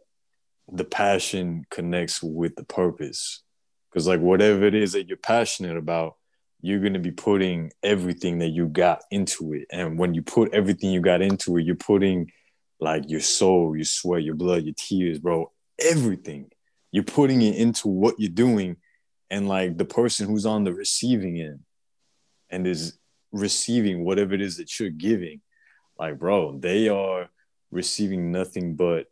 the 0.71 0.83
passion 0.83 1.65
connects 1.71 2.21
with 2.21 2.55
the 2.57 2.63
purpose. 2.63 3.41
Because 3.89 4.05
like 4.05 4.19
whatever 4.19 4.65
it 4.65 4.75
is 4.75 4.91
that 4.91 5.07
you're 5.07 5.17
passionate 5.17 5.77
about, 5.77 6.17
you're 6.61 6.79
gonna 6.79 6.99
be 6.99 7.11
putting 7.11 7.71
everything 7.81 8.37
that 8.37 8.49
you 8.49 8.67
got 8.67 9.01
into 9.09 9.53
it. 9.53 9.65
And 9.71 9.97
when 9.97 10.13
you 10.13 10.21
put 10.21 10.53
everything 10.53 10.91
you 10.91 11.01
got 11.01 11.23
into 11.23 11.57
it, 11.57 11.65
you're 11.65 11.75
putting 11.75 12.31
like 12.79 13.09
your 13.09 13.21
soul, 13.21 13.75
your 13.75 13.85
sweat, 13.85 14.21
your 14.21 14.35
blood, 14.35 14.63
your 14.63 14.75
tears, 14.77 15.17
bro, 15.17 15.51
everything. 15.79 16.51
You're 16.91 17.03
putting 17.03 17.41
it 17.41 17.55
into 17.55 17.87
what 17.87 18.15
you're 18.17 18.29
doing. 18.29 18.77
And 19.29 19.47
like 19.47 19.77
the 19.77 19.85
person 19.85 20.27
who's 20.27 20.45
on 20.45 20.63
the 20.63 20.73
receiving 20.73 21.39
end 21.39 21.59
and 22.49 22.65
is 22.65 22.97
receiving 23.31 24.03
whatever 24.03 24.33
it 24.33 24.41
is 24.41 24.57
that 24.57 24.79
you're 24.79 24.89
giving 24.89 25.41
like 25.99 26.17
bro 26.17 26.57
they 26.57 26.87
are 26.87 27.29
receiving 27.71 28.31
nothing 28.31 28.75
but 28.75 29.07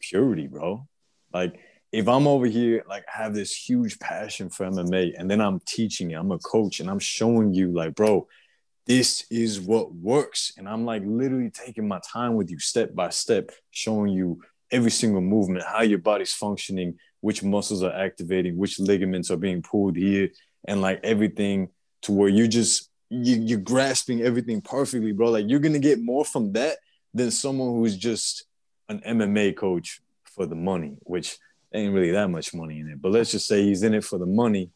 purity 0.00 0.46
bro 0.46 0.86
like 1.32 1.58
if 1.92 2.08
i'm 2.08 2.26
over 2.26 2.46
here 2.46 2.84
like 2.88 3.04
have 3.08 3.34
this 3.34 3.54
huge 3.54 3.98
passion 3.98 4.50
for 4.50 4.66
mma 4.66 5.12
and 5.16 5.30
then 5.30 5.40
i'm 5.40 5.60
teaching 5.60 6.14
i'm 6.14 6.32
a 6.32 6.38
coach 6.38 6.80
and 6.80 6.90
i'm 6.90 6.98
showing 6.98 7.54
you 7.54 7.72
like 7.72 7.94
bro 7.94 8.26
this 8.86 9.24
is 9.30 9.60
what 9.60 9.94
works 9.94 10.52
and 10.58 10.68
i'm 10.68 10.84
like 10.84 11.02
literally 11.06 11.50
taking 11.50 11.88
my 11.88 12.00
time 12.00 12.34
with 12.34 12.50
you 12.50 12.58
step 12.58 12.94
by 12.94 13.08
step 13.08 13.50
showing 13.70 14.12
you 14.12 14.40
every 14.74 14.90
single 14.90 15.20
movement 15.20 15.64
how 15.64 15.82
your 15.82 15.98
body's 15.98 16.34
functioning 16.34 16.98
which 17.20 17.42
muscles 17.42 17.82
are 17.82 17.94
activating 18.06 18.56
which 18.56 18.78
ligaments 18.78 19.30
are 19.30 19.36
being 19.36 19.62
pulled 19.62 19.96
here 19.96 20.28
and 20.66 20.80
like 20.80 21.00
everything 21.02 21.68
to 22.02 22.12
where 22.12 22.28
you 22.28 22.46
just 22.48 22.90
you, 23.10 23.36
you're 23.36 23.58
grasping 23.58 24.22
everything 24.22 24.60
perfectly, 24.60 25.12
bro. 25.12 25.30
Like 25.30 25.46
you're 25.48 25.60
gonna 25.60 25.78
get 25.78 26.00
more 26.00 26.24
from 26.24 26.52
that 26.52 26.78
than 27.12 27.30
someone 27.30 27.76
who's 27.76 27.96
just 27.96 28.44
an 28.88 29.00
MMA 29.00 29.56
coach 29.56 30.00
for 30.24 30.46
the 30.46 30.54
money, 30.54 30.96
which 31.02 31.36
ain't 31.72 31.94
really 31.94 32.10
that 32.12 32.28
much 32.28 32.54
money 32.54 32.80
in 32.80 32.88
it. 32.88 33.00
But 33.00 33.12
let's 33.12 33.30
just 33.30 33.46
say 33.46 33.62
he's 33.62 33.82
in 33.82 33.94
it 33.94 34.04
for 34.04 34.18
the 34.18 34.26
money. 34.26 34.70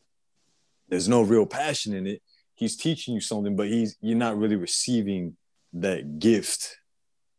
There's 0.89 1.09
no 1.09 1.23
real 1.23 1.47
passion 1.47 1.95
in 1.95 2.07
it. 2.07 2.23
He's 2.55 2.77
teaching 2.77 3.15
you 3.15 3.21
something, 3.21 3.57
but 3.57 3.69
he's 3.69 3.97
you're 4.01 4.17
not 4.17 4.39
really 4.39 4.57
receiving 4.57 5.37
that 5.75 6.19
gift. 6.19 6.77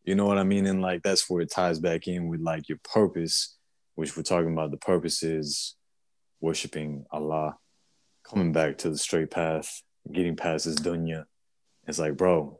You 0.03 0.15
know 0.15 0.25
what 0.25 0.37
I 0.37 0.43
mean? 0.43 0.65
And 0.65 0.81
like 0.81 1.03
that's 1.03 1.29
where 1.29 1.41
it 1.41 1.51
ties 1.51 1.79
back 1.79 2.07
in 2.07 2.27
with 2.27 2.41
like 2.41 2.69
your 2.69 2.79
purpose, 2.83 3.57
which 3.95 4.15
we're 4.15 4.23
talking 4.23 4.53
about. 4.53 4.71
The 4.71 4.77
purpose 4.77 5.23
is 5.23 5.75
worshiping 6.41 7.05
Allah, 7.11 7.57
coming 8.23 8.51
back 8.51 8.77
to 8.79 8.89
the 8.89 8.97
straight 8.97 9.29
path, 9.31 9.83
getting 10.11 10.35
past 10.35 10.65
this 10.65 10.75
dunya. 10.75 11.25
It's 11.87 11.99
like, 11.99 12.17
bro, 12.17 12.59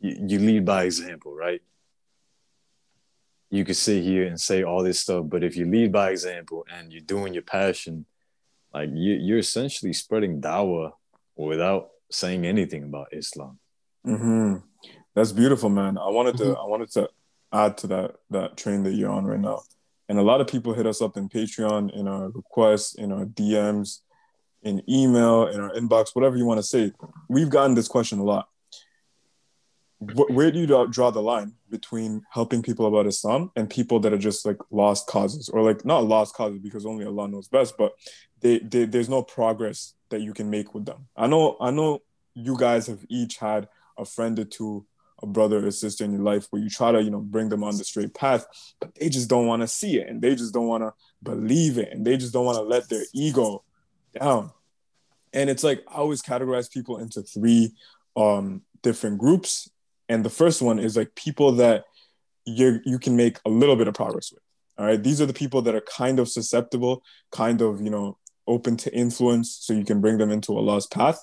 you, 0.00 0.16
you 0.28 0.38
lead 0.38 0.64
by 0.64 0.84
example, 0.84 1.34
right? 1.34 1.60
You 3.50 3.64
could 3.64 3.76
sit 3.76 4.02
here 4.02 4.26
and 4.26 4.40
say 4.40 4.62
all 4.62 4.82
this 4.82 5.00
stuff, 5.00 5.26
but 5.28 5.44
if 5.44 5.56
you 5.56 5.66
lead 5.66 5.92
by 5.92 6.10
example 6.10 6.66
and 6.72 6.92
you're 6.92 7.00
doing 7.00 7.32
your 7.34 7.42
passion, 7.42 8.06
like 8.72 8.90
you, 8.92 9.14
you're 9.14 9.38
essentially 9.38 9.92
spreading 9.92 10.40
dawah 10.40 10.92
without 11.36 11.90
saying 12.10 12.44
anything 12.44 12.84
about 12.84 13.08
Islam. 13.12 13.59
Hmm 14.04 14.56
That's 15.14 15.32
beautiful, 15.32 15.68
man. 15.68 15.98
I 15.98 16.08
wanted 16.08 16.36
to 16.38 16.56
I 16.56 16.64
wanted 16.66 16.90
to 16.92 17.08
add 17.52 17.76
to 17.78 17.86
that 17.88 18.16
that 18.30 18.56
train 18.56 18.82
that 18.84 18.94
you're 18.94 19.10
on 19.10 19.24
right 19.24 19.40
now. 19.40 19.60
And 20.08 20.18
a 20.18 20.22
lot 20.22 20.40
of 20.40 20.48
people 20.48 20.74
hit 20.74 20.86
us 20.86 21.00
up 21.00 21.16
in 21.16 21.28
Patreon, 21.28 21.94
in 21.94 22.08
our 22.08 22.30
requests, 22.30 22.94
in 22.96 23.12
our 23.12 23.24
DMs, 23.26 24.00
in 24.62 24.82
email, 24.88 25.46
in 25.46 25.60
our 25.60 25.70
inbox, 25.70 26.16
whatever 26.16 26.36
you 26.36 26.44
want 26.44 26.58
to 26.58 26.64
say. 26.64 26.92
We've 27.28 27.48
gotten 27.48 27.74
this 27.74 27.86
question 27.86 28.18
a 28.18 28.24
lot. 28.24 28.48
Where 30.00 30.50
do 30.50 30.58
you 30.58 30.66
draw- 30.66 30.86
draw 30.86 31.10
the 31.10 31.20
line 31.22 31.52
between 31.68 32.22
helping 32.30 32.62
people 32.62 32.86
about 32.86 33.06
Islam 33.06 33.52
and 33.54 33.68
people 33.68 34.00
that 34.00 34.12
are 34.12 34.18
just 34.18 34.46
like 34.46 34.56
lost 34.70 35.06
causes, 35.06 35.48
or 35.50 35.62
like 35.62 35.84
not 35.84 36.04
lost 36.04 36.34
causes 36.34 36.58
because 36.58 36.86
only 36.86 37.04
Allah 37.04 37.28
knows 37.28 37.48
best, 37.48 37.76
but 37.76 37.92
they, 38.40 38.58
they 38.60 38.86
there's 38.86 39.10
no 39.10 39.22
progress 39.22 39.94
that 40.08 40.22
you 40.22 40.32
can 40.32 40.48
make 40.48 40.74
with 40.74 40.86
them. 40.86 41.06
I 41.16 41.26
know 41.26 41.56
I 41.60 41.70
know 41.70 42.00
you 42.34 42.56
guys 42.56 42.86
have 42.86 43.04
each 43.08 43.36
had 43.36 43.68
a 44.00 44.04
friend 44.04 44.38
or 44.38 44.44
two, 44.44 44.86
a 45.22 45.26
brother 45.26 45.64
or 45.64 45.70
sister 45.70 46.04
in 46.04 46.12
your 46.12 46.22
life 46.22 46.46
where 46.50 46.62
you 46.62 46.70
try 46.70 46.92
to, 46.92 47.02
you 47.02 47.10
know, 47.10 47.20
bring 47.20 47.48
them 47.48 47.62
on 47.62 47.76
the 47.76 47.84
straight 47.84 48.14
path, 48.14 48.46
but 48.80 48.94
they 48.94 49.08
just 49.08 49.28
don't 49.28 49.46
want 49.46 49.62
to 49.62 49.68
see 49.68 49.98
it 49.98 50.08
and 50.08 50.22
they 50.22 50.34
just 50.34 50.54
don't 50.54 50.66
want 50.66 50.82
to 50.82 50.92
believe 51.22 51.78
it 51.78 51.92
and 51.92 52.06
they 52.06 52.16
just 52.16 52.32
don't 52.32 52.46
want 52.46 52.56
to 52.56 52.62
let 52.62 52.88
their 52.88 53.04
ego 53.12 53.62
down. 54.18 54.50
And 55.32 55.48
it's 55.50 55.62
like 55.62 55.84
I 55.88 55.96
always 55.96 56.22
categorize 56.22 56.70
people 56.70 56.98
into 56.98 57.22
three 57.22 57.72
um 58.16 58.62
different 58.82 59.18
groups. 59.18 59.70
And 60.08 60.24
the 60.24 60.30
first 60.30 60.62
one 60.62 60.78
is 60.78 60.96
like 60.96 61.14
people 61.14 61.52
that 61.52 61.84
you 62.44 62.80
you 62.84 62.98
can 62.98 63.14
make 63.14 63.38
a 63.44 63.50
little 63.50 63.76
bit 63.76 63.88
of 63.88 63.94
progress 63.94 64.32
with. 64.32 64.42
All 64.78 64.86
right. 64.86 65.02
These 65.02 65.20
are 65.20 65.26
the 65.26 65.34
people 65.34 65.60
that 65.62 65.74
are 65.74 65.82
kind 65.82 66.18
of 66.18 66.28
susceptible, 66.28 67.02
kind 67.30 67.60
of, 67.60 67.82
you 67.82 67.90
know, 67.90 68.16
open 68.46 68.76
to 68.78 68.94
influence 68.94 69.58
so 69.60 69.74
you 69.74 69.84
can 69.84 70.00
bring 70.00 70.16
them 70.16 70.30
into 70.30 70.56
Allah's 70.56 70.86
path. 70.86 71.22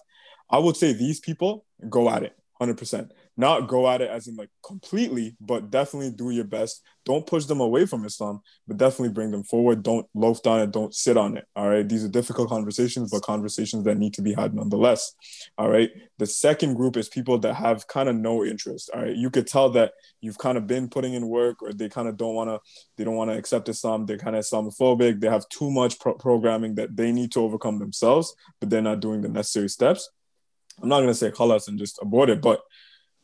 I 0.49 0.59
would 0.59 0.77
say 0.77 0.93
these 0.93 1.19
people 1.19 1.65
go 1.89 2.09
at 2.09 2.23
it 2.23 2.36
100%. 2.61 3.09
Not 3.35 3.67
go 3.67 3.87
at 3.87 4.01
it 4.01 4.09
as 4.09 4.27
in 4.27 4.35
like 4.35 4.49
completely, 4.65 5.35
but 5.39 5.69
definitely 5.69 6.11
do 6.11 6.31
your 6.31 6.43
best. 6.43 6.81
Don't 7.05 7.25
push 7.25 7.45
them 7.45 7.59
away 7.59 7.85
from 7.85 8.03
Islam, 8.03 8.41
but 8.67 8.77
definitely 8.77 9.13
bring 9.13 9.31
them 9.31 9.43
forward. 9.43 9.83
Don't 9.83 10.07
loaf 10.13 10.41
down 10.41 10.61
it. 10.61 10.71
Don't 10.71 10.93
sit 10.93 11.17
on 11.17 11.37
it. 11.37 11.45
All 11.55 11.69
right. 11.69 11.87
These 11.87 12.03
are 12.03 12.09
difficult 12.09 12.49
conversations, 12.49 13.11
but 13.11 13.21
conversations 13.21 13.83
that 13.85 13.97
need 13.97 14.13
to 14.15 14.21
be 14.21 14.33
had 14.33 14.53
nonetheless. 14.55 15.13
All 15.57 15.69
right. 15.69 15.91
The 16.17 16.25
second 16.25 16.73
group 16.73 16.97
is 16.97 17.09
people 17.09 17.37
that 17.39 17.53
have 17.53 17.87
kind 17.87 18.09
of 18.09 18.15
no 18.15 18.43
interest. 18.43 18.89
All 18.93 19.03
right. 19.03 19.15
You 19.15 19.29
could 19.29 19.47
tell 19.47 19.69
that 19.71 19.93
you've 20.19 20.39
kind 20.39 20.57
of 20.57 20.65
been 20.65 20.89
putting 20.89 21.13
in 21.13 21.27
work 21.27 21.61
or 21.61 21.73
they 21.73 21.89
kind 21.89 22.07
of 22.07 22.17
don't 22.17 22.33
want 22.33 22.49
to, 22.49 22.59
they 22.97 23.03
don't 23.03 23.15
want 23.15 23.29
to 23.29 23.37
accept 23.37 23.69
Islam. 23.69 24.05
They're 24.05 24.17
kind 24.17 24.35
of 24.35 24.43
Islamophobic. 24.43 25.21
They 25.21 25.29
have 25.29 25.47
too 25.49 25.69
much 25.69 25.99
pro- 25.99 26.15
programming 26.15 26.75
that 26.75 26.95
they 26.95 27.11
need 27.11 27.31
to 27.33 27.41
overcome 27.41 27.77
themselves, 27.77 28.35
but 28.59 28.69
they're 28.69 28.81
not 28.81 28.99
doing 28.99 29.21
the 29.21 29.29
necessary 29.29 29.69
steps. 29.69 30.09
I'm 30.81 30.89
not 30.89 30.97
going 30.97 31.07
to 31.07 31.15
say 31.15 31.31
khalas 31.31 31.67
and 31.67 31.79
just 31.79 31.99
abort 32.01 32.29
it, 32.29 32.41
but 32.41 32.61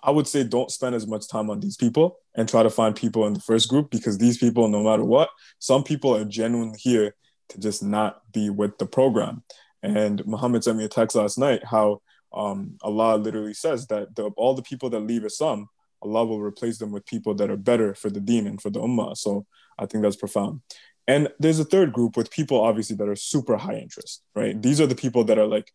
I 0.01 0.11
would 0.11 0.27
say 0.27 0.43
don't 0.43 0.71
spend 0.71 0.95
as 0.95 1.07
much 1.07 1.29
time 1.29 1.49
on 1.49 1.61
these 1.61 1.77
people 1.77 2.19
and 2.35 2.47
try 2.47 2.61
to 2.61 2.69
find 2.69 2.95
people 2.95 3.25
in 3.25 3.33
the 3.33 3.39
first 3.39 3.69
group 3.69 3.89
because 3.89 4.17
these 4.17 4.37
people, 4.37 4.67
no 4.67 4.83
matter 4.83 5.05
what, 5.05 5.29
some 5.59 5.83
people 5.83 6.15
are 6.15 6.25
genuinely 6.25 6.77
here 6.77 7.15
to 7.49 7.59
just 7.59 7.81
not 7.81 8.21
be 8.33 8.49
with 8.49 8.77
the 8.79 8.85
program. 8.85 9.43
And 9.81 10.25
Muhammad 10.25 10.63
sent 10.63 10.77
me 10.77 10.85
a 10.85 10.89
text 10.89 11.15
last 11.15 11.37
night 11.37 11.63
how 11.63 12.01
um, 12.33 12.77
Allah 12.81 13.15
literally 13.17 13.53
says 13.53 13.87
that 13.87 14.15
the, 14.15 14.23
all 14.35 14.55
the 14.55 14.61
people 14.61 14.89
that 14.89 14.99
leave 14.99 15.23
Islam, 15.23 15.69
Allah 16.01 16.25
will 16.25 16.41
replace 16.41 16.79
them 16.79 16.91
with 16.91 17.05
people 17.05 17.33
that 17.35 17.49
are 17.49 17.57
better 17.57 17.93
for 17.93 18.09
the 18.09 18.19
deen 18.19 18.47
and 18.47 18.61
for 18.61 18.69
the 18.69 18.81
ummah. 18.81 19.15
So 19.15 19.45
I 19.77 19.85
think 19.85 20.03
that's 20.03 20.15
profound. 20.15 20.61
And 21.07 21.29
there's 21.39 21.59
a 21.59 21.65
third 21.65 21.93
group 21.93 22.15
with 22.15 22.31
people 22.31 22.61
obviously 22.61 22.95
that 22.95 23.09
are 23.09 23.15
super 23.15 23.57
high 23.57 23.75
interest, 23.75 24.23
right? 24.35 24.59
These 24.59 24.79
are 24.79 24.87
the 24.87 24.95
people 24.95 25.23
that 25.25 25.37
are 25.37 25.47
like, 25.47 25.69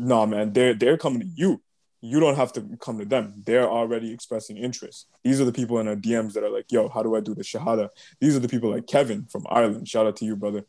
nah, 0.00 0.26
man, 0.26 0.52
they're 0.52 0.74
they're 0.74 0.96
coming 0.96 1.20
to 1.20 1.26
you. 1.26 1.62
You 2.02 2.18
don't 2.18 2.36
have 2.36 2.52
to 2.54 2.62
come 2.80 2.98
to 2.98 3.04
them. 3.04 3.42
They're 3.44 3.68
already 3.68 4.10
expressing 4.10 4.56
interest. 4.56 5.06
These 5.22 5.40
are 5.40 5.44
the 5.44 5.52
people 5.52 5.78
in 5.80 5.88
our 5.88 5.96
DMs 5.96 6.32
that 6.32 6.42
are 6.42 6.50
like, 6.50 6.72
yo, 6.72 6.88
how 6.88 7.02
do 7.02 7.14
I 7.14 7.20
do 7.20 7.34
the 7.34 7.42
shahada? 7.42 7.90
These 8.20 8.34
are 8.34 8.40
the 8.40 8.48
people 8.48 8.70
like 8.70 8.86
Kevin 8.86 9.26
from 9.26 9.44
Ireland. 9.50 9.86
Shout 9.86 10.06
out 10.06 10.16
to 10.16 10.24
you, 10.24 10.34
brother. 10.34 10.64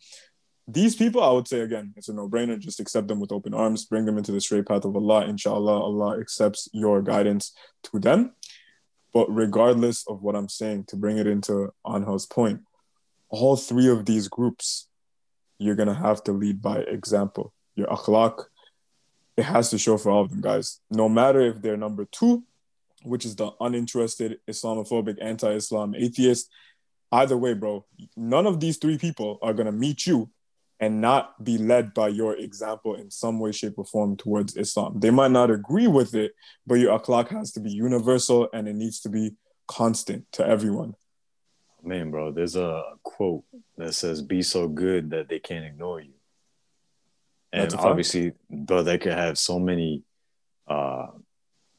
These 0.67 0.97
people, 0.97 1.23
I 1.23 1.31
would 1.31 1.47
say 1.47 1.61
again, 1.61 1.93
it's 1.95 2.09
a 2.09 2.13
no-brainer. 2.13 2.59
Just 2.59 2.81
accept 2.81 3.07
them 3.07 3.19
with 3.21 3.31
open 3.31 3.53
arms, 3.53 3.85
bring 3.85 4.05
them 4.05 4.17
into 4.17 4.33
the 4.33 4.41
straight 4.41 4.67
path 4.67 4.83
of 4.83 4.95
Allah. 4.95 5.25
Inshallah, 5.25 5.81
Allah 5.81 6.19
accepts 6.19 6.67
your 6.73 7.01
guidance 7.01 7.53
to 7.83 7.99
them. 7.99 8.33
But 9.13 9.27
regardless 9.33 10.05
of 10.07 10.21
what 10.21 10.35
I'm 10.35 10.49
saying, 10.49 10.85
to 10.89 10.97
bring 10.97 11.17
it 11.17 11.27
into 11.27 11.73
Anhel's 11.85 12.25
point, 12.25 12.61
all 13.29 13.55
three 13.55 13.87
of 13.87 14.05
these 14.05 14.27
groups, 14.27 14.87
you're 15.57 15.75
gonna 15.75 15.93
have 15.93 16.23
to 16.25 16.33
lead 16.33 16.61
by 16.61 16.79
example. 16.79 17.53
Your 17.75 17.87
akhlaq, 17.87 18.45
it 19.41 19.45
has 19.45 19.69
to 19.71 19.77
show 19.77 19.97
for 19.97 20.11
all 20.11 20.21
of 20.21 20.29
them, 20.29 20.41
guys. 20.41 20.79
No 20.89 21.09
matter 21.09 21.41
if 21.41 21.61
they're 21.61 21.77
number 21.77 22.05
two 22.05 22.43
which 23.03 23.25
is 23.25 23.35
the 23.35 23.51
uninterested, 23.59 24.39
Islamophobic, 24.47 25.17
anti-Islam, 25.21 25.95
atheist. 25.95 26.49
Either 27.11 27.37
way, 27.37 27.53
bro, 27.53 27.85
none 28.15 28.47
of 28.47 28.59
these 28.59 28.77
three 28.77 28.97
people 28.97 29.37
are 29.41 29.53
gonna 29.53 29.71
meet 29.71 30.05
you 30.05 30.29
and 30.79 31.01
not 31.01 31.43
be 31.43 31.57
led 31.57 31.93
by 31.93 32.07
your 32.07 32.35
example 32.37 32.95
in 32.95 33.11
some 33.11 33.39
way, 33.39 33.51
shape, 33.51 33.73
or 33.77 33.85
form 33.85 34.15
towards 34.15 34.55
Islam. 34.55 34.99
They 34.99 35.11
might 35.11 35.31
not 35.31 35.51
agree 35.51 35.87
with 35.87 36.15
it, 36.15 36.33
but 36.65 36.75
your 36.75 36.97
akhlaq 36.97 37.27
has 37.29 37.51
to 37.53 37.59
be 37.59 37.71
universal 37.71 38.49
and 38.53 38.67
it 38.67 38.75
needs 38.75 39.01
to 39.01 39.09
be 39.09 39.35
constant 39.67 40.25
to 40.33 40.47
everyone. 40.47 40.95
Man, 41.83 42.11
bro, 42.11 42.31
there's 42.31 42.55
a 42.55 42.81
quote 43.03 43.43
that 43.77 43.93
says, 43.93 44.21
"Be 44.21 44.41
so 44.41 44.67
good 44.67 45.09
that 45.09 45.27
they 45.27 45.39
can't 45.39 45.65
ignore 45.65 45.99
you." 45.99 46.13
And 47.53 47.63
That's 47.63 47.73
a 47.73 47.77
fact. 47.77 47.87
obviously, 47.87 48.33
bro, 48.49 48.83
they 48.83 48.97
could 48.97 49.13
have 49.13 49.37
so 49.37 49.59
many. 49.59 50.03
Uh, 50.67 51.07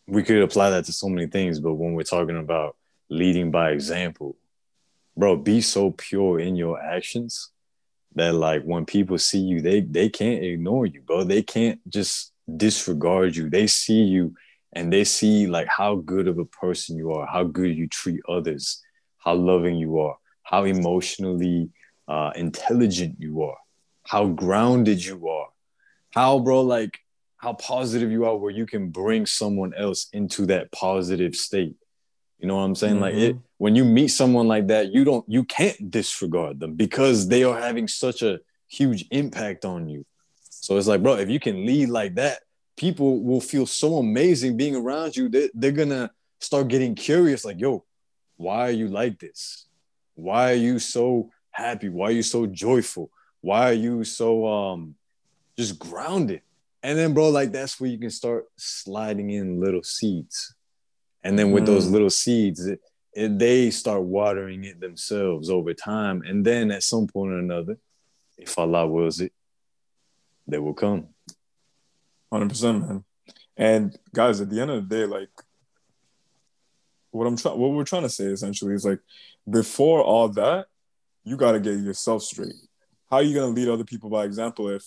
we 0.06 0.22
could 0.22 0.42
apply 0.42 0.70
that 0.70 0.84
to 0.86 0.92
so 0.92 1.08
many 1.08 1.26
things, 1.26 1.60
but 1.60 1.74
when 1.74 1.94
we're 1.94 2.02
talking 2.02 2.36
about 2.36 2.76
leading 3.08 3.50
by 3.50 3.70
example, 3.70 4.36
bro, 5.16 5.36
be 5.36 5.60
so 5.60 5.90
pure 5.92 6.40
in 6.40 6.56
your 6.56 6.80
actions 6.80 7.50
that 8.14 8.34
like 8.34 8.62
when 8.64 8.84
people 8.84 9.16
see 9.18 9.38
you, 9.38 9.60
they 9.62 9.80
they 9.80 10.08
can't 10.08 10.44
ignore 10.44 10.86
you, 10.86 11.00
bro. 11.02 11.24
They 11.24 11.42
can't 11.42 11.80
just 11.88 12.32
disregard 12.56 13.36
you. 13.36 13.48
They 13.48 13.66
see 13.66 14.02
you 14.02 14.34
and 14.72 14.92
they 14.92 15.04
see 15.04 15.46
like 15.46 15.68
how 15.68 15.96
good 15.96 16.28
of 16.28 16.38
a 16.38 16.44
person 16.44 16.96
you 16.96 17.12
are, 17.12 17.26
how 17.26 17.44
good 17.44 17.76
you 17.76 17.86
treat 17.86 18.20
others, 18.28 18.82
how 19.18 19.34
loving 19.34 19.76
you 19.76 19.98
are, 19.98 20.16
how 20.42 20.64
emotionally 20.64 21.70
uh, 22.08 22.32
intelligent 22.34 23.16
you 23.18 23.42
are, 23.42 23.56
how 24.04 24.26
grounded 24.26 25.04
you 25.04 25.28
are, 25.28 25.48
how 26.12 26.38
bro 26.38 26.62
like 26.62 26.98
how 27.36 27.54
positive 27.54 28.12
you 28.12 28.24
are, 28.24 28.36
where 28.36 28.52
you 28.52 28.66
can 28.66 28.90
bring 28.90 29.26
someone 29.26 29.74
else 29.74 30.08
into 30.12 30.46
that 30.46 30.70
positive 30.70 31.34
state. 31.34 31.74
You 32.38 32.46
know 32.46 32.56
what 32.56 32.62
I'm 32.62 32.74
saying? 32.74 33.00
Like 33.00 33.14
it 33.14 33.36
when 33.58 33.76
you 33.76 33.84
meet 33.84 34.08
someone 34.08 34.48
like 34.48 34.68
that, 34.68 34.92
you 34.92 35.04
don't 35.04 35.24
you 35.28 35.44
can't 35.44 35.90
disregard 35.90 36.60
them 36.60 36.74
because 36.74 37.28
they 37.28 37.44
are 37.44 37.60
having 37.60 37.88
such 37.88 38.22
a 38.22 38.40
huge 38.68 39.06
impact 39.10 39.64
on 39.64 39.88
you. 39.88 40.04
So 40.48 40.76
it's 40.78 40.86
like, 40.86 41.02
bro, 41.02 41.14
if 41.14 41.28
you 41.28 41.40
can 41.40 41.66
lead 41.66 41.88
like 41.88 42.14
that, 42.16 42.40
people 42.76 43.22
will 43.22 43.40
feel 43.40 43.66
so 43.66 43.98
amazing 43.98 44.56
being 44.56 44.76
around 44.76 45.16
you. 45.16 45.28
They, 45.28 45.50
they're 45.54 45.72
gonna 45.72 46.10
start 46.40 46.68
getting 46.68 46.94
curious, 46.94 47.44
like, 47.44 47.60
yo, 47.60 47.84
why 48.36 48.68
are 48.68 48.72
you 48.72 48.88
like 48.88 49.18
this? 49.18 49.66
Why 50.14 50.52
are 50.52 50.56
you 50.56 50.78
so 50.78 51.30
happy? 51.50 51.88
Why 51.88 52.08
are 52.08 52.12
you 52.12 52.22
so 52.22 52.46
joyful? 52.46 53.10
Why 53.40 53.70
are 53.70 53.74
you 53.74 54.04
so 54.04 54.46
um 54.46 54.94
just 55.68 55.78
grounded? 55.78 56.42
And 56.82 56.98
then, 56.98 57.14
bro, 57.14 57.28
like 57.30 57.52
that's 57.52 57.80
where 57.80 57.90
you 57.90 57.98
can 57.98 58.10
start 58.10 58.46
sliding 58.56 59.30
in 59.30 59.60
little 59.60 59.82
seeds. 59.82 60.54
And 61.22 61.38
then 61.38 61.52
with 61.52 61.66
those 61.66 61.86
Mm. 61.86 61.92
little 61.92 62.10
seeds, 62.10 62.66
it, 62.66 62.80
it, 63.14 63.38
they 63.38 63.70
start 63.70 64.02
watering 64.02 64.64
it 64.64 64.80
themselves 64.80 65.48
over 65.48 65.72
time. 65.74 66.22
And 66.26 66.44
then 66.44 66.70
at 66.72 66.82
some 66.82 67.06
point 67.06 67.32
or 67.32 67.38
another, 67.38 67.78
if 68.36 68.58
Allah 68.58 68.86
wills 68.86 69.20
it, 69.20 69.32
they 70.48 70.58
will 70.58 70.74
come. 70.74 71.08
Hundred 72.32 72.48
percent, 72.48 72.80
man. 72.80 73.04
And 73.56 73.96
guys, 74.12 74.40
at 74.40 74.50
the 74.50 74.60
end 74.60 74.70
of 74.70 74.88
the 74.88 74.96
day, 74.96 75.06
like 75.06 75.28
what 77.10 77.26
I'm 77.26 77.36
trying, 77.36 77.58
what 77.58 77.70
we're 77.72 77.84
trying 77.84 78.02
to 78.02 78.08
say 78.08 78.24
essentially 78.24 78.74
is 78.74 78.84
like, 78.84 79.00
before 79.48 80.02
all 80.02 80.28
that, 80.30 80.66
you 81.24 81.36
got 81.36 81.52
to 81.52 81.60
get 81.60 81.78
yourself 81.78 82.22
straight. 82.22 82.54
How 83.10 83.18
are 83.18 83.22
you 83.22 83.34
gonna 83.34 83.52
lead 83.52 83.68
other 83.68 83.84
people 83.84 84.08
by 84.08 84.24
example 84.24 84.68
if 84.70 84.82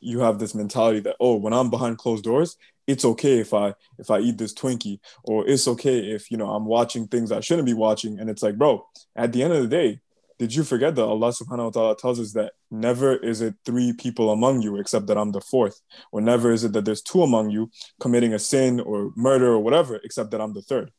you 0.00 0.20
have 0.20 0.38
this 0.38 0.54
mentality 0.54 1.00
that 1.00 1.16
oh, 1.20 1.36
when 1.36 1.52
I'm 1.52 1.70
behind 1.70 1.98
closed 1.98 2.24
doors, 2.24 2.56
it's 2.86 3.04
okay 3.04 3.40
if 3.40 3.52
I 3.52 3.74
if 3.98 4.10
I 4.10 4.20
eat 4.20 4.38
this 4.38 4.54
Twinkie, 4.54 5.00
or 5.24 5.46
it's 5.48 5.66
okay 5.68 5.98
if 5.98 6.30
you 6.30 6.36
know 6.36 6.50
I'm 6.50 6.66
watching 6.66 7.08
things 7.08 7.32
I 7.32 7.40
shouldn't 7.40 7.66
be 7.66 7.74
watching, 7.74 8.18
and 8.18 8.30
it's 8.30 8.42
like, 8.42 8.56
bro, 8.56 8.86
at 9.14 9.32
the 9.32 9.42
end 9.42 9.52
of 9.52 9.62
the 9.62 9.68
day, 9.68 10.00
did 10.38 10.54
you 10.54 10.64
forget 10.64 10.94
that 10.94 11.04
Allah 11.04 11.32
Subhanahu 11.32 11.74
wa 11.74 11.82
Taala 11.82 11.98
tells 11.98 12.20
us 12.20 12.32
that 12.32 12.52
never 12.70 13.16
is 13.16 13.40
it 13.40 13.54
three 13.64 13.92
people 13.92 14.30
among 14.30 14.62
you 14.62 14.76
except 14.76 15.06
that 15.06 15.18
I'm 15.18 15.32
the 15.32 15.40
fourth, 15.40 15.80
or 16.12 16.20
never 16.20 16.52
is 16.52 16.64
it 16.64 16.72
that 16.74 16.84
there's 16.84 17.02
two 17.02 17.22
among 17.22 17.50
you 17.50 17.70
committing 18.00 18.34
a 18.34 18.38
sin 18.38 18.80
or 18.80 19.12
murder 19.16 19.48
or 19.48 19.60
whatever 19.60 19.96
except 20.04 20.30
that 20.32 20.40
I'm 20.40 20.52
the 20.52 20.62
third. 20.62 20.92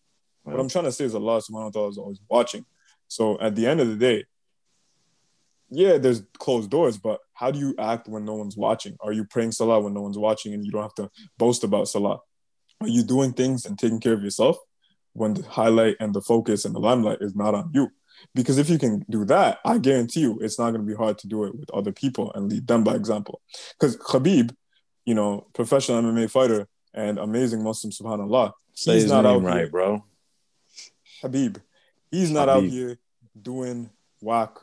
What 0.43 0.59
I'm 0.59 0.69
trying 0.69 0.85
to 0.85 0.91
say 0.91 1.05
is 1.05 1.13
Allah 1.13 1.41
Subhanahu 1.41 1.75
wa 1.75 1.81
Taala 1.81 1.89
is 1.89 1.97
always 1.97 2.19
watching. 2.29 2.65
So 3.07 3.39
at 3.39 3.55
the 3.55 3.67
end 3.67 3.79
of 3.79 3.87
the 3.87 3.95
day, 3.95 4.25
yeah, 5.69 5.97
there's 5.97 6.23
closed 6.37 6.69
doors, 6.69 6.97
but 6.97 7.19
how 7.33 7.51
do 7.51 7.59
you 7.59 7.75
act 7.79 8.07
when 8.07 8.25
no 8.25 8.35
one's 8.35 8.57
watching? 8.57 8.95
Are 9.01 9.11
you 9.11 9.25
praying 9.25 9.51
salah 9.51 9.79
when 9.81 9.93
no 9.93 10.01
one's 10.01 10.17
watching 10.17 10.53
and 10.53 10.65
you 10.65 10.71
don't 10.71 10.81
have 10.81 10.95
to 10.95 11.09
boast 11.37 11.63
about 11.63 11.87
salah? 11.87 12.19
Are 12.81 12.87
you 12.87 13.03
doing 13.03 13.33
things 13.33 13.65
and 13.65 13.77
taking 13.77 13.99
care 13.99 14.13
of 14.13 14.23
yourself 14.23 14.57
when 15.13 15.33
the 15.33 15.43
highlight 15.43 15.97
and 15.99 16.13
the 16.13 16.21
focus 16.21 16.63
and 16.65 16.73
the 16.75 16.79
limelight 16.79 17.17
is 17.21 17.35
not 17.35 17.53
on 17.55 17.71
you? 17.73 17.89
Because 18.33 18.57
if 18.57 18.69
you 18.69 18.79
can 18.79 19.05
do 19.09 19.25
that, 19.25 19.59
I 19.65 19.77
guarantee 19.77 20.21
you 20.21 20.39
it's 20.41 20.57
not 20.57 20.71
going 20.71 20.81
to 20.81 20.87
be 20.87 20.95
hard 20.95 21.17
to 21.19 21.27
do 21.27 21.43
it 21.43 21.55
with 21.55 21.69
other 21.71 21.91
people 21.91 22.31
and 22.33 22.49
lead 22.49 22.65
them 22.67 22.83
by 22.83 22.95
example. 22.95 23.41
Because 23.79 23.95
Khabib, 23.97 24.55
you 25.05 25.13
know, 25.13 25.47
professional 25.53 26.01
MMA 26.01 26.29
fighter 26.31 26.67
and 26.93 27.19
amazing 27.19 27.63
Muslim, 27.63 27.91
subhanAllah, 27.91 28.53
Say 28.73 28.93
he's 28.95 29.09
not 29.11 29.25
out 29.25 29.41
right, 29.43 29.57
here. 29.61 29.69
bro. 29.69 30.03
Khabib, 31.23 31.61
he's 32.11 32.31
not 32.31 32.49
out 32.49 32.63
Khabib. 32.63 32.69
here 32.69 32.99
doing 33.39 33.89
whack, 34.21 34.55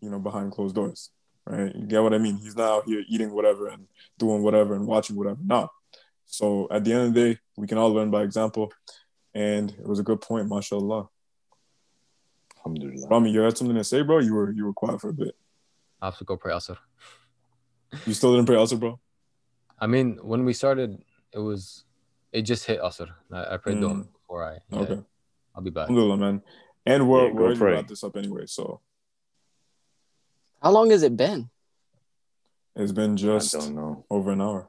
you 0.00 0.10
know, 0.10 0.18
behind 0.18 0.52
closed 0.52 0.74
doors, 0.74 1.10
right? 1.46 1.74
You 1.74 1.86
get 1.86 2.02
what 2.02 2.14
I 2.14 2.18
mean? 2.18 2.36
He's 2.36 2.56
not 2.56 2.68
out 2.70 2.84
here 2.86 3.02
eating 3.08 3.32
whatever 3.32 3.68
and 3.68 3.86
doing 4.18 4.42
whatever 4.42 4.74
and 4.74 4.86
watching 4.86 5.16
whatever. 5.16 5.38
No. 5.44 5.68
So 6.26 6.68
at 6.70 6.84
the 6.84 6.92
end 6.92 7.02
of 7.08 7.14
the 7.14 7.34
day, 7.34 7.40
we 7.56 7.66
can 7.66 7.78
all 7.78 7.92
learn 7.92 8.10
by 8.10 8.22
example. 8.22 8.72
And 9.34 9.70
it 9.70 9.86
was 9.86 9.98
a 9.98 10.02
good 10.02 10.20
point, 10.20 10.48
mashallah. 10.48 11.08
Alhamdulillah. 12.58 13.08
Rami, 13.08 13.30
you 13.30 13.40
had 13.40 13.56
something 13.56 13.76
to 13.76 13.84
say, 13.84 14.02
bro? 14.02 14.18
You 14.18 14.34
were 14.34 14.50
you 14.50 14.64
were 14.66 14.72
quiet 14.72 15.00
for 15.00 15.08
a 15.10 15.12
bit. 15.12 15.34
I 16.00 16.06
have 16.06 16.18
to 16.18 16.24
go 16.24 16.36
pray 16.36 16.52
Asr. 16.52 16.76
You 18.06 18.12
still 18.14 18.34
didn't 18.34 18.46
pray 18.46 18.56
also, 18.56 18.76
bro? 18.76 18.98
I 19.78 19.86
mean, 19.86 20.18
when 20.22 20.44
we 20.44 20.52
started, 20.52 21.02
it 21.32 21.38
was 21.38 21.84
it 22.32 22.42
just 22.42 22.64
hit 22.66 22.80
Asr. 22.80 23.08
I, 23.32 23.54
I 23.54 23.56
prayed 23.56 23.76
Mm. 23.78 23.80
Dua 23.80 24.04
before 24.12 24.44
I. 24.44 24.58
yeah, 24.70 24.78
Okay. 24.80 25.00
I'll 25.54 25.62
be 25.62 25.70
back. 25.70 25.82
Alhamdulillah, 25.88 26.16
man. 26.18 26.42
And 26.86 27.08
we're, 27.08 27.26
Yeah, 27.26 27.32
we're 27.32 27.42
already 27.44 27.58
pray. 27.58 27.82
this 27.88 28.04
up 28.04 28.16
anyway. 28.16 28.44
So 28.46 28.80
How 30.62 30.70
long 30.70 30.90
has 30.90 31.02
it 31.02 31.16
been? 31.16 31.50
it's 32.76 32.92
been 32.92 33.12
I 33.12 33.16
just 33.16 33.52
don't 33.52 33.74
know. 33.74 34.04
over 34.08 34.30
an 34.30 34.40
hour. 34.40 34.68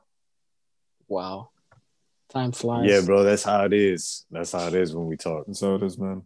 Wow. 1.07 1.49
Time 2.29 2.51
flies. 2.51 2.89
Yeah, 2.89 3.01
bro, 3.01 3.23
that's 3.23 3.43
how 3.43 3.65
it 3.65 3.73
is. 3.73 4.25
That's 4.31 4.51
how 4.51 4.67
it 4.67 4.73
is 4.75 4.95
when 4.95 5.07
we 5.07 5.17
talk. 5.17 5.45
That's 5.45 5.61
how 5.61 5.75
it 5.75 5.83
is, 5.83 5.97
man. 5.97 6.23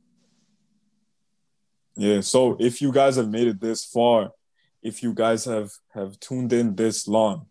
Yeah. 1.96 2.22
So 2.22 2.58
if 2.60 2.82
you 2.82 2.92
guys 2.92 3.16
have 3.18 3.30
made 3.30 3.48
it 3.48 3.60
this 3.62 3.86
far, 3.86 4.32
if 4.82 5.04
you 5.04 5.14
guys 5.14 5.46
have 5.46 5.72
have 5.94 6.20
tuned 6.20 6.52
in 6.52 6.76
this 6.76 7.08
long, 7.08 7.46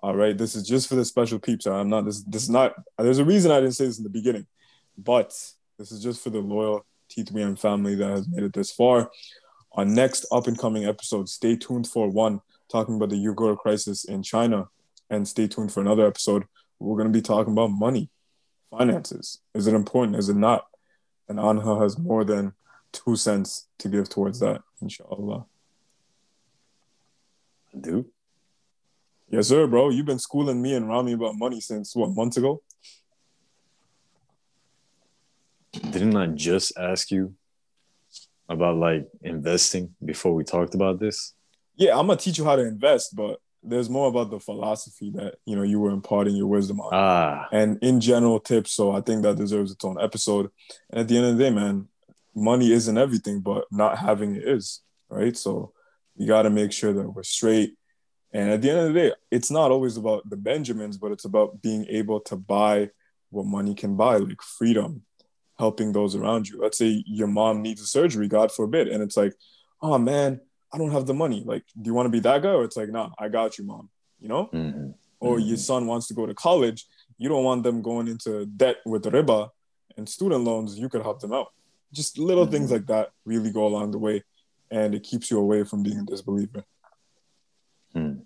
all 0.00 0.14
right, 0.14 0.36
this 0.36 0.54
is 0.54 0.66
just 0.66 0.88
for 0.88 0.94
the 0.94 1.04
special 1.04 1.38
peeps. 1.38 1.66
I'm 1.66 1.88
not 1.88 2.04
this. 2.04 2.22
This 2.22 2.42
is 2.44 2.50
not. 2.50 2.74
There's 2.98 3.18
a 3.18 3.24
reason 3.24 3.50
I 3.50 3.60
didn't 3.60 3.74
say 3.74 3.86
this 3.86 3.98
in 3.98 4.04
the 4.04 4.10
beginning, 4.10 4.46
but 4.96 5.28
this 5.78 5.90
is 5.90 6.02
just 6.02 6.22
for 6.22 6.30
the 6.30 6.40
loyal 6.40 6.86
T3M 7.10 7.58
family 7.58 7.94
that 7.96 8.10
has 8.10 8.28
made 8.28 8.44
it 8.44 8.52
this 8.52 8.70
far. 8.70 9.10
Our 9.76 9.84
next 9.84 10.26
up 10.32 10.46
and 10.46 10.58
coming 10.58 10.86
episode, 10.86 11.28
stay 11.28 11.56
tuned 11.56 11.86
for 11.86 12.08
one 12.08 12.40
talking 12.70 12.96
about 12.96 13.10
the 13.10 13.16
Uyghur 13.16 13.56
crisis 13.56 14.04
in 14.04 14.22
China, 14.22 14.68
and 15.10 15.28
stay 15.28 15.46
tuned 15.46 15.72
for 15.72 15.80
another 15.80 16.06
episode. 16.06 16.44
We're 16.78 16.96
going 16.96 17.12
to 17.12 17.16
be 17.16 17.22
talking 17.22 17.52
about 17.52 17.68
money, 17.68 18.10
finances. 18.70 19.40
Is 19.54 19.66
it 19.66 19.74
important? 19.74 20.16
Is 20.16 20.28
it 20.28 20.36
not? 20.36 20.64
and 21.28 21.38
Anhel 21.38 21.82
has 21.82 21.98
more 21.98 22.24
than 22.24 22.52
two 22.92 23.16
cents 23.16 23.66
to 23.78 23.88
give 23.88 24.08
towards 24.08 24.40
that, 24.40 24.62
inshallah. 24.80 25.46
I 27.74 27.78
do. 27.78 28.06
Yes, 29.28 29.48
sir, 29.48 29.66
bro. 29.66 29.90
You've 29.90 30.06
been 30.06 30.20
schooling 30.20 30.62
me 30.62 30.74
and 30.74 30.88
Rami 30.88 31.12
about 31.12 31.34
money 31.34 31.60
since 31.60 31.96
what 31.96 32.10
months 32.10 32.36
ago? 32.36 32.62
Didn't 35.72 36.16
I 36.16 36.28
just 36.28 36.78
ask 36.78 37.10
you 37.10 37.34
about 38.48 38.76
like 38.76 39.08
investing 39.22 39.94
before 40.04 40.34
we 40.34 40.44
talked 40.44 40.74
about 40.74 41.00
this? 41.00 41.34
Yeah, 41.76 41.98
I'm 41.98 42.06
gonna 42.06 42.18
teach 42.18 42.38
you 42.38 42.44
how 42.44 42.56
to 42.56 42.62
invest, 42.62 43.14
but 43.14 43.40
there's 43.62 43.90
more 43.90 44.08
about 44.08 44.30
the 44.30 44.38
philosophy 44.38 45.10
that 45.16 45.36
you 45.44 45.56
know 45.56 45.62
you 45.62 45.80
were 45.80 45.90
imparting 45.90 46.36
your 46.36 46.46
wisdom 46.46 46.80
on. 46.80 46.90
Ah, 46.92 47.48
and 47.52 47.78
in 47.82 48.00
general 48.00 48.40
tips. 48.40 48.72
So 48.72 48.92
I 48.92 49.00
think 49.00 49.22
that 49.22 49.36
deserves 49.36 49.72
its 49.72 49.84
own 49.84 50.00
episode. 50.00 50.50
And 50.90 51.00
at 51.00 51.08
the 51.08 51.16
end 51.16 51.26
of 51.26 51.36
the 51.36 51.44
day, 51.44 51.50
man, 51.50 51.88
money 52.34 52.72
isn't 52.72 52.98
everything, 52.98 53.40
but 53.40 53.64
not 53.70 53.98
having 53.98 54.36
it 54.36 54.46
is, 54.46 54.82
right? 55.08 55.36
So 55.36 55.72
we 56.16 56.26
got 56.26 56.42
to 56.42 56.50
make 56.50 56.72
sure 56.72 56.92
that 56.92 57.10
we're 57.10 57.22
straight. 57.22 57.76
And 58.32 58.50
at 58.50 58.62
the 58.62 58.70
end 58.70 58.80
of 58.80 58.92
the 58.92 59.00
day, 59.00 59.12
it's 59.30 59.50
not 59.50 59.70
always 59.70 59.96
about 59.96 60.28
the 60.28 60.36
Benjamins, 60.36 60.98
but 60.98 61.12
it's 61.12 61.24
about 61.24 61.62
being 61.62 61.86
able 61.88 62.20
to 62.20 62.36
buy 62.36 62.90
what 63.30 63.46
money 63.46 63.74
can 63.74 63.96
buy, 63.96 64.16
like 64.16 64.42
freedom, 64.42 65.02
helping 65.58 65.92
those 65.92 66.14
around 66.14 66.48
you. 66.48 66.60
Let's 66.60 66.78
say 66.78 67.02
your 67.06 67.28
mom 67.28 67.62
needs 67.62 67.80
a 67.80 67.86
surgery, 67.86 68.28
God 68.28 68.52
forbid, 68.52 68.88
and 68.88 69.02
it's 69.02 69.16
like, 69.16 69.34
oh 69.80 69.98
man, 69.98 70.40
I 70.72 70.78
don't 70.78 70.90
have 70.92 71.06
the 71.06 71.14
money. 71.14 71.42
Like, 71.44 71.64
do 71.80 71.88
you 71.88 71.94
want 71.94 72.06
to 72.06 72.10
be 72.10 72.20
that 72.20 72.42
guy? 72.42 72.50
Or 72.50 72.64
it's 72.64 72.76
like, 72.76 72.90
nah, 72.90 73.10
I 73.18 73.28
got 73.28 73.58
you, 73.58 73.64
mom. 73.64 73.88
You 74.20 74.28
know? 74.28 74.48
mhm. 74.52 74.94
or 75.20 75.38
your 75.38 75.56
son 75.56 75.86
wants 75.86 76.08
to 76.08 76.14
go 76.14 76.26
to 76.26 76.34
college, 76.34 76.86
you 77.18 77.28
don't 77.28 77.44
want 77.44 77.62
them 77.62 77.80
going 77.82 78.08
into 78.08 78.44
debt 78.46 78.76
with 78.84 79.02
riba 79.04 79.48
and 79.96 80.08
student 80.08 80.44
loans, 80.44 80.78
you 80.78 80.88
could 80.88 81.02
help 81.02 81.20
them 81.20 81.32
out. 81.32 81.48
Just 81.92 82.18
little 82.18 82.44
Mm-hmm. 82.44 82.52
things 82.52 82.70
like 82.72 82.86
that 82.86 83.10
really 83.24 83.50
go 83.50 83.66
along 83.66 83.92
the 83.92 83.98
way, 83.98 84.22
and 84.70 84.94
it 84.94 85.02
keeps 85.02 85.30
you 85.30 85.38
away 85.38 85.64
from 85.64 85.82
being 85.82 85.98
a 86.00 86.04
disbeliever. 86.04 86.64
Hmm. 87.94 88.20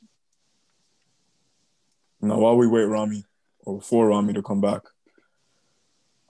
Now, 2.20 2.38
while 2.38 2.56
we 2.56 2.66
wait, 2.66 2.84
Rami, 2.84 3.24
or 3.60 3.80
for 3.80 4.08
Rami 4.08 4.32
to 4.34 4.42
come 4.42 4.60
back, 4.60 4.82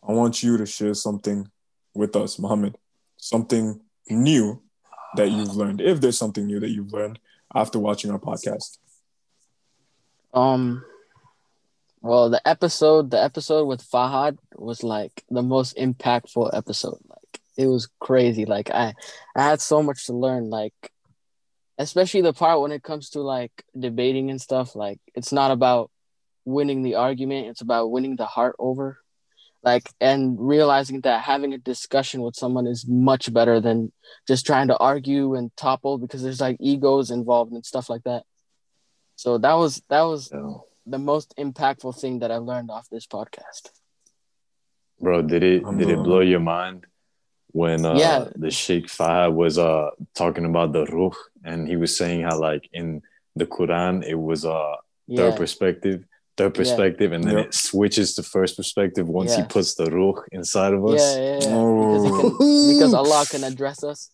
I 0.06 0.12
want 0.12 0.42
you 0.42 0.56
to 0.56 0.66
share 0.66 0.94
something 0.94 1.50
with 1.94 2.16
us, 2.16 2.38
Muhammad. 2.38 2.76
Something 3.16 3.80
new 4.08 4.62
that 5.16 5.30
you've 5.30 5.56
learned, 5.56 5.80
if 5.80 6.00
there's 6.00 6.18
something 6.18 6.46
new 6.46 6.60
that 6.60 6.70
you've 6.70 6.92
learned 6.92 7.18
after 7.54 7.78
watching 7.78 8.10
our 8.10 8.18
podcast. 8.18 8.78
Um, 10.32 10.84
well, 12.00 12.30
the 12.30 12.46
episode, 12.48 13.10
the 13.10 13.22
episode 13.22 13.66
with 13.66 13.82
Fahad 13.82 14.38
was 14.56 14.82
like 14.82 15.24
the 15.28 15.42
most 15.42 15.76
impactful 15.76 16.50
episode. 16.56 16.98
Like 17.08 17.40
it 17.56 17.66
was 17.66 17.88
crazy. 17.98 18.46
Like 18.46 18.70
I, 18.70 18.94
I 19.36 19.42
had 19.42 19.60
so 19.60 19.82
much 19.82 20.06
to 20.06 20.14
learn. 20.14 20.48
Like, 20.48 20.92
especially 21.78 22.22
the 22.22 22.32
part 22.32 22.60
when 22.60 22.72
it 22.72 22.82
comes 22.82 23.10
to 23.10 23.20
like 23.20 23.64
debating 23.78 24.30
and 24.30 24.40
stuff. 24.40 24.74
Like 24.74 25.00
it's 25.14 25.32
not 25.32 25.50
about 25.50 25.90
winning 26.44 26.82
the 26.82 26.94
argument; 26.94 27.48
it's 27.48 27.60
about 27.60 27.90
winning 27.90 28.16
the 28.16 28.26
heart 28.26 28.56
over. 28.58 28.98
Like 29.62 29.90
and 30.00 30.36
realizing 30.38 31.02
that 31.02 31.22
having 31.22 31.52
a 31.52 31.58
discussion 31.58 32.22
with 32.22 32.34
someone 32.34 32.66
is 32.66 32.86
much 32.88 33.32
better 33.32 33.60
than 33.60 33.92
just 34.26 34.46
trying 34.46 34.68
to 34.68 34.76
argue 34.78 35.34
and 35.34 35.54
topple 35.56 35.98
because 35.98 36.22
there's 36.22 36.40
like 36.40 36.56
egos 36.60 37.10
involved 37.10 37.52
and 37.52 37.64
stuff 37.64 37.90
like 37.90 38.02
that. 38.04 38.22
So 39.16 39.36
that 39.38 39.54
was 39.54 39.82
that 39.90 40.02
was 40.02 40.28
So, 40.28 40.64
the 40.86 40.98
most 40.98 41.34
impactful 41.38 42.00
thing 42.00 42.20
that 42.20 42.30
I've 42.30 42.42
learned 42.42 42.70
off 42.70 42.88
this 42.90 43.06
podcast. 43.06 43.68
bro, 45.00 45.22
did 45.22 45.42
it 45.42 45.62
did 45.78 45.90
it 45.90 46.02
blow 46.02 46.20
your 46.20 46.40
mind 46.40 46.86
when 47.52 47.84
uh, 47.84 47.98
Yeah. 47.98 48.24
the 48.36 48.50
Sheikh 48.50 48.86
Fahad 48.86 49.34
was 49.34 49.58
uh 49.58 49.90
talking 50.14 50.44
about 50.44 50.72
the 50.72 50.86
ruh 50.86 51.10
and 51.44 51.68
he 51.68 51.76
was 51.76 51.96
saying 51.96 52.22
how 52.22 52.38
like 52.38 52.68
in 52.72 53.02
the 53.36 53.46
Quran 53.46 54.04
it 54.06 54.14
was 54.14 54.44
uh 54.44 54.76
third 55.16 55.32
Yeah, 55.32 55.36
perspective, 55.36 56.04
third 56.40 56.54
perspective, 56.54 57.12
and 57.12 57.22
then 57.24 57.36
Yep. 57.38 57.46
it 57.46 57.54
switches 57.54 58.14
to 58.16 58.22
first 58.22 58.56
perspective 58.56 59.06
once 59.08 59.34
he 59.36 59.42
puts 59.44 59.74
the 59.74 59.86
ruh 59.90 60.22
inside 60.32 60.72
of 60.74 60.84
us. 60.86 61.00
yeah, 61.16 61.38
yeah. 61.40 61.46
Oh. 61.50 62.02
Because, 62.04 62.22
he 62.24 62.36
can, 62.38 62.68
because 62.74 62.94
Allah 62.94 63.24
can 63.30 63.44
address 63.44 63.84
us, 63.84 64.10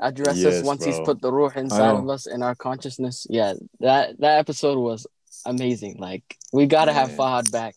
address 0.00 0.36
Yes, 0.36 0.54
us 0.60 0.64
once 0.64 0.84
He's 0.84 0.98
put 1.04 1.20
the 1.20 1.32
ruh 1.32 1.50
inside 1.56 1.94
of 2.02 2.08
us 2.08 2.26
in 2.26 2.42
our 2.42 2.54
consciousness. 2.54 3.26
Yeah, 3.30 3.54
that 3.80 4.18
that 4.20 4.38
episode 4.38 4.78
was 4.78 5.06
amazing. 5.46 5.96
Like 5.98 6.24
we 6.52 6.66
gotta 6.66 6.92
have 6.92 7.10
Fahad 7.10 7.50
back. 7.50 7.74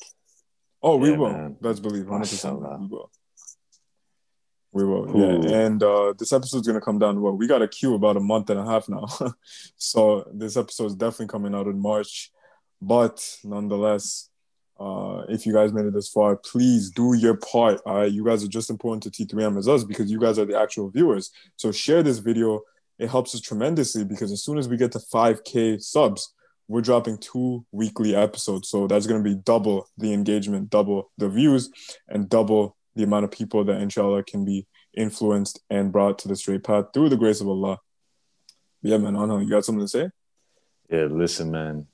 Oh, 0.84 0.98
we 0.98 1.10
Yeah, 1.12 1.18
will. 1.18 1.32
man. 1.34 1.56
Let's 1.60 1.80
believe 1.80 2.06
100%. 2.06 2.54
We 2.82 2.88
will. 2.94 3.10
We 4.72 4.84
will. 4.86 5.06
Cool. 5.08 5.46
Yeah. 5.50 5.58
And 5.66 5.82
uh, 5.82 6.14
this 6.20 6.32
episode's 6.32 6.68
going 6.68 6.80
to 6.80 6.86
come 6.86 7.00
down. 7.00 7.20
Well, 7.20 7.34
we 7.34 7.48
got 7.48 7.64
a 7.64 7.68
queue 7.68 7.96
about 7.96 8.16
a 8.16 8.20
month 8.20 8.52
and 8.52 8.60
a 8.60 8.66
half 8.66 8.88
now. 8.88 9.08
so 9.78 10.30
this 10.32 10.56
episode 10.56 10.86
is 10.86 10.96
definitely 10.96 11.28
coming 11.28 11.56
out 11.56 11.66
in 11.66 11.80
March. 11.82 12.32
But 12.82 13.38
nonetheless, 13.44 14.30
uh, 14.80 15.24
if 15.30 15.46
you 15.46 15.54
guys 15.54 15.74
made 15.74 15.86
it 15.86 15.94
this 15.94 16.10
far, 16.10 16.36
please 16.36 16.92
do 16.92 17.14
your 17.16 17.36
part. 17.36 17.82
All 17.86 17.98
right. 17.98 18.12
You 18.12 18.24
guys 18.24 18.44
are 18.44 18.48
just 18.48 18.70
important 18.70 19.04
to 19.04 19.26
T3M 19.26 19.58
as 19.58 19.68
us 19.68 19.84
because 19.84 20.12
you 20.12 20.20
guys 20.20 20.38
are 20.38 20.46
the 20.46 20.60
actual 20.60 20.90
viewers. 20.90 21.32
So 21.56 21.72
share 21.72 22.04
this 22.04 22.20
video. 22.20 22.62
It 23.00 23.10
helps 23.10 23.34
us 23.34 23.42
tremendously 23.42 24.04
because 24.04 24.32
as 24.32 24.44
soon 24.44 24.58
as 24.58 24.68
we 24.68 24.78
get 24.78 24.92
to 24.94 25.00
5K 25.00 25.82
subs, 25.82 26.34
we're 26.68 26.82
dropping 26.82 27.18
two 27.18 27.66
weekly 27.72 28.16
episodes. 28.16 28.70
So 28.70 28.88
that's 28.88 29.08
going 29.08 29.24
to 29.24 29.28
be 29.28 29.36
double 29.36 29.88
the 29.98 30.14
engagement, 30.14 30.70
double 30.70 31.12
the 31.18 31.30
views, 31.30 31.72
and 32.08 32.30
double 32.30 32.76
the 32.96 33.04
amount 33.04 33.26
of 33.26 33.32
people 33.32 33.64
that 33.64 33.80
inshallah 33.80 34.24
can 34.24 34.44
be 34.44 34.68
influenced 34.96 35.62
and 35.70 35.92
brought 35.92 36.20
to 36.20 36.28
the 36.28 36.36
straight 36.36 36.64
path 36.64 36.86
through 36.94 37.10
the 37.10 37.18
grace 37.18 37.40
of 37.40 37.48
Allah. 37.48 37.80
Yeah, 38.82 38.98
man, 38.98 39.16
Anna, 39.16 39.42
you 39.42 39.50
got 39.50 39.66
something 39.66 39.86
to 39.86 39.88
say? 39.88 40.10
Yeah, 40.90 41.08
listen, 41.10 41.52
man. 41.52 41.88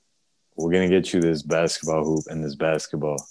We're 0.56 0.72
gonna 0.72 0.88
get 0.88 1.12
you 1.12 1.20
this 1.20 1.42
basketball 1.42 2.04
hoop 2.04 2.24
and 2.28 2.44
this 2.44 2.54
basketball. 2.54 3.24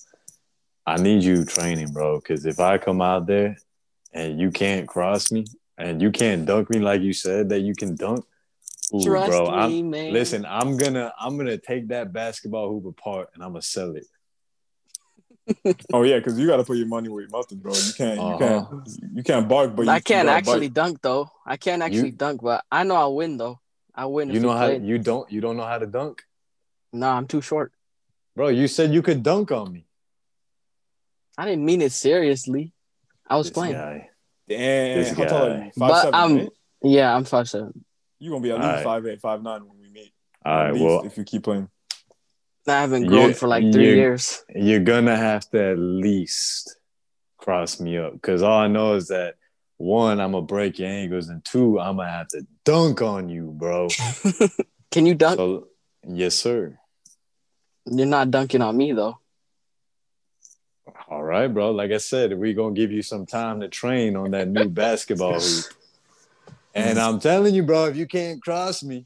I 0.85 0.97
need 0.97 1.23
you 1.23 1.45
training, 1.45 1.93
bro. 1.93 2.17
Because 2.19 2.45
if 2.45 2.59
I 2.59 2.77
come 2.77 3.01
out 3.01 3.25
there 3.25 3.55
and 4.13 4.39
you 4.39 4.51
can't 4.51 4.87
cross 4.87 5.31
me 5.31 5.45
and 5.77 6.01
you 6.01 6.11
can't 6.11 6.45
dunk 6.45 6.69
me 6.69 6.79
like 6.79 7.01
you 7.01 7.13
said 7.13 7.49
that 7.49 7.61
you 7.61 7.73
can 7.73 7.95
dunk, 7.95 8.25
ooh, 8.93 9.03
Trust 9.03 9.27
bro. 9.27 9.45
me, 9.45 9.51
I'm, 9.51 9.89
man. 9.89 10.11
listen, 10.13 10.45
I'm 10.45 10.75
gonna 10.77 11.13
I'm 11.19 11.37
gonna 11.37 11.57
take 11.57 11.87
that 11.89 12.11
basketball 12.11 12.69
hoop 12.69 12.85
apart 12.85 13.29
and 13.33 13.43
I'm 13.43 13.51
gonna 13.51 13.61
sell 13.61 13.95
it. 13.95 14.05
Oh 15.93 16.03
yeah, 16.03 16.17
because 16.17 16.39
you 16.39 16.47
got 16.47 16.57
to 16.57 16.63
put 16.63 16.77
your 16.77 16.87
money 16.87 17.09
where 17.09 17.21
your 17.21 17.29
mouth 17.29 17.45
is, 17.51 17.57
bro. 17.57 17.73
You 17.73 17.93
can't, 17.93 18.17
you 18.17 18.23
Uh-huh. 18.23 18.65
can't, 18.65 19.15
you 19.15 19.23
can't 19.23 19.47
bark, 19.47 19.75
but 19.75 19.83
you, 19.83 19.91
I 19.91 19.99
can't 19.99 20.27
you 20.27 20.33
actually 20.33 20.67
bite. 20.69 20.73
dunk 20.73 21.01
though. 21.01 21.29
I 21.45 21.57
can't 21.57 21.81
actually 21.81 22.11
dunk, 22.11 22.41
but 22.41 22.63
I 22.71 22.83
know 22.83 22.95
I'll 22.95 23.15
win 23.15 23.37
though. 23.37 23.59
I 23.93 24.05
win. 24.07 24.29
You 24.29 24.37
if 24.37 24.41
know 24.41 24.49
we 24.49 24.55
how 24.55 24.67
played. 24.67 24.85
you 24.85 24.97
don't 24.97 25.31
you 25.31 25.39
don't 25.41 25.55
know 25.57 25.65
how 25.65 25.77
to 25.77 25.85
dunk, 25.85 26.23
No, 26.93 27.09
I'm 27.09 27.27
too 27.27 27.41
short. 27.41 27.71
bro. 28.35 28.47
You 28.49 28.67
said 28.67 28.93
you 28.93 29.01
could 29.01 29.21
dunk 29.23 29.51
on 29.51 29.71
me. 29.73 29.85
I 31.37 31.45
didn't 31.45 31.65
mean 31.65 31.81
it 31.81 31.91
seriously. 31.91 32.71
I 33.27 33.35
was 33.37 33.47
This 33.47 33.53
playing. 33.53 33.73
guy. 33.73 34.09
Damn, 34.47 34.97
This 34.99 35.17
how 35.17 35.25
tall 35.25 35.45
are 35.47 35.49
guy. 35.57 35.65
you? 35.65 35.71
But 35.77 36.01
seven, 36.01 36.13
I'm- 36.15 36.37
right? 36.37 36.49
Yeah, 36.83 37.15
I'm 37.15 37.23
five 37.25 37.49
seven. 37.49 37.83
You 38.19 38.29
gonna 38.31 38.41
be 38.41 38.51
at 38.51 38.57
least 38.57 38.67
Alright. 38.67 38.83
five 38.83 39.05
eight, 39.07 39.21
five 39.21 39.41
nine 39.41 39.67
when 39.67 39.79
we 39.79 39.89
meet. 39.89 40.13
All 40.45 40.53
At 40.53 40.63
right, 40.65 40.73
least 40.73 40.85
well, 40.85 41.05
if 41.05 41.17
you 41.17 41.23
keep 41.23 41.43
playing. 41.43 41.69
I 42.67 42.81
haven't 42.81 43.07
grown 43.07 43.29
Yeah, 43.29 43.33
for 43.35 43.47
like 43.47 43.71
three 43.73 43.89
you- 43.89 43.95
years. 43.95 44.43
you're 44.55 44.79
gonna 44.79 45.15
have 45.17 45.49
to 45.51 45.71
at 45.71 45.79
least 45.79 46.77
cross 47.37 47.79
me 47.79 47.97
up 47.97 48.13
because 48.13 48.41
all 48.41 48.57
I 48.59 48.67
know 48.67 48.93
is 48.95 49.07
that 49.07 49.35
one, 49.77 50.19
I'm 50.21 50.31
gonna 50.33 50.45
break 50.45 50.79
your 50.79 50.87
ankles, 50.89 51.27
and 51.29 51.43
two, 51.43 51.79
I'm 51.79 51.97
gonna 51.97 52.09
have 52.11 52.27
to 52.29 52.45
dunk 52.63 53.01
on 53.01 53.27
you, 53.29 53.51
bro. 53.51 53.87
Can 54.91 55.05
you 55.05 55.15
dunk? 55.15 55.37
So, 55.37 55.67
yes, 56.07 56.35
sir. 56.35 56.77
You're 57.85 58.05
not 58.07 58.31
dunking 58.31 58.61
on 58.61 58.77
me 58.77 58.93
though. 58.93 59.19
All 61.09 61.23
right, 61.23 61.47
bro. 61.47 61.71
Like 61.71 61.91
I 61.91 61.97
said, 61.97 62.37
we're 62.37 62.53
gonna 62.53 62.73
give 62.73 62.91
you 62.91 63.01
some 63.01 63.25
time 63.25 63.59
to 63.61 63.67
train 63.67 64.15
on 64.15 64.31
that 64.31 64.47
new 64.47 64.69
basketball 64.69 65.39
hoop. 65.39 65.65
And 66.73 66.97
I'm 66.97 67.19
telling 67.19 67.53
you, 67.53 67.63
bro, 67.63 67.85
if 67.85 67.95
you 67.95 68.07
can't 68.07 68.41
cross 68.41 68.83
me, 68.83 69.05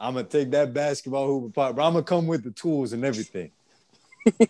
I'm 0.00 0.14
gonna 0.14 0.26
take 0.26 0.50
that 0.52 0.72
basketball 0.72 1.26
hoop 1.26 1.50
apart, 1.50 1.74
bro. 1.74 1.84
I'm 1.84 1.92
gonna 1.92 2.04
come 2.04 2.26
with 2.26 2.42
the 2.44 2.50
tools 2.52 2.92
and 2.92 3.04
everything. 3.04 3.50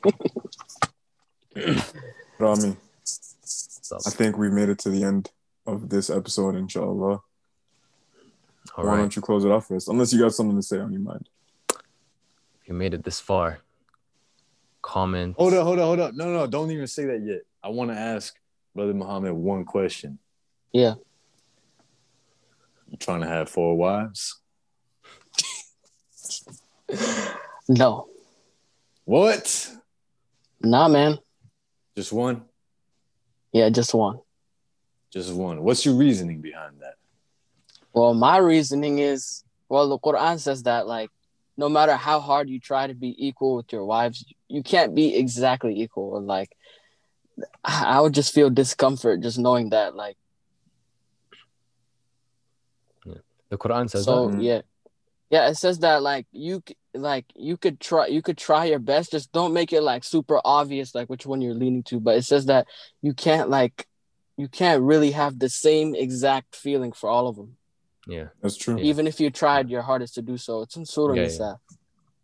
Rami, 2.39 2.77
I 4.07 4.11
think 4.11 4.37
we 4.37 4.51
made 4.51 4.69
it 4.69 4.79
to 4.81 4.91
the 4.91 5.05
end 5.05 5.31
of 5.67 5.89
this 5.89 6.11
episode, 6.11 6.55
inshallah. 6.55 6.95
all 7.07 7.23
Why 8.77 8.85
right. 8.85 8.97
don't 8.99 9.17
you 9.17 9.23
close 9.23 9.45
it 9.45 9.51
off 9.51 9.69
first? 9.69 9.89
Unless 9.89 10.13
you 10.13 10.21
got 10.21 10.35
something 10.35 10.57
to 10.57 10.63
say 10.63 10.79
on 10.79 10.93
your 10.93 11.01
mind. 11.01 11.29
If 12.67 12.71
you 12.71 12.75
made 12.75 12.95
it 12.95 13.05
this 13.05 13.21
far, 13.21 13.61
comment. 14.83 15.37
Hold 15.39 15.55
up, 15.55 15.63
hold 15.63 15.79
up, 15.79 15.85
hold 15.85 16.01
up. 16.01 16.15
No, 16.15 16.33
no, 16.33 16.49
don't 16.49 16.73
even 16.73 16.89
say 16.89 17.05
that 17.05 17.23
yet. 17.25 17.43
I 17.63 17.69
want 17.69 17.93
to 17.93 17.97
ask 17.97 18.35
Brother 18.75 18.93
Muhammad 18.93 19.35
one 19.35 19.65
question. 19.65 20.19
Yeah. 20.73 20.95
You 22.91 22.97
trying 22.99 23.21
to 23.21 23.29
have 23.29 23.49
four 23.49 23.77
wives? 23.77 24.41
No. 27.69 28.09
What? 29.05 29.73
Nah, 30.61 30.89
man. 30.89 31.19
Just 31.97 32.13
one? 32.13 32.43
Yeah, 33.53 33.71
just 33.71 33.93
one. 33.93 34.21
Just 35.13 35.33
one. 35.33 35.63
What's 35.63 35.85
your 35.85 35.95
reasoning 35.95 36.41
behind 36.41 36.81
that? 36.81 36.95
Well, 37.93 38.15
my 38.15 38.37
reasoning 38.37 39.01
is 39.01 39.45
well, 39.69 39.89
the 39.89 39.99
Quran 39.99 40.39
says 40.39 40.63
that 40.63 40.87
like 40.87 41.11
no 41.57 41.69
matter 41.69 41.97
how 41.97 42.21
hard 42.21 42.49
you 42.49 42.61
try 42.61 42.87
to 42.87 42.95
be 42.95 43.15
equal 43.19 43.57
with 43.57 43.73
your 43.73 43.85
wives, 43.85 44.25
you 44.49 44.63
can't 44.63 44.95
be 44.95 45.17
exactly 45.17 45.81
equal. 45.81 46.11
Or 46.11 46.21
like 46.21 46.51
I 47.65 47.97
I 47.97 48.01
would 48.01 48.15
just 48.15 48.35
feel 48.35 48.51
discomfort 48.51 49.21
just 49.21 49.39
knowing 49.39 49.71
that. 49.71 49.95
Like 49.95 50.17
The 53.49 53.59
Quran 53.59 53.89
says 53.89 54.05
so 54.05 54.27
that. 54.27 54.33
Mm-hmm. 54.33 54.41
yeah. 54.41 54.61
Yeah, 55.29 55.49
it 55.49 55.57
says 55.57 55.81
that 55.81 56.03
like 56.03 56.27
you 56.31 56.63
like 56.95 57.25
you 57.35 57.57
could 57.57 57.81
try 57.81 58.07
you 58.07 58.23
could 58.23 58.39
try 58.39 58.67
your 58.67 58.79
best, 58.79 59.11
just 59.11 59.33
don't 59.33 59.53
make 59.53 59.73
it 59.73 59.83
like 59.83 60.05
super 60.05 60.41
obvious 60.45 60.95
like 60.95 61.09
which 61.09 61.27
one 61.27 61.41
you're 61.41 61.55
leaning 61.55 61.83
to. 61.85 61.99
But 61.99 62.17
it 62.17 62.25
says 62.25 62.47
that 62.47 62.69
you 63.03 63.13
can't 63.13 63.51
like 63.51 63.87
you 64.37 64.49
can't 64.49 64.83
really 64.83 65.13
have 65.13 65.39
the 65.39 65.49
same 65.49 65.95
exact 65.95 66.55
feeling 66.55 66.93
for 66.93 67.11
all 67.11 67.27
of 67.27 67.37
them, 67.37 67.57
Yeah. 68.07 68.29
That's 68.41 68.57
true. 68.57 68.77
Yeah. 68.79 68.85
even 68.85 69.07
if 69.07 69.19
you 69.21 69.31
tried 69.31 69.69
your 69.69 69.83
hardest 69.83 70.15
to 70.15 70.23
do 70.23 70.37
so. 70.37 70.63
It's 70.63 70.77
in 70.77 70.85
Surah 70.87 71.15
Yeah, 71.15 71.23
yeah. 71.23 71.29
Nisa. 71.29 71.61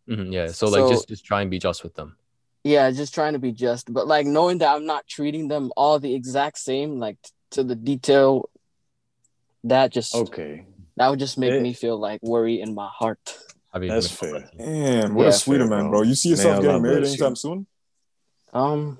Mhm, 0.08 0.32
yeah. 0.32 0.46
So 0.48 0.66
like 0.68 0.80
So- 0.82 0.90
just 0.90 1.08
just 1.08 1.24
try 1.24 1.42
and 1.42 1.50
be 1.50 1.58
just 1.58 1.82
with 1.82 1.94
them. 1.94 2.16
Yeah, 2.64 2.88
just 2.92 3.12
trying 3.12 3.32
to 3.32 3.40
be 3.40 3.50
just, 3.50 3.92
but 3.92 4.06
like 4.06 4.24
knowing 4.26 4.58
that 4.58 4.72
I'm 4.74 4.86
not 4.86 5.08
treating 5.08 5.48
them 5.48 5.72
all 5.76 5.98
the 5.98 6.14
exact 6.14 6.58
same, 6.58 7.00
like 7.00 7.20
t- 7.22 7.30
to 7.52 7.64
the 7.64 7.74
detail, 7.74 8.48
that 9.64 9.90
just 9.92 10.14
Okay. 10.14 10.66
that 10.96 11.08
would 11.08 11.18
just 11.18 11.38
make 11.38 11.52
Eh. 11.52 11.60
me 11.60 11.72
feel 11.72 11.98
like 11.98 12.22
worry 12.22 12.60
in 12.60 12.74
my 12.74 12.88
heart. 12.88 13.38
Have 13.72 13.82
you 13.82 13.90
That's 13.90 14.10
fair. 14.10 14.48
Damn, 14.56 15.14
what 15.14 15.22
Yeah, 15.24 15.28
a 15.30 15.32
sweeter 15.32 15.66
fair, 15.66 15.70
man, 15.70 15.88
bro. 15.90 16.00
bro. 16.00 16.02
You 16.02 16.14
see 16.14 16.28
yourself 16.30 16.56
Allah 16.58 16.62
getting 16.66 16.82
married 16.82 16.98
bless 16.98 17.18
you. 17.18 17.24
anytime 17.24 17.36
soon? 17.36 17.66
Um, 18.52 18.98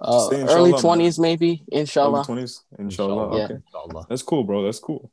Uh, 0.00 0.28
early 0.32 0.70
inshallah, 0.72 0.96
man. 0.96 0.98
20s, 0.98 1.18
maybe. 1.18 1.64
Inshallah. 1.72 2.24
Twenties, 2.24 2.62
inshallah. 2.78 3.12
Inshallah. 3.24 3.38
Yeah. 3.38 3.44
Okay, 3.44 3.54
Inshallah. 3.66 4.06
that's 4.08 4.22
cool, 4.22 4.44
bro. 4.44 4.62
That's 4.64 4.78
cool. 4.78 5.10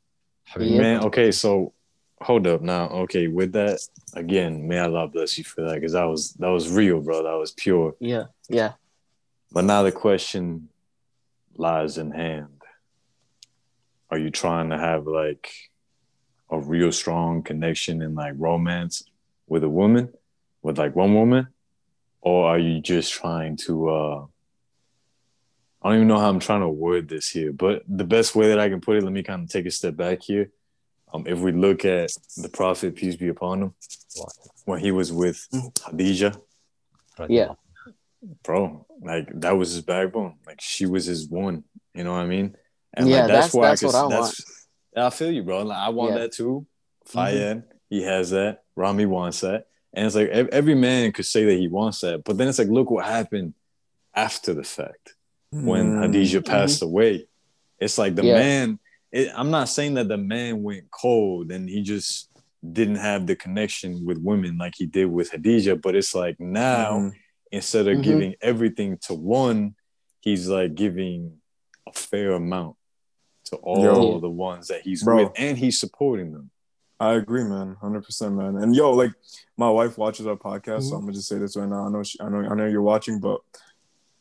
Yeah. 0.58 0.80
Man, 0.80 1.04
okay, 1.04 1.30
so 1.30 1.72
hold 2.20 2.46
up 2.46 2.60
now. 2.60 2.88
Okay, 2.88 3.28
with 3.28 3.52
that 3.52 3.80
again, 4.14 4.68
may 4.68 4.78
Allah 4.78 5.08
bless 5.08 5.38
you 5.38 5.44
for 5.44 5.62
that 5.62 5.74
because 5.74 5.92
that 5.92 6.04
was 6.04 6.34
that 6.34 6.48
was 6.48 6.70
real, 6.70 7.00
bro. 7.00 7.22
That 7.22 7.38
was 7.38 7.52
pure. 7.52 7.94
Yeah. 7.98 8.24
Yeah. 8.48 8.72
But 9.52 9.64
now 9.64 9.82
the 9.82 9.92
question 9.92 10.68
lies 11.56 11.96
in 11.96 12.10
hand. 12.10 12.62
Are 14.10 14.18
you 14.18 14.30
trying 14.30 14.70
to 14.70 14.78
have 14.78 15.06
like 15.06 15.50
a 16.50 16.58
real 16.60 16.92
strong 16.92 17.42
connection 17.42 18.02
and 18.02 18.14
like 18.14 18.34
romance 18.36 19.02
with 19.46 19.64
a 19.64 19.68
woman, 19.68 20.12
with 20.62 20.78
like 20.78 20.94
one 20.94 21.14
woman? 21.14 21.48
Or 22.20 22.48
are 22.48 22.58
you 22.58 22.80
just 22.80 23.12
trying 23.12 23.56
to 23.58 23.88
uh 23.88 24.26
I 25.84 25.88
don't 25.90 25.96
even 25.96 26.08
know 26.08 26.18
how 26.18 26.30
I'm 26.30 26.40
trying 26.40 26.62
to 26.62 26.68
word 26.68 27.08
this 27.10 27.28
here, 27.28 27.52
but 27.52 27.82
the 27.86 28.04
best 28.04 28.34
way 28.34 28.48
that 28.48 28.58
I 28.58 28.70
can 28.70 28.80
put 28.80 28.96
it, 28.96 29.02
let 29.04 29.12
me 29.12 29.22
kind 29.22 29.42
of 29.42 29.50
take 29.50 29.66
a 29.66 29.70
step 29.70 29.96
back 29.96 30.22
here. 30.22 30.50
Um, 31.12 31.26
if 31.26 31.38
we 31.38 31.52
look 31.52 31.84
at 31.84 32.10
the 32.38 32.48
Prophet, 32.48 32.96
peace 32.96 33.16
be 33.16 33.28
upon 33.28 33.62
him, 33.62 33.74
when 34.64 34.80
he 34.80 34.90
was 34.92 35.12
with 35.12 35.46
Khadijah, 35.84 36.40
Yeah. 37.28 37.54
bro, 38.42 38.86
like 39.02 39.28
that 39.40 39.52
was 39.58 39.72
his 39.72 39.82
backbone. 39.82 40.38
Like 40.46 40.60
she 40.60 40.86
was 40.86 41.04
his 41.04 41.28
one. 41.28 41.64
You 41.94 42.02
know 42.04 42.12
what 42.12 42.20
I 42.20 42.26
mean? 42.26 42.56
Yeah, 42.96 43.04
like, 43.04 43.26
that's- 43.28 43.52
that's 43.52 43.80
could- 43.82 43.86
what 43.88 43.94
I 43.94 44.06
want. 44.06 44.34
I 44.96 45.10
feel 45.10 45.30
you, 45.30 45.42
bro. 45.42 45.62
Like 45.64 45.78
I 45.78 45.90
want 45.90 46.12
Yeah. 46.14 46.18
that 46.20 46.32
too. 46.32 46.66
Fayed, 47.06 47.62
he 47.90 48.02
has 48.02 48.30
that. 48.30 48.62
Rami 48.74 49.04
wants 49.06 49.40
that. 49.40 49.66
And 49.92 50.06
it's 50.06 50.16
like 50.16 50.28
every 50.30 50.74
man 50.74 51.12
could 51.12 51.26
say 51.26 51.44
that 51.44 51.54
he 51.54 51.68
wants 51.68 52.00
that, 52.00 52.24
but 52.24 52.38
then 52.38 52.48
it's 52.48 52.58
like, 52.58 52.68
look 52.68 52.90
what 52.90 53.04
happened 53.04 53.54
after 54.14 54.54
the 54.54 54.64
fact 54.64 55.14
when 55.62 55.92
Mm. 55.92 56.02
Khadijah 56.02 56.42
passed 56.42 56.82
away. 56.82 57.26
It's 57.78 57.98
like 57.98 58.14
the 58.14 58.22
Mm-hmm. 58.22 58.28
Yeah. 58.28 58.38
man. 58.38 58.78
It, 59.12 59.30
I'm 59.36 59.50
not 59.50 59.68
saying 59.68 59.94
that 59.94 60.08
the 60.08 60.16
man 60.16 60.62
went 60.62 60.90
cold 60.90 61.52
and 61.52 61.68
he 61.68 61.82
just 61.82 62.28
didn't 62.72 62.96
have 62.96 63.26
the 63.26 63.36
connection 63.36 64.04
with 64.04 64.18
women 64.18 64.58
like 64.58 64.72
he 64.76 64.86
did 64.86 65.04
with 65.06 65.30
Khadijah, 65.30 65.76
but 65.76 65.94
it's 65.94 66.14
like 66.14 66.40
now 66.40 66.98
Mhm. 66.98 67.12
instead 67.52 67.86
of 67.86 67.98
Mhm. 67.98 68.02
giving 68.02 68.34
everything 68.40 68.98
to 69.02 69.14
one, 69.14 69.74
he's 70.20 70.48
like 70.48 70.74
giving 70.74 71.40
a 71.86 71.92
fair 71.92 72.32
amount 72.32 72.76
to 73.44 73.56
all 73.56 73.82
Yo. 73.84 74.18
the 74.20 74.30
ones 74.30 74.68
that 74.68 74.80
he's 74.80 75.04
Bro. 75.04 75.24
with, 75.24 75.32
and 75.36 75.56
he's 75.58 75.78
supporting 75.78 76.32
them. 76.32 76.50
I 76.98 77.14
agree, 77.14 77.44
man, 77.44 77.76
hundred 77.80 78.04
percent, 78.04 78.34
man. 78.34 78.56
And 78.56 78.74
yo, 78.74 78.92
like 78.92 79.12
my 79.58 79.68
wife 79.68 79.98
watches 79.98 80.26
our 80.26 80.36
podcast, 80.36 80.84
so 80.84 80.92
Mhm. 80.94 80.98
I'm 80.98 81.00
gonna 81.02 81.12
just 81.12 81.28
say 81.28 81.38
this 81.38 81.54
right 81.56 81.68
now. 81.68 81.86
I 81.86 81.90
know, 81.90 82.02
she, 82.02 82.18
I 82.20 82.28
know, 82.30 82.38
I 82.48 82.54
know 82.54 82.66
you're 82.66 82.82
watching, 82.82 83.20
but 83.20 83.40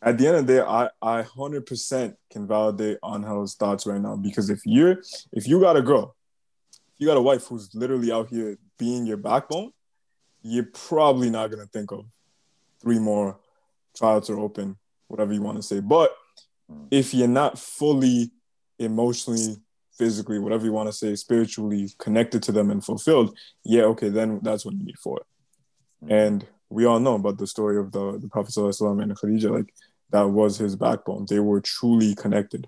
at 0.04 0.18
the 0.18 0.28
end 0.28 0.36
of 0.36 0.48
the 0.48 0.54
day, 0.54 0.60
I, 0.60 0.90
I 1.02 1.22
hundred 1.22 1.66
percent 1.66 2.16
can 2.32 2.48
validate 2.48 2.98
Anhel's 3.04 3.56
thoughts 3.56 3.86
right 3.86 4.02
now 4.02 4.16
because 4.16 4.50
if 4.50 4.62
you're, 4.66 5.02
if 5.32 5.48
you 5.48 5.60
got 5.60 5.78
a 5.78 5.82
girl, 5.82 6.16
if 6.94 7.00
you 7.00 7.08
got 7.08 7.18
a 7.18 7.22
wife 7.22 7.48
who's 7.48 7.74
literally 7.74 8.12
out 8.12 8.30
here 8.30 8.58
being 8.78 9.06
your 9.06 9.18
backbone, 9.18 9.72
you're 10.42 10.68
probably 10.74 11.30
not 11.30 11.50
gonna 11.52 11.68
think 11.68 11.92
of 11.92 12.06
three 12.82 13.00
more 13.00 13.40
trials 13.96 14.30
are 14.30 14.40
open, 14.40 14.78
whatever 15.08 15.34
you 15.34 15.42
want 15.42 15.58
to 15.58 15.64
say. 15.64 15.80
But 15.80 16.14
hmm. 16.70 16.86
if 16.92 17.14
you're 17.14 17.28
not 17.28 17.58
fully 17.58 18.32
emotionally 18.80 19.58
physically, 19.98 20.40
whatever 20.40 20.66
you 20.66 20.74
want 20.74 20.90
to 20.90 20.94
say, 20.94 21.16
spiritually 21.16 21.94
connected 22.00 22.44
to 22.44 22.52
them 22.52 22.72
and 22.72 22.84
fulfilled, 22.84 23.38
yeah, 23.64 23.84
okay, 23.84 24.10
then 24.10 24.40
that's 24.44 24.66
what 24.66 24.74
you 24.74 24.84
need 24.84 24.98
for 24.98 25.20
it. 25.20 25.26
Hmm. 26.02 26.12
And 26.12 26.48
we 26.70 26.86
all 26.86 27.00
know 27.00 27.16
about 27.16 27.38
the 27.38 27.48
story 27.48 27.78
of 27.78 27.92
the, 27.92 28.18
the 28.20 28.28
Prophet 28.28 28.58
and 28.58 29.18
Khadijah, 29.18 29.54
like 29.54 29.74
that 30.14 30.28
was 30.30 30.58
his 30.58 30.76
backbone. 30.76 31.26
They 31.28 31.40
were 31.40 31.60
truly 31.60 32.16
connected. 32.16 32.68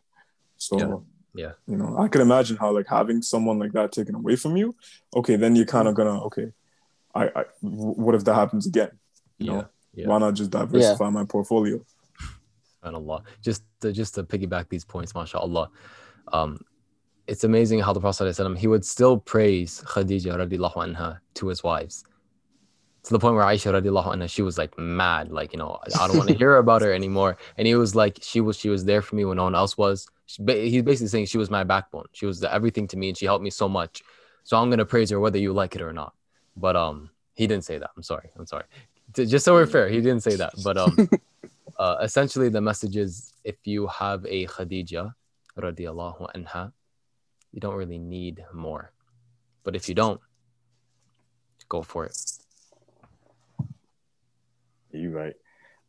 So, 0.58 0.78
Yeah. 0.80 0.96
Yeah. 1.44 1.52
you 1.68 1.78
know, 1.78 1.98
I 1.98 2.08
can 2.08 2.22
imagine 2.22 2.58
how 2.58 2.72
like 2.72 2.88
having 2.88 3.22
someone 3.22 3.58
like 3.60 3.74
that 3.74 3.92
taken 3.92 4.16
away 4.16 4.36
from 4.36 4.58
you, 4.58 4.76
okay, 5.16 5.36
then 5.38 5.56
you're 5.56 5.66
kind 5.78 5.88
of 5.88 5.94
gonna, 5.96 6.18
okay, 6.26 6.48
I, 7.14 7.24
I 7.40 7.44
what 7.62 8.16
if 8.16 8.24
that 8.26 8.36
happens 8.36 8.66
again? 8.68 8.92
You 9.38 9.46
Yeah. 9.46 9.54
know, 9.54 9.66
Yeah. 9.94 10.08
why 10.08 10.18
not 10.20 10.34
just 10.34 10.52
diversify 10.52 11.10
my 11.10 11.26
portfolio? 11.26 11.78
And 12.84 12.96
Allah. 12.96 13.24
Just 13.42 13.64
to, 13.82 13.92
just 13.92 14.16
to 14.16 14.24
piggyback 14.24 14.70
these 14.70 14.86
points, 14.86 15.14
mashallah. 15.16 15.70
Um, 16.34 16.60
it's 17.28 17.44
amazing 17.44 17.80
how 17.80 17.92
the 17.94 18.00
Prophet 18.00 18.24
ﷺ, 18.24 18.58
he 18.58 18.68
would 18.68 18.86
still 18.86 19.18
praise 19.18 19.82
Khadija 19.86 20.32
radiallahu 20.42 20.78
anha 20.86 21.20
to 21.36 21.48
his 21.48 21.64
wives. 21.64 22.04
To 23.06 23.12
the 23.12 23.20
point 23.20 23.36
where 23.36 23.46
Aisha 23.46 23.72
radiallahu 23.72 24.16
anha, 24.16 24.28
she 24.28 24.42
was 24.42 24.58
like 24.58 24.78
mad, 24.80 25.32
like, 25.32 25.54
you 25.54 25.60
know, 25.60 25.80
I 26.02 26.08
don't 26.08 26.18
want 26.18 26.30
to 26.30 26.36
hear 26.36 26.58
about 26.58 26.82
her 26.82 26.92
anymore. 26.92 27.38
And 27.58 27.68
he 27.68 27.76
was 27.76 27.96
like, 27.96 28.20
she 28.22 28.42
was 28.42 28.58
she 28.58 28.70
was 28.70 28.84
there 28.84 29.02
for 29.02 29.16
me 29.16 29.26
when 29.26 29.38
no 29.38 29.44
one 29.44 29.56
else 29.56 29.78
was. 29.78 30.08
She, 30.26 30.42
he's 30.44 30.82
basically 30.82 31.10
saying 31.10 31.28
she 31.28 31.38
was 31.38 31.52
my 31.52 31.64
backbone. 31.64 32.06
She 32.14 32.26
was 32.26 32.40
the 32.40 32.52
everything 32.52 32.88
to 32.90 32.98
me 32.98 33.10
and 33.10 33.18
she 33.18 33.26
helped 33.26 33.44
me 33.44 33.52
so 33.52 33.70
much. 33.70 34.02
So 34.44 34.58
I'm 34.58 34.70
gonna 34.72 34.86
praise 34.86 35.12
her 35.12 35.20
whether 35.20 35.38
you 35.38 35.54
like 35.54 35.76
it 35.76 35.82
or 35.82 35.94
not. 35.94 36.14
But 36.58 36.76
um 36.76 37.12
he 37.36 37.46
didn't 37.46 37.66
say 37.66 37.78
that. 37.78 37.92
I'm 37.96 38.04
sorry. 38.04 38.32
I'm 38.38 38.48
sorry. 38.48 38.66
Just 39.14 39.46
so 39.46 39.54
we're 39.54 39.68
fair, 39.68 39.88
he 39.88 40.02
didn't 40.02 40.24
say 40.24 40.36
that. 40.38 40.54
But 40.64 40.78
um 40.78 41.10
uh, 41.78 41.98
essentially 42.02 42.50
the 42.50 42.62
message 42.62 42.98
is 42.98 43.34
if 43.44 43.56
you 43.66 43.88
have 43.88 44.26
a 44.26 44.48
Khadija 44.48 45.14
radiallahu 45.58 46.34
anha, 46.36 46.72
you 47.52 47.60
don't 47.60 47.76
really 47.76 48.00
need 48.00 48.44
more. 48.54 48.92
But 49.64 49.76
if 49.76 49.88
you 49.90 49.96
don't, 49.96 50.20
go 51.70 51.82
for 51.82 52.06
it. 52.06 52.18
You're 54.96 55.12
right. 55.12 55.34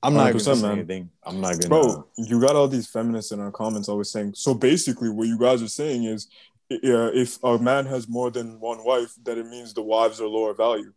I'm 0.03 0.15
not 0.15 0.33
going 0.33 0.39
to 0.39 0.57
say 0.57 0.63
man. 0.63 0.79
anything. 0.79 1.11
I'm 1.25 1.41
not 1.41 1.53
going 1.53 1.63
to. 1.63 1.69
Bro, 1.69 2.07
you 2.17 2.41
got 2.41 2.55
all 2.55 2.69
these 2.69 2.87
feminists 2.87 3.33
in 3.33 3.41
our 3.41 3.51
comments 3.51 3.89
always 3.89 4.11
saying. 4.11 4.35
So 4.35 4.55
basically, 4.55 5.11
what 5.11 5.27
you 5.27 5.39
guys 5.39 5.63
are 5.63 5.69
saying 5.69 6.05
is, 6.05 6.29
uh, 6.71 7.11
if 7.15 7.43
a 7.43 7.59
man 7.59 7.87
has 7.87 8.09
more 8.09 8.31
than 8.31 8.61
one 8.61 8.85
wife, 8.85 9.13
that 9.25 9.39
it 9.39 9.47
means 9.47 9.73
the 9.73 9.83
wives 9.83 10.21
are 10.21 10.29
lower 10.29 10.55
value. 10.55 10.93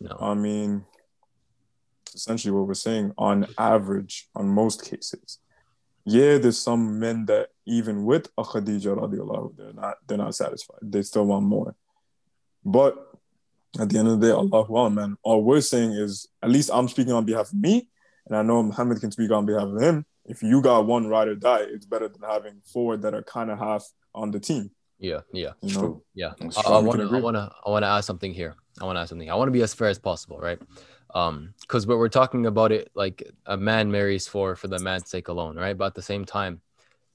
No. 0.00 0.16
I 0.20 0.34
mean, 0.34 0.84
essentially 2.14 2.52
what 2.52 2.66
we're 2.66 2.74
saying. 2.74 3.12
On 3.18 3.46
average, 3.58 4.28
on 4.34 4.48
most 4.48 4.84
cases, 4.88 5.38
yeah, 6.04 6.38
there's 6.38 6.58
some 6.58 6.98
men 6.98 7.26
that 7.26 7.50
even 7.66 8.04
with 8.04 8.28
a 8.38 8.42
Khadija 8.42 8.96
radiallahu, 8.96 9.56
they're 9.56 9.72
not 9.72 9.96
they're 10.06 10.18
not 10.18 10.34
satisfied. 10.34 10.78
They 10.82 11.02
still 11.02 11.26
want 11.26 11.44
more. 11.44 11.74
But 12.64 12.96
at 13.78 13.88
the 13.88 13.98
end 13.98 14.08
of 14.08 14.20
the 14.20 14.26
day, 14.26 14.32
Allahu 14.32 14.72
Alam, 14.72 14.94
man. 14.94 15.16
All 15.22 15.42
we're 15.44 15.60
saying 15.60 15.92
is, 15.92 16.26
at 16.42 16.50
least 16.50 16.70
I'm 16.72 16.88
speaking 16.88 17.12
on 17.12 17.24
behalf 17.24 17.48
of 17.48 17.54
me, 17.54 17.88
and 18.26 18.36
I 18.36 18.42
know 18.42 18.62
Muhammad 18.62 19.00
can 19.00 19.12
speak 19.12 19.30
on 19.30 19.46
behalf 19.46 19.68
of 19.68 19.80
him. 19.80 20.04
If 20.24 20.42
you 20.42 20.60
got 20.62 20.86
one 20.86 21.06
ride 21.08 21.28
or 21.28 21.34
die, 21.34 21.62
it's 21.68 21.86
better 21.86 22.08
than 22.08 22.22
having 22.28 22.60
four 22.72 22.96
that 22.96 23.14
are 23.14 23.22
kind 23.22 23.50
of 23.50 23.58
half 23.58 23.84
on 24.14 24.30
the 24.30 24.40
team. 24.40 24.70
Yeah, 24.98 25.20
yeah, 25.32 25.52
You 25.62 25.74
know, 25.74 25.80
True. 25.80 26.02
yeah. 26.14 26.32
I, 26.40 26.46
true. 26.48 26.62
I 26.66 26.78
want 26.78 27.00
to, 27.00 27.16
I 27.16 27.20
want 27.20 27.36
to, 27.36 27.50
I 27.66 27.70
want 27.70 27.82
to 27.84 27.88
add 27.88 28.02
something 28.02 28.34
here. 28.34 28.54
I 28.80 28.84
want 28.84 28.96
to 28.96 29.00
add 29.00 29.08
something. 29.08 29.30
I 29.30 29.34
want 29.34 29.48
to 29.48 29.52
be 29.52 29.62
as 29.62 29.72
fair 29.72 29.88
as 29.88 29.98
possible, 29.98 30.38
right? 30.38 30.60
Um, 31.14 31.54
because 31.62 31.86
what 31.86 31.98
we're 31.98 32.08
talking 32.10 32.46
about 32.46 32.70
it 32.70 32.90
like 32.94 33.22
a 33.46 33.56
man 33.56 33.90
marries 33.90 34.28
for 34.28 34.54
for 34.56 34.68
the 34.68 34.78
man's 34.78 35.10
sake 35.10 35.28
alone, 35.28 35.56
right? 35.56 35.76
But 35.76 35.86
at 35.86 35.94
the 35.94 36.02
same 36.02 36.24
time, 36.24 36.60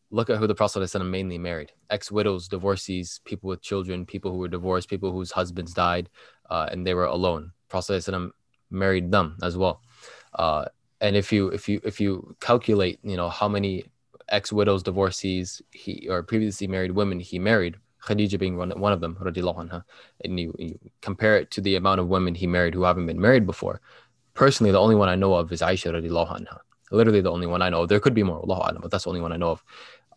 look 0.10 0.30
at 0.30 0.38
who 0.38 0.48
the 0.48 0.56
Prophet 0.56 0.80
ﷺ 0.80 1.10
mainly 1.10 1.38
married: 1.38 1.72
ex-widows, 1.90 2.48
divorcees, 2.48 3.22
people 3.23 3.49
with 3.49 3.61
children, 3.61 4.06
people 4.06 4.32
who 4.32 4.38
were 4.38 4.48
divorced, 4.48 4.90
people 4.90 5.11
whose 5.11 5.32
husbands 5.32 5.73
died, 5.73 6.10
uh, 6.49 6.67
and 6.72 6.85
they 6.85 6.93
were 6.93 7.05
alone. 7.05 7.51
Prophet 7.69 8.03
married 8.72 9.11
them 9.11 9.38
as 9.41 9.57
well. 9.57 9.81
Uh, 10.34 10.65
and 11.01 11.15
if 11.15 11.31
you 11.31 11.49
if 11.49 11.67
you 11.69 11.81
if 11.84 11.99
you 11.99 12.35
calculate, 12.39 12.99
you 13.03 13.17
know 13.17 13.30
how 13.30 13.47
many 13.47 13.85
ex-widows, 14.30 14.84
divorcees, 14.84 15.61
he 15.72 16.07
or 16.09 16.23
previously 16.23 16.67
married 16.67 16.91
women 16.91 17.19
he 17.19 17.38
married, 17.38 17.76
Khadija 18.05 18.39
being 18.39 18.57
one, 18.57 18.72
one 18.72 18.93
of 18.93 19.01
them, 19.01 19.15
anha, 19.15 19.84
and 20.23 20.39
you, 20.39 20.55
you 20.57 20.80
compare 21.01 21.38
it 21.38 21.51
to 21.51 21.61
the 21.61 21.76
amount 21.76 21.99
of 21.99 22.07
women 22.07 22.35
he 22.35 22.47
married 22.47 22.73
who 22.73 22.84
haven't 22.84 23.07
been 23.07 23.19
married 23.19 23.45
before. 23.45 23.81
Personally, 24.34 24.72
the 24.72 24.80
only 24.80 24.95
one 24.95 25.09
I 25.09 25.15
know 25.15 25.34
of 25.34 25.51
is 25.51 25.61
Aisha 25.61 25.91
anha. 25.91 26.59
Literally 26.91 27.22
the 27.22 27.31
only 27.31 27.47
one 27.47 27.61
I 27.61 27.69
know 27.69 27.81
of. 27.81 27.89
There 27.89 27.99
could 27.99 28.13
be 28.13 28.23
more, 28.23 28.38
Allahu 28.38 28.61
alam, 28.61 28.81
but 28.81 28.91
that's 28.91 29.05
the 29.05 29.09
only 29.09 29.22
one 29.22 29.31
I 29.31 29.38
know 29.38 29.51
of. 29.51 29.63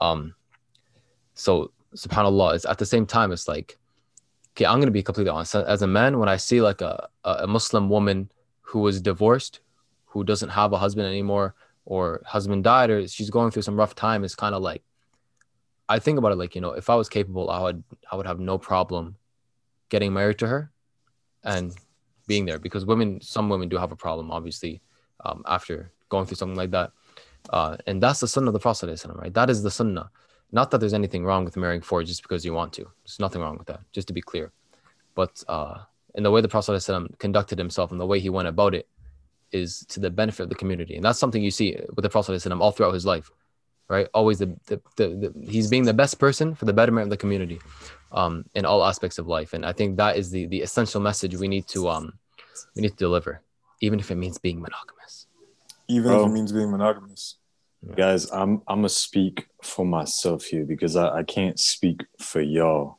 Um, 0.00 0.34
so 1.34 1.72
subhanallah, 1.94 2.56
it's 2.56 2.66
at 2.66 2.78
the 2.78 2.86
same 2.86 3.06
time, 3.06 3.32
it's 3.32 3.48
like, 3.48 3.78
okay, 4.59 4.66
I'm 4.66 4.80
gonna 4.80 4.90
be 4.90 5.02
completely 5.05 5.30
honest. 5.30 5.55
As 5.55 5.82
a 5.82 5.86
man, 5.86 6.18
when 6.18 6.28
I 6.28 6.36
see 6.36 6.60
like 6.60 6.80
a, 6.80 7.09
a 7.24 7.47
Muslim 7.47 7.89
woman 7.89 8.30
who 8.62 8.80
was 8.80 9.01
divorced, 9.01 9.60
who 10.06 10.24
doesn't 10.24 10.48
have 10.48 10.72
a 10.72 10.78
husband 10.78 11.06
anymore, 11.06 11.55
or 11.85 12.20
husband 12.26 12.64
died, 12.64 12.90
or 12.90 13.06
she's 13.06 13.30
going 13.30 13.52
through 13.52 13.62
some 13.62 13.76
rough 13.76 13.94
time, 13.94 14.24
it's 14.24 14.35
kind 14.35 14.55
of 14.56 14.62
like 14.62 14.82
I 15.89 16.01
think 16.01 16.18
about 16.18 16.32
it 16.32 16.39
like, 16.39 16.55
you 16.55 16.60
know, 16.60 16.72
if 16.72 16.90
I 16.90 16.97
was 16.97 17.09
capable, 17.09 17.51
I 17.51 17.62
would 17.62 17.85
I 18.10 18.16
would 18.16 18.26
have 18.26 18.40
no 18.40 18.59
problem 18.59 19.16
getting 19.90 20.12
married 20.12 20.39
to 20.40 20.48
her 20.48 20.72
and 21.44 21.72
being 22.26 22.44
there 22.44 22.59
because 22.59 22.85
women 22.85 23.20
some 23.20 23.48
women 23.48 23.68
do 23.68 23.76
have 23.76 23.93
a 23.93 23.97
problem 23.97 24.30
obviously 24.30 24.82
um, 25.24 25.43
after 25.47 25.93
going 26.09 26.26
through 26.26 26.36
something 26.36 26.56
like 26.56 26.72
that. 26.72 26.90
Uh, 27.51 27.76
and 27.86 28.02
that's 28.02 28.20
the 28.20 28.28
sunnah 28.28 28.48
of 28.48 28.52
the 28.52 28.59
Prophet, 28.59 29.05
right? 29.14 29.32
That 29.32 29.48
is 29.48 29.62
the 29.62 29.70
sunnah. 29.70 30.10
Not 30.50 30.70
that 30.70 30.78
there's 30.78 30.94
anything 30.94 31.24
wrong 31.24 31.44
with 31.44 31.56
marrying 31.56 31.82
four 31.82 32.02
just 32.02 32.22
because 32.22 32.44
you 32.44 32.54
want 32.54 32.72
to. 32.74 32.86
There's 33.04 33.20
nothing 33.20 33.42
wrong 33.42 33.58
with 33.58 33.66
that, 33.66 33.80
just 33.92 34.08
to 34.08 34.14
be 34.14 34.22
clear. 34.22 34.50
But 35.14 35.42
uh, 35.48 35.78
in 36.14 36.22
the 36.22 36.30
way 36.30 36.40
the 36.40 36.48
Prophet 36.48 36.72
ﷺ 36.72 37.18
conducted 37.18 37.58
himself 37.58 37.92
and 37.92 38.00
the 38.00 38.06
way 38.06 38.18
he 38.20 38.30
went 38.30 38.48
about 38.48 38.74
it, 38.74 38.88
is 39.52 39.84
to 39.86 40.00
the 40.00 40.10
benefit 40.10 40.42
of 40.44 40.48
the 40.48 40.54
community. 40.54 40.96
And 40.96 41.04
that's 41.04 41.18
something 41.18 41.42
you 41.42 41.50
see 41.50 41.76
with 41.94 42.02
the 42.02 42.10
Prophet 42.10 42.32
ﷺ 42.32 42.60
all 42.60 42.70
throughout 42.70 42.94
his 42.94 43.06
life, 43.06 43.30
right? 43.88 44.06
Always 44.14 44.38
the, 44.38 44.56
the, 44.66 44.80
the, 44.96 45.08
the 45.08 45.50
he's 45.50 45.68
being 45.68 45.84
the 45.84 45.94
best 45.94 46.18
person 46.18 46.54
for 46.54 46.64
the 46.64 46.72
betterment 46.72 47.04
of 47.04 47.10
the 47.10 47.16
community 47.16 47.60
um, 48.12 48.44
in 48.54 48.64
all 48.64 48.84
aspects 48.84 49.18
of 49.18 49.26
life. 49.26 49.52
And 49.52 49.64
I 49.64 49.72
think 49.72 49.96
that 49.96 50.16
is 50.16 50.30
the, 50.30 50.46
the 50.46 50.60
essential 50.60 51.00
message 51.00 51.34
we 51.36 51.48
need 51.48 51.66
to 51.68 51.88
um, 51.88 52.12
we 52.74 52.82
need 52.82 52.90
to 52.90 52.96
deliver, 52.96 53.40
even 53.80 54.00
if 54.00 54.10
it 54.10 54.16
means 54.16 54.38
being 54.38 54.60
monogamous. 54.60 55.26
Even 55.88 56.12
Bro. 56.12 56.24
if 56.24 56.28
it 56.28 56.32
means 56.32 56.52
being 56.52 56.70
monogamous. 56.70 57.36
Guys, 57.94 58.30
I'm 58.30 58.62
I'm 58.66 58.78
gonna 58.78 58.88
speak 58.88 59.46
for 59.62 59.84
myself 59.84 60.44
here 60.44 60.64
because 60.64 60.96
I, 60.96 61.18
I 61.18 61.22
can't 61.22 61.59
speak 61.59 62.05
for 62.18 62.40
y'all. 62.40 62.98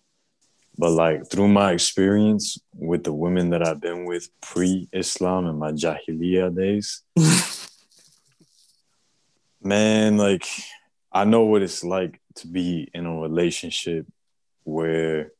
But 0.77 0.91
like 0.91 1.30
through 1.30 1.49
my 1.49 1.73
experience 1.73 2.57
with 2.73 3.03
the 3.03 3.14
women 3.14 3.49
that 3.49 3.68
I've 3.68 3.81
been 3.81 4.06
with 4.06 4.30
pre-Islam 4.41 5.47
and 5.47 5.60
my 5.60 5.73
Jahiliyyah 5.73 6.56
days, 6.56 7.01
man, 9.61 10.18
like 10.18 10.47
I 11.11 11.26
know 11.26 11.41
what 11.43 11.61
it's 11.61 11.84
like 11.84 12.22
to 12.35 12.47
be 12.47 12.89
in 12.93 13.06
a 13.06 13.19
relationship 13.19 14.07
where 14.64 15.34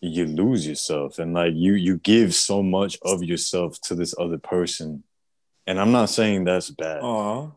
you 0.00 0.24
lose 0.26 0.66
yourself 0.66 1.18
and 1.18 1.34
like 1.34 1.52
you 1.54 1.74
you 1.74 1.98
give 1.98 2.34
so 2.34 2.62
much 2.62 2.98
of 3.02 3.22
yourself 3.22 3.78
to 3.82 3.94
this 3.94 4.14
other 4.18 4.38
person. 4.38 5.02
And 5.66 5.78
I'm 5.78 5.92
not 5.92 6.08
saying 6.08 6.44
that's 6.44 6.70
bad. 6.70 7.02
Aw. 7.02 7.50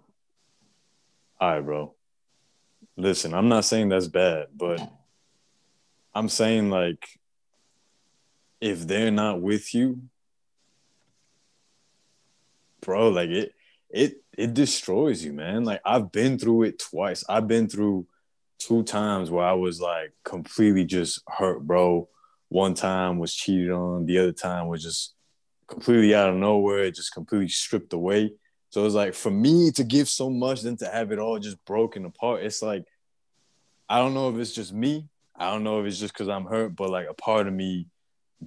All 1.41 1.49
right, 1.49 1.65
bro. 1.65 1.95
Listen, 2.97 3.33
I'm 3.33 3.49
not 3.49 3.65
saying 3.65 3.89
that's 3.89 4.07
bad, 4.07 4.49
but 4.55 4.79
I'm 6.13 6.29
saying 6.29 6.69
like 6.69 7.19
if 8.59 8.85
they're 8.85 9.09
not 9.09 9.41
with 9.41 9.73
you, 9.73 10.03
bro, 12.81 13.09
like 13.09 13.31
it 13.31 13.53
it 13.89 14.23
it 14.37 14.53
destroys 14.53 15.25
you, 15.25 15.33
man. 15.33 15.63
Like 15.63 15.81
I've 15.83 16.11
been 16.11 16.37
through 16.37 16.63
it 16.63 16.77
twice. 16.77 17.23
I've 17.27 17.47
been 17.47 17.67
through 17.67 18.05
two 18.59 18.83
times 18.83 19.31
where 19.31 19.45
I 19.45 19.53
was 19.53 19.81
like 19.81 20.13
completely 20.23 20.85
just 20.85 21.23
hurt, 21.27 21.65
bro. 21.65 22.07
One 22.49 22.75
time 22.75 23.17
was 23.17 23.33
cheated 23.33 23.71
on, 23.71 24.05
the 24.05 24.19
other 24.19 24.31
time 24.31 24.67
was 24.67 24.83
just 24.83 25.15
completely 25.65 26.13
out 26.13 26.29
of 26.29 26.35
nowhere, 26.35 26.91
just 26.91 27.15
completely 27.15 27.47
stripped 27.47 27.93
away. 27.93 28.33
So 28.71 28.85
it's 28.85 28.95
like 28.95 29.13
for 29.13 29.29
me 29.29 29.69
to 29.71 29.83
give 29.83 30.09
so 30.09 30.29
much, 30.29 30.61
then 30.61 30.77
to 30.77 30.87
have 30.87 31.11
it 31.11 31.19
all 31.19 31.37
just 31.39 31.63
broken 31.65 32.05
apart. 32.05 32.43
It's 32.43 32.61
like 32.61 32.85
I 33.87 33.97
don't 33.97 34.13
know 34.13 34.29
if 34.29 34.37
it's 34.37 34.53
just 34.53 34.73
me. 34.73 35.07
I 35.35 35.51
don't 35.51 35.63
know 35.63 35.81
if 35.81 35.85
it's 35.85 35.99
just 35.99 36.13
because 36.13 36.29
I'm 36.29 36.45
hurt, 36.45 36.75
but 36.75 36.89
like 36.89 37.07
a 37.09 37.13
part 37.13 37.47
of 37.47 37.53
me 37.53 37.87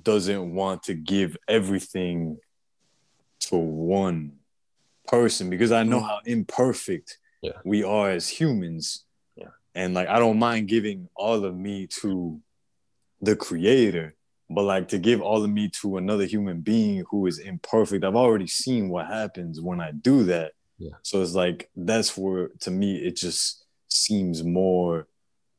doesn't 0.03 0.55
want 0.55 0.85
to 0.85 0.95
give 0.95 1.37
everything 1.47 2.39
to 3.41 3.57
one 3.57 4.33
person 5.07 5.51
because 5.51 5.73
I 5.73 5.83
know 5.83 6.01
mm. 6.01 6.07
how 6.07 6.21
imperfect 6.25 7.19
Yeah. 7.43 7.59
we 7.65 7.85
are 7.85 8.11
as 8.11 8.27
humans. 8.27 9.05
Yeah. 9.37 9.49
And 9.75 9.93
like 9.93 10.09
I 10.09 10.19
don't 10.19 10.39
mind 10.39 10.69
giving 10.69 11.11
all 11.15 11.45
of 11.45 11.55
me 11.55 11.87
to 12.01 12.41
the 13.21 13.37
creator, 13.37 14.14
but 14.51 14.63
like 14.63 14.89
to 14.89 14.99
give 14.99 15.21
all 15.23 15.43
of 15.43 15.51
me 15.51 15.71
to 15.81 15.97
another 15.97 16.25
human 16.27 16.61
being 16.61 17.05
who 17.11 17.27
is 17.27 17.39
imperfect. 17.39 18.05
I've 18.05 18.17
already 18.17 18.47
seen 18.47 18.89
what 18.89 19.07
happens 19.07 19.61
when 19.61 19.81
I 19.81 19.93
do 19.93 20.25
that. 20.25 20.53
Yeah. 20.79 20.91
So 21.03 21.23
it's 21.23 21.35
like 21.35 21.71
that's 21.77 22.17
where 22.17 22.49
to 22.61 22.71
me 22.71 22.97
it 22.97 23.17
just 23.17 23.65
seems 23.89 24.43
more 24.45 25.07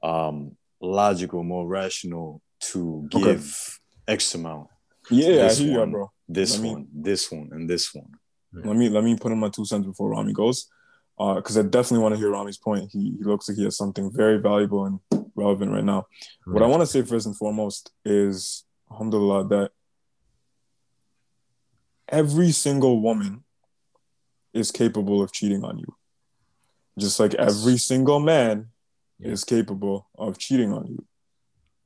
um 0.04 0.56
logical, 0.82 1.44
more 1.44 1.66
rational 1.68 2.42
to 2.60 3.08
Okay. 3.14 3.24
give 3.34 3.80
X 4.08 4.36
amount. 4.36 4.68
Yeah, 5.10 5.48
This 5.48 5.60
I 5.60 5.64
hear 5.64 5.72
you, 5.74 5.80
one. 5.80 5.92
bro. 5.92 6.12
This 6.28 6.60
me- 6.60 6.72
one, 6.74 6.88
this 6.94 7.32
one, 7.32 7.50
and 7.54 7.70
this 7.70 7.94
one. 7.94 8.10
Let 8.54 8.76
me 8.78 8.90
let 8.90 9.04
me 9.04 9.16
put 9.18 9.32
in 9.32 9.40
my 9.40 9.50
two 9.50 9.66
cents 9.66 9.86
before 9.86 10.10
Rami 10.10 10.34
goes, 10.34 10.68
because 11.18 11.58
I 11.58 11.62
definitely 11.64 12.00
want 12.04 12.14
to 12.16 12.20
hear 12.20 12.32
Rami's 12.32 12.58
point. 12.58 12.90
He, 12.92 13.14
he 13.18 13.24
looks 13.24 13.48
like 13.50 13.58
he 13.58 13.64
has 13.66 13.78
something 13.78 14.10
very 14.14 14.38
valuable 14.40 14.86
and 14.86 15.00
relevant 15.36 15.72
right 15.72 15.84
now. 15.84 16.06
What 16.46 16.62
I 16.64 16.68
want 16.68 16.82
to 16.82 16.88
say 16.88 17.02
first 17.02 17.26
and 17.26 17.36
foremost 17.38 17.92
is, 18.06 18.64
alhamdulillah, 19.00 19.48
that 19.50 19.72
every 22.08 22.52
single 22.52 23.02
woman 23.02 23.44
is 24.54 24.72
capable 24.72 25.22
of 25.22 25.32
cheating 25.34 25.64
on 25.66 25.78
you. 25.78 25.94
Just 26.98 27.20
like 27.20 27.34
every 27.36 27.78
single 27.78 28.20
man 28.20 28.72
Yeah. 29.20 29.32
is 29.32 29.44
capable 29.44 30.08
of 30.18 30.38
cheating 30.38 30.72
on 30.74 30.88
you. 30.88 31.06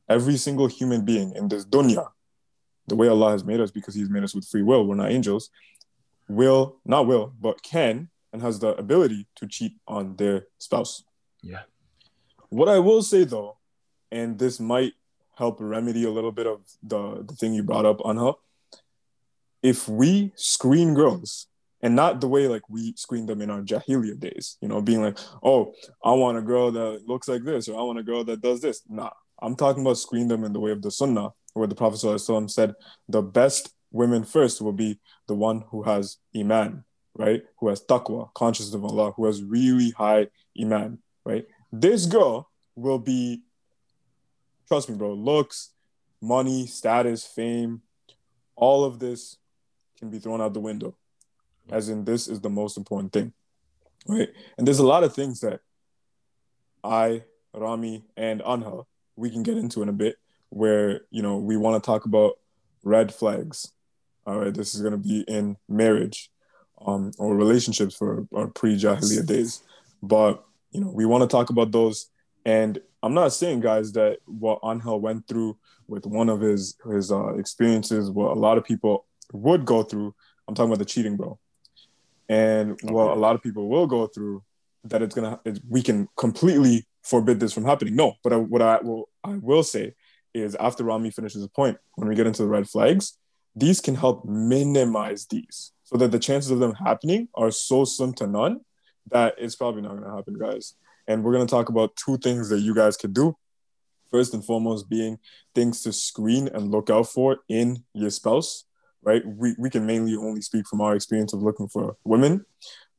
Every 0.07 0.38
single 0.38 0.68
human 0.68 1.03
being 1.06 1.36
in 1.36 1.48
this 1.48 1.65
dunya, 1.65 2.07
the 2.88 2.95
way 2.95 3.07
Allah 3.07 3.31
has 3.31 3.44
made 3.44 3.60
us, 3.60 3.72
because 3.72 3.95
He's 3.95 4.10
made 4.10 4.23
us 4.23 4.36
with 4.36 4.48
free 4.48 4.61
will, 4.64 4.86
we're 4.86 4.95
not 4.95 5.11
angels, 5.11 5.49
will, 6.27 6.80
not 6.86 7.07
will, 7.07 7.34
but 7.40 7.61
can 7.64 8.10
and 8.34 8.41
has 8.41 8.60
the 8.60 8.69
ability 8.77 9.27
to 9.36 9.48
cheat 9.48 9.73
on 9.88 10.15
their 10.15 10.48
spouse. 10.60 11.03
Yeah. 11.41 11.64
What 12.49 12.69
I 12.69 12.77
will 12.80 13.02
say 13.02 13.23
though, 13.23 13.57
and 14.11 14.38
this 14.38 14.60
might 14.60 14.94
help 15.40 15.57
remedy 15.60 16.03
a 16.03 16.11
little 16.11 16.32
bit 16.32 16.45
of 16.45 16.60
the, 16.84 17.24
the 17.26 17.34
thing 17.34 17.53
you 17.53 17.64
brought 17.64 17.86
up 17.86 18.06
on 18.06 18.18
her, 18.18 18.34
if 19.64 19.90
we 19.90 20.32
screen 20.36 20.94
girls, 20.94 21.48
and 21.82 21.95
not 21.95 22.20
the 22.20 22.28
way 22.28 22.48
like 22.48 22.70
we 22.70 22.94
screen 22.98 23.26
them 23.26 23.41
in 23.41 23.49
our 23.49 23.61
Jahiliyyah 23.61 24.20
days, 24.20 24.57
you 24.61 24.68
know, 24.68 24.82
being 24.82 25.02
like, 25.02 25.18
oh, 25.41 25.74
I 26.03 26.11
want 26.11 26.38
a 26.38 26.41
girl 26.41 26.72
that 26.72 27.07
looks 27.07 27.30
like 27.30 27.44
this, 27.44 27.70
or 27.70 27.80
I 27.80 27.84
want 27.84 27.99
a 27.99 28.03
girl 28.03 28.26
that 28.26 28.41
does 28.41 28.60
this. 28.60 28.84
Nah, 28.90 29.11
I'm 29.41 29.56
talking 29.56 29.82
about 29.82 29.98
screen 29.98 30.28
them 30.28 30.44
in 30.44 30.52
the 30.52 30.60
way 30.60 30.72
of 30.72 30.82
the 30.82 30.91
Sunnah, 30.91 31.30
where 31.53 31.68
the 31.68 31.76
Prophet 31.76 31.99
ﷺ 31.99 32.52
said 32.52 32.76
the 33.07 33.22
best 33.22 33.74
women 33.91 34.26
first 34.26 34.61
will 34.61 34.74
be 34.74 34.99
the 35.28 35.36
one 35.36 35.64
who 35.70 35.84
has 35.84 36.18
Iman, 36.36 36.84
right? 37.18 37.44
Who 37.60 37.70
has 37.70 37.82
taqwa, 37.82 38.34
conscious 38.34 38.74
of 38.74 38.84
Allah, 38.84 39.14
who 39.14 39.26
has 39.26 39.41
really 39.41 39.91
high 39.91 40.28
Iman, 40.60 40.99
right? 41.26 41.45
This 41.72 42.06
girl 42.06 42.49
will 42.76 42.99
be, 42.99 43.41
trust 44.70 44.90
me, 44.90 44.96
bro, 44.96 45.14
looks, 45.14 45.72
money, 46.22 46.66
status, 46.68 47.26
fame, 47.26 47.82
all 48.56 48.86
of 48.86 49.00
this 49.00 49.38
can 49.98 50.10
be 50.10 50.20
thrown 50.20 50.40
out 50.40 50.54
the 50.54 50.60
window. 50.60 50.96
As 51.70 51.90
in, 51.90 52.06
this 52.06 52.28
is 52.28 52.40
the 52.40 52.50
most 52.50 52.78
important 52.78 53.12
thing, 53.12 53.34
right? 54.08 54.30
And 54.58 54.66
there's 54.66 54.80
a 54.80 54.86
lot 54.86 55.04
of 55.04 55.14
things 55.14 55.41
that 55.41 55.62
I, 56.84 57.24
Rami, 57.54 58.04
and 58.16 58.41
Anhel, 58.41 58.86
we 59.16 59.30
can 59.30 59.44
get 59.44 59.58
into 59.58 59.82
in 59.82 59.90
a 59.90 59.94
bit 59.94 60.18
where, 60.50 61.02
you 61.12 61.22
know, 61.22 61.38
we 61.38 61.58
want 61.58 61.82
to 61.82 61.86
talk 61.86 62.06
about 62.06 62.40
red 62.84 63.14
flags. 63.14 63.72
All 64.26 64.40
right, 64.40 64.54
this 64.54 64.76
is 64.76 64.82
going 64.82 64.94
to 64.94 64.98
be 64.98 65.22
in 65.28 65.58
marriage 65.68 66.32
um, 66.86 67.12
or 67.18 67.36
relationships 67.36 67.96
for 67.96 68.28
our 68.34 68.48
pre 68.48 68.78
Jahiliyyah 68.78 69.26
days. 69.26 69.62
But, 70.02 70.44
you 70.72 70.82
know, 70.82 70.90
we 70.90 71.06
want 71.06 71.22
to 71.22 71.28
talk 71.28 71.50
about 71.50 71.72
those. 71.72 72.10
And 72.45 72.80
I'm 73.03 73.14
not 73.14 73.34
saying, 73.34 73.61
guys, 73.61 73.91
that 73.94 74.20
what 74.26 74.61
Anhel 74.61 74.99
went 74.99 75.28
through 75.28 75.57
with 75.88 76.06
one 76.06 76.30
of 76.30 76.41
his 76.41 76.78
his 76.91 77.11
uh, 77.11 77.34
experiences, 77.36 78.10
what 78.10 78.32
a 78.32 78.40
lot 78.40 78.57
of 78.57 78.64
people 78.64 79.06
would 79.34 79.66
go 79.66 79.84
through. 79.84 80.14
I'm 80.48 80.56
talking 80.56 80.72
about 80.72 80.80
the 80.80 80.86
cheating, 80.86 81.16
bro. 81.16 81.40
And 82.28 82.80
what 82.84 83.11
a 83.11 83.20
lot 83.20 83.36
of 83.36 83.41
people 83.41 83.68
will 83.68 83.88
go 83.88 84.07
through, 84.07 84.44
that 84.84 85.02
it's 85.02 85.16
gonna, 85.16 85.40
it, 85.45 85.60
we 85.68 85.82
can 85.82 86.07
completely 86.16 86.86
forbid 87.03 87.40
this 87.40 87.53
from 87.53 87.66
happening. 87.66 87.95
No, 87.95 88.16
but 88.24 88.34
I, 88.34 88.38
what 88.38 88.61
I 88.61 88.80
will, 88.80 89.10
I 89.24 89.36
will 89.36 89.64
say 89.64 89.95
is 90.34 90.56
after 90.56 90.84
Rami 90.84 91.10
finishes 91.10 91.41
the 91.41 91.49
point, 91.49 91.78
when 91.95 92.07
we 92.07 92.16
get 92.16 92.28
into 92.28 92.44
the 92.44 92.48
red 92.48 92.70
flags, 92.70 93.18
these 93.56 93.82
can 93.82 93.95
help 93.95 94.26
minimize 94.26 95.26
these, 95.26 95.72
so 95.84 95.98
that 95.98 96.11
the 96.11 96.20
chances 96.20 96.52
of 96.52 96.60
them 96.60 96.74
happening 96.76 97.28
are 97.34 97.52
so 97.52 97.84
slim 97.84 98.14
to 98.14 98.28
none 98.28 98.60
that 99.10 99.34
it's 99.40 99.56
probably 99.56 99.82
not 99.82 99.95
gonna 99.95 100.16
happen, 100.16 100.36
guys. 100.38 100.76
And 101.10 101.22
we're 101.23 101.34
gonna 101.34 101.45
talk 101.45 101.68
about 101.68 101.98
two 101.98 102.18
things 102.18 102.48
that 102.49 102.60
you 102.60 102.73
guys 102.73 102.95
can 102.95 103.11
do. 103.11 103.36
First 104.10 104.34
and 104.34 104.44
foremost, 104.44 104.90
being 104.90 105.19
things 105.53 105.81
to 105.81 105.91
screen 105.91 106.48
and 106.48 106.72
look 106.72 106.90
out 106.90 107.07
for 107.07 107.40
in 107.49 107.84
your 107.94 108.10
spouse 108.10 108.64
right? 109.03 109.26
We, 109.26 109.56
we 109.57 109.69
can 109.69 109.86
mainly 109.86 110.15
only 110.15 110.41
speak 110.41 110.68
from 110.68 110.81
our 110.81 110.95
experience 110.95 111.34
of 111.34 111.41
looking 111.41 111.68
for 111.68 111.95
women, 112.03 112.45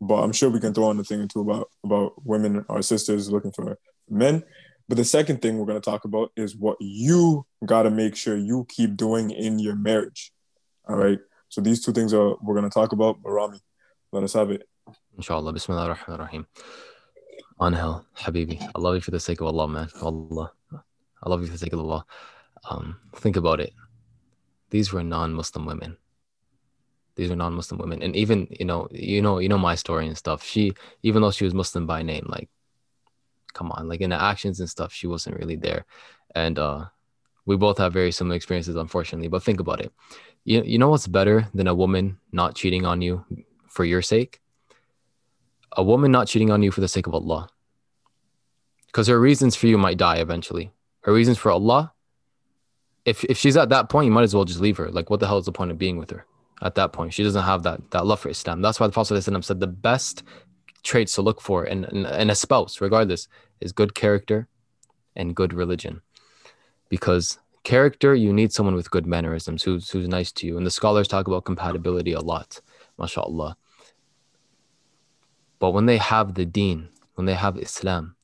but 0.00 0.16
I'm 0.16 0.32
sure 0.32 0.50
we 0.50 0.60
can 0.60 0.74
throw 0.74 0.90
in 0.90 1.00
a 1.00 1.04
thing 1.04 1.20
or 1.20 1.26
two 1.26 1.40
about, 1.40 1.70
about 1.84 2.24
women, 2.24 2.64
our 2.68 2.82
sisters 2.82 3.30
looking 3.30 3.52
for 3.52 3.78
men. 4.08 4.42
But 4.88 4.96
the 4.96 5.04
second 5.04 5.40
thing 5.40 5.56
we're 5.58 5.66
going 5.66 5.80
to 5.80 5.90
talk 5.90 6.04
about 6.04 6.32
is 6.36 6.56
what 6.56 6.76
you 6.80 7.46
got 7.64 7.84
to 7.84 7.90
make 7.90 8.16
sure 8.16 8.36
you 8.36 8.66
keep 8.68 8.96
doing 8.96 9.30
in 9.30 9.58
your 9.58 9.76
marriage. 9.76 10.32
All 10.88 10.96
right. 10.96 11.18
So 11.48 11.60
these 11.60 11.84
two 11.84 11.92
things 11.92 12.12
are 12.12 12.34
we're 12.42 12.54
going 12.54 12.68
to 12.68 12.74
talk 12.74 12.92
about. 12.92 13.22
But 13.22 13.30
Rami, 13.30 13.60
let 14.10 14.24
us 14.24 14.32
have 14.32 14.50
it. 14.50 14.68
Inshallah. 15.16 15.52
Bismillah 15.52 15.82
ar-Rahman 15.82 16.20
ar-Rahim. 16.20 16.46
Anhel, 17.60 18.04
Habibi. 18.16 18.60
I 18.74 18.80
love 18.80 18.94
you 18.94 19.00
for 19.00 19.10
the 19.10 19.20
sake 19.20 19.40
of 19.40 19.46
Allah, 19.46 19.68
man. 19.68 19.88
Allah. 20.00 20.52
I 21.22 21.28
love 21.28 21.40
you 21.40 21.46
for 21.46 21.52
the 21.52 21.58
sake 21.58 21.72
of 21.74 21.80
Allah. 21.80 22.04
Um, 22.68 22.96
think 23.16 23.36
about 23.36 23.60
it. 23.60 23.72
These 24.70 24.92
were 24.92 25.02
non-Muslim 25.02 25.66
women. 25.66 25.96
These 27.16 27.30
are 27.30 27.36
non-Muslim 27.36 27.78
women. 27.78 28.02
And 28.02 28.16
even, 28.16 28.48
you 28.50 28.64
know, 28.64 28.88
you 28.90 29.20
know, 29.20 29.38
you 29.38 29.48
know 29.48 29.58
my 29.58 29.74
story 29.74 30.06
and 30.06 30.16
stuff. 30.16 30.42
She, 30.42 30.72
even 31.02 31.20
though 31.22 31.30
she 31.30 31.44
was 31.44 31.54
Muslim 31.54 31.86
by 31.86 32.02
name, 32.02 32.26
like, 32.28 32.48
come 33.52 33.70
on, 33.72 33.88
like 33.88 34.00
in 34.00 34.10
the 34.10 34.22
actions 34.22 34.60
and 34.60 34.70
stuff, 34.70 34.92
she 34.92 35.06
wasn't 35.06 35.36
really 35.36 35.56
there. 35.56 35.84
And 36.34 36.58
uh 36.58 36.86
We 37.46 37.56
both 37.56 37.78
have 37.78 37.92
very 37.92 38.12
similar 38.12 38.36
experiences, 38.36 38.76
unfortunately. 38.76 39.28
But 39.28 39.42
think 39.42 39.60
about 39.60 39.80
it. 39.80 39.92
You, 40.44 40.62
you 40.62 40.78
know 40.78 40.90
what's 40.90 41.08
better 41.08 41.48
than 41.54 41.66
a 41.66 41.74
woman 41.74 42.18
not 42.32 42.54
cheating 42.54 42.86
on 42.86 43.02
you 43.02 43.24
for 43.68 43.84
your 43.84 44.02
sake? 44.02 44.40
A 45.76 45.82
woman 45.82 46.10
not 46.10 46.26
cheating 46.26 46.50
on 46.50 46.62
you 46.62 46.70
for 46.70 46.80
the 46.80 46.88
sake 46.88 47.06
of 47.06 47.14
Allah. 47.14 47.48
Because 48.86 49.06
her 49.06 49.20
reasons 49.20 49.54
for 49.54 49.66
you 49.68 49.78
might 49.78 49.98
die 49.98 50.16
eventually. 50.16 50.72
Her 51.02 51.12
reasons 51.12 51.38
for 51.38 51.50
Allah, 51.50 51.92
if, 53.04 53.24
if 53.24 53.38
she's 53.38 53.56
at 53.56 53.68
that 53.68 53.88
point, 53.88 54.06
you 54.06 54.12
might 54.12 54.24
as 54.24 54.34
well 54.34 54.44
just 54.44 54.60
leave 54.60 54.76
her. 54.76 54.90
Like, 54.90 55.10
what 55.10 55.20
the 55.20 55.26
hell 55.26 55.38
is 55.38 55.46
the 55.46 55.52
point 55.52 55.70
of 55.70 55.78
being 55.78 55.96
with 55.96 56.10
her 56.10 56.26
at 56.60 56.74
that 56.74 56.92
point? 56.92 57.14
She 57.14 57.22
doesn't 57.22 57.44
have 57.44 57.62
that, 57.62 57.90
that 57.92 58.04
love 58.04 58.20
for 58.20 58.28
Islam. 58.28 58.62
That's 58.62 58.80
why 58.80 58.86
the 58.86 58.92
Prophet 58.92 59.22
said 59.22 59.60
the 59.60 59.66
best 59.66 60.22
traits 60.82 61.14
to 61.14 61.22
look 61.22 61.40
for 61.40 61.64
in, 61.64 61.84
in, 61.84 62.04
in 62.06 62.30
a 62.30 62.34
spouse, 62.34 62.80
regardless, 62.80 63.28
is 63.60 63.72
good 63.72 63.94
character 63.94 64.48
and 65.14 65.36
good 65.36 65.52
religion. 65.52 66.02
Because 66.88 67.38
character, 67.62 68.14
you 68.14 68.32
need 68.32 68.52
someone 68.52 68.74
with 68.74 68.90
good 68.90 69.06
mannerisms 69.06 69.62
who's, 69.62 69.90
who's 69.90 70.08
nice 70.08 70.32
to 70.32 70.46
you. 70.46 70.56
And 70.56 70.66
the 70.66 70.70
scholars 70.70 71.08
talk 71.08 71.28
about 71.28 71.44
compatibility 71.44 72.12
a 72.12 72.20
lot, 72.20 72.60
mashallah. 72.98 73.56
But 75.60 75.70
when 75.70 75.86
they 75.86 75.98
have 75.98 76.34
the 76.34 76.46
deen, 76.46 76.88
when 77.14 77.26
they 77.26 77.34
have 77.34 77.56
Islam, 77.58 78.16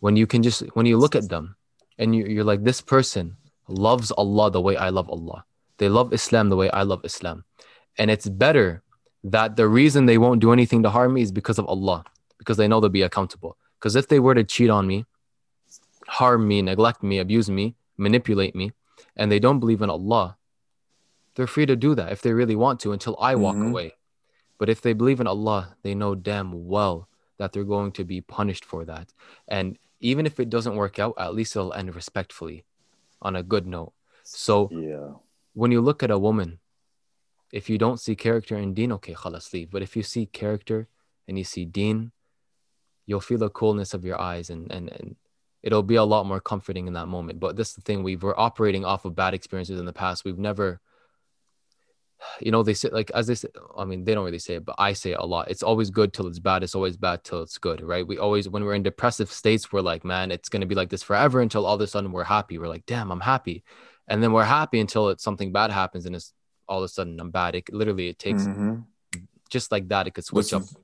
when 0.00 0.16
you 0.16 0.26
can 0.26 0.42
just, 0.42 0.62
when 0.74 0.86
you 0.86 0.96
look 0.96 1.14
at 1.14 1.28
them 1.28 1.56
and 1.98 2.16
you, 2.16 2.24
you're 2.24 2.44
like, 2.52 2.64
this 2.64 2.80
person 2.80 3.36
loves 3.68 4.10
Allah 4.10 4.50
the 4.50 4.60
way 4.60 4.76
I 4.76 4.88
love 4.88 5.08
Allah. 5.08 5.44
They 5.76 5.88
love 5.88 6.12
Islam 6.12 6.48
the 6.48 6.56
way 6.56 6.70
I 6.70 6.82
love 6.82 7.04
Islam. 7.04 7.44
And 7.98 8.10
it's 8.10 8.28
better 8.28 8.82
that 9.22 9.56
the 9.56 9.68
reason 9.68 10.06
they 10.06 10.18
won't 10.18 10.40
do 10.40 10.52
anything 10.52 10.82
to 10.82 10.90
harm 10.90 11.14
me 11.14 11.22
is 11.22 11.30
because 11.30 11.58
of 11.58 11.66
Allah, 11.66 12.04
because 12.38 12.56
they 12.56 12.66
know 12.66 12.80
they'll 12.80 12.88
be 12.88 13.02
accountable. 13.02 13.56
Because 13.78 13.94
if 13.94 14.08
they 14.08 14.18
were 14.18 14.34
to 14.34 14.44
cheat 14.44 14.70
on 14.70 14.86
me, 14.86 15.04
harm 16.08 16.48
me, 16.48 16.62
neglect 16.62 17.02
me, 17.02 17.18
abuse 17.18 17.50
me, 17.50 17.76
manipulate 17.98 18.54
me, 18.54 18.72
and 19.16 19.30
they 19.30 19.38
don't 19.38 19.60
believe 19.60 19.82
in 19.82 19.90
Allah, 19.90 20.38
they're 21.34 21.46
free 21.46 21.66
to 21.66 21.76
do 21.76 21.94
that 21.94 22.10
if 22.12 22.22
they 22.22 22.32
really 22.32 22.56
want 22.56 22.80
to 22.80 22.92
until 22.92 23.16
I 23.20 23.34
walk 23.34 23.56
Mhm. 23.56 23.68
away. 23.68 23.94
But 24.60 24.68
if 24.68 24.82
they 24.82 24.92
believe 24.92 25.20
in 25.20 25.26
Allah, 25.26 25.74
they 25.82 25.94
know 25.94 26.14
damn 26.14 26.68
well 26.68 27.08
that 27.38 27.52
they're 27.52 27.64
going 27.64 27.92
to 27.92 28.04
be 28.04 28.20
punished 28.20 28.66
for 28.66 28.84
that. 28.84 29.14
And 29.48 29.78
even 30.00 30.26
if 30.26 30.38
it 30.38 30.50
doesn't 30.50 30.76
work 30.76 30.98
out, 30.98 31.14
at 31.16 31.34
least 31.34 31.56
it'll 31.56 31.72
end 31.72 31.94
respectfully 31.96 32.66
on 33.22 33.36
a 33.36 33.42
good 33.42 33.66
note. 33.66 33.94
So 34.22 34.68
Yeah. 34.70 35.14
when 35.54 35.72
you 35.72 35.80
look 35.80 36.02
at 36.02 36.10
a 36.10 36.18
woman, 36.18 36.60
if 37.50 37.70
you 37.70 37.78
don't 37.78 37.98
see 37.98 38.14
character 38.14 38.54
in 38.54 38.74
deen, 38.74 38.92
okay, 38.92 39.14
khalas, 39.14 39.50
leave. 39.54 39.70
But 39.70 39.82
if 39.82 39.96
you 39.96 40.02
see 40.02 40.26
character 40.26 40.88
and 41.26 41.38
you 41.38 41.44
see 41.44 41.64
deen, 41.64 42.12
you'll 43.06 43.20
feel 43.20 43.38
the 43.38 43.48
coolness 43.48 43.94
of 43.94 44.04
your 44.04 44.20
eyes 44.20 44.50
and, 44.50 44.70
and, 44.70 44.90
and 44.90 45.16
it'll 45.62 45.82
be 45.82 45.96
a 45.96 46.04
lot 46.04 46.26
more 46.26 46.40
comforting 46.40 46.86
in 46.86 46.92
that 46.92 47.08
moment. 47.08 47.40
But 47.40 47.56
this 47.56 47.70
is 47.70 47.76
the 47.76 47.80
thing, 47.80 48.02
we 48.02 48.16
were 48.16 48.38
operating 48.38 48.84
off 48.84 49.06
of 49.06 49.16
bad 49.16 49.32
experiences 49.32 49.80
in 49.80 49.86
the 49.86 49.92
past. 49.94 50.26
We've 50.26 50.38
never, 50.38 50.80
you 52.40 52.50
know, 52.50 52.62
they 52.62 52.74
say, 52.74 52.88
like, 52.90 53.10
as 53.12 53.26
they 53.26 53.34
say, 53.34 53.48
I 53.76 53.84
mean, 53.84 54.04
they 54.04 54.14
don't 54.14 54.24
really 54.24 54.38
say 54.38 54.54
it, 54.54 54.64
but 54.64 54.76
I 54.78 54.92
say 54.92 55.12
it 55.12 55.18
a 55.18 55.26
lot. 55.26 55.50
It's 55.50 55.62
always 55.62 55.90
good 55.90 56.12
till 56.12 56.26
it's 56.26 56.38
bad. 56.38 56.62
It's 56.62 56.74
always 56.74 56.96
bad 56.96 57.24
till 57.24 57.42
it's 57.42 57.58
good, 57.58 57.82
right? 57.82 58.06
We 58.06 58.18
always, 58.18 58.48
when 58.48 58.64
we're 58.64 58.74
in 58.74 58.82
depressive 58.82 59.30
states, 59.30 59.72
we're 59.72 59.80
like, 59.80 60.04
man, 60.04 60.30
it's 60.30 60.48
going 60.48 60.60
to 60.60 60.66
be 60.66 60.74
like 60.74 60.90
this 60.90 61.02
forever 61.02 61.40
until 61.40 61.66
all 61.66 61.74
of 61.74 61.80
a 61.80 61.86
sudden 61.86 62.12
we're 62.12 62.24
happy. 62.24 62.58
We're 62.58 62.68
like, 62.68 62.86
damn, 62.86 63.10
I'm 63.10 63.20
happy. 63.20 63.64
And 64.08 64.22
then 64.22 64.32
we're 64.32 64.44
happy 64.44 64.80
until 64.80 65.08
it's 65.08 65.22
something 65.22 65.52
bad 65.52 65.70
happens 65.70 66.06
and 66.06 66.14
it's 66.16 66.32
all 66.68 66.78
of 66.78 66.84
a 66.84 66.88
sudden 66.88 67.18
I'm 67.20 67.30
bad. 67.30 67.54
It 67.54 67.72
literally, 67.72 68.08
it 68.08 68.18
takes 68.18 68.46
Mhm. 68.46 68.84
just 69.48 69.72
like 69.72 69.88
that. 69.88 70.06
It 70.06 70.14
could 70.14 70.24
switch 70.24 70.52
Listen, 70.52 70.62
up. 70.62 70.82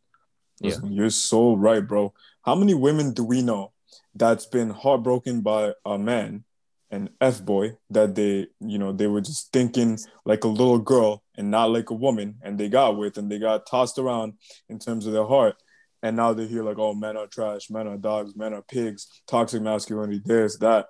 Yeah. 0.61 0.77
you're 0.85 1.11
so 1.11 1.55
right, 1.55 1.87
bro. 1.87 2.15
How 2.43 2.55
many 2.55 2.75
women 2.75 3.13
do 3.13 3.25
we 3.25 3.43
know 3.43 3.73
that's 4.15 4.47
been 4.47 4.71
heartbroken 4.71 5.43
by 5.43 5.75
a 5.85 5.99
man, 5.99 6.45
an 6.91 7.11
F 7.21 7.45
boy, 7.45 7.77
that 7.91 8.15
they, 8.15 8.47
you 8.61 8.79
know, 8.79 8.93
they 8.93 9.07
were 9.07 9.21
just 9.21 9.53
thinking 9.53 9.99
like 10.25 10.45
a 10.45 10.49
little 10.49 10.79
girl 10.79 11.23
and 11.37 11.51
not 11.51 11.71
like 11.71 11.91
a 11.91 11.95
woman, 11.95 12.37
and 12.43 12.59
they 12.59 12.69
got 12.69 12.97
with 12.97 13.19
and 13.19 13.31
they 13.31 13.39
got 13.39 13.67
tossed 13.67 13.99
around 13.99 14.35
in 14.69 14.79
terms 14.79 15.07
of 15.07 15.13
their 15.13 15.27
heart. 15.27 15.57
And 16.03 16.17
now 16.17 16.33
they 16.33 16.47
hear 16.47 16.63
like, 16.63 16.79
oh, 16.79 16.95
men 16.95 17.17
are 17.17 17.27
trash, 17.27 17.71
men 17.71 17.89
are 17.89 17.97
dogs, 17.97 18.37
men 18.37 18.55
are 18.55 18.63
pigs, 18.63 19.09
toxic 19.27 19.63
masculinity, 19.63 20.21
this, 20.25 20.57
that. 20.59 20.87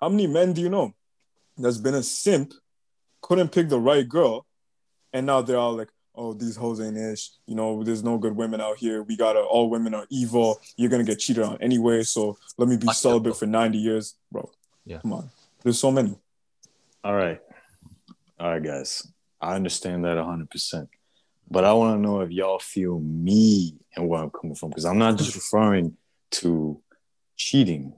How 0.00 0.08
many 0.08 0.26
men 0.26 0.52
do 0.52 0.60
you 0.60 0.68
know 0.68 0.94
that's 1.56 1.78
been 1.78 1.94
a 1.94 2.02
simp, 2.02 2.52
couldn't 3.20 3.52
pick 3.52 3.68
the 3.68 3.80
right 3.80 4.08
girl, 4.08 4.46
and 5.12 5.26
now 5.26 5.42
they're 5.42 5.58
all 5.58 5.76
like, 5.76 5.88
oh, 6.14 6.32
these 6.32 6.56
hoes 6.56 6.80
ain't 6.80 6.96
ish. 6.96 7.30
You 7.46 7.54
know, 7.54 7.82
there's 7.84 8.02
no 8.02 8.18
good 8.18 8.36
women 8.36 8.60
out 8.60 8.78
here. 8.78 9.02
We 9.02 9.16
gotta, 9.16 9.40
all 9.40 9.70
women 9.70 9.94
are 9.94 10.06
evil. 10.10 10.60
You're 10.76 10.90
gonna 10.90 11.04
get 11.04 11.20
cheated 11.20 11.44
on 11.44 11.58
anyway. 11.60 12.02
So 12.02 12.36
let 12.56 12.68
me 12.68 12.76
be 12.76 12.86
Fuck 12.86 12.96
celibate 12.96 13.36
for 13.36 13.46
90 13.46 13.78
years, 13.78 14.16
bro. 14.30 14.50
Yeah. 14.84 14.98
Come 14.98 15.12
on. 15.12 15.30
There's 15.62 15.78
so 15.78 15.90
many. 15.90 16.16
All 17.04 17.14
right. 17.14 17.40
All 18.38 18.50
right, 18.50 18.62
guys. 18.62 19.06
I 19.40 19.54
understand 19.54 20.04
that 20.04 20.16
100%. 20.16 20.88
But 21.50 21.64
I 21.64 21.72
want 21.72 21.96
to 21.96 22.02
know 22.02 22.20
if 22.20 22.30
y'all 22.30 22.58
feel 22.58 22.98
me 23.00 23.74
and 23.96 24.08
where 24.08 24.22
I'm 24.22 24.30
coming 24.30 24.54
from. 24.54 24.70
Because 24.70 24.84
I'm 24.84 24.98
not 24.98 25.16
just 25.16 25.34
referring 25.34 25.96
to 26.32 26.80
cheating, 27.36 27.94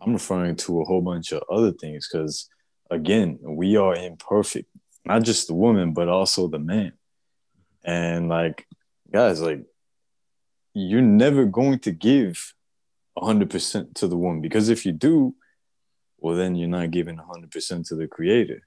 I'm 0.00 0.12
referring 0.12 0.56
to 0.56 0.80
a 0.80 0.84
whole 0.84 1.00
bunch 1.00 1.32
of 1.32 1.42
other 1.50 1.72
things. 1.72 2.08
Because, 2.10 2.48
again, 2.90 3.38
we 3.42 3.76
are 3.76 3.94
imperfect, 3.94 4.68
not 5.04 5.22
just 5.22 5.46
the 5.46 5.54
woman, 5.54 5.94
but 5.94 6.08
also 6.08 6.48
the 6.48 6.58
man. 6.58 6.92
And, 7.82 8.28
like, 8.28 8.66
guys, 9.10 9.40
like, 9.40 9.64
you're 10.74 11.00
never 11.00 11.46
going 11.46 11.78
to 11.80 11.92
give 11.92 12.54
100% 13.16 13.94
to 13.94 14.06
the 14.06 14.16
woman. 14.16 14.40
Because 14.42 14.68
if 14.68 14.84
you 14.84 14.92
do, 14.92 15.34
well, 16.18 16.36
then 16.36 16.54
you're 16.54 16.68
not 16.68 16.90
giving 16.90 17.16
100% 17.16 17.88
to 17.88 17.94
the 17.94 18.06
creator. 18.06 18.66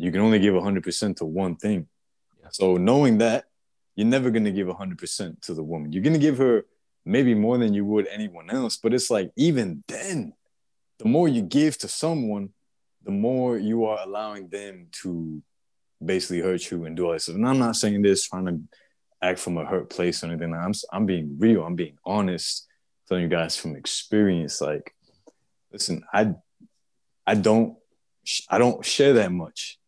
You 0.00 0.12
can 0.12 0.20
only 0.20 0.38
give 0.38 0.54
100% 0.54 1.16
to 1.16 1.24
one 1.24 1.56
thing. 1.56 1.86
Yeah. 2.40 2.48
So 2.50 2.76
knowing 2.76 3.18
that, 3.18 3.44
you're 3.96 4.06
never 4.06 4.30
going 4.30 4.44
to 4.44 4.52
give 4.52 4.66
100% 4.68 5.42
to 5.42 5.54
the 5.54 5.62
woman. 5.62 5.92
You're 5.92 6.02
going 6.02 6.14
to 6.14 6.18
give 6.18 6.38
her 6.38 6.64
maybe 7.04 7.34
more 7.34 7.58
than 7.58 7.74
you 7.74 7.84
would 7.84 8.06
anyone 8.08 8.50
else. 8.50 8.76
But 8.76 8.94
it's 8.94 9.10
like, 9.10 9.30
even 9.36 9.82
then, 9.88 10.34
the 10.98 11.06
more 11.06 11.28
you 11.28 11.42
give 11.42 11.76
to 11.78 11.88
someone, 11.88 12.50
the 13.02 13.10
more 13.10 13.56
you 13.56 13.84
are 13.86 13.98
allowing 14.02 14.48
them 14.48 14.88
to 15.02 15.42
basically 16.04 16.40
hurt 16.40 16.70
you 16.70 16.84
and 16.84 16.96
do 16.96 17.06
all 17.06 17.12
this 17.12 17.24
stuff. 17.24 17.36
And 17.36 17.46
I'm 17.46 17.58
not 17.58 17.76
saying 17.76 18.02
this 18.02 18.28
trying 18.28 18.46
to 18.46 18.60
act 19.22 19.38
from 19.38 19.58
a 19.58 19.64
hurt 19.64 19.90
place 19.90 20.22
or 20.22 20.28
anything. 20.28 20.54
I'm, 20.54 20.72
I'm 20.92 21.06
being 21.06 21.36
real. 21.38 21.64
I'm 21.64 21.76
being 21.76 21.98
honest, 22.04 22.66
telling 23.08 23.24
you 23.24 23.28
guys 23.28 23.56
from 23.56 23.76
experience. 23.76 24.60
Like, 24.60 24.94
listen, 25.72 26.04
I 26.12 26.34
I 27.26 27.34
don't 27.34 27.76
I 28.48 28.58
don't 28.58 28.84
share 28.84 29.14
that 29.14 29.32
much. 29.32 29.78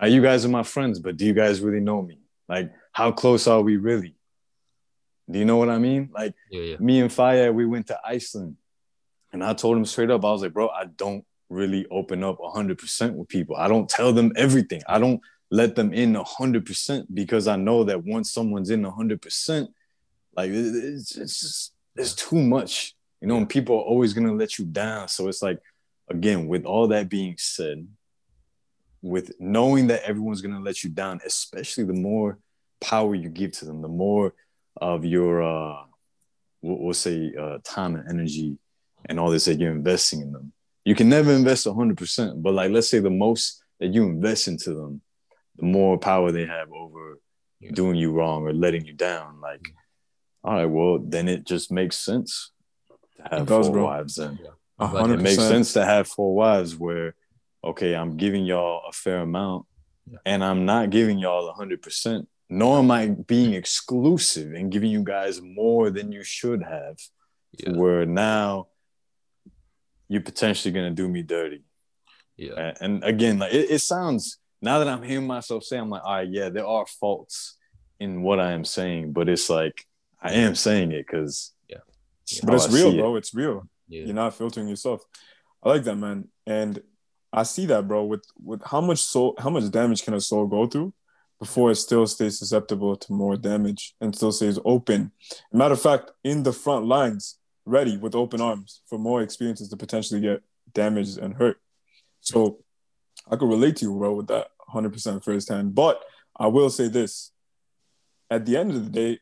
Uh, 0.00 0.06
you 0.06 0.22
guys 0.22 0.44
are 0.44 0.48
my 0.50 0.62
friends, 0.62 0.98
but 0.98 1.16
do 1.16 1.24
you 1.26 1.32
guys 1.34 1.60
really 1.60 1.80
know 1.80 2.02
me? 2.02 2.20
Like, 2.48 2.72
how 2.92 3.12
close 3.12 3.46
are 3.46 3.60
we 3.62 3.76
really? 3.76 4.14
Do 5.30 5.38
you 5.38 5.44
know 5.44 5.56
what 5.56 5.68
I 5.68 5.78
mean? 5.78 6.10
Like, 6.12 6.34
Yeah, 6.50 6.62
yeah. 6.62 6.76
me 6.80 7.00
and 7.00 7.10
Faya, 7.10 7.52
we 7.52 7.66
went 7.66 7.86
to 7.88 7.98
Iceland, 8.04 8.56
and 9.32 9.44
I 9.44 9.52
told 9.54 9.76
him 9.76 9.84
straight 9.84 10.10
up, 10.10 10.24
I 10.24 10.30
was 10.30 10.42
like, 10.42 10.52
bro, 10.54 10.68
I 10.68 10.86
don't 10.86 11.24
really 11.50 11.86
open 11.90 12.24
up 12.24 12.38
100% 12.38 13.14
with 13.14 13.28
people. 13.28 13.56
I 13.56 13.68
don't 13.68 13.88
tell 13.88 14.12
them 14.12 14.32
everything. 14.36 14.82
I 14.88 14.98
don't 14.98 15.20
let 15.50 15.74
them 15.76 15.92
in 15.92 16.14
100% 16.14 17.06
because 17.12 17.48
I 17.48 17.56
know 17.56 17.84
that 17.84 18.04
once 18.04 18.30
someone's 18.32 18.70
in 18.70 18.82
100%, 18.84 19.68
like, 20.36 20.50
it- 20.50 20.54
it's, 20.76 21.16
it's 21.16 21.40
just, 21.40 21.72
it's 21.96 22.14
too 22.14 22.40
much, 22.40 22.94
you 23.20 23.28
know, 23.28 23.36
and 23.36 23.48
people 23.48 23.76
are 23.76 23.82
always 23.82 24.12
going 24.14 24.26
to 24.26 24.32
let 24.34 24.58
you 24.58 24.64
down. 24.64 25.08
So 25.08 25.28
it's 25.28 25.42
like, 25.42 25.58
again, 26.08 26.46
with 26.48 26.64
all 26.64 26.88
that 26.88 27.08
being 27.08 27.34
said, 27.38 27.86
with 29.02 29.32
knowing 29.38 29.86
that 29.88 30.02
everyone's 30.02 30.40
going 30.40 30.54
to 30.54 30.60
let 30.60 30.82
you 30.82 30.90
down, 30.90 31.20
especially 31.24 31.84
the 31.84 31.92
more 31.92 32.38
power 32.80 33.14
you 33.14 33.28
give 33.28 33.52
to 33.52 33.64
them, 33.64 33.82
the 33.82 33.88
more 33.88 34.34
of 34.80 35.04
your, 35.04 35.42
uh, 35.42 35.84
we'll, 36.62 36.78
we'll 36.78 36.94
say, 36.94 37.32
uh, 37.38 37.58
time 37.64 37.96
and 37.96 38.08
energy 38.08 38.58
and 39.06 39.18
all 39.20 39.30
this 39.30 39.44
that 39.46 39.58
you're 39.60 39.72
investing 39.72 40.20
in 40.20 40.32
them. 40.32 40.52
You 40.84 40.94
can 40.94 41.08
never 41.08 41.32
invest 41.32 41.66
100%, 41.66 42.42
but 42.42 42.54
like, 42.54 42.70
let's 42.70 42.88
say 42.88 42.98
the 42.98 43.10
most 43.10 43.62
that 43.80 43.88
you 43.94 44.04
invest 44.04 44.48
into 44.48 44.74
them, 44.74 45.00
the 45.56 45.66
more 45.66 45.98
power 45.98 46.32
they 46.32 46.46
have 46.46 46.70
over 46.72 47.18
Yeah. 47.60 47.72
doing 47.72 47.96
you 47.96 48.12
wrong 48.12 48.42
or 48.46 48.52
letting 48.52 48.84
you 48.86 48.92
down. 48.94 49.40
Like, 49.40 49.68
all 50.44 50.54
right, 50.54 50.66
well, 50.66 50.98
then 50.98 51.28
it 51.28 51.44
just 51.44 51.70
makes 51.72 51.98
sense 51.98 52.50
to 53.16 53.22
have 53.30 53.46
does, 53.46 53.66
four 53.66 53.72
bro. 53.74 53.84
wives 53.84 54.14
then. 54.16 54.38
A 54.78 54.86
But 54.88 55.10
it 55.10 55.14
It 55.14 55.22
makes 55.22 55.36
sense 55.48 55.72
to 55.74 55.84
have 55.84 56.06
four 56.06 56.34
wives 56.34 56.76
where, 56.76 57.14
okay, 57.64 57.94
I'm 57.94 58.16
giving 58.16 58.44
y'all 58.44 58.82
a 58.88 58.92
fair 58.92 59.20
amount 59.20 59.66
Yeah. 60.10 60.18
and 60.24 60.44
I'm 60.44 60.64
not 60.64 60.90
giving 60.90 61.18
y'all 61.18 61.52
100%, 61.54 62.26
nor 62.48 62.78
am 62.78 62.90
I 62.90 63.08
being 63.08 63.54
exclusive 63.54 64.52
and 64.54 64.70
giving 64.72 64.90
you 64.90 65.02
guys 65.02 65.40
more 65.42 65.90
than 65.90 66.12
you 66.12 66.22
should 66.24 66.62
have, 66.62 66.96
Yeah. 67.58 67.72
where 67.72 68.06
now 68.06 68.68
you're 70.08 70.22
potentially 70.22 70.72
going 70.72 70.88
to 70.94 71.02
do 71.02 71.08
me 71.08 71.22
dirty. 71.22 71.62
Yeah. 72.36 72.54
And, 72.56 72.76
and 72.80 73.04
again, 73.04 73.38
like 73.38 73.52
it, 73.52 73.70
it 73.70 73.78
sounds, 73.80 74.38
now 74.62 74.78
that 74.78 74.88
I'm 74.88 75.02
hearing 75.02 75.26
myself 75.26 75.64
say, 75.64 75.76
I'm 75.78 75.90
like, 75.90 76.02
all 76.04 76.14
right, 76.14 76.28
yeah, 76.28 76.48
there 76.48 76.66
are 76.66 76.86
faults 76.86 77.56
in 78.00 78.22
what 78.22 78.38
I 78.40 78.52
am 78.52 78.64
saying, 78.64 79.12
but 79.12 79.28
it's 79.28 79.50
like, 79.50 79.84
I 80.20 80.32
am 80.32 80.54
saying 80.54 80.92
it 80.92 81.06
because 81.06 81.52
Yeah. 81.68 81.78
But 82.44 82.54
it's 82.54 82.72
real, 82.72 82.92
bro. 82.96 83.16
It's 83.16 83.34
real. 83.34 83.68
Yeah. 83.88 84.04
You're 84.04 84.14
not 84.14 84.34
filtering 84.34 84.68
yourself. 84.68 85.02
I 85.62 85.68
like 85.70 85.84
that, 85.84 85.96
man. 85.96 86.28
And 86.46 86.80
I 87.32 87.42
see 87.42 87.66
that, 87.66 87.86
bro. 87.86 88.04
With 88.04 88.24
with 88.42 88.62
how 88.64 88.80
much 88.80 88.98
soul, 88.98 89.34
how 89.38 89.50
much 89.50 89.70
damage 89.70 90.04
can 90.04 90.14
a 90.14 90.20
soul 90.20 90.46
go 90.46 90.66
through 90.66 90.92
before 91.38 91.70
it 91.70 91.76
still 91.76 92.06
stays 92.06 92.38
susceptible 92.38 92.96
to 92.96 93.12
more 93.12 93.36
damage 93.36 93.94
and 94.00 94.14
still 94.14 94.32
stays 94.32 94.58
open? 94.64 95.12
Matter 95.52 95.74
of 95.74 95.82
fact, 95.82 96.10
in 96.24 96.42
the 96.42 96.52
front 96.52 96.86
lines, 96.86 97.38
ready 97.66 97.96
with 97.96 98.14
open 98.14 98.40
arms 98.40 98.80
for 98.86 98.98
more 98.98 99.22
experiences 99.22 99.68
to 99.68 99.76
potentially 99.76 100.20
get 100.20 100.42
damaged 100.72 101.18
and 101.18 101.34
hurt. 101.34 101.60
So 102.20 102.58
I 103.30 103.36
could 103.36 103.48
relate 103.48 103.76
to 103.76 103.84
you, 103.84 103.96
bro, 103.96 104.14
with 104.14 104.28
that 104.28 104.48
100% 104.72 105.22
firsthand. 105.22 105.74
But 105.74 106.02
I 106.36 106.46
will 106.46 106.70
say 106.70 106.88
this: 106.88 107.32
at 108.30 108.46
the 108.46 108.56
end 108.56 108.70
of 108.70 108.84
the 108.84 108.90
day, 108.90 109.20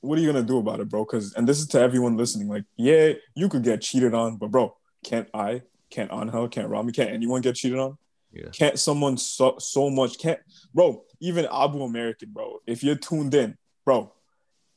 what 0.00 0.18
are 0.18 0.22
you 0.22 0.32
gonna 0.32 0.44
do 0.44 0.58
about 0.58 0.80
it, 0.80 0.88
bro? 0.88 1.04
Because 1.04 1.34
and 1.34 1.48
this 1.48 1.58
is 1.58 1.66
to 1.68 1.80
everyone 1.80 2.16
listening. 2.16 2.48
Like, 2.48 2.64
yeah, 2.76 3.12
you 3.34 3.48
could 3.48 3.64
get 3.64 3.82
cheated 3.82 4.14
on, 4.14 4.36
but 4.36 4.50
bro, 4.50 4.76
can't 5.04 5.28
I? 5.34 5.62
Can't 5.92 6.10
Anhel? 6.10 6.50
Can't 6.50 6.68
Rami? 6.68 6.90
Can't 6.90 7.10
anyone 7.10 7.42
get 7.42 7.54
cheated 7.54 7.78
on? 7.78 7.98
Yeah. 8.32 8.48
Can't 8.50 8.78
someone 8.78 9.18
so 9.18 9.56
so 9.58 9.90
much? 9.90 10.18
Can't, 10.18 10.40
bro? 10.74 11.04
Even 11.20 11.46
Abu 11.52 11.82
American, 11.82 12.30
bro. 12.30 12.60
If 12.66 12.82
you're 12.82 12.96
tuned 12.96 13.34
in, 13.34 13.56
bro, 13.84 14.10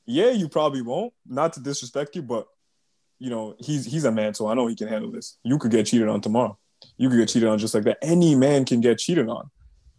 yeah, 0.06 0.32
you 0.32 0.50
probably 0.50 0.82
won't. 0.82 1.14
Not 1.26 1.54
to 1.54 1.62
disrespect 1.62 2.16
you, 2.16 2.22
but 2.22 2.48
you 3.18 3.30
know 3.30 3.56
he's 3.60 3.86
he's 3.86 4.04
a 4.04 4.12
man, 4.12 4.34
so 4.34 4.48
I 4.48 4.54
know 4.56 4.68
he 4.68 4.76
can 4.76 4.90
handle 4.90 5.10
this. 5.10 5.38
You 5.44 5.58
could 5.58 5.72
get 5.72 5.86
cheated 5.86 6.10
on 6.10 6.20
tomorrow. 6.20 6.58
You 6.98 7.10
could 7.10 7.18
get 7.18 7.30
cheated 7.30 7.48
on 7.48 7.58
just 7.58 7.74
like 7.74 7.86
that. 7.86 7.98
Any 8.02 8.36
man 8.36 8.66
can 8.66 8.82
get 8.82 9.00
cheated 9.00 9.30
on. 9.30 9.50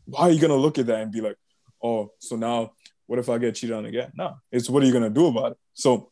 Why 0.05 0.23
are 0.23 0.31
you 0.31 0.41
gonna 0.41 0.57
look 0.57 0.79
at 0.79 0.87
that 0.87 1.01
and 1.01 1.11
be 1.11 1.23
like, 1.23 1.37
oh, 1.83 2.13
so 2.19 2.37
now 2.37 2.73
what 3.07 3.19
if 3.19 3.31
I 3.31 3.39
get 3.39 3.55
cheated 3.55 3.75
on 3.75 3.87
again? 3.87 4.13
No, 4.15 4.37
it's 4.53 4.69
what 4.69 4.83
are 4.83 4.87
you 4.87 4.93
gonna 4.93 5.09
do 5.09 5.27
about 5.27 5.53
it? 5.53 5.59
So 5.73 6.11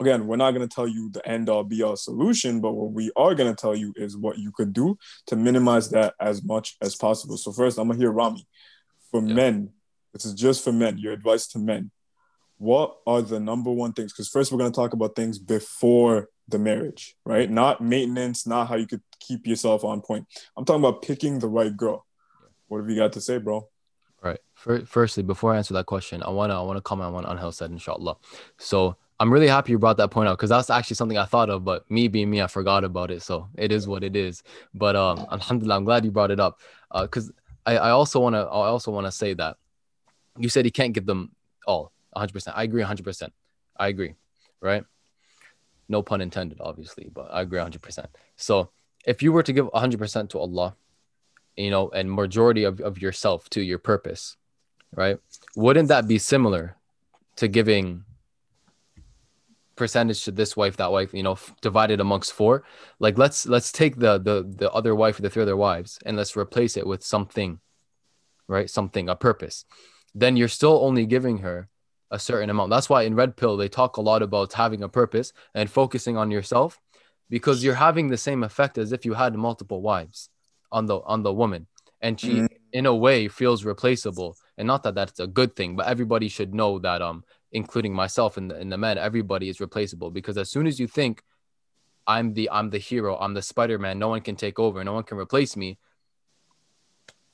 again, 0.00 0.26
we're 0.26 0.36
not 0.36 0.52
gonna 0.52 0.68
tell 0.68 0.88
you 0.88 1.10
the 1.10 1.26
end 1.28 1.48
all 1.48 1.64
be 1.64 1.82
all 1.82 1.96
solution, 1.96 2.60
but 2.60 2.72
what 2.72 2.92
we 2.92 3.10
are 3.16 3.34
gonna 3.34 3.54
tell 3.54 3.74
you 3.74 3.92
is 3.96 4.16
what 4.16 4.38
you 4.38 4.50
could 4.52 4.72
do 4.72 4.96
to 5.26 5.36
minimize 5.36 5.90
that 5.90 6.14
as 6.20 6.42
much 6.42 6.76
as 6.80 6.96
possible. 6.96 7.36
So 7.36 7.52
first, 7.52 7.78
I'm 7.78 7.88
gonna 7.88 7.98
hear 7.98 8.10
Rami. 8.10 8.46
For 9.10 9.20
Yeah. 9.20 9.34
men, 9.34 9.70
this 10.12 10.24
is 10.24 10.34
just 10.34 10.64
for 10.64 10.72
men. 10.72 10.98
Your 10.98 11.12
advice 11.12 11.46
to 11.48 11.58
men. 11.58 11.90
What 12.58 12.98
are 13.06 13.22
the 13.22 13.40
number 13.40 13.70
one 13.72 13.92
things? 13.92 14.12
Because 14.12 14.28
first, 14.28 14.52
we're 14.52 14.58
gonna 14.58 14.70
talk 14.70 14.92
about 14.92 15.16
things 15.16 15.38
before 15.38 16.28
the 16.48 16.58
marriage, 16.58 17.16
right? 17.24 17.50
Not 17.50 17.80
maintenance, 17.80 18.46
not 18.46 18.68
how 18.68 18.76
you 18.76 18.86
could 18.86 19.02
keep 19.20 19.46
yourself 19.46 19.84
on 19.84 20.00
point. 20.00 20.26
I'm 20.56 20.64
talking 20.64 20.82
about 20.84 21.02
picking 21.02 21.38
the 21.38 21.48
right 21.48 21.76
girl. 21.76 22.06
What 22.68 22.78
have 22.78 22.90
you 22.90 22.96
got 22.96 23.12
to 23.14 23.20
say, 23.20 23.38
bro? 23.38 23.68
Right. 24.22 24.38
Fir- 24.54 24.84
Firstly, 24.84 25.22
before 25.22 25.52
I 25.52 25.56
answer 25.56 25.74
that 25.74 25.86
question, 25.86 26.22
I 26.22 26.30
wanna 26.30 26.58
I 26.58 26.64
wanna 26.64 26.80
comment 26.80 27.08
on 27.08 27.14
what 27.14 27.24
Anhel 27.24 27.52
said, 27.52 27.70
inshallah. 27.70 28.16
So 28.58 28.96
I'm 29.22 29.32
really 29.32 29.46
happy 29.46 29.70
you 29.70 29.78
brought 29.78 29.98
that 29.98 30.10
point 30.10 30.28
out 30.28 30.36
because 30.36 30.50
that's 30.50 30.68
actually 30.68 30.96
something 30.96 31.16
I 31.16 31.26
thought 31.26 31.48
of, 31.48 31.64
but 31.64 31.88
me 31.88 32.08
being 32.08 32.28
me, 32.28 32.42
I 32.42 32.48
forgot 32.48 32.82
about 32.82 33.12
it. 33.12 33.22
So 33.22 33.48
it 33.56 33.70
is 33.70 33.86
what 33.86 34.02
it 34.02 34.16
is. 34.16 34.42
But 34.74 34.96
um, 34.96 35.24
Alhamdulillah, 35.30 35.76
I'm 35.76 35.84
glad 35.84 36.04
you 36.04 36.10
brought 36.10 36.32
it 36.32 36.40
up. 36.40 36.58
Uh, 36.90 37.02
because 37.02 37.30
I, 37.64 37.76
I 37.76 37.90
also 37.90 38.18
wanna 38.18 38.40
I 38.40 38.66
also 38.66 38.90
wanna 38.90 39.12
say 39.12 39.34
that 39.34 39.58
you 40.38 40.48
said 40.48 40.64
he 40.64 40.72
can't 40.72 40.92
give 40.92 41.06
them 41.06 41.30
all 41.68 41.92
100. 42.14 42.32
percent 42.32 42.56
I 42.56 42.64
agree 42.64 42.80
100. 42.80 43.04
percent 43.04 43.32
I 43.76 43.86
agree. 43.86 44.16
Right. 44.60 44.82
No 45.88 46.02
pun 46.02 46.20
intended, 46.20 46.58
obviously, 46.60 47.08
but 47.14 47.28
I 47.32 47.42
agree 47.42 47.60
100. 47.60 47.80
percent 47.80 48.08
So 48.34 48.70
if 49.06 49.22
you 49.22 49.30
were 49.30 49.44
to 49.44 49.52
give 49.52 49.66
100 49.66 49.98
percent 50.00 50.30
to 50.30 50.40
Allah, 50.40 50.74
you 51.56 51.70
know, 51.70 51.90
and 51.90 52.10
majority 52.10 52.64
of, 52.64 52.80
of 52.80 53.00
yourself 53.00 53.48
to 53.50 53.62
your 53.62 53.78
purpose, 53.78 54.36
right? 54.96 55.20
Wouldn't 55.54 55.90
that 55.90 56.08
be 56.08 56.18
similar 56.18 56.74
to 57.36 57.46
giving 57.46 58.04
percentage 59.82 60.20
to 60.24 60.32
this 60.40 60.52
wife, 60.60 60.76
that 60.76 60.92
wife, 60.96 61.10
you 61.18 61.24
know, 61.26 61.32
f- 61.42 61.54
divided 61.68 61.98
amongst 62.00 62.30
four? 62.40 62.54
Like 63.04 63.16
let's 63.22 63.38
let's 63.54 63.70
take 63.80 63.94
the 64.04 64.12
the 64.28 64.36
the 64.62 64.70
other 64.78 64.94
wife, 65.02 65.16
the 65.18 65.30
three 65.30 65.42
other 65.46 65.56
wives, 65.68 65.90
and 66.06 66.16
let's 66.16 66.36
replace 66.36 66.74
it 66.80 66.86
with 66.90 67.02
something, 67.14 67.50
right? 68.54 68.68
Something, 68.78 69.08
a 69.08 69.16
purpose. 69.28 69.64
Then 70.22 70.36
you're 70.38 70.56
still 70.58 70.76
only 70.86 71.04
giving 71.06 71.38
her 71.46 71.58
a 72.10 72.18
certain 72.18 72.50
amount. 72.50 72.70
That's 72.70 72.90
why 72.92 73.02
in 73.08 73.14
Red 73.22 73.32
Pill 73.36 73.56
they 73.56 73.68
talk 73.68 73.96
a 73.96 74.02
lot 74.10 74.22
about 74.22 74.52
having 74.52 74.82
a 74.82 74.88
purpose 75.00 75.32
and 75.54 75.70
focusing 75.70 76.16
on 76.16 76.30
yourself 76.30 76.78
because 77.30 77.64
you're 77.64 77.82
having 77.88 78.08
the 78.08 78.18
same 78.28 78.42
effect 78.44 78.78
as 78.78 78.92
if 78.92 79.04
you 79.06 79.14
had 79.14 79.34
multiple 79.34 79.80
wives 79.80 80.28
on 80.70 80.86
the 80.86 80.98
on 81.12 81.22
the 81.22 81.32
woman 81.42 81.66
and 82.00 82.20
she 82.20 82.32
Mhm. 82.42 82.48
in 82.72 82.86
a 82.86 82.94
way 83.06 83.28
feels 83.28 83.64
replaceable 83.64 84.36
and 84.58 84.66
not 84.66 84.82
that 84.82 84.94
that's 84.94 85.20
a 85.20 85.26
good 85.38 85.52
thing 85.56 85.76
but 85.76 85.86
everybody 85.86 86.28
should 86.28 86.52
know 86.60 86.78
that 86.78 87.00
um 87.08 87.24
including 87.52 87.94
myself 87.94 88.36
and 88.36 88.50
the, 88.50 88.56
and 88.56 88.72
the 88.72 88.78
men 88.78 88.98
everybody 88.98 89.48
is 89.48 89.60
replaceable 89.60 90.10
because 90.10 90.36
as 90.38 90.50
soon 90.50 90.66
as 90.66 90.80
you 90.80 90.86
think 90.86 91.22
i'm 92.06 92.32
the 92.34 92.48
i'm 92.50 92.70
the 92.70 92.78
hero 92.78 93.16
i'm 93.18 93.34
the 93.34 93.42
spider-man 93.42 93.98
no 93.98 94.08
one 94.08 94.20
can 94.20 94.34
take 94.34 94.58
over 94.58 94.82
no 94.82 94.94
one 94.94 95.04
can 95.04 95.18
replace 95.18 95.56
me 95.56 95.78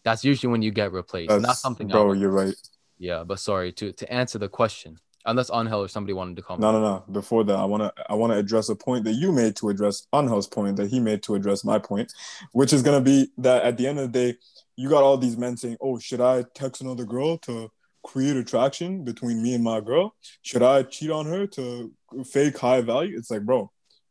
that's 0.04 0.24
usually 0.24 0.50
when 0.50 0.62
you 0.62 0.70
get 0.70 0.92
replaced 0.92 1.30
that's 1.40 1.60
something 1.60 1.88
bro. 1.88 2.12
You're 2.12 2.30
right. 2.30 2.54
yeah 2.98 3.24
but 3.24 3.38
sorry 3.38 3.72
to 3.72 3.92
to 3.92 4.12
answer 4.12 4.38
the 4.38 4.48
question 4.48 4.98
unless 5.24 5.50
Anhel 5.50 5.84
or 5.84 5.88
somebody 5.88 6.12
wanted 6.14 6.36
to 6.36 6.42
comment 6.42 6.62
No, 6.62 6.72
no, 6.72 6.80
no. 6.80 7.04
Before 7.12 7.44
that, 7.44 7.56
I 7.56 7.64
wanna 7.64 7.92
I 8.08 8.14
wanna 8.14 8.36
address 8.36 8.68
a 8.68 8.76
point 8.76 9.04
that 9.04 9.12
you 9.12 9.30
made 9.30 9.56
to 9.56 9.68
address 9.68 10.06
Anhel's 10.12 10.46
point 10.46 10.76
that 10.76 10.90
he 10.90 11.00
made 11.00 11.22
to 11.24 11.34
address 11.34 11.64
my 11.64 11.78
point, 11.78 12.12
which 12.52 12.72
is 12.72 12.82
gonna 12.82 13.00
be 13.00 13.30
that 13.38 13.62
at 13.62 13.76
the 13.76 13.86
end 13.86 13.98
of 13.98 14.10
the 14.10 14.18
day, 14.18 14.38
you 14.76 14.88
got 14.88 15.02
all 15.02 15.18
these 15.18 15.36
men 15.36 15.56
saying, 15.56 15.76
"Oh, 15.80 15.98
should 15.98 16.20
I 16.20 16.44
text 16.54 16.80
another 16.80 17.04
girl 17.04 17.36
to 17.38 17.70
create 18.02 18.36
attraction 18.36 19.04
between 19.04 19.42
me 19.42 19.54
and 19.54 19.64
my 19.64 19.80
girl? 19.80 20.14
Should 20.42 20.62
I 20.62 20.82
cheat 20.82 21.10
on 21.10 21.26
her 21.26 21.46
to 21.48 21.92
fake 22.30 22.58
high 22.58 22.80
value?" 22.80 23.16
It's 23.16 23.30
like, 23.30 23.42
bro, 23.42 23.70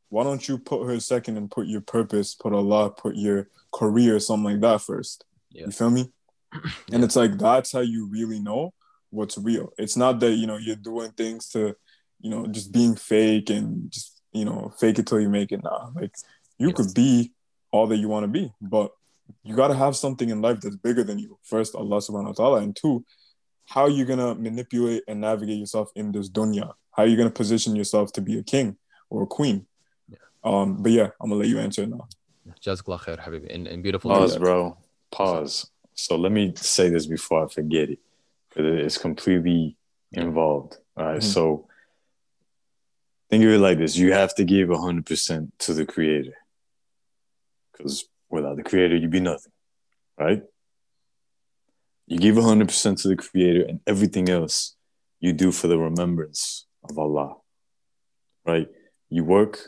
why 0.10 0.24
don't 0.24 0.48
you 0.48 0.58
put 0.58 0.86
her 0.88 1.00
second 1.00 1.38
and 1.38 1.50
put 1.52 1.68
your 1.68 1.82
purpose, 1.82 2.36
put 2.36 2.54
Allah, 2.54 2.92
put 2.92 3.16
your 3.16 3.50
career, 3.74 4.20
something 4.20 4.52
like 4.54 4.62
that 4.62 4.82
first? 4.82 5.26
Yeah. 5.52 5.66
You 5.66 5.72
feel 5.72 5.90
me? 5.92 6.12
And 6.92 7.04
it's 7.04 7.16
like 7.16 7.38
that's 7.38 7.72
how 7.74 7.82
you 7.82 8.08
really 8.10 8.40
know 8.40 8.74
what's 9.10 9.38
real. 9.38 9.74
It's 9.78 9.98
not 9.98 10.20
that 10.22 10.34
you 10.34 10.48
know 10.48 10.58
you're 10.58 10.76
doing 10.76 11.12
things 11.12 11.50
to, 11.50 11.76
you 12.22 12.30
know, 12.30 12.48
just 12.48 12.72
being 12.72 12.96
fake 12.96 13.50
and 13.50 13.92
just 13.92 14.22
you 14.32 14.46
know 14.46 14.74
fake 14.80 15.00
it 15.00 15.08
till 15.08 15.20
you 15.20 15.30
make 15.30 15.52
it. 15.52 15.64
Nah, 15.64 15.90
like 15.96 16.14
you 16.58 16.68
Yes. 16.70 16.78
could 16.78 16.94
be 16.94 17.34
all 17.72 17.88
that 17.88 17.98
you 17.98 18.08
want 18.08 18.24
to 18.24 18.28
be, 18.28 18.52
but 18.62 18.92
you 19.44 19.56
got 19.56 19.68
to 19.68 19.76
have 19.76 19.96
something 19.96 20.30
in 20.30 20.42
life 20.42 20.62
that's 20.62 20.78
bigger 20.78 21.04
than 21.04 21.20
you. 21.20 21.38
First, 21.44 21.76
Allah 21.76 21.98
Subhanahu 21.98 22.38
wa 22.38 22.46
Taala, 22.46 22.64
and 22.64 22.74
two, 22.76 23.04
how 23.68 23.82
are 23.84 23.90
you 23.90 24.06
gonna 24.06 24.34
manipulate 24.36 25.04
and 25.08 25.22
navigate 25.22 25.60
yourself 25.60 25.92
in 25.96 26.12
this 26.12 26.30
dunya? 26.30 26.72
How 26.92 27.04
are 27.04 27.08
you 27.08 27.18
gonna 27.18 27.30
position 27.30 27.76
yourself 27.76 28.12
to 28.14 28.22
be 28.22 28.40
a 28.40 28.44
king 28.44 28.78
or 29.10 29.24
a 29.24 29.28
queen? 29.28 29.68
Yeah. 30.10 30.18
Um, 30.44 30.82
but 30.82 30.92
yeah, 30.94 31.10
I'm 31.22 31.30
gonna 31.30 31.42
let 31.42 31.50
you 31.50 31.60
answer 31.60 31.84
it 31.84 31.90
now. 31.90 32.08
Jazakallah 32.66 33.00
khair, 33.02 33.20
habibi. 33.20 33.54
And, 33.54 33.68
and 33.68 33.84
beautiful 33.84 34.10
Pause, 34.10 34.32
words. 34.32 34.40
bro. 34.40 34.78
Pause. 35.12 35.70
So 35.94 36.16
let 36.16 36.32
me 36.32 36.54
say 36.56 36.90
this 36.90 37.06
before 37.06 37.46
I 37.46 37.48
forget 37.50 37.90
it, 37.90 38.00
because 38.50 38.86
it's 38.86 38.98
completely 38.98 39.76
involved. 40.14 40.78
All 40.96 41.06
right, 41.06 41.20
Mhm. 41.22 41.24
So 41.24 41.68
think 43.30 43.44
of 43.44 43.50
it 43.52 43.60
like 43.60 43.78
this: 43.80 43.98
you 43.98 44.14
have 44.14 44.34
to 44.36 44.46
give 44.46 44.70
hundred 44.70 45.06
percent 45.06 45.58
to 45.60 45.74
the 45.74 45.86
creator, 45.86 46.38
because 47.74 48.06
without 48.30 48.56
the 48.58 48.64
creator, 48.64 48.96
you'd 48.96 49.12
be 49.12 49.20
nothing, 49.20 49.52
right? 50.18 50.44
You 52.08 52.18
give 52.18 52.38
hundred 52.38 52.70
percent 52.70 53.00
to 53.00 53.10
the 53.10 53.18
creator, 53.18 53.66
and 53.68 53.82
everything 53.86 54.30
else 54.30 54.76
you 55.20 55.34
do 55.34 55.52
for 55.52 55.68
the 55.68 55.78
remembrance 55.78 56.66
of 56.90 56.98
Allah, 56.98 57.36
right? 58.46 58.68
You 59.10 59.24
work, 59.24 59.60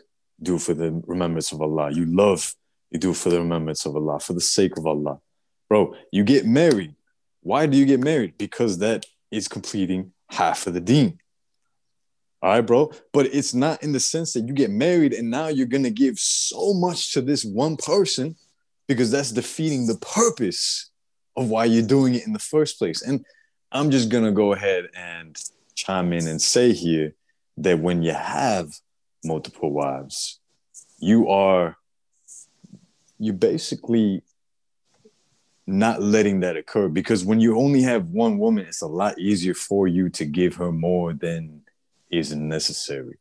do 0.42 0.58
for 0.58 0.74
the 0.74 1.02
remembrance 1.06 1.52
of 1.52 1.62
Allah. 1.62 1.92
You 1.92 2.06
love, 2.06 2.56
you 2.92 3.00
do 3.00 3.14
for 3.14 3.30
the 3.30 3.40
remembrance 3.40 3.86
of 3.86 3.96
Allah, 3.96 4.20
for 4.20 4.34
the 4.34 4.42
sake 4.42 4.78
of 4.78 4.88
Allah. 4.88 5.20
Bro, 5.68 5.96
you 6.12 6.24
get 6.24 6.46
married. 6.46 6.96
Why 7.42 7.66
do 7.66 7.78
you 7.78 7.86
get 7.86 8.00
married? 8.00 8.38
Because 8.38 8.80
that 8.80 9.06
is 9.32 9.48
completing 9.48 10.14
half 10.30 10.66
of 10.66 10.74
the 10.74 10.82
deen. 10.82 11.20
All 12.42 12.52
right, 12.52 12.62
bro. 12.62 12.92
But 13.12 13.28
it's 13.28 13.54
not 13.54 13.84
in 13.84 13.92
the 13.92 14.00
sense 14.00 14.34
that 14.34 14.48
you 14.48 14.54
get 14.54 14.72
married 14.72 15.14
and 15.14 15.30
now 15.30 15.48
you're 15.48 15.68
going 15.68 15.84
to 15.84 15.90
give 15.90 16.18
so 16.20 16.74
much 16.74 17.14
to 17.14 17.22
this 17.22 17.44
one 17.44 17.76
person 17.76 18.36
because 18.88 19.12
that's 19.12 19.32
defeating 19.32 19.88
the 19.88 19.98
purpose 19.98 20.90
of 21.40 21.50
why 21.50 21.66
you're 21.66 21.86
doing 21.86 22.16
it 22.16 22.28
in 22.28 22.34
the 22.34 22.40
first 22.40 22.78
place. 22.78 23.02
And 23.02 23.26
I'm 23.72 23.92
just 23.92 24.10
going 24.10 24.26
to 24.26 24.32
go 24.32 24.54
ahead 24.54 24.90
and 24.96 25.42
chime 25.74 26.12
in 26.12 26.28
and 26.28 26.42
say 26.42 26.74
here 26.74 27.14
that 27.58 27.80
when 27.80 28.04
you 28.04 28.14
have 28.14 28.74
multiple 29.24 29.72
wives, 29.72 30.40
you 31.00 31.30
are 31.30 31.78
you 33.22 33.34
basically 33.34 34.22
not 35.68 36.02
letting 36.02 36.40
that 36.40 36.58
occur 36.58 36.88
because 36.88 37.24
when 37.24 37.40
you 37.40 37.58
only 37.58 37.82
have 37.82 38.08
one 38.08 38.40
woman, 38.40 38.66
it's 38.66 38.82
a 38.82 38.88
lot 38.88 39.20
easier 39.20 39.54
for 39.54 39.88
you 39.88 40.10
to 40.10 40.26
give 40.26 40.56
her 40.56 40.72
more 40.72 41.14
than 41.14 41.62
is 42.10 42.34
necessary. 42.34 43.18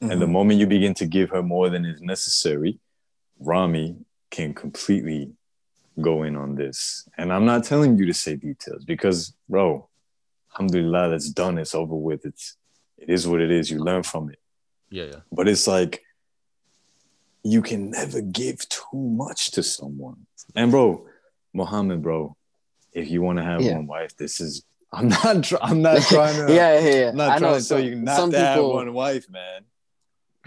And 0.00 0.20
the 0.20 0.26
Mhm. 0.26 0.32
moment 0.32 0.60
you 0.60 0.66
begin 0.66 0.94
to 0.94 1.06
give 1.06 1.30
her 1.30 1.42
more 1.42 1.70
than 1.70 1.84
is 1.84 2.00
necessary, 2.00 2.78
Rami 3.40 3.96
can 4.30 4.54
completely 4.54 5.32
go 6.00 6.22
in 6.22 6.36
on 6.36 6.54
this. 6.54 7.08
And 7.18 7.32
I'm 7.32 7.44
not 7.44 7.64
telling 7.64 7.98
you 7.98 8.06
to 8.06 8.14
say 8.14 8.36
details 8.36 8.84
because, 8.84 9.34
bro, 9.48 9.88
alhamdulillah, 10.52 11.10
that's 11.10 11.30
done. 11.30 11.58
It's 11.58 11.74
over 11.74 11.94
with. 11.94 12.24
It's 12.24 12.56
it 12.96 13.10
is 13.10 13.26
what 13.28 13.40
it 13.40 13.50
is. 13.50 13.70
You 13.70 13.78
learn 13.78 14.02
from 14.02 14.30
it. 14.30 14.38
Yeah, 14.90 15.04
yeah. 15.04 15.20
But 15.30 15.48
it's 15.48 15.66
like 15.66 16.02
you 17.44 17.62
can 17.62 17.90
never 17.90 18.20
give 18.20 18.68
too 18.68 18.96
much 18.98 19.52
to 19.52 19.62
someone. 19.62 20.26
And 20.54 20.70
bro, 20.70 21.06
Muhammad, 21.52 22.02
bro, 22.02 22.36
if 22.92 23.10
you 23.10 23.22
want 23.22 23.38
to 23.38 23.44
have 23.44 23.60
Yeah. 23.62 23.74
one 23.76 23.86
wife, 23.86 24.16
this 24.16 24.40
is 24.40 24.64
I'm 24.92 25.08
not 25.08 25.44
tr- 25.44 25.56
I'm 25.62 25.82
not 25.82 26.02
trying 26.08 26.46
to 26.46 26.52
yeah, 26.52 26.80
yeah, 26.80 26.94
yeah. 27.00 27.08
I'm 27.10 27.16
not 27.16 27.30
I 27.30 27.38
trying 27.38 27.52
know 27.52 27.58
to 27.60 27.68
tell 27.68 27.78
some, 27.78 27.86
you 27.86 27.94
not 27.96 28.16
some 28.16 28.30
to 28.32 28.38
have 28.38 28.54
people, 28.56 28.74
one 28.74 28.92
wife, 28.94 29.28
man. 29.30 29.62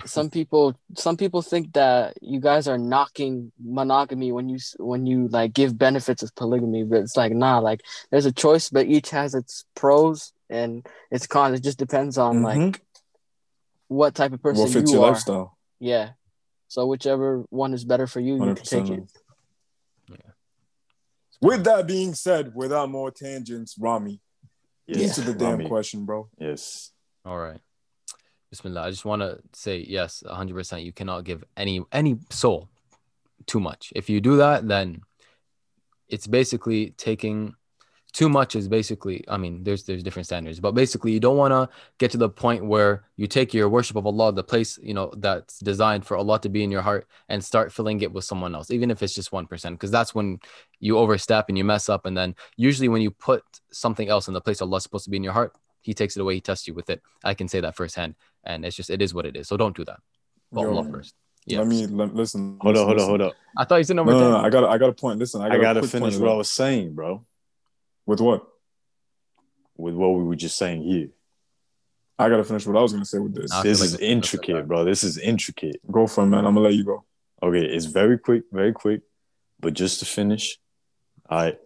Some 0.05 0.29
people, 0.29 0.75
some 0.95 1.17
people 1.17 1.41
think 1.41 1.73
that 1.73 2.15
you 2.21 2.39
guys 2.39 2.67
are 2.67 2.77
knocking 2.77 3.51
monogamy 3.63 4.31
when 4.31 4.49
you 4.49 4.59
when 4.77 5.05
you 5.05 5.27
like 5.27 5.53
give 5.53 5.77
benefits 5.77 6.23
of 6.23 6.33
polygamy, 6.35 6.83
but 6.83 6.99
it's 7.01 7.17
like 7.17 7.31
nah, 7.33 7.59
like 7.59 7.81
there's 8.09 8.25
a 8.25 8.31
choice, 8.31 8.69
but 8.69 8.87
each 8.87 9.09
has 9.11 9.35
its 9.35 9.65
pros 9.75 10.33
and 10.49 10.85
its 11.11 11.27
cons. 11.27 11.57
It 11.59 11.63
just 11.63 11.77
depends 11.79 12.17
on 12.17 12.41
Mhm. 12.41 12.43
like 12.43 12.81
what 13.87 14.15
type 14.15 14.33
of 14.33 14.41
person 14.41 14.63
what 14.63 14.71
fits 14.71 14.91
you 14.91 14.97
your 14.97 15.05
are. 15.05 15.11
lifestyle? 15.11 15.57
Yeah. 15.79 16.11
So 16.67 16.85
whichever 16.87 17.43
one 17.49 17.73
is 17.73 17.83
better 17.83 18.07
for 18.07 18.19
you, 18.21 18.35
you 18.35 18.55
can 18.55 18.65
take 18.65 18.89
it. 18.89 19.03
man. 20.09 20.19
With 21.41 21.63
that 21.63 21.87
being 21.87 22.13
said, 22.13 22.53
without 22.55 22.89
more 22.89 23.11
tangents, 23.11 23.75
Rami, 23.77 24.21
Yes, 24.87 25.17
answer 25.17 25.31
the 25.31 25.37
damn 25.37 25.51
Rami. 25.53 25.67
question, 25.67 26.05
bro. 26.05 26.29
Yes. 26.37 26.91
All 27.25 27.37
right. 27.37 27.59
Bismillah. 28.51 28.83
I 28.83 28.89
just 28.89 29.05
want 29.05 29.21
to 29.21 29.39
say 29.53 29.77
yes, 29.87 30.23
100%. 30.27 30.83
You 30.83 30.91
cannot 30.91 31.23
give 31.23 31.43
any 31.55 31.81
any 31.91 32.19
soul 32.29 32.69
too 33.47 33.61
much. 33.61 33.93
If 33.95 34.09
you 34.09 34.19
do 34.19 34.37
that, 34.37 34.67
then 34.67 35.01
it's 36.09 36.27
basically 36.27 36.91
taking 36.97 37.55
too 38.13 38.27
much 38.27 38.57
is 38.57 38.67
basically 38.67 39.23
I 39.29 39.37
mean 39.37 39.63
there's 39.63 39.83
there's 39.83 40.03
different 40.03 40.25
standards, 40.25 40.59
but 40.59 40.73
basically 40.73 41.13
you 41.13 41.19
don't 41.21 41.37
want 41.37 41.53
to 41.53 41.73
get 41.97 42.11
to 42.11 42.17
the 42.17 42.29
point 42.29 42.65
where 42.65 43.05
you 43.15 43.25
take 43.25 43.53
your 43.53 43.69
worship 43.69 43.95
of 43.95 44.05
Allah, 44.05 44.33
the 44.33 44.43
place, 44.43 44.77
you 44.83 44.93
know, 44.93 45.13
that's 45.17 45.59
designed 45.59 46.05
for 46.05 46.17
Allah 46.17 46.37
to 46.41 46.49
be 46.49 46.63
in 46.63 46.71
your 46.71 46.81
heart 46.81 47.07
and 47.29 47.43
start 47.43 47.71
filling 47.71 48.01
it 48.01 48.11
with 48.11 48.25
someone 48.25 48.53
else, 48.53 48.69
even 48.69 48.91
if 48.91 49.01
it's 49.01 49.15
just 49.15 49.31
1% 49.31 49.71
because 49.71 49.91
that's 49.91 50.13
when 50.13 50.39
you 50.81 50.97
overstep 50.97 51.45
and 51.47 51.57
you 51.57 51.63
mess 51.63 51.87
up 51.87 52.05
and 52.05 52.17
then 52.17 52.35
usually 52.57 52.89
when 52.89 53.01
you 53.01 53.11
put 53.11 53.43
something 53.71 54.09
else 54.09 54.27
in 54.27 54.33
the 54.33 54.41
place 54.41 54.61
Allah's 54.61 54.83
supposed 54.83 55.05
to 55.05 55.09
be 55.09 55.17
in 55.17 55.23
your 55.23 55.33
heart, 55.33 55.55
he 55.81 55.93
takes 55.93 56.15
it 56.15 56.21
away, 56.21 56.35
he 56.35 56.41
tests 56.41 56.67
you 56.67 56.73
with 56.73 56.89
it. 56.89 57.01
I 57.23 57.33
can 57.33 57.47
say 57.47 57.59
that 57.61 57.75
firsthand 57.75 58.15
and 58.43 58.65
it's 58.65 58.75
just 58.75 58.89
it 58.89 59.01
is 59.01 59.13
what 59.13 59.25
it 59.25 59.35
is. 59.35 59.47
So 59.47 59.57
don't 59.57 59.75
do 59.75 59.85
that. 59.85 59.99
Put 60.53 60.61
Yo, 60.63 60.69
Allah 60.69 60.89
first. 60.89 61.15
Yeah. 61.45 61.59
Let 61.59 61.67
me 61.67 61.87
let, 61.87 62.13
listen. 62.13 62.57
Hold 62.61 62.75
listen, 62.75 62.81
up, 62.83 62.87
hold 62.87 62.89
up, 62.89 62.95
listen. 62.97 63.09
hold 63.09 63.21
up. 63.21 63.33
I 63.57 63.65
thought 63.65 63.77
you 63.77 63.83
said 63.83 63.95
number 63.95 64.11
No, 64.11 64.19
10. 64.19 64.29
no, 64.31 64.37
no, 64.39 64.45
I 64.45 64.49
got 64.49 64.63
I 64.65 64.77
got 64.77 64.89
a 64.89 64.93
point. 64.93 65.17
Listen, 65.19 65.41
I 65.41 65.45
I, 65.45 65.49
got 65.49 65.61
gotta 65.61 65.81
finish 65.87 66.13
point 66.13 66.21
what 66.23 66.31
I 66.31 66.35
was 66.35 66.49
saying, 66.49 66.93
bro. 66.93 67.25
with 68.05 68.21
what? 68.21 68.47
With 69.77 69.95
what 69.95 70.09
we 70.09 70.23
were 70.23 70.35
just 70.35 70.57
saying 70.57 70.83
here. 70.83 71.09
I 72.19 72.29
gotta 72.29 72.43
finish 72.43 72.67
what 72.67 72.77
I 72.77 72.81
was 72.81 72.93
gonna 72.93 73.05
say 73.05 73.17
with 73.17 73.33
this. 73.33 73.51
I 73.51 73.63
feel 73.63 73.71
This 73.71 73.79
like 73.79 73.85
is 73.85 73.91
that's- 73.93 74.01
that's 74.01 74.11
intricate, 74.35 74.67
bro. 74.67 74.85
This 74.85 75.03
is 75.03 75.17
intricate. 75.17 75.77
Go 75.91 76.05
for 76.05 76.23
it, 76.23 76.27
man. 76.27 76.45
I'm 76.45 76.53
gonna 76.53 76.59
let 76.67 76.75
you 76.75 76.83
go. 76.83 77.03
Okay, 77.41 77.65
it's 77.65 77.85
very 77.85 78.19
quick, 78.19 78.43
very 78.51 78.71
quick. 78.73 79.01
But 79.59 79.73
just 79.73 79.99
to 79.99 80.05
finish, 80.05 80.59
all 81.27 81.39
right. 81.39 81.57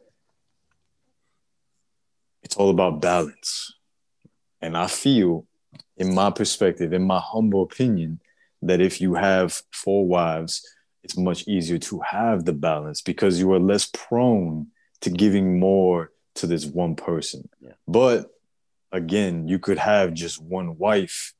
It's 2.43 2.55
all 2.55 2.69
about 2.69 3.01
balance. 3.01 3.73
And 4.61 4.75
I 4.77 4.87
feel, 4.87 5.45
in 5.97 6.13
my 6.13 6.31
perspective, 6.31 6.93
in 6.93 7.03
my 7.03 7.19
humble 7.19 7.63
opinion, 7.63 8.19
that 8.61 8.81
if 8.81 8.99
you 8.99 9.15
have 9.15 9.61
four 9.71 10.07
wives, 10.07 10.67
it's 11.03 11.17
much 11.17 11.47
easier 11.47 11.77
to 11.77 11.99
have 11.99 12.45
the 12.45 12.53
balance 12.53 13.01
because 13.01 13.39
you 13.39 13.51
are 13.53 13.59
less 13.59 13.87
prone 13.93 14.67
to 15.01 15.09
giving 15.09 15.59
more 15.59 16.11
to 16.35 16.47
this 16.47 16.65
one 16.65 16.95
person. 16.95 17.47
Yeah. 17.61 17.73
But 17.87 18.31
again, 18.91 19.47
you 19.47 19.59
could 19.59 19.77
have 19.77 20.13
just 20.13 20.41
one 20.41 20.77
wife 20.77 21.33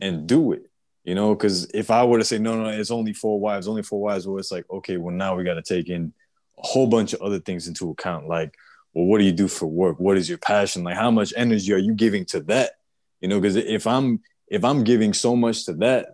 and 0.00 0.26
do 0.26 0.52
it. 0.52 0.70
You 1.04 1.14
know, 1.14 1.34
because 1.34 1.70
if 1.72 1.90
I 1.90 2.04
were 2.04 2.18
to 2.18 2.24
say 2.24 2.38
no, 2.38 2.62
no, 2.62 2.68
it's 2.68 2.90
only 2.90 3.14
four 3.14 3.40
wives, 3.40 3.66
only 3.66 3.82
four 3.82 4.02
wives, 4.02 4.26
well, 4.26 4.38
it's 4.38 4.52
like 4.52 4.66
okay, 4.70 4.98
well 4.98 5.14
now 5.14 5.36
we 5.36 5.42
got 5.42 5.54
to 5.54 5.62
take 5.62 5.88
in 5.88 6.12
a 6.58 6.66
whole 6.66 6.86
bunch 6.86 7.14
of 7.14 7.22
other 7.22 7.38
things 7.38 7.66
into 7.66 7.90
account, 7.90 8.28
like, 8.28 8.54
well, 8.94 9.06
what 9.06 9.18
do 9.18 9.24
you 9.24 9.32
do 9.32 9.48
for 9.48 9.66
work? 9.66 10.00
What 10.00 10.16
is 10.16 10.28
your 10.28 10.38
passion? 10.38 10.84
Like, 10.84 10.96
how 10.96 11.10
much 11.10 11.32
energy 11.36 11.72
are 11.72 11.78
you 11.78 11.94
giving 11.94 12.24
to 12.26 12.40
that? 12.42 12.72
You 13.20 13.28
know, 13.28 13.40
because 13.40 13.56
if 13.56 13.86
I'm 13.86 14.20
if 14.48 14.64
I'm 14.64 14.84
giving 14.84 15.12
so 15.12 15.36
much 15.36 15.66
to 15.66 15.74
that, 15.74 16.08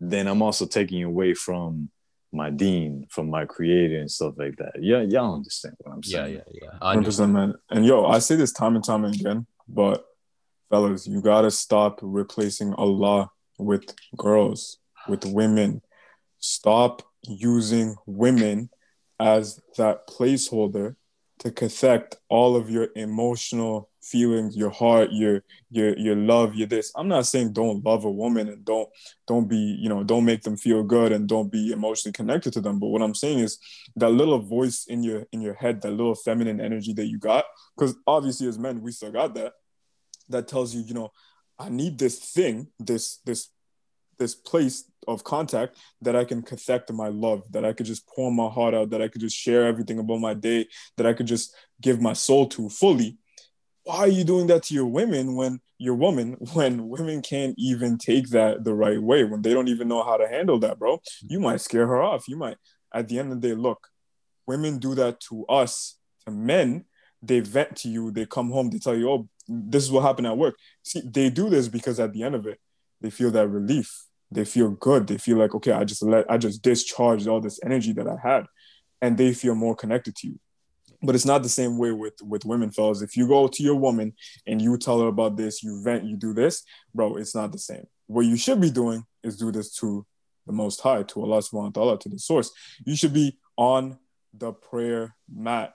then 0.00 0.26
I'm 0.26 0.42
also 0.42 0.66
taking 0.66 1.02
away 1.04 1.34
from 1.34 1.90
my 2.32 2.50
deen, 2.50 3.06
from 3.08 3.30
my 3.30 3.44
creator, 3.44 3.98
and 3.98 4.10
stuff 4.10 4.34
like 4.36 4.56
that. 4.56 4.72
Yeah, 4.80 5.02
y'all 5.02 5.34
understand 5.34 5.76
what 5.78 5.94
I'm 5.94 6.02
saying? 6.02 6.34
yeah, 6.34 6.60
yeah. 6.62 6.78
I 6.80 6.94
Hundred 6.94 7.06
percent, 7.06 7.32
man. 7.32 7.54
And 7.70 7.86
yo, 7.86 8.04
I 8.06 8.18
say 8.18 8.36
this 8.36 8.52
time 8.52 8.76
and 8.76 8.84
time 8.84 9.04
again, 9.04 9.46
but 9.68 10.04
fellas, 10.70 11.06
you 11.06 11.20
gotta 11.20 11.50
stop 11.50 12.00
replacing 12.02 12.74
Allah 12.74 13.30
with 13.58 13.94
girls, 14.16 14.78
with 15.08 15.24
women. 15.24 15.82
Stop 16.40 17.02
using 17.26 17.96
women 18.06 18.70
as 19.18 19.60
that 19.76 20.06
placeholder 20.06 20.94
to 21.38 21.50
connect 21.50 22.16
all 22.28 22.56
of 22.56 22.68
your 22.68 22.88
emotional 22.96 23.90
feelings, 24.02 24.56
your 24.56 24.70
heart, 24.70 25.10
your 25.12 25.42
your 25.70 25.96
your 25.98 26.16
love, 26.16 26.54
your 26.54 26.66
this. 26.66 26.90
I'm 26.96 27.08
not 27.08 27.26
saying 27.26 27.52
don't 27.52 27.84
love 27.84 28.04
a 28.04 28.10
woman 28.10 28.48
and 28.48 28.64
don't 28.64 28.88
don't 29.26 29.48
be, 29.48 29.56
you 29.56 29.88
know, 29.88 30.02
don't 30.02 30.24
make 30.24 30.42
them 30.42 30.56
feel 30.56 30.82
good 30.82 31.12
and 31.12 31.28
don't 31.28 31.50
be 31.50 31.72
emotionally 31.72 32.12
connected 32.12 32.52
to 32.54 32.60
them. 32.60 32.78
But 32.78 32.88
what 32.88 33.02
I'm 33.02 33.14
saying 33.14 33.40
is 33.40 33.58
that 33.96 34.10
little 34.10 34.40
voice 34.40 34.86
in 34.88 35.02
your 35.02 35.26
in 35.32 35.40
your 35.40 35.54
head, 35.54 35.82
that 35.82 35.92
little 35.92 36.14
feminine 36.14 36.60
energy 36.60 36.92
that 36.94 37.06
you 37.06 37.18
got, 37.18 37.44
because 37.76 37.94
obviously 38.06 38.48
as 38.48 38.58
men, 38.58 38.80
we 38.80 38.92
still 38.92 39.12
got 39.12 39.34
that, 39.34 39.52
that 40.28 40.48
tells 40.48 40.74
you, 40.74 40.82
you 40.82 40.94
know, 40.94 41.12
I 41.58 41.68
need 41.68 41.98
this 41.98 42.18
thing, 42.18 42.68
this 42.78 43.18
this 43.24 43.48
this 44.18 44.34
place 44.34 44.84
of 45.06 45.24
contact 45.24 45.76
that 46.02 46.14
I 46.14 46.24
can 46.24 46.42
connect 46.42 46.92
my 46.92 47.08
love, 47.08 47.50
that 47.52 47.64
I 47.64 47.72
could 47.72 47.86
just 47.86 48.06
pour 48.06 48.30
my 48.30 48.48
heart 48.48 48.74
out, 48.74 48.90
that 48.90 49.02
I 49.02 49.08
could 49.08 49.20
just 49.20 49.36
share 49.36 49.66
everything 49.66 49.98
about 49.98 50.20
my 50.20 50.34
day, 50.34 50.68
that 50.96 51.06
I 51.06 51.14
could 51.14 51.26
just 51.26 51.54
give 51.80 52.00
my 52.00 52.12
soul 52.12 52.46
to 52.48 52.68
fully. 52.68 53.16
Why 53.84 53.98
are 53.98 54.08
you 54.08 54.24
doing 54.24 54.48
that 54.48 54.64
to 54.64 54.74
your 54.74 54.86
women 54.86 55.34
when 55.34 55.60
your 55.78 55.94
woman, 55.94 56.32
when 56.52 56.88
women 56.88 57.22
can't 57.22 57.54
even 57.56 57.96
take 57.96 58.28
that 58.30 58.64
the 58.64 58.74
right 58.74 59.02
way, 59.02 59.24
when 59.24 59.42
they 59.42 59.54
don't 59.54 59.68
even 59.68 59.88
know 59.88 60.02
how 60.02 60.16
to 60.18 60.28
handle 60.28 60.58
that, 60.60 60.78
bro? 60.78 61.00
You 61.22 61.40
might 61.40 61.60
scare 61.60 61.86
her 61.86 62.02
off. 62.02 62.28
You 62.28 62.36
might, 62.36 62.58
at 62.92 63.08
the 63.08 63.18
end 63.18 63.32
of 63.32 63.40
the 63.40 63.48
day, 63.48 63.54
look, 63.54 63.88
women 64.46 64.78
do 64.78 64.94
that 64.94 65.20
to 65.28 65.46
us, 65.46 65.96
to 66.26 66.30
men. 66.30 66.84
They 67.20 67.40
vent 67.40 67.76
to 67.78 67.88
you, 67.88 68.12
they 68.12 68.26
come 68.26 68.50
home, 68.50 68.70
they 68.70 68.78
tell 68.78 68.96
you, 68.96 69.10
oh, 69.10 69.28
this 69.48 69.82
is 69.82 69.90
what 69.90 70.02
happened 70.02 70.28
at 70.28 70.36
work. 70.36 70.56
See, 70.84 71.02
they 71.04 71.30
do 71.30 71.48
this 71.50 71.66
because 71.66 71.98
at 71.98 72.12
the 72.12 72.22
end 72.22 72.36
of 72.36 72.46
it, 72.46 72.60
they 73.00 73.10
feel 73.10 73.32
that 73.32 73.48
relief. 73.48 74.04
They 74.30 74.44
feel 74.44 74.70
good. 74.70 75.06
They 75.06 75.18
feel 75.18 75.38
like, 75.38 75.54
okay, 75.54 75.72
I 75.72 75.84
just 75.84 76.02
let, 76.02 76.30
I 76.30 76.36
just 76.38 76.62
discharged 76.62 77.26
all 77.26 77.40
this 77.40 77.58
energy 77.64 77.92
that 77.92 78.06
I 78.06 78.16
had, 78.22 78.46
and 79.00 79.16
they 79.16 79.32
feel 79.32 79.54
more 79.54 79.74
connected 79.74 80.14
to 80.16 80.28
you. 80.28 80.38
But 81.02 81.14
it's 81.14 81.24
not 81.24 81.42
the 81.42 81.48
same 81.48 81.78
way 81.78 81.92
with 81.92 82.14
with 82.22 82.44
women, 82.44 82.70
fellas. 82.70 83.02
If 83.02 83.16
you 83.16 83.28
go 83.28 83.46
to 83.48 83.62
your 83.62 83.76
woman 83.76 84.14
and 84.46 84.60
you 84.60 84.76
tell 84.76 85.00
her 85.00 85.06
about 85.06 85.36
this, 85.36 85.62
you 85.62 85.80
vent, 85.82 86.04
you 86.04 86.16
do 86.16 86.34
this, 86.34 86.64
bro, 86.94 87.16
it's 87.16 87.34
not 87.34 87.52
the 87.52 87.58
same. 87.58 87.86
What 88.08 88.26
you 88.26 88.36
should 88.36 88.60
be 88.60 88.70
doing 88.70 89.04
is 89.22 89.36
do 89.36 89.52
this 89.52 89.72
to 89.76 90.04
the 90.46 90.52
Most 90.52 90.80
High, 90.80 91.04
to 91.04 91.22
Allah 91.22 91.38
Subhanahu 91.38 91.76
wa 91.76 91.82
Taala, 91.82 92.00
to 92.00 92.08
the 92.08 92.18
Source. 92.18 92.50
You 92.84 92.96
should 92.96 93.12
be 93.14 93.38
on 93.56 93.98
the 94.34 94.52
prayer 94.52 95.14
mat, 95.32 95.74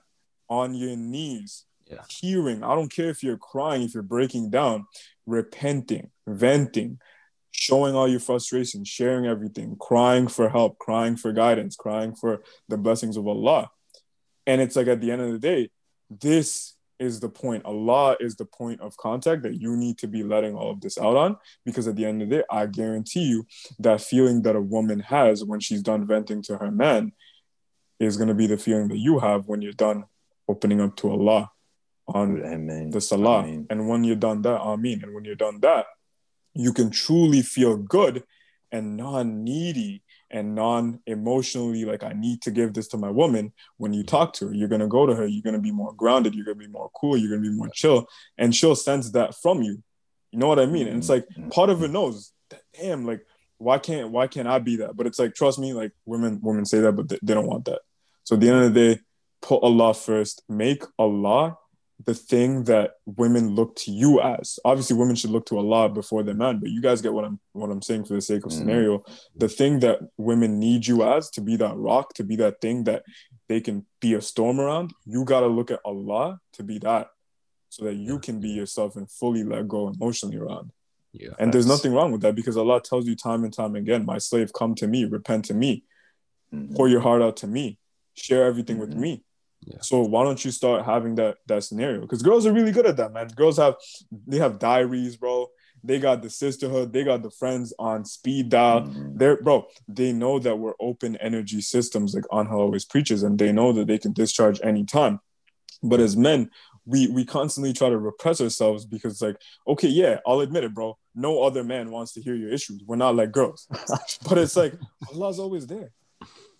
on 0.49 0.73
your 0.73 0.95
knees, 0.97 1.65
Yeah. 1.89 2.03
hearing. 2.09 2.63
I 2.63 2.75
don't 2.75 2.91
care 2.91 3.09
if 3.09 3.23
you're 3.23 3.37
crying, 3.37 3.83
if 3.83 3.93
you're 3.93 4.03
breaking 4.03 4.49
down, 4.49 4.85
repenting, 5.25 6.11
venting, 6.27 6.99
showing 7.53 7.95
all 7.95 8.07
your 8.07 8.19
frustration, 8.19 8.83
sharing 8.83 9.25
everything, 9.25 9.77
crying 9.79 10.27
for 10.27 10.49
help, 10.49 10.77
crying 10.79 11.15
for 11.15 11.31
guidance, 11.31 11.75
crying 11.75 12.13
for 12.13 12.43
the 12.67 12.77
blessings 12.77 13.15
of 13.15 13.27
Allah. 13.27 13.69
And 14.45 14.59
it's 14.59 14.75
like 14.75 14.87
at 14.87 14.99
the 14.99 15.11
end 15.11 15.21
of 15.21 15.31
the 15.31 15.39
day, 15.39 15.69
this 16.09 16.75
is 16.99 17.19
the 17.19 17.29
point. 17.29 17.65
Allah 17.65 18.17
is 18.19 18.35
the 18.35 18.45
point 18.45 18.81
of 18.81 18.97
contact 18.97 19.43
that 19.43 19.55
you 19.55 19.77
need 19.77 19.97
to 19.99 20.07
be 20.07 20.23
letting 20.23 20.55
all 20.55 20.71
of 20.71 20.81
this 20.81 20.97
out 20.97 21.15
on. 21.15 21.37
Because 21.63 21.87
at 21.87 21.95
the 21.95 22.05
end 22.05 22.21
of 22.21 22.29
the 22.29 22.37
day, 22.37 22.43
I 22.49 22.65
guarantee 22.65 23.23
you 23.23 23.45
that 23.79 24.01
feeling 24.01 24.41
that 24.43 24.55
a 24.55 24.61
woman 24.61 24.99
has 25.01 25.43
when 25.43 25.59
she's 25.59 25.81
done 25.81 26.05
venting 26.07 26.41
to 26.43 26.57
her 26.57 26.71
man 26.71 27.13
is 27.99 28.17
going 28.17 28.29
to 28.29 28.33
be 28.33 28.47
the 28.47 28.57
feeling 28.57 28.87
that 28.89 28.97
you 28.97 29.19
have 29.19 29.47
when 29.47 29.61
you're 29.61 29.73
done 29.73 30.05
opening 30.47 30.81
up 30.81 30.95
to 30.97 31.09
Allah 31.09 31.51
on 32.07 32.43
Amen. 32.43 32.89
the 32.89 32.99
salah. 32.99 33.43
Ameen. 33.43 33.67
And 33.69 33.87
when 33.87 34.03
you're 34.03 34.15
done 34.15 34.41
that, 34.41 34.61
Ameen. 34.61 35.03
And 35.03 35.13
when 35.13 35.23
you're 35.23 35.35
done 35.35 35.59
that, 35.61 35.85
you 36.53 36.73
can 36.73 36.89
truly 36.89 37.41
feel 37.41 37.77
good 37.77 38.23
and 38.71 38.97
non 38.97 39.43
needy 39.43 40.03
and 40.29 40.55
non 40.55 40.99
emotionally 41.05 41.85
like, 41.85 42.03
I 42.03 42.13
need 42.13 42.41
to 42.41 42.51
give 42.51 42.73
this 42.73 42.87
to 42.89 42.97
my 42.97 43.09
woman. 43.09 43.53
When 43.77 43.93
you 43.93 44.03
talk 44.03 44.33
to 44.33 44.47
her, 44.47 44.53
you're 44.53 44.67
going 44.67 44.81
to 44.81 44.87
go 44.87 45.05
to 45.05 45.15
her, 45.15 45.27
you're 45.27 45.43
going 45.43 45.55
to 45.55 45.61
be 45.61 45.71
more 45.71 45.93
grounded, 45.93 46.33
you're 46.33 46.45
going 46.45 46.57
to 46.59 46.65
be 46.65 46.71
more 46.71 46.89
cool, 46.95 47.15
you're 47.15 47.29
going 47.29 47.43
to 47.43 47.49
be 47.49 47.55
more 47.55 47.69
chill. 47.69 48.07
And 48.37 48.53
she'll 48.55 48.75
sense 48.75 49.11
that 49.11 49.35
from 49.35 49.61
you. 49.61 49.83
You 50.31 50.39
know 50.39 50.47
what 50.47 50.59
I 50.59 50.65
mean? 50.65 50.87
And 50.87 50.97
it's 50.97 51.09
like 51.09 51.27
mm-hmm. 51.29 51.49
part 51.49 51.69
of 51.69 51.79
her 51.79 51.87
knows 51.87 52.31
that, 52.49 52.61
damn, 52.73 53.05
like, 53.05 53.21
why 53.59 53.77
can't 53.77 54.09
why 54.09 54.27
can't 54.27 54.47
I 54.47 54.59
be 54.59 54.77
that? 54.77 54.97
But 54.97 55.07
it's 55.07 55.19
like, 55.19 55.35
trust 55.35 55.59
me, 55.59 55.73
like 55.73 55.91
women 56.05 56.39
women 56.41 56.65
say 56.65 56.79
that, 56.81 56.93
but 56.93 57.07
they, 57.07 57.19
they 57.21 57.33
don't 57.33 57.47
want 57.47 57.65
that. 57.65 57.81
So 58.23 58.35
at 58.35 58.41
the 58.41 58.49
end 58.49 58.63
of 58.63 58.73
the 58.73 58.95
day, 58.95 59.01
put 59.41 59.63
Allah 59.63 59.93
first. 59.93 60.43
Make 60.49 60.83
Allah 60.97 61.57
the 62.05 62.13
thing 62.13 62.63
that 62.65 62.95
women 63.05 63.55
look 63.55 63.75
to 63.77 63.91
you 63.91 64.19
as. 64.19 64.59
Obviously, 64.65 64.97
women 64.97 65.15
should 65.15 65.29
look 65.29 65.45
to 65.47 65.57
Allah 65.57 65.89
before 65.89 66.23
their 66.23 66.33
man, 66.33 66.59
but 66.59 66.69
you 66.69 66.81
guys 66.81 67.01
get 67.01 67.13
what 67.13 67.23
I'm 67.25 67.39
what 67.53 67.69
I'm 67.69 67.81
saying 67.81 68.05
for 68.05 68.13
the 68.15 68.21
sake 68.21 68.45
of 68.45 68.51
Mhm. 68.51 68.57
scenario. 68.57 69.03
The 69.37 69.47
thing 69.47 69.79
that 69.79 69.99
women 70.17 70.59
need 70.59 70.87
you 70.87 71.03
as 71.03 71.29
to 71.31 71.41
be 71.41 71.55
that 71.57 71.75
rock, 71.75 72.13
to 72.15 72.23
be 72.23 72.35
that 72.37 72.61
thing 72.61 72.83
that 72.85 73.03
they 73.47 73.61
can 73.61 73.85
be 73.99 74.13
a 74.15 74.21
storm 74.21 74.59
around. 74.59 74.93
You 75.05 75.23
gotta 75.23 75.47
look 75.47 75.71
at 75.71 75.81
Allah 75.85 76.39
to 76.53 76.63
be 76.63 76.79
that, 76.79 77.07
so 77.69 77.85
that 77.85 77.95
you 77.95 78.19
can 78.19 78.39
be 78.39 78.49
yourself 78.49 78.95
and 78.95 79.09
fully 79.09 79.43
let 79.43 79.67
go 79.67 79.87
emotionally 79.87 80.37
around. 80.37 80.71
Yeah. 81.13 81.35
And 81.39 81.53
there's 81.53 81.67
nothing 81.67 81.93
wrong 81.93 82.11
with 82.11 82.21
that 82.21 82.35
because 82.35 82.57
Allah 82.57 82.81
tells 82.81 83.05
you 83.05 83.15
time 83.15 83.43
and 83.43 83.53
time 83.53 83.75
again, 83.75 84.03
"My 84.05 84.17
slave, 84.17 84.51
come 84.51 84.73
to 84.75 84.87
me, 84.87 85.05
repent 85.05 85.45
to 85.45 85.53
me, 85.53 85.83
Mhm. 86.51 86.75
pour 86.75 86.87
your 86.87 87.01
heart 87.01 87.21
out 87.21 87.37
to 87.37 87.47
me, 87.47 87.77
share 88.15 88.45
everything 88.45 88.79
with 88.79 88.93
Mhm. 88.93 88.99
me." 88.99 89.23
Yeah. 89.65 89.77
So 89.81 90.01
why 90.01 90.23
don't 90.23 90.43
you 90.43 90.51
start 90.51 90.85
having 90.85 91.15
that 91.15 91.37
that 91.47 91.63
scenario? 91.63 92.01
Because 92.01 92.21
girls 92.21 92.45
are 92.45 92.53
really 92.53 92.71
good 92.71 92.85
at 92.85 92.97
that, 92.97 93.13
man. 93.13 93.27
Girls 93.29 93.57
have 93.57 93.75
they 94.27 94.37
have 94.37 94.59
diaries, 94.59 95.15
bro. 95.17 95.47
They 95.85 95.99
got 95.99 96.21
the 96.21 96.29
sisterhood. 96.29 96.93
They 96.93 97.03
got 97.03 97.23
the 97.23 97.31
friends 97.31 97.73
on 97.77 98.05
speed 98.05 98.49
dial. 98.49 98.81
Mhm. 98.83 99.17
They're 99.17 99.41
bro. 99.41 99.65
They 99.87 100.13
know 100.13 100.39
that 100.39 100.57
we're 100.57 100.75
open 100.79 101.17
energy 101.17 101.61
systems, 101.61 102.13
like 102.15 102.23
Anha 102.31 102.51
always 102.53 102.85
preaches, 102.85 103.23
and 103.23 103.37
they 103.37 103.51
know 103.51 103.73
that 103.73 103.87
they 103.87 103.97
can 103.97 104.13
discharge 104.13 104.61
anytime. 104.63 105.19
But 105.81 105.99
as 105.99 106.15
men, 106.15 106.49
we 106.85 107.07
we 107.07 107.25
constantly 107.25 107.73
try 107.73 107.89
to 107.89 107.97
repress 107.97 108.39
ourselves 108.41 108.85
because, 108.85 109.21
like, 109.21 109.37
okay, 109.67 109.87
yeah, 109.89 110.19
I'll 110.25 110.39
admit 110.41 110.63
it, 110.63 110.73
bro. 110.73 110.97
No 111.15 111.41
other 111.43 111.63
man 111.63 111.91
wants 111.91 112.13
to 112.13 112.21
hear 112.21 112.35
your 112.35 112.51
issues. 112.51 112.81
We're 112.85 112.95
not 112.95 113.15
like 113.15 113.31
girls, 113.31 113.67
but 114.27 114.37
it's 114.37 114.55
like 114.55 114.73
Allah's 115.13 115.39
always 115.39 115.67
there, 115.67 115.91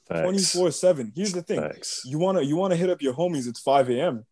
twenty 0.08 0.38
Facts. 0.40 0.54
four 0.56 0.72
seven. 0.72 1.12
Here's 1.16 1.34
the 1.34 1.42
thing: 1.42 1.60
Facts. 1.62 2.02
you 2.06 2.18
wanna 2.20 2.42
you 2.42 2.56
wanna 2.56 2.76
hit 2.76 2.90
up 2.90 3.02
your 3.02 3.14
homies. 3.14 3.48
It's 3.48 3.60
five 3.60 3.90
a.m. 3.90 4.26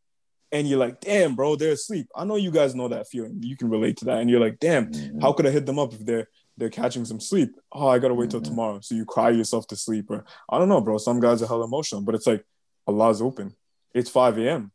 and 0.52 0.68
you're 0.68 0.80
like, 0.80 0.99
damn, 0.99 1.35
bro, 1.35 1.56
they're 1.56 1.72
asleep. 1.72 2.07
I 2.15 2.26
know 2.26 2.35
you 2.35 2.52
guys 2.52 2.76
know 2.76 2.89
that 2.89 3.07
feeling. 3.07 3.38
You 3.41 3.56
can 3.56 3.69
relate 3.69 3.98
to 3.98 4.06
that, 4.06 4.18
and 4.19 4.30
you're 4.30 4.41
like, 4.41 4.60
damn, 4.60 4.91
Mhm. 4.91 5.22
how 5.22 5.31
could 5.34 5.45
I 5.48 5.49
hit 5.52 5.65
them 5.65 5.80
up 5.80 5.93
if 5.93 6.06
they're 6.06 6.27
they're 6.57 6.69
catching 6.69 7.06
some 7.06 7.19
sleep? 7.22 7.56
Oh, 7.72 7.88
I 7.88 7.98
gotta 7.99 8.14
wait 8.14 8.30
till 8.30 8.41
Mhm. 8.41 8.45
tomorrow. 8.45 8.80
So 8.81 8.93
you 8.95 9.06
cry 9.06 9.30
yourself 9.30 9.65
to 9.68 9.76
sleep, 9.77 10.11
or 10.11 10.26
I 10.49 10.60
don't 10.60 10.68
know, 10.69 10.81
bro. 10.81 10.98
Some 10.98 11.19
guys 11.22 11.41
are 11.41 11.48
hell 11.48 11.64
emotional, 11.64 12.02
but 12.02 12.15
it's 12.15 12.27
like 12.27 12.45
Allah's 12.85 13.22
open. 13.22 13.56
It's 13.93 14.10
5 14.10 14.38
a.m. 14.38 14.72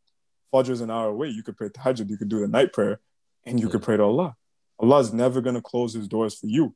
Fajr's 0.53 0.81
an 0.81 0.89
hour 0.89 1.09
away. 1.09 1.27
You 1.29 1.43
could 1.43 1.55
pray 1.57 1.69
Tahajjud, 1.69 2.09
you 2.09 2.17
could 2.17 2.29
do 2.29 2.39
the 2.39 2.47
night 2.47 2.73
prayer, 2.73 2.99
and 3.45 3.59
you 3.59 3.69
could 3.69 3.83
pray 3.83 3.97
to 3.97 4.03
Allah. 4.03 4.35
Allah's 4.79 5.13
never 5.13 5.41
gonna 5.41 5.61
close 5.61 5.93
his 5.93 6.07
doors 6.07 6.33
for 6.35 6.47
you. 6.47 6.75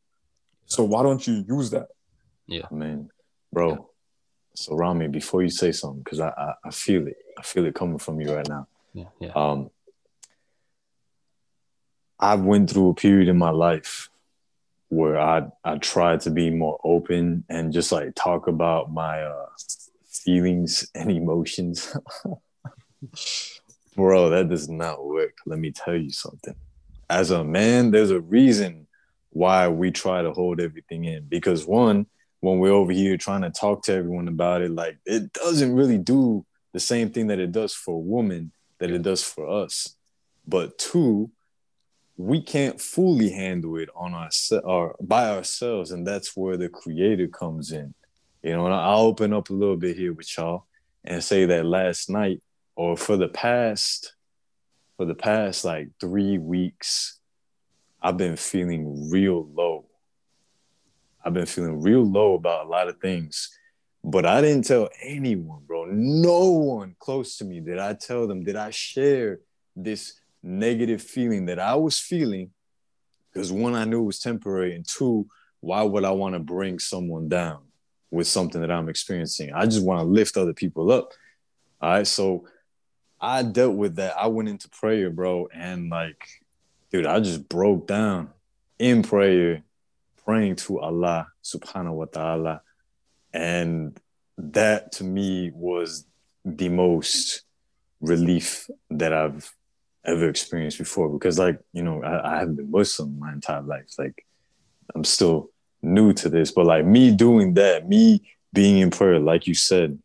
So 0.65 0.83
why 0.83 1.03
don't 1.03 1.25
you 1.25 1.43
use 1.47 1.71
that? 1.71 1.87
I 2.49 2.73
mean, 2.73 3.09
bro. 3.51 3.89
So 4.53 4.75
Rami, 4.75 5.07
before 5.07 5.43
you 5.43 5.49
say 5.49 5.71
something, 5.71 6.03
because 6.03 6.19
I, 6.19 6.29
I 6.29 6.53
I 6.65 6.71
feel 6.71 7.07
it, 7.07 7.17
I 7.37 7.41
feel 7.41 7.65
it 7.65 7.75
coming 7.75 7.97
from 7.97 8.19
you 8.19 8.33
right 8.35 8.47
now. 8.47 8.67
Yeah. 8.93 9.05
Yeah. 9.19 9.31
Um, 9.35 9.69
I 12.19 12.35
went 12.35 12.69
through 12.69 12.89
a 12.89 12.93
period 12.93 13.27
in 13.29 13.37
my 13.37 13.49
life 13.49 14.09
where 14.89 15.19
I 15.19 15.47
I 15.63 15.77
tried 15.77 16.21
to 16.21 16.31
be 16.31 16.49
more 16.49 16.79
open 16.83 17.45
and 17.49 17.71
just 17.71 17.91
like 17.91 18.13
talk 18.15 18.47
about 18.47 18.91
my 18.91 19.23
uh, 19.23 19.45
feelings 20.09 20.89
and 20.93 21.09
emotions. 21.09 21.95
Bro, 23.95 24.29
that 24.29 24.49
does 24.49 24.69
not 24.69 25.05
work. 25.05 25.37
Let 25.45 25.59
me 25.59 25.71
tell 25.71 25.95
you 25.95 26.11
something. 26.11 26.55
As 27.09 27.31
a 27.31 27.43
man, 27.43 27.91
there's 27.91 28.11
a 28.11 28.21
reason 28.21 28.87
why 29.31 29.67
we 29.67 29.91
try 29.91 30.21
to 30.21 30.31
hold 30.31 30.61
everything 30.61 31.05
in. 31.05 31.25
Because 31.27 31.65
one, 31.65 32.05
when 32.41 32.59
we're 32.59 32.71
over 32.71 32.91
here 32.91 33.17
trying 33.17 33.43
to 33.43 33.49
talk 33.49 33.83
to 33.83 33.93
everyone 33.93 34.27
about 34.27 34.61
it, 34.61 34.71
like 34.71 34.97
it 35.05 35.31
doesn't 35.33 35.73
really 35.73 35.97
do 35.97 36.45
the 36.73 36.79
same 36.79 37.09
thing 37.11 37.27
that 37.27 37.39
it 37.39 37.51
does 37.51 37.73
for 37.73 37.95
a 37.95 37.99
woman 37.99 38.51
that 38.79 38.91
it 38.91 39.03
does 39.03 39.23
for 39.23 39.47
us. 39.47 39.95
But 40.47 40.77
two, 40.77 41.31
we 42.17 42.41
can't 42.41 42.81
fully 42.81 43.29
handle 43.29 43.77
it 43.77 43.89
on 43.95 44.13
our 44.13 44.29
or 44.63 44.95
by 44.99 45.29
ourselves, 45.29 45.91
and 45.91 46.05
that's 46.05 46.35
where 46.35 46.57
the 46.57 46.69
creator 46.69 47.27
comes 47.27 47.71
in. 47.71 47.93
You 48.43 48.53
know, 48.53 48.65
and 48.65 48.73
I'll 48.73 49.01
open 49.01 49.33
up 49.33 49.49
a 49.49 49.53
little 49.53 49.77
bit 49.77 49.95
here 49.95 50.13
with 50.13 50.35
y'all 50.35 50.65
and 51.03 51.23
say 51.23 51.45
that 51.45 51.65
last 51.65 52.09
night 52.09 52.41
or 52.75 52.97
for 52.97 53.17
the 53.17 53.29
past 53.29 54.13
for 54.97 55.05
the 55.05 55.15
past 55.15 55.65
like 55.65 55.89
three 55.99 56.37
weeks, 56.37 57.19
I've 58.01 58.17
been 58.17 58.35
feeling 58.35 59.09
real 59.09 59.47
low. 59.51 59.85
I've 61.23 61.33
been 61.33 61.45
feeling 61.45 61.81
real 61.81 62.03
low 62.03 62.35
about 62.35 62.65
a 62.65 62.69
lot 62.69 62.87
of 62.87 62.99
things. 62.99 63.49
But 64.03 64.25
I 64.25 64.41
didn't 64.41 64.65
tell 64.65 64.89
anyone, 65.03 65.61
bro. 65.67 65.85
No 65.85 66.49
one 66.49 66.95
close 66.99 67.37
to 67.37 67.45
me 67.45 67.59
did 67.59 67.77
I 67.77 67.93
tell 67.93 68.27
them, 68.27 68.43
did 68.43 68.55
I 68.55 68.71
share 68.71 69.39
this 69.75 70.19
negative 70.41 71.01
feeling 71.01 71.45
that 71.45 71.59
I 71.59 71.75
was 71.75 71.99
feeling? 71.99 72.49
Because 73.31 73.51
one, 73.51 73.75
I 73.75 73.85
knew 73.85 74.01
it 74.01 74.05
was 74.05 74.19
temporary, 74.19 74.75
and 74.75 74.85
two, 74.87 75.27
why 75.59 75.83
would 75.83 76.03
I 76.03 76.11
want 76.11 76.33
to 76.33 76.39
bring 76.39 76.79
someone 76.79 77.29
down 77.29 77.59
with 78.09 78.27
something 78.27 78.59
that 78.59 78.71
I'm 78.71 78.89
experiencing? 78.89 79.53
I 79.53 79.65
just 79.65 79.85
want 79.85 79.99
to 79.99 80.05
lift 80.05 80.35
other 80.35 80.53
people 80.53 80.91
up. 80.91 81.11
All 81.79 81.91
right. 81.91 82.07
So 82.07 82.47
I 83.19 83.43
dealt 83.43 83.75
with 83.75 83.97
that. 83.97 84.17
I 84.17 84.27
went 84.27 84.49
into 84.49 84.67
prayer, 84.69 85.11
bro, 85.11 85.47
and 85.53 85.89
like, 85.89 86.27
dude, 86.91 87.05
I 87.05 87.19
just 87.19 87.47
broke 87.47 87.87
down 87.87 88.29
in 88.79 89.03
prayer, 89.03 89.63
praying 90.25 90.57
to 90.57 90.79
Allah 90.79 91.27
subhanahu 91.43 91.93
wa 91.93 92.05
ta'ala. 92.05 92.61
And 93.33 93.99
that 94.37 94.91
to 94.93 95.03
me 95.03 95.51
was 95.53 96.05
the 96.43 96.69
most 96.69 97.43
relief 98.01 98.69
that 98.89 99.13
I've 99.13 99.53
ever 100.05 100.27
experienced 100.29 100.77
before. 100.77 101.09
Because, 101.09 101.37
like, 101.37 101.59
you 101.73 101.83
know, 101.83 102.03
I, 102.03 102.35
I 102.35 102.39
haven't 102.39 102.55
been 102.55 102.71
Muslim 102.71 103.19
my 103.19 103.31
entire 103.31 103.61
life. 103.61 103.93
Like, 103.97 104.25
I'm 104.95 105.03
still 105.03 105.49
new 105.81 106.13
to 106.13 106.29
this, 106.29 106.51
but 106.51 106.65
like 106.65 106.85
me 106.85 107.15
doing 107.15 107.55
that, 107.55 107.87
me 107.87 108.21
being 108.53 108.79
in 108.79 108.91
prayer, 108.91 109.19
like 109.19 109.47
you 109.47 109.55
said, 109.55 109.97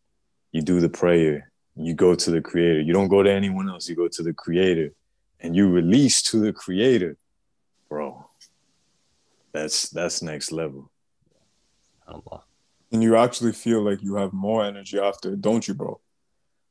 you 0.53 0.63
do 0.63 0.81
the 0.81 0.89
prayer, 0.89 1.51
you 1.77 1.93
go 1.95 2.15
to 2.15 2.31
the 2.31 2.41
creator. 2.41 2.81
You 2.81 2.93
don't 2.93 3.09
go 3.09 3.23
to 3.23 3.31
anyone 3.31 3.69
else, 3.69 3.89
you 3.89 3.97
go 3.97 4.09
to 4.09 4.23
the 4.23 4.33
creator 4.33 4.93
and 5.41 5.55
you 5.55 5.69
release 5.69 6.23
to 6.23 6.39
the 6.39 6.53
creator, 6.53 7.17
bro. 7.89 8.26
That's 9.57 9.89
that's 9.89 10.21
next 10.23 10.53
level. 10.53 10.91
Allah. 12.07 12.45
And 12.93 13.03
you 13.03 13.17
actually 13.17 13.53
feel 13.53 13.81
like 13.83 14.03
you 14.03 14.15
have 14.17 14.33
more 14.33 14.65
energy 14.65 14.99
after, 14.99 15.33
it, 15.33 15.41
don't 15.41 15.67
you, 15.67 15.75
bro? 15.75 15.99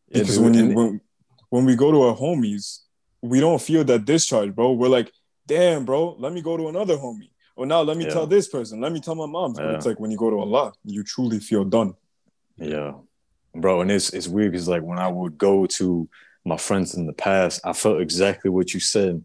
Because 0.07 0.35
dude, 0.35 0.43
when 0.43 0.53
you 0.53 0.75
when, 0.75 1.01
when 1.49 1.65
we 1.65 1.75
go 1.75 1.91
to 1.91 2.01
our 2.03 2.15
homies, 2.15 2.81
we 3.21 3.39
don't 3.39 3.61
feel 3.61 3.83
that 3.85 4.05
discharge, 4.05 4.53
bro. 4.55 4.71
We're 4.73 4.87
like, 4.87 5.11
damn, 5.47 5.83
bro, 5.83 6.15
let 6.19 6.31
me 6.31 6.41
go 6.41 6.55
to 6.57 6.67
another 6.69 6.95
homie. 6.95 7.31
Or 7.55 7.65
now 7.65 7.81
let 7.81 7.97
me 7.97 8.03
Yeah. 8.05 8.11
tell 8.11 8.27
this 8.27 8.47
person. 8.47 8.81
Let 8.81 8.91
me 8.91 8.99
tell 8.99 9.15
my 9.15 9.25
mom. 9.25 9.55
Yeah. 9.57 9.71
it's 9.75 9.85
like 9.85 9.99
when 9.99 10.11
you 10.11 10.17
go 10.17 10.29
to 10.29 10.37
Allah, 10.39 10.73
you 10.83 11.03
truly 11.03 11.39
feel 11.39 11.65
done. 11.65 11.93
Yeah, 12.57 12.93
bro, 13.55 13.81
and 13.81 13.89
it's 13.91 14.13
it's 14.13 14.27
weird 14.27 14.51
because 14.51 14.67
like 14.67 14.83
when 14.83 14.99
I 14.99 15.07
would 15.07 15.37
go 15.37 15.65
to 15.79 16.07
my 16.45 16.57
friends 16.57 16.93
in 16.93 17.07
the 17.07 17.13
past, 17.13 17.61
I 17.63 17.73
felt 17.73 17.99
exactly 17.99 18.51
what 18.51 18.73
you 18.75 18.79
said. 18.79 19.23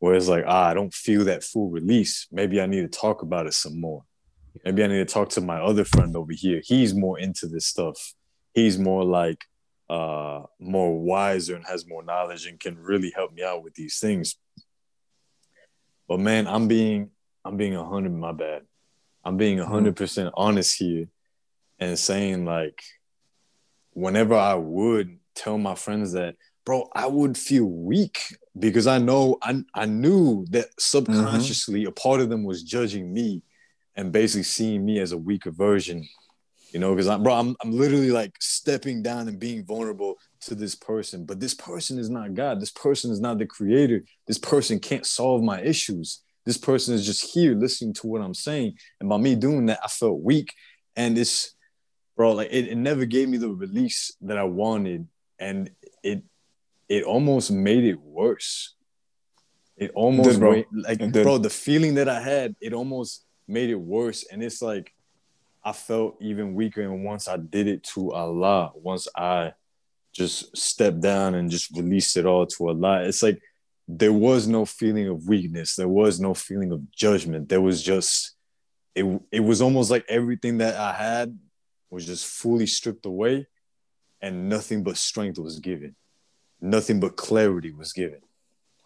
Where 0.00 0.14
it's 0.14 0.28
like, 0.28 0.44
ah, 0.46 0.66
I 0.66 0.74
don't 0.74 0.92
feel 0.92 1.24
that 1.26 1.44
full 1.44 1.70
release. 1.70 2.26
Maybe 2.32 2.60
I 2.60 2.66
need 2.66 2.80
to 2.80 2.98
talk 2.98 3.22
about 3.22 3.46
it 3.46 3.54
some 3.54 3.80
more. 3.80 4.04
Maybe 4.64 4.82
I 4.82 4.88
need 4.88 5.06
to 5.06 5.12
talk 5.14 5.28
to 5.30 5.40
my 5.40 5.60
other 5.60 5.84
friend 5.84 6.16
over 6.16 6.32
here. 6.32 6.60
He's 6.64 6.94
more 6.94 7.18
into 7.18 7.46
this 7.46 7.66
stuff. 7.66 8.14
He's 8.52 8.78
more 8.78 9.04
like 9.04 9.44
uh 9.88 10.42
more 10.60 11.00
wiser 11.00 11.56
and 11.56 11.66
has 11.66 11.86
more 11.86 12.02
knowledge 12.02 12.46
and 12.46 12.60
can 12.60 12.78
really 12.78 13.12
help 13.14 13.32
me 13.32 13.42
out 13.42 13.62
with 13.62 13.74
these 13.74 13.98
things. 13.98 14.36
But 16.08 16.18
man, 16.20 16.46
I'm 16.46 16.66
being 16.66 17.10
I'm 17.44 17.56
being 17.56 17.76
a 17.76 17.84
hundred 17.84 18.12
my 18.12 18.32
bad. 18.32 18.62
I'm 19.24 19.36
being 19.36 19.60
a 19.60 19.66
hundred 19.66 19.96
percent 19.96 20.32
honest 20.36 20.76
here 20.78 21.08
and 21.78 21.98
saying 21.98 22.44
like 22.44 22.82
whenever 23.92 24.34
I 24.34 24.54
would 24.54 25.18
tell 25.34 25.58
my 25.58 25.74
friends 25.74 26.12
that, 26.12 26.36
bro, 26.64 26.88
I 26.94 27.06
would 27.06 27.36
feel 27.36 27.64
weak 27.64 28.18
because 28.58 28.86
I 28.86 28.98
know 28.98 29.38
I, 29.42 29.62
I 29.74 29.86
knew 29.86 30.46
that 30.50 30.66
mm-hmm. 30.66 30.78
subconsciously 30.78 31.84
a 31.84 31.90
part 31.90 32.20
of 32.20 32.28
them 32.28 32.44
was 32.44 32.62
judging 32.62 33.12
me 33.12 33.42
and 33.96 34.12
basically 34.12 34.44
seeing 34.44 34.84
me 34.84 34.98
as 34.98 35.12
a 35.12 35.18
weaker 35.18 35.50
version. 35.50 36.06
You 36.72 36.78
know, 36.78 36.94
because 36.94 37.08
I'm 37.08 37.24
bro, 37.24 37.34
I'm 37.34 37.56
I'm 37.62 37.72
literally 37.72 38.12
like 38.12 38.36
stepping 38.40 39.02
down 39.02 39.26
and 39.26 39.40
being 39.40 39.64
vulnerable 39.64 40.16
to 40.42 40.54
this 40.54 40.76
person. 40.76 41.24
But 41.24 41.40
this 41.40 41.54
person 41.54 41.98
is 41.98 42.08
not 42.08 42.34
God. 42.34 42.60
This 42.60 42.70
person 42.70 43.10
is 43.10 43.20
not 43.20 43.38
the 43.38 43.46
creator. 43.46 44.04
This 44.28 44.38
person 44.38 44.78
can't 44.78 45.04
solve 45.04 45.42
my 45.42 45.60
issues. 45.62 46.22
This 46.46 46.56
person 46.56 46.94
is 46.94 47.04
just 47.04 47.34
here 47.34 47.54
listening 47.54 47.94
to 47.94 48.06
what 48.06 48.22
I'm 48.22 48.34
saying. 48.34 48.74
And 49.00 49.08
by 49.08 49.16
me 49.16 49.34
doing 49.34 49.66
that, 49.66 49.80
I 49.84 49.88
felt 49.88 50.20
weak. 50.20 50.54
And 50.94 51.18
it's 51.18 51.54
bro, 52.16 52.32
like 52.32 52.48
it, 52.52 52.68
it 52.68 52.76
never 52.76 53.04
gave 53.04 53.28
me 53.28 53.38
the 53.38 53.48
release 53.48 54.12
that 54.20 54.38
I 54.38 54.44
wanted. 54.44 55.08
And 55.38 55.70
it 56.02 56.22
it 56.90 57.04
almost 57.04 57.50
made 57.52 57.84
it 57.84 57.98
worse. 58.00 58.74
It 59.76 59.92
almost 59.94 60.38
bro. 60.40 60.52
made- 60.52 60.66
like 60.72 61.00
It 61.00 61.12
bro, 61.12 61.38
the 61.38 61.48
feeling 61.48 61.94
that 61.94 62.08
I 62.08 62.20
had, 62.20 62.56
it 62.60 62.74
almost 62.74 63.24
made 63.48 63.70
it 63.70 63.76
worse. 63.76 64.26
And 64.30 64.42
it's 64.42 64.60
like 64.60 64.92
I 65.64 65.72
felt 65.72 66.16
even 66.20 66.54
weaker. 66.54 66.82
And 66.82 67.04
once 67.04 67.28
I 67.28 67.36
did 67.38 67.68
it 67.68 67.84
to 67.94 68.12
Allah, 68.12 68.72
once 68.74 69.06
I 69.16 69.54
just 70.12 70.56
stepped 70.56 71.00
down 71.00 71.34
and 71.36 71.48
just 71.50 71.70
released 71.76 72.16
it 72.16 72.26
all 72.26 72.44
to 72.44 72.68
Allah. 72.68 73.04
It's 73.04 73.22
like 73.22 73.40
there 73.86 74.12
was 74.12 74.48
no 74.48 74.64
feeling 74.64 75.06
of 75.08 75.28
weakness. 75.28 75.76
There 75.76 75.88
was 75.88 76.18
no 76.20 76.34
feeling 76.34 76.72
of 76.72 76.90
judgment. 76.90 77.48
There 77.48 77.60
was 77.60 77.82
just 77.82 78.32
it. 78.96 79.04
It 79.30 79.40
was 79.40 79.62
almost 79.62 79.90
like 79.90 80.04
everything 80.08 80.58
that 80.58 80.74
I 80.74 80.92
had 80.92 81.38
was 81.88 82.04
just 82.06 82.26
fully 82.26 82.66
stripped 82.66 83.06
away, 83.06 83.46
and 84.20 84.48
nothing 84.48 84.82
but 84.82 84.96
strength 84.96 85.38
was 85.38 85.60
given. 85.60 85.94
Nothing 86.60 87.00
but 87.00 87.16
clarity 87.16 87.72
was 87.72 87.92
given. 87.92 88.20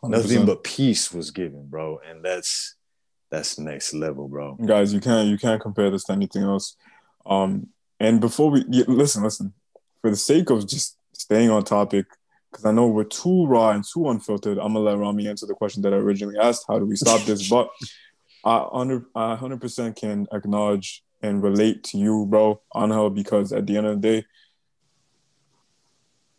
100%. 0.03 0.11
Nothing 0.11 0.47
but 0.47 0.65
peace 0.65 1.13
was 1.13 1.31
given, 1.31 1.67
bro. 1.67 2.01
And 2.09 2.25
that's 2.25 2.77
that's 3.35 3.59
next 3.59 3.93
level, 3.95 4.29
bro. 4.29 4.57
guys 4.65 4.95
you 4.95 5.01
can't 5.01 5.29
you 5.29 5.37
can't 5.37 5.61
compare 5.61 5.91
this 5.91 6.05
to 6.05 6.13
anything 6.13 6.43
else 6.43 6.77
um 7.27 7.67
and 7.99 8.21
before 8.21 8.51
we 8.51 8.65
yeah, 8.69 8.85
listen 8.87 9.25
listen 9.25 9.53
for 10.01 10.11
the 10.11 10.17
sake 10.17 10.51
of 10.51 10.67
just 10.69 10.97
staying 11.13 11.51
on 11.51 11.65
topic 11.65 12.07
because 12.51 12.65
i 12.65 12.71
know 12.71 12.87
we're 12.87 13.03
too 13.03 13.47
raw 13.47 13.71
and 13.71 13.85
too 13.85 14.09
unfiltered 14.09 14.59
i'm 14.59 14.75
gonna 14.75 14.81
let 14.81 14.99
rami 14.99 15.27
answer 15.27 15.47
the 15.47 15.55
question 15.55 15.83
that 15.83 15.93
i 15.93 15.97
originally 15.97 16.39
asked 16.39 16.65
how 16.69 16.79
do 16.79 16.85
we 16.85 16.97
stop 16.97 17.21
this 17.23 17.49
but 17.55 17.69
i 18.45 18.67
under 18.73 19.05
i 19.17 19.35
100% 19.35 19.97
can 19.97 20.27
acknowledge 20.33 21.03
and 21.23 21.43
relate 21.43 21.83
to 21.83 21.99
you 21.99 22.27
bro 22.27 22.61
Anhel, 22.75 23.13
because 23.13 23.53
at 23.53 23.67
the 23.67 23.77
end 23.77 23.87
of 23.87 24.01
the 24.01 24.09
day 24.09 24.27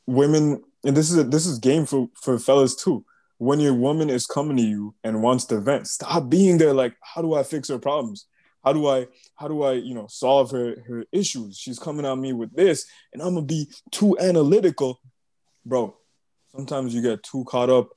women 0.06 0.64
and 0.86 0.96
this 0.96 1.12
is 1.12 1.18
a, 1.18 1.24
this 1.24 1.46
is 1.46 1.60
game 1.60 1.86
for 1.86 2.08
for 2.16 2.40
fellas 2.40 2.76
too 2.76 3.06
when 3.38 3.60
your 3.60 3.74
woman 3.74 4.10
is 4.10 4.26
coming 4.26 4.58
to 4.58 4.64
you 4.64 4.96
and 5.04 5.22
wants 5.22 5.46
to 5.46 5.60
vent, 5.60 5.88
stop 5.88 6.30
being 6.30 6.58
there 6.58 6.74
like, 6.74 6.96
how 7.02 7.22
do 7.22 7.34
I 7.34 7.44
fix 7.44 7.70
her 7.70 7.80
problems? 7.80 8.28
How 8.64 8.74
do 8.74 8.88
I, 8.88 9.08
how 9.36 9.48
do 9.48 9.64
I, 9.64 9.74
you 9.74 9.94
know, 9.94 10.08
solve 10.08 10.52
her 10.52 10.76
her 10.88 11.06
issues? 11.12 11.58
She's 11.58 11.78
coming 11.78 12.06
at 12.06 12.18
me 12.18 12.34
with 12.34 12.56
this, 12.56 12.88
and 13.14 13.22
I'm 13.22 13.36
gonna 13.36 13.46
be 13.46 13.70
too 13.92 14.18
analytical. 14.18 15.00
Bro, 15.66 15.96
sometimes 16.52 16.94
you 16.94 17.02
get 17.02 17.22
too 17.22 17.44
caught 17.46 17.70
up 17.70 17.90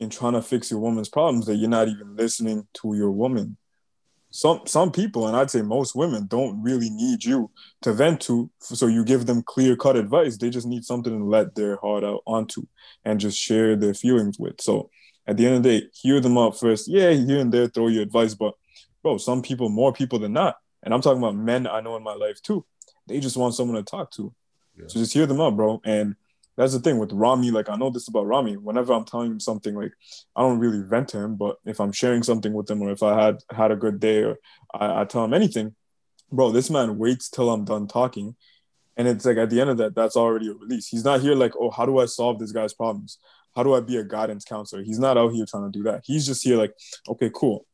in 0.00 0.08
trying 0.08 0.32
to 0.34 0.42
fix 0.42 0.70
your 0.70 0.80
woman's 0.80 1.08
problems 1.08 1.46
that 1.46 1.56
you're 1.56 1.68
not 1.68 1.88
even 1.88 2.16
listening 2.16 2.66
to 2.74 2.94
your 2.94 3.10
woman. 3.10 3.56
Some 4.30 4.60
some 4.66 4.92
people, 4.92 5.26
and 5.26 5.36
I'd 5.36 5.50
say 5.50 5.62
most 5.62 5.94
women, 5.94 6.26
don't 6.26 6.62
really 6.62 6.90
need 6.90 7.24
you 7.24 7.50
to 7.82 7.92
vent 7.92 8.20
to, 8.22 8.50
so 8.60 8.86
you 8.86 9.04
give 9.04 9.26
them 9.26 9.42
clear 9.42 9.74
cut 9.74 9.96
advice. 9.96 10.36
They 10.36 10.50
just 10.50 10.66
need 10.66 10.84
something 10.84 11.16
to 11.16 11.24
let 11.24 11.54
their 11.54 11.76
heart 11.76 12.04
out 12.04 12.22
onto 12.26 12.62
and 13.04 13.18
just 13.18 13.38
share 13.38 13.74
their 13.74 13.94
feelings 13.94 14.38
with. 14.38 14.60
So 14.60 14.90
at 15.26 15.36
the 15.36 15.46
end 15.46 15.56
of 15.56 15.62
the 15.62 15.80
day, 15.80 15.86
hear 15.94 16.20
them 16.20 16.36
out 16.36 16.58
first. 16.58 16.88
Yeah, 16.88 17.10
here 17.12 17.38
and 17.38 17.52
there, 17.52 17.68
throw 17.68 17.88
your 17.88 18.02
advice, 18.02 18.34
but 18.34 18.54
bro, 19.02 19.16
some 19.16 19.40
people, 19.40 19.70
more 19.70 19.92
people 19.92 20.18
than 20.18 20.34
not, 20.34 20.56
and 20.82 20.92
I'm 20.92 21.00
talking 21.00 21.22
about 21.22 21.36
men 21.36 21.66
I 21.66 21.80
know 21.80 21.96
in 21.96 22.02
my 22.02 22.14
life 22.14 22.42
too. 22.42 22.66
They 23.06 23.20
just 23.20 23.36
want 23.36 23.54
someone 23.54 23.76
to 23.76 23.82
talk 23.82 24.10
to. 24.12 24.34
Yeah. 24.76 24.84
So 24.88 25.00
just 25.00 25.14
hear 25.14 25.26
them 25.26 25.40
out, 25.40 25.56
bro. 25.56 25.80
And 25.84 26.16
that's 26.58 26.72
the 26.72 26.80
thing 26.80 26.98
with 26.98 27.12
Rami. 27.12 27.52
Like 27.52 27.68
I 27.70 27.76
know 27.76 27.88
this 27.88 28.08
about 28.08 28.26
Rami. 28.26 28.56
Whenever 28.56 28.92
I'm 28.92 29.04
telling 29.04 29.30
him 29.30 29.38
something, 29.38 29.76
like 29.76 29.92
I 30.34 30.42
don't 30.42 30.58
really 30.58 30.82
vent 30.82 31.08
to 31.10 31.18
him, 31.18 31.36
but 31.36 31.56
if 31.64 31.80
I'm 31.80 31.92
sharing 31.92 32.24
something 32.24 32.52
with 32.52 32.68
him, 32.68 32.82
or 32.82 32.90
if 32.90 33.00
I 33.00 33.24
had 33.24 33.38
had 33.52 33.70
a 33.70 33.76
good 33.76 34.00
day, 34.00 34.24
or 34.24 34.38
I, 34.74 35.02
I 35.02 35.04
tell 35.04 35.24
him 35.24 35.32
anything, 35.32 35.76
bro, 36.32 36.50
this 36.50 36.68
man 36.68 36.98
waits 36.98 37.30
till 37.30 37.48
I'm 37.48 37.64
done 37.64 37.86
talking. 37.86 38.34
And 38.96 39.06
it's 39.06 39.24
like 39.24 39.36
at 39.36 39.50
the 39.50 39.60
end 39.60 39.70
of 39.70 39.76
that, 39.76 39.94
that's 39.94 40.16
already 40.16 40.48
a 40.48 40.54
release. 40.54 40.88
He's 40.88 41.04
not 41.04 41.20
here 41.20 41.36
like, 41.36 41.52
oh, 41.56 41.70
how 41.70 41.86
do 41.86 41.98
I 41.98 42.06
solve 42.06 42.40
this 42.40 42.50
guy's 42.50 42.74
problems? 42.74 43.18
How 43.54 43.62
do 43.62 43.72
I 43.74 43.80
be 43.80 43.96
a 43.96 44.02
guidance 44.02 44.44
counselor? 44.44 44.82
He's 44.82 44.98
not 44.98 45.16
out 45.16 45.32
here 45.32 45.46
trying 45.48 45.70
to 45.70 45.78
do 45.78 45.84
that. 45.84 46.02
He's 46.04 46.26
just 46.26 46.42
here 46.42 46.56
like, 46.56 46.74
okay, 47.08 47.30
cool. 47.32 47.66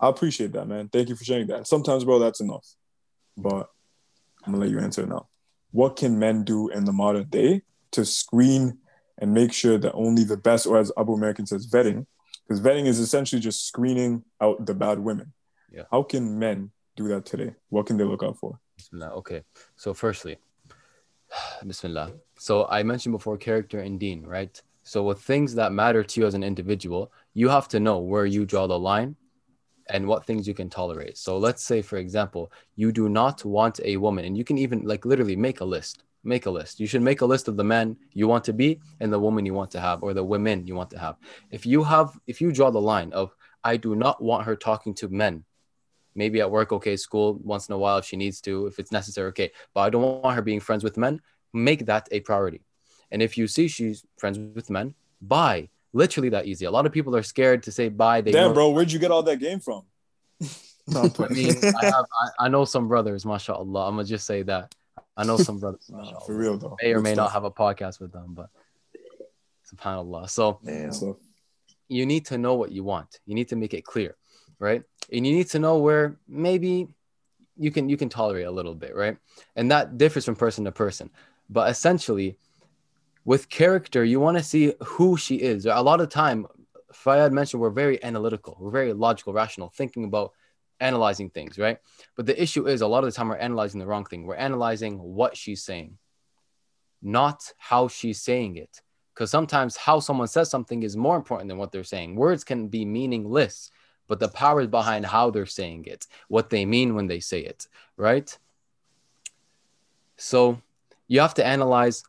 I 0.00 0.08
appreciate 0.08 0.52
that, 0.52 0.66
man. 0.66 0.88
Thank 0.88 1.10
you 1.10 1.16
for 1.16 1.24
sharing 1.24 1.48
that. 1.48 1.66
Sometimes, 1.66 2.04
bro, 2.04 2.18
that's 2.18 2.40
enough. 2.40 2.66
But 3.36 3.68
I'm 4.42 4.52
gonna 4.52 4.64
let 4.64 4.70
you 4.70 4.78
answer 4.78 5.06
now. 5.06 5.28
What 5.72 5.96
can 5.96 6.18
men 6.18 6.44
do 6.44 6.70
in 6.70 6.86
the 6.86 6.92
modern 6.92 7.28
day 7.28 7.62
to 7.92 8.04
screen 8.04 8.78
and 9.18 9.32
make 9.32 9.52
sure 9.52 9.78
that 9.78 9.92
only 9.92 10.24
the 10.24 10.36
best, 10.36 10.66
or 10.66 10.78
as 10.78 10.90
Abu 10.98 11.12
American 11.14 11.46
says, 11.46 11.66
vetting, 11.66 12.06
because 12.46 12.60
vetting 12.60 12.86
is 12.86 12.98
essentially 12.98 13.40
just 13.40 13.66
screening 13.66 14.24
out 14.40 14.66
the 14.66 14.74
bad 14.74 14.98
women. 14.98 15.32
Yeah. 15.70 15.84
How 15.90 16.02
can 16.02 16.38
men 16.38 16.70
do 16.96 17.08
that 17.08 17.24
today? 17.24 17.54
What 17.68 17.86
can 17.86 17.96
they 17.96 18.04
look 18.04 18.22
out 18.22 18.38
for? 18.38 18.58
Bismillah. 18.76 19.12
Okay. 19.16 19.42
So 19.76 19.94
firstly, 19.94 20.38
Bismillah. 21.66 22.12
So 22.38 22.66
I 22.66 22.82
mentioned 22.82 23.12
before 23.12 23.36
character 23.36 23.80
and 23.80 23.98
deen, 23.98 24.24
right? 24.24 24.60
So 24.82 25.02
with 25.04 25.20
things 25.20 25.54
that 25.54 25.72
matter 25.72 26.02
to 26.02 26.20
you 26.20 26.26
as 26.26 26.34
an 26.34 26.42
individual, 26.42 27.12
you 27.34 27.48
have 27.48 27.68
to 27.68 27.80
know 27.80 27.98
where 27.98 28.26
you 28.26 28.44
draw 28.44 28.66
the 28.66 28.78
line 28.78 29.16
and 29.88 30.06
what 30.06 30.24
things 30.26 30.48
you 30.48 30.54
can 30.54 30.68
tolerate. 30.68 31.16
So 31.16 31.38
let's 31.38 31.62
say, 31.62 31.82
for 31.82 31.98
example, 31.98 32.50
you 32.76 32.92
do 32.92 33.08
not 33.08 33.44
want 33.44 33.80
a 33.84 33.96
woman, 33.96 34.24
and 34.24 34.36
you 34.36 34.44
can 34.44 34.58
even 34.58 34.82
like 34.82 35.04
literally 35.04 35.36
make 35.36 35.60
a 35.60 35.64
list. 35.64 36.02
Make 36.24 36.46
a 36.46 36.50
list. 36.50 36.78
You 36.78 36.86
should 36.86 37.02
make 37.02 37.20
a 37.20 37.26
list 37.26 37.48
of 37.48 37.56
the 37.56 37.64
men 37.64 37.96
you 38.12 38.28
want 38.28 38.44
to 38.44 38.52
be 38.52 38.80
and 39.00 39.12
the 39.12 39.18
woman 39.18 39.44
you 39.44 39.54
want 39.54 39.70
to 39.72 39.80
have, 39.80 40.02
or 40.04 40.14
the 40.14 40.22
women 40.22 40.66
you 40.66 40.74
want 40.76 40.90
to 40.90 40.98
have. 40.98 41.16
If 41.50 41.66
you 41.66 41.82
have, 41.82 42.18
if 42.26 42.40
you 42.40 42.52
draw 42.52 42.70
the 42.70 42.80
line 42.80 43.12
of, 43.12 43.34
I 43.64 43.76
do 43.76 43.94
not 43.96 44.22
want 44.22 44.44
her 44.46 44.54
talking 44.54 44.94
to 44.94 45.08
men, 45.08 45.44
maybe 46.14 46.40
at 46.40 46.50
work, 46.50 46.72
okay, 46.72 46.96
school 46.96 47.40
once 47.42 47.68
in 47.68 47.74
a 47.74 47.78
while 47.78 47.98
if 47.98 48.04
she 48.04 48.16
needs 48.16 48.40
to, 48.42 48.66
if 48.66 48.78
it's 48.78 48.92
necessary, 48.92 49.28
okay, 49.30 49.50
but 49.74 49.80
I 49.80 49.90
don't 49.90 50.22
want 50.22 50.36
her 50.36 50.42
being 50.42 50.60
friends 50.60 50.84
with 50.84 50.96
men, 50.96 51.20
make 51.52 51.86
that 51.86 52.08
a 52.12 52.20
priority. 52.20 52.60
And 53.10 53.20
if 53.20 53.36
you 53.36 53.46
see 53.48 53.66
she's 53.68 54.04
friends 54.16 54.38
with 54.38 54.70
men, 54.70 54.94
bye. 55.20 55.68
Literally 55.92 56.30
that 56.30 56.46
easy. 56.46 56.64
A 56.64 56.70
lot 56.70 56.86
of 56.86 56.92
people 56.92 57.14
are 57.16 57.22
scared 57.22 57.62
to 57.64 57.72
say 57.72 57.88
bye. 57.88 58.20
They 58.20 58.30
Damn, 58.32 58.48
know- 58.48 58.54
bro, 58.54 58.70
where'd 58.70 58.90
you 58.92 58.98
get 58.98 59.10
all 59.10 59.22
that 59.24 59.36
game 59.38 59.60
from? 59.60 59.82
I'm 60.40 60.48
I 60.96 61.08
playing. 61.08 61.34
mean, 61.34 61.56
I, 61.80 61.84
have, 61.86 62.04
I, 62.40 62.44
I 62.46 62.48
know 62.48 62.64
some 62.64 62.88
brothers, 62.88 63.26
mashallah. 63.26 63.88
I'm 63.88 63.96
gonna 63.96 64.04
just 64.04 64.26
say 64.26 64.42
that. 64.44 64.74
I 65.16 65.24
know 65.24 65.36
some 65.36 65.58
brothers, 65.58 65.86
Nah, 65.90 65.98
mashallah. 65.98 66.20
for 66.26 66.34
real 66.36 66.56
though. 66.58 66.76
May 66.82 66.92
or 66.92 66.96
Good 66.96 67.02
may 67.04 67.14
not 67.14 67.32
have 67.32 67.44
a 67.44 67.50
podcast 67.50 68.00
with 68.00 68.12
them, 68.12 68.34
but 68.34 68.48
subhanallah. 69.74 70.28
So 70.30 70.58
Damn. 70.64 70.84
Good 70.86 70.94
stuff. 70.94 71.16
you 71.88 72.06
need 72.06 72.26
to 72.26 72.38
know 72.38 72.54
what 72.54 72.72
you 72.72 72.84
want. 72.84 73.20
You 73.26 73.34
need 73.34 73.48
to 73.48 73.56
make 73.56 73.74
it 73.74 73.84
clear, 73.84 74.16
right? 74.58 74.82
And 75.12 75.26
you 75.26 75.32
need 75.34 75.48
to 75.50 75.58
know 75.58 75.78
where 75.78 76.16
maybe 76.28 76.88
you 77.56 77.70
can 77.70 77.88
you 77.88 77.96
can 77.96 78.08
tolerate 78.08 78.46
a 78.46 78.50
little 78.50 78.74
bit, 78.74 78.94
right? 78.96 79.16
And 79.56 79.70
that 79.70 79.98
differs 79.98 80.24
from 80.24 80.36
person 80.36 80.64
to 80.64 80.72
person. 80.72 81.10
But 81.50 81.70
essentially, 81.70 82.38
with 83.24 83.48
character, 83.48 84.04
you 84.04 84.18
want 84.20 84.38
to 84.38 84.42
see 84.42 84.72
who 84.82 85.16
she 85.16 85.36
is. 85.36 85.66
A 85.66 85.80
lot 85.82 86.00
of 86.00 86.08
time, 86.08 86.46
Farid 86.92 87.32
mentioned 87.32 87.60
we're 87.60 87.70
very 87.70 88.02
analytical, 88.02 88.56
we're 88.58 88.70
very 88.70 88.92
logical, 88.94 89.32
rational, 89.32 89.68
thinking 89.68 90.04
about 90.04 90.32
analyzing 90.82 91.30
things, 91.30 91.58
right? 91.58 91.78
But 92.16 92.26
the 92.26 92.40
issue 92.40 92.66
is 92.68 92.80
a 92.80 92.86
lot 92.86 93.04
of 93.04 93.10
the 93.10 93.16
time 93.16 93.28
we're 93.28 93.36
analyzing 93.36 93.80
the 93.80 93.86
wrong 93.86 94.04
thing. 94.04 94.26
We're 94.26 94.34
analyzing 94.34 94.98
what 94.98 95.36
she's 95.36 95.62
saying, 95.62 95.98
not 97.00 97.52
how 97.56 97.88
she's 97.88 98.20
saying 98.20 98.56
it 98.56 98.82
because 99.14 99.30
sometimes 99.30 99.76
how 99.76 100.00
someone 100.00 100.28
says 100.28 100.50
something 100.50 100.82
is 100.82 100.96
more 100.96 101.16
important 101.16 101.48
than 101.48 101.58
what 101.58 101.70
they're 101.70 101.84
saying. 101.84 102.16
Words 102.16 102.44
can 102.44 102.68
be 102.68 102.84
meaningless, 102.84 103.70
but 104.08 104.20
the 104.20 104.28
power 104.28 104.62
is 104.62 104.68
behind 104.68 105.06
how 105.06 105.30
they're 105.30 105.46
saying 105.46 105.84
it, 105.86 106.06
what 106.28 106.50
they 106.50 106.64
mean 106.64 106.94
when 106.94 107.06
they 107.06 107.20
say 107.20 107.40
it, 107.40 107.66
right? 107.96 108.36
So 110.16 110.60
you 111.08 111.20
have 111.20 111.34
to 111.34 111.46
analyze 111.46 112.04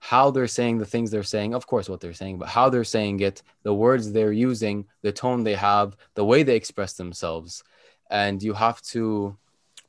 how 0.00 0.30
they're 0.30 0.46
saying 0.46 0.78
the 0.78 0.86
things 0.86 1.10
they're 1.10 1.22
saying, 1.22 1.54
of 1.54 1.66
course, 1.66 1.88
what 1.88 2.00
they're 2.00 2.12
saying, 2.12 2.38
but 2.38 2.48
how 2.48 2.68
they're 2.68 2.84
saying 2.84 3.20
it, 3.20 3.42
the 3.62 3.74
words 3.74 4.12
they're 4.12 4.32
using, 4.32 4.86
the 5.02 5.12
tone 5.12 5.42
they 5.44 5.54
have, 5.54 5.96
the 6.14 6.24
way 6.24 6.42
they 6.42 6.56
express 6.56 6.94
themselves. 6.94 7.64
And 8.10 8.42
you 8.42 8.54
have 8.54 8.80
to 8.82 9.36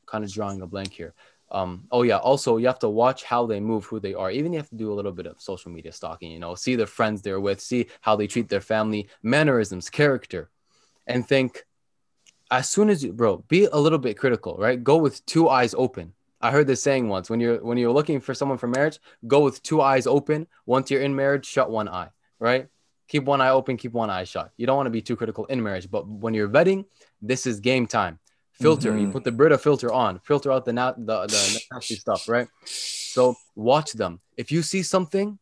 kind 0.06 0.24
of 0.24 0.32
drawing 0.32 0.62
a 0.62 0.68
blank 0.68 0.94
here. 0.94 1.14
Um, 1.52 1.88
oh 1.92 2.04
yeah, 2.04 2.18
also 2.18 2.58
you 2.58 2.68
have 2.68 2.80
to 2.80 2.90
watch 2.90 3.24
how 3.24 3.46
they 3.46 3.60
move, 3.60 3.86
who 3.86 4.00
they 4.00 4.14
are. 4.14 4.30
Even 4.30 4.54
you 4.54 4.60
have 4.60 4.70
to 4.70 4.76
do 4.76 4.92
a 4.92 4.96
little 4.96 5.12
bit 5.12 5.26
of 5.26 5.42
social 5.42 5.72
media 5.72 5.92
stalking, 5.92 6.32
you 6.32 6.40
know, 6.40 6.54
see 6.56 6.76
the 6.76 6.86
friends 6.86 7.22
they're 7.22 7.40
with, 7.40 7.60
see 7.60 7.88
how 8.02 8.16
they 8.16 8.28
treat 8.28 8.50
their 8.50 8.62
family, 8.62 9.08
mannerisms, 9.24 9.90
character, 9.90 10.50
and 11.08 11.28
think 11.28 11.66
as 12.52 12.70
soon 12.70 12.90
as 12.90 13.04
you 13.04 13.14
bro, 13.14 13.38
be 13.48 13.66
a 13.66 13.78
little 13.78 14.00
bit 14.00 14.18
critical, 14.18 14.56
right? 14.58 14.84
Go 14.84 14.98
with 14.98 15.26
two 15.26 15.50
eyes 15.50 15.74
open. 15.78 16.14
I 16.42 16.52
heard 16.52 16.68
this 16.68 16.82
saying 16.82 17.10
once 17.10 17.30
when 17.30 17.40
you're 17.40 17.64
when 17.64 17.78
you're 17.78 17.92
looking 17.92 18.20
for 18.20 18.34
someone 18.34 18.58
for 18.58 18.68
marriage, 18.68 19.00
go 19.28 19.42
with 19.42 19.62
two 19.64 19.82
eyes 19.82 20.08
open. 20.08 20.48
Once 20.66 20.90
you're 20.90 21.02
in 21.02 21.16
marriage, 21.16 21.46
shut 21.46 21.70
one 21.70 21.90
eye, 21.90 22.10
right? 22.40 22.68
Keep 23.10 23.24
one 23.26 23.42
eye 23.42 23.50
open, 23.50 23.76
keep 23.76 23.92
one 23.94 24.10
eye 24.10 24.24
shut. 24.24 24.52
You 24.56 24.66
don't 24.68 24.78
want 24.78 24.86
to 24.86 24.92
be 24.92 25.02
too 25.02 25.16
critical 25.16 25.46
in 25.46 25.62
marriage, 25.62 25.90
but 25.90 26.08
when 26.08 26.34
you're 26.34 26.48
vetting, 26.48 26.86
this 27.22 27.46
is 27.48 27.60
game 27.60 27.86
time. 27.88 28.20
Filter, 28.54 28.96
you 28.98 29.08
Mhm. 29.08 29.12
put 29.14 29.24
the 29.24 29.32
Brita 29.32 29.58
filter 29.58 29.92
on, 29.92 30.20
filter 30.20 30.52
out 30.52 30.64
the 30.66 30.74
na- 30.74 30.94
the, 30.98 31.26
the 31.28 31.62
nasty 31.72 31.96
stuff, 31.96 32.28
right? 32.30 32.48
So 32.66 33.36
watch 33.56 33.94
them. 33.94 34.20
If 34.38 34.52
you 34.52 34.62
see 34.62 34.84
something, 34.84 35.40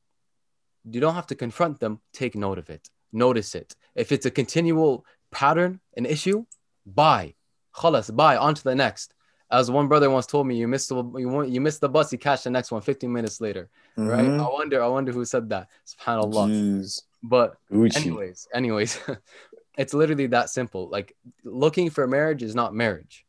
you 0.89 0.99
don't 1.02 1.15
have 1.15 1.27
to 1.27 1.35
confront 1.35 1.80
them. 1.80 1.99
Take 2.14 2.35
note 2.35 2.57
of 2.57 2.69
it. 2.69 2.89
Notice 3.11 3.53
it. 3.56 3.76
If 3.95 4.11
it's 4.11 4.26
a 4.26 4.31
continual 4.31 5.03
pattern, 5.31 5.80
an 5.98 6.06
issue, 6.06 6.45
bye. 6.85 7.34
Khalas, 7.76 8.15
bye. 8.15 8.38
On 8.38 8.53
to 8.56 8.64
the 8.64 8.76
next. 8.76 9.14
As 9.49 9.72
one 9.72 9.88
brother 9.88 10.10
once 10.10 10.27
told 10.27 10.45
me, 10.48 10.56
you 10.57 10.68
missed 10.68 10.89
the 10.89 10.95
you, 11.23 11.44
you 11.44 11.60
missed 11.61 11.81
the 11.81 11.89
bus, 11.89 12.11
you 12.11 12.18
catch 12.19 12.44
the 12.44 12.49
next 12.49 12.69
one 12.72 12.81
15 12.81 13.11
minutes 13.11 13.41
later. 13.41 13.69
Right? 13.98 14.26
Mhm. 14.26 14.39
I 14.45 14.49
wonder, 14.49 14.84
I 14.84 14.88
wonder 14.88 15.11
who 15.11 15.26
said 15.26 15.49
that. 15.49 15.68
Subhanallah. 15.85 16.48
Jeez. 16.52 17.02
But 17.23 17.57
Gucci. 17.72 17.98
anyways, 17.98 18.48
anyways, 18.53 18.99
it's 19.77 19.94
literally 19.94 20.27
that 20.27 20.49
simple. 20.49 20.89
Like 20.89 21.15
looking 21.44 21.89
for 21.89 22.07
marriage 22.07 22.44
is 22.44 22.56
not 22.56 22.73
marriage. 22.73 23.26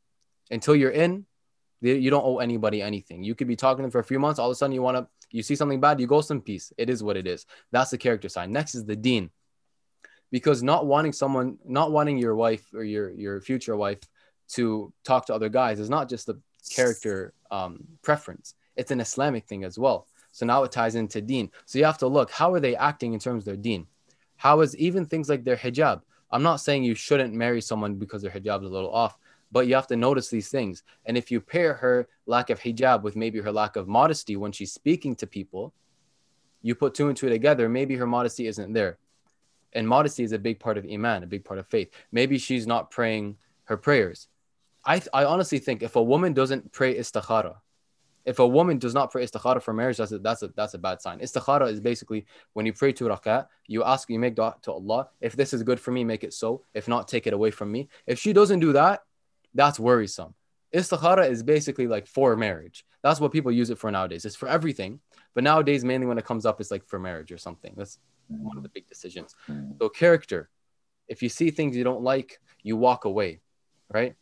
Until 0.51 0.75
you're 0.75 0.91
in, 0.91 1.27
you 1.81 2.11
don't 2.11 2.25
owe 2.25 2.39
anybody 2.39 2.83
anything. 2.83 3.23
You 3.23 3.35
could 3.35 3.47
be 3.49 3.57
talking 3.57 3.79
to 3.79 3.83
them 3.83 3.91
for 3.91 4.01
a 4.01 4.05
few 4.05 4.19
months, 4.19 4.39
all 4.39 4.49
of 4.49 4.53
a 4.53 4.55
sudden 4.55 4.75
you 4.75 4.83
want 4.83 4.97
to 4.97 5.07
You 5.31 5.43
see 5.43 5.55
something 5.57 5.81
bad, 5.81 6.01
you 6.01 6.07
go 6.07 6.21
some 6.21 6.41
peace. 6.41 6.73
It 6.77 6.91
is 6.91 7.03
what 7.03 7.17
it 7.17 7.27
is. 7.27 7.47
That's 7.71 7.91
the 7.91 7.99
character 7.99 8.29
sign. 8.29 8.53
Next 8.53 8.75
is 8.75 8.85
the 8.85 8.97
deen, 8.97 9.31
Because 10.31 10.63
not 10.63 10.87
wanting 10.87 11.13
someone, 11.13 11.59
not 11.65 11.93
wanting 11.93 12.19
your 12.19 12.35
wife 12.35 12.65
or 12.75 12.85
your 12.85 13.11
your 13.11 13.41
future 13.41 13.77
wife 13.77 14.01
to 14.55 14.93
talk 15.05 15.27
to 15.27 15.35
other 15.35 15.49
guys 15.49 15.79
is 15.79 15.91
not 15.91 16.09
just 16.09 16.29
a 16.29 16.37
character 16.75 17.35
um, 17.51 17.87
preference. 18.03 18.55
It's 18.77 18.91
an 18.91 19.01
Islamic 19.01 19.47
thing 19.47 19.65
as 19.65 19.79
well. 19.79 20.07
So 20.31 20.47
now 20.47 20.63
it 20.65 20.73
ties 20.73 20.95
into 20.95 21.21
deen. 21.21 21.51
So 21.65 21.79
you 21.79 21.85
have 21.85 21.99
to 21.99 22.07
look 22.07 22.31
how 22.31 22.53
are 22.55 22.61
they 22.61 22.77
acting 22.77 23.13
in 23.13 23.21
terms 23.21 23.43
of 23.43 23.47
their 23.47 23.57
deen? 23.57 23.87
How 24.37 24.61
is 24.61 24.77
even 24.77 25.05
things 25.05 25.29
like 25.29 25.45
their 25.45 25.57
hijab? 25.57 26.03
I'm 26.31 26.43
not 26.43 26.57
saying 26.57 26.85
you 26.85 26.95
shouldn't 26.95 27.35
marry 27.35 27.61
someone 27.61 27.95
because 27.95 28.23
their 28.23 28.31
hijab 28.31 28.63
is 28.63 28.71
a 28.71 28.73
little 28.73 28.93
off, 28.93 29.19
but 29.51 29.67
you 29.67 29.75
have 29.75 29.87
to 29.89 29.97
notice 29.97 30.29
these 30.29 30.49
things. 30.49 30.83
And 31.07 31.17
if 31.17 31.31
you 31.31 31.41
pair 31.41 31.75
her 31.75 32.09
lack 32.27 32.51
of 32.51 32.61
hijab 32.61 33.03
with 33.03 33.17
maybe 33.17 33.41
her 33.41 33.53
lack 33.53 33.77
of 33.77 33.89
modesty 33.89 34.37
when 34.37 34.53
she's 34.53 34.73
speaking 34.73 35.17
to 35.17 35.27
people, 35.27 35.73
you 36.63 36.75
put 36.75 36.95
two 36.95 37.09
and 37.09 37.17
two 37.17 37.29
together, 37.29 37.69
maybe 37.69 37.97
her 37.97 38.07
modesty 38.07 38.47
isn't 38.47 38.73
there. 38.73 38.99
And 39.73 39.89
modesty 39.89 40.23
is 40.23 40.33
a 40.33 40.39
big 40.39 40.61
part 40.61 40.79
of 40.79 40.87
Iman, 40.91 41.23
a 41.23 41.27
big 41.27 41.45
part 41.45 41.59
of 41.59 41.67
faith. 41.67 41.91
Maybe 42.13 42.39
she's 42.39 42.67
not 42.67 42.91
praying 42.91 43.37
her 43.65 43.77
prayers. 43.77 44.29
I, 44.85 45.03
I 45.13 45.25
honestly 45.25 45.59
think 45.59 45.83
if 45.83 45.97
a 45.97 46.03
woman 46.03 46.33
doesn't 46.33 46.73
pray 46.73 46.97
istikhara, 46.97 47.57
if 48.25 48.39
a 48.39 48.47
woman 48.47 48.79
does 48.79 48.95
not 48.95 49.11
pray 49.11 49.25
istikhara 49.25 49.63
for 49.63 49.73
marriage, 49.73 49.97
that's 49.97 50.13
a, 50.13 50.19
that's 50.19 50.43
a, 50.43 50.49
that's 50.49 50.75
a 50.75 50.79
bad 50.79 51.01
sign. 51.01 51.21
Istikhara 51.21 51.71
is 51.71 51.81
basically 51.81 52.27
when 52.53 52.67
you 52.67 52.73
pray 52.73 52.93
to 52.93 53.05
rak'ah, 53.05 53.47
you 53.67 53.85
ask, 53.85 54.11
you 54.11 54.19
make 54.19 54.35
dua 54.35 54.57
to 54.63 54.73
Allah. 54.73 55.09
If 55.21 55.35
this 55.35 55.53
is 55.55 55.63
good 55.63 55.81
for 55.81 55.93
me, 55.93 56.05
make 56.05 56.25
it 56.25 56.35
so. 56.35 56.63
If 56.75 56.89
not, 56.89 57.09
take 57.09 57.27
it 57.27 57.33
away 57.33 57.51
from 57.51 57.73
me. 57.73 57.89
If 58.07 58.19
she 58.19 58.33
doesn't 58.33 58.61
do 58.61 58.73
that, 58.73 59.03
that's 59.55 59.81
worrisome. 59.81 60.35
Istikhara 60.75 61.31
is 61.31 61.43
basically 61.43 61.87
like 61.87 62.07
for 62.07 62.37
marriage. 62.37 62.85
That's 63.03 63.21
what 63.21 63.33
people 63.33 63.51
use 63.51 63.71
it 63.71 63.79
for 63.79 63.91
nowadays. 63.91 64.25
It's 64.25 64.37
for 64.37 64.49
everything. 64.49 65.01
But 65.35 65.45
nowadays, 65.45 65.85
mainly 65.85 66.07
when 66.07 66.19
it 66.19 66.25
comes 66.25 66.45
up, 66.45 66.61
it's 66.61 66.71
like 66.71 66.85
for 66.87 66.99
marriage 66.99 67.33
or 67.33 67.39
something. 67.39 67.73
That's 67.77 67.99
one 68.29 68.57
of 68.57 68.63
the 68.63 68.69
big 68.69 68.89
decisions. 68.89 69.35
So, 69.79 69.89
character. 69.89 70.51
If 71.07 71.23
you 71.23 71.31
see 71.31 71.51
things 71.51 71.75
you 71.75 71.85
don't 71.85 72.03
like, 72.03 72.39
you 72.63 72.77
walk 72.77 73.07
away, 73.07 73.41
right? 73.89 74.15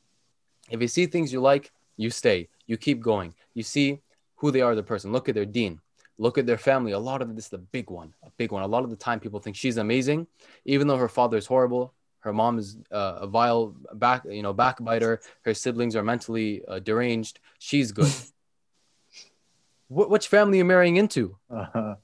If 0.71 0.81
you 0.81 0.89
see 0.89 1.07
things 1.07 1.33
you 1.33 1.41
like, 1.41 1.73
you 1.97 2.11
stay. 2.11 2.49
You 2.67 2.77
keep 2.77 3.01
going. 3.01 3.35
You 3.55 3.63
see 3.63 4.01
who 4.37 4.51
they 4.51 4.61
are, 4.61 4.75
the 4.75 4.83
person. 4.83 5.13
Look 5.13 5.29
at 5.29 5.35
their 5.35 5.47
deen. 5.47 5.81
Look 6.19 6.39
at 6.39 6.47
their 6.47 6.59
family. 6.59 6.93
A 6.93 6.99
lot 6.99 7.21
of 7.23 7.35
this 7.35 7.47
is 7.47 7.51
the 7.51 7.59
big 7.59 7.91
one, 7.91 8.15
a 8.25 8.31
big 8.37 8.51
one. 8.53 8.63
A 8.63 8.67
lot 8.67 8.85
of 8.85 8.91
the 8.91 8.97
time, 8.97 9.21
people 9.21 9.41
think 9.41 9.57
she's 9.57 9.77
amazing, 9.77 10.27
even 10.65 10.87
though 10.87 10.97
her 10.97 11.09
father 11.09 11.37
is 11.37 11.47
horrible. 11.47 11.93
Her 12.21 12.33
mom 12.33 12.59
is 12.59 12.79
uh, 12.91 13.19
a 13.21 13.27
vile 13.27 13.77
back, 13.95 14.25
you 14.29 14.43
know, 14.43 14.53
backbiter. 14.53 15.21
Her 15.43 15.55
siblings 15.55 15.95
are 15.95 16.03
mentally 16.03 16.63
uh, 16.67 16.81
deranged. 16.81 17.39
She's 17.59 17.93
good. 17.93 18.11
Wh- 19.89 20.11
which 20.11 20.27
family 20.29 20.59
you're 20.59 20.67
marrying 20.67 20.97
into? 20.97 21.37
Uh-huh. 21.51 21.97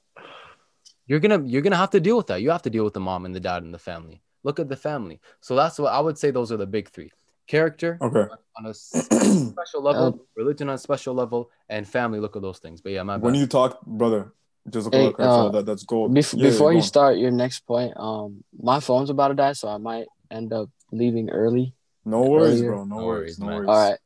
You're 1.07 1.19
gonna 1.19 1.43
you're 1.45 1.61
gonna 1.61 1.75
have 1.75 1.89
to 1.91 1.99
deal 1.99 2.15
with 2.15 2.27
that. 2.27 2.41
You 2.41 2.51
have 2.51 2.61
to 2.61 2.69
deal 2.69 2.85
with 2.85 2.93
the 2.93 3.01
mom 3.01 3.25
and 3.25 3.35
the 3.35 3.39
dad 3.39 3.63
and 3.63 3.73
the 3.73 3.79
family. 3.79 4.21
Look 4.43 4.59
at 4.59 4.69
the 4.69 4.77
family. 4.77 5.19
So 5.41 5.55
that's 5.55 5.77
what 5.77 5.91
I 5.91 5.99
would 5.99 6.17
say. 6.17 6.31
Those 6.31 6.51
are 6.51 6.57
the 6.57 6.67
big 6.67 6.89
three: 6.89 7.11
character 7.47 7.97
Okay. 8.01 8.25
on 8.57 8.65
a 8.65 8.73
special 8.73 9.81
level, 9.81 10.25
religion 10.35 10.69
on 10.69 10.75
a 10.75 10.77
special 10.77 11.13
level, 11.13 11.49
and 11.69 11.87
family. 11.87 12.19
Look 12.19 12.35
at 12.35 12.41
those 12.41 12.59
things. 12.59 12.81
But 12.81 12.91
yeah, 12.93 13.03
my 13.03 13.17
bad. 13.17 13.23
When 13.23 13.35
you 13.35 13.47
talk, 13.47 13.81
brother, 13.85 14.33
just 14.69 14.93
Hey, 14.93 15.05
look 15.07 15.19
uh, 15.19 15.49
that 15.49 15.65
that's 15.65 15.83
gold. 15.83 16.13
Bef- 16.15 16.33
Yeah, 16.37 16.45
yeah, 16.45 16.49
before 16.51 16.67
go 16.69 16.71
you 16.71 16.77
on. 16.77 16.83
start 16.83 17.17
your 17.17 17.31
next 17.31 17.61
point, 17.67 17.93
um, 17.97 18.43
my 18.59 18.79
phone's 18.79 19.09
about 19.09 19.29
to 19.29 19.33
die, 19.35 19.53
so 19.53 19.67
I 19.67 19.77
might 19.77 20.07
end 20.31 20.53
up 20.53 20.69
leaving 20.91 21.29
early. 21.29 21.73
no 22.05 22.21
worries, 22.21 22.59
earlier. 22.61 22.71
bro. 22.71 22.85
No, 22.85 22.95
No 22.99 23.05
worries. 23.05 23.39
worries, 23.39 23.39
No 23.39 23.45
worries. 23.47 23.69
All 23.69 23.89
right. 23.89 23.99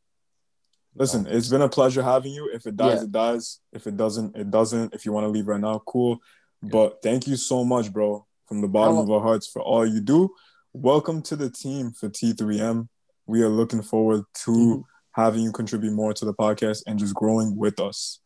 Listen, 0.96 1.28
it's 1.28 1.50
been 1.50 1.62
a 1.62 1.70
pleasure 1.70 2.02
having 2.02 2.34
you. 2.34 2.50
If 2.52 2.66
it 2.66 2.76
dies, 2.76 3.00
Yeah. 3.00 3.04
it 3.04 3.12
dies. 3.12 3.60
If 3.72 3.86
it 3.86 3.98
doesn't, 3.98 4.36
it 4.36 4.50
doesn't. 4.50 4.96
If 4.96 5.06
you 5.06 5.12
want 5.12 5.26
to 5.26 5.30
leave 5.30 5.48
right 5.48 5.60
now, 5.60 5.80
cool. 5.86 6.18
But 6.64 7.04
thank 7.04 7.28
you 7.28 7.36
so 7.36 7.64
much, 7.64 7.94
bro, 7.94 8.26
from 8.48 8.62
the 8.62 8.68
bottom 8.68 8.98
of 8.98 9.12
our 9.12 9.22
hearts 9.22 9.46
for 9.46 9.62
all 9.62 9.86
you 9.86 10.02
do. 10.02 10.32
Welcome 10.74 11.22
to 11.24 11.36
the 11.36 11.52
team 11.52 11.92
for 11.92 12.10
T3M. 12.10 12.88
We 13.28 13.42
are 13.44 13.50
looking 13.50 13.82
forward 13.82 14.24
to 14.46 14.52
Mhm. 14.52 14.84
having 15.12 15.42
you 15.44 15.52
contribute 15.52 15.92
more 15.94 16.14
to 16.14 16.26
the 16.26 16.34
podcast 16.34 16.84
and 16.88 16.98
just 16.98 17.14
growing 17.14 17.56
with 17.58 17.80
us. 17.80 18.20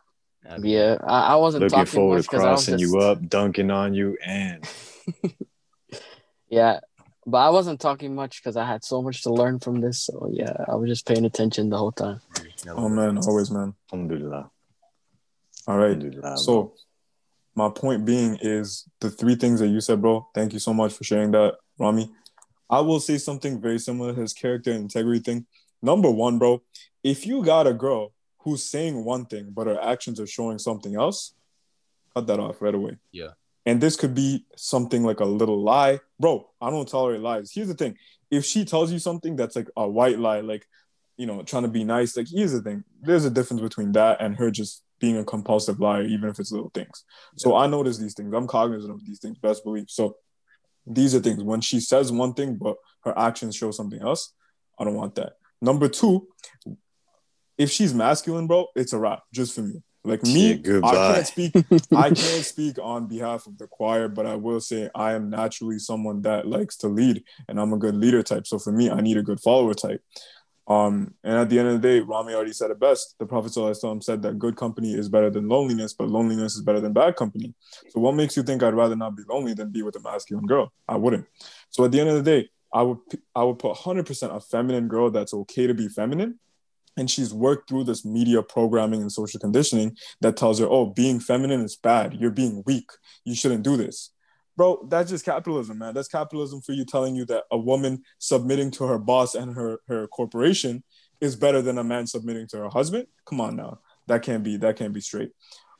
Yeah, 0.62 0.98
I, 1.04 1.34
I 1.34 1.36
wasn't 1.36 1.64
Looking 1.64 1.78
talking 1.86 1.92
forward 1.94 2.16
much 2.18 2.26
to 2.26 2.32
because 2.32 2.44
I 2.46 2.52
was 2.52 2.66
crossing 2.66 2.80
just 2.80 2.94
you 2.94 3.00
up, 3.00 3.28
dunking 3.30 3.70
on 3.72 3.94
you, 3.94 4.18
and 4.26 4.68
yeah, 6.50 6.80
but 7.26 7.38
I 7.38 7.50
wasn't 7.50 7.80
talking 7.80 8.16
much 8.16 8.42
because 8.42 8.58
I 8.58 8.66
had 8.66 8.84
so 8.84 9.02
much 9.02 9.24
to 9.24 9.34
learn 9.34 9.60
from 9.60 9.82
this. 9.82 10.02
So 10.06 10.30
yeah, 10.32 10.54
I 10.68 10.76
was 10.76 10.90
just 10.90 11.06
paying 11.08 11.26
attention 11.26 11.70
the 11.70 11.78
whole 11.78 11.92
time. 11.92 12.22
Oh 12.68 12.90
man, 12.90 13.18
always 13.20 13.52
man. 13.52 13.74
alhamdulillah. 13.92 14.50
All 15.68 15.78
right. 15.78 15.96
alhamdulillah. 15.96 16.38
So, 16.38 16.74
my 17.54 17.70
point 17.70 18.06
being 18.06 18.38
is 18.42 18.88
the 19.00 19.12
three 19.12 19.36
things 19.36 19.60
that 19.60 19.68
you 19.68 19.80
said, 19.82 20.02
bro. 20.02 20.28
Thank 20.34 20.54
you 20.54 20.60
so 20.60 20.74
much 20.74 20.94
for 20.94 21.04
sharing 21.04 21.32
that, 21.32 21.56
Rami. 21.78 22.10
I 22.72 22.80
will 22.80 23.02
say 23.02 23.18
something 23.18 23.62
very 23.62 23.78
similar 23.78 24.14
to 24.14 24.22
his 24.22 24.34
character 24.34 24.72
and 24.72 24.84
integrity 24.84 25.20
thing. 25.20 25.46
Number 25.82 26.10
one, 26.10 26.40
bro, 26.40 26.62
if 27.04 27.28
you 27.28 27.44
got 27.44 27.68
a 27.68 27.74
girl 27.74 28.14
who's 28.40 28.64
saying 28.64 29.04
one 29.04 29.26
thing, 29.26 29.52
but 29.54 29.68
her 29.68 29.80
actions 29.80 30.20
are 30.20 30.28
showing 30.28 30.58
something 30.58 30.96
else, 30.96 31.34
cut 32.16 32.28
that 32.28 32.40
off 32.40 32.62
right 32.62 32.74
away. 32.74 32.98
Yeah. 33.12 33.32
And 33.66 33.82
this 33.82 33.96
could 33.96 34.16
be 34.16 34.46
something 34.56 35.04
like 35.04 35.20
a 35.20 35.26
little 35.26 35.62
lie. 35.62 36.00
Bro, 36.20 36.50
I 36.62 36.70
don't 36.70 36.88
tolerate 36.88 37.22
lies. 37.22 37.52
Here's 37.54 37.68
the 37.68 37.76
thing 37.76 37.98
if 38.32 38.46
she 38.46 38.64
tells 38.64 38.92
you 38.92 39.00
something 39.00 39.36
that's 39.36 39.56
like 39.56 39.68
a 39.76 39.88
white 39.88 40.18
lie, 40.18 40.40
like, 40.40 40.66
you 41.18 41.26
know, 41.26 41.44
trying 41.44 41.64
to 41.64 41.70
be 41.70 41.84
nice, 41.84 42.16
like, 42.16 42.28
here's 42.32 42.54
the 42.54 42.62
thing 42.62 42.84
there's 43.02 43.26
a 43.26 43.30
difference 43.30 43.62
between 43.62 43.92
that 43.92 44.22
and 44.22 44.38
her 44.38 44.50
just 44.50 44.84
being 45.00 45.18
a 45.18 45.26
compulsive 45.26 45.80
liar, 45.80 46.04
even 46.04 46.30
if 46.30 46.40
it's 46.40 46.52
little 46.52 46.72
things. 46.74 47.04
So 47.36 47.56
I 47.56 47.68
notice 47.68 47.98
these 47.98 48.14
things. 48.14 48.34
I'm 48.34 48.48
cognizant 48.48 48.94
of 48.94 49.06
these 49.06 49.20
things, 49.20 49.38
best 49.38 49.64
believe. 49.64 49.90
So 49.90 50.16
these 50.86 51.16
are 51.16 51.20
things. 51.20 51.44
When 51.44 51.62
she 51.62 51.80
says 51.80 52.12
one 52.12 52.34
thing, 52.34 52.56
but 52.56 52.76
her 53.04 53.18
actions 53.18 53.56
show 53.56 53.72
something 53.72 54.02
else, 54.02 54.34
I 54.80 54.84
don't 54.84 54.96
want 54.96 55.16
that. 55.16 55.34
Number 55.62 55.88
two, 55.88 56.28
if 57.58 57.70
she's 57.70 57.94
masculine, 57.94 58.48
bro, 58.48 58.68
it's 58.76 58.94
a 58.94 59.00
wrap 59.00 59.24
just 59.34 59.54
for 59.54 59.62
me. 59.62 59.82
Like 60.04 60.24
me, 60.24 60.56
Yeah. 60.66 60.80
I 60.84 61.14
can't 61.14 61.28
speak. 61.28 61.56
I 61.96 62.10
can't 62.12 62.44
speak 62.44 62.78
on 62.82 63.06
behalf 63.06 63.46
of 63.46 63.60
the 63.60 63.68
choir, 63.68 64.08
but 64.08 64.26
I 64.26 64.36
will 64.36 64.60
say 64.60 64.90
I 64.96 65.14
am 65.14 65.30
naturally 65.30 65.78
someone 65.78 66.24
that 66.24 66.48
likes 66.48 66.76
to 66.78 66.88
lead, 66.88 67.24
and 67.48 67.60
I'm 67.60 67.72
a 67.74 67.78
good 67.78 67.96
leader 67.96 68.24
type. 68.24 68.48
So 68.48 68.58
for 68.58 68.72
me, 68.72 68.90
I 68.90 69.02
need 69.02 69.18
a 69.18 69.24
good 69.24 69.40
follower 69.40 69.76
type. 69.76 70.02
Um, 70.68 71.16
and 71.24 71.38
at 71.38 71.50
the 71.50 71.60
end 71.60 71.68
of 71.68 71.82
the 71.82 71.88
day, 71.88 72.00
Rami 72.00 72.34
already 72.34 72.54
said 72.54 72.72
it 72.72 72.80
best. 72.80 73.16
The 73.20 73.26
Prophet 73.26 73.52
ﷺ 73.52 74.04
said 74.04 74.22
that 74.22 74.40
good 74.40 74.56
company 74.56 74.94
is 74.94 75.10
better 75.10 75.30
than 75.30 75.48
loneliness, 75.48 75.94
but 75.94 76.08
loneliness 76.08 76.56
is 76.56 76.62
better 76.62 76.80
than 76.80 76.94
bad 76.94 77.16
company. 77.16 77.54
So 77.90 78.00
what 78.00 78.16
makes 78.16 78.38
you 78.38 78.44
think 78.44 78.64
I'd 78.64 78.74
rather 78.74 78.96
not 78.96 79.16
be 79.16 79.24
lonely 79.28 79.54
than 79.54 79.72
be 79.72 79.82
with 79.82 79.96
a 79.96 80.00
masculine 80.00 80.46
girl? 80.46 80.72
I 80.88 80.98
wouldn't. 80.98 81.26
So 81.70 81.84
at 81.84 81.92
the 81.92 82.00
end 82.00 82.10
of 82.10 82.16
the 82.16 82.24
day, 82.24 82.50
I 82.74 82.84
would 82.84 83.00
I 83.36 83.44
would 83.44 83.60
put 83.60 83.76
100% 83.76 84.36
a 84.36 84.40
feminine 84.40 84.88
girl 84.88 85.12
that's 85.12 85.34
okay 85.34 85.68
to 85.68 85.74
be 85.74 85.90
feminine. 85.90 86.40
And 86.98 87.10
she's 87.10 87.34
worked 87.34 87.70
through 87.70 87.86
this 87.86 88.04
media 88.06 88.44
programming 88.44 89.02
and 89.02 89.12
social 89.12 89.40
conditioning 89.40 89.96
that 90.20 90.36
tells 90.36 90.60
her, 90.60 90.68
oh, 90.70 90.88
being 90.88 91.20
feminine 91.20 91.62
is 91.62 91.78
bad. 91.78 92.14
You're 92.14 92.32
being 92.32 92.64
weak. 92.66 92.90
You 93.24 93.34
shouldn't 93.34 93.64
do 93.64 93.78
this. 93.78 94.12
Bro, 94.58 94.88
that's 94.90 95.10
just 95.10 95.26
capitalism, 95.26 95.78
man. 95.78 95.94
That's 95.94 96.08
capitalism 96.08 96.62
for 96.62 96.74
you 96.74 96.86
telling 96.86 97.16
you 97.16 97.26
that 97.26 97.46
a 97.52 97.58
woman 97.58 98.04
submitting 98.20 98.72
to 98.72 98.86
her 98.86 98.98
boss 98.98 99.36
and 99.36 99.56
her, 99.56 99.80
her 99.88 100.08
corporation 100.08 100.84
is 101.22 101.36
better 101.36 101.62
than 101.62 101.78
a 101.78 101.84
man 101.84 102.06
submitting 102.08 102.48
to 102.48 102.58
her 102.58 102.70
husband. 102.70 103.08
Come 103.26 103.40
on 103.40 103.56
now. 103.56 103.80
That 104.08 104.24
can't 104.24 104.44
be 104.44 104.58
that 104.58 104.76
can't 104.76 104.94
be 104.94 105.02
straight. 105.02 105.32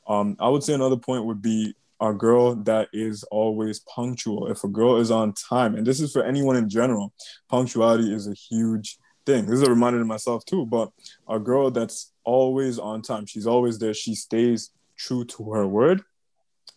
Um, 0.06 0.36
I 0.40 0.48
would 0.48 0.62
say 0.62 0.72
another 0.72 0.96
point 0.96 1.26
would 1.26 1.42
be 1.42 1.74
a 2.00 2.12
girl 2.12 2.54
that 2.54 2.88
is 2.92 3.22
always 3.24 3.80
punctual. 3.80 4.50
If 4.50 4.64
a 4.64 4.68
girl 4.68 4.96
is 4.96 5.10
on 5.10 5.34
time, 5.34 5.74
and 5.74 5.86
this 5.86 6.00
is 6.00 6.12
for 6.12 6.24
anyone 6.24 6.56
in 6.56 6.68
general, 6.68 7.12
punctuality 7.48 8.12
is 8.12 8.26
a 8.26 8.34
huge 8.34 8.98
thing. 9.24 9.46
This 9.46 9.60
is 9.60 9.68
a 9.68 9.70
reminder 9.70 10.00
to 10.00 10.04
myself 10.04 10.44
too, 10.44 10.66
but 10.66 10.90
a 11.28 11.38
girl 11.38 11.70
that's 11.70 12.12
always 12.24 12.78
on 12.78 13.02
time, 13.02 13.26
she's 13.26 13.46
always 13.46 13.78
there, 13.78 13.94
she 13.94 14.14
stays 14.14 14.70
true 14.96 15.24
to 15.26 15.52
her 15.52 15.66
word. 15.66 16.02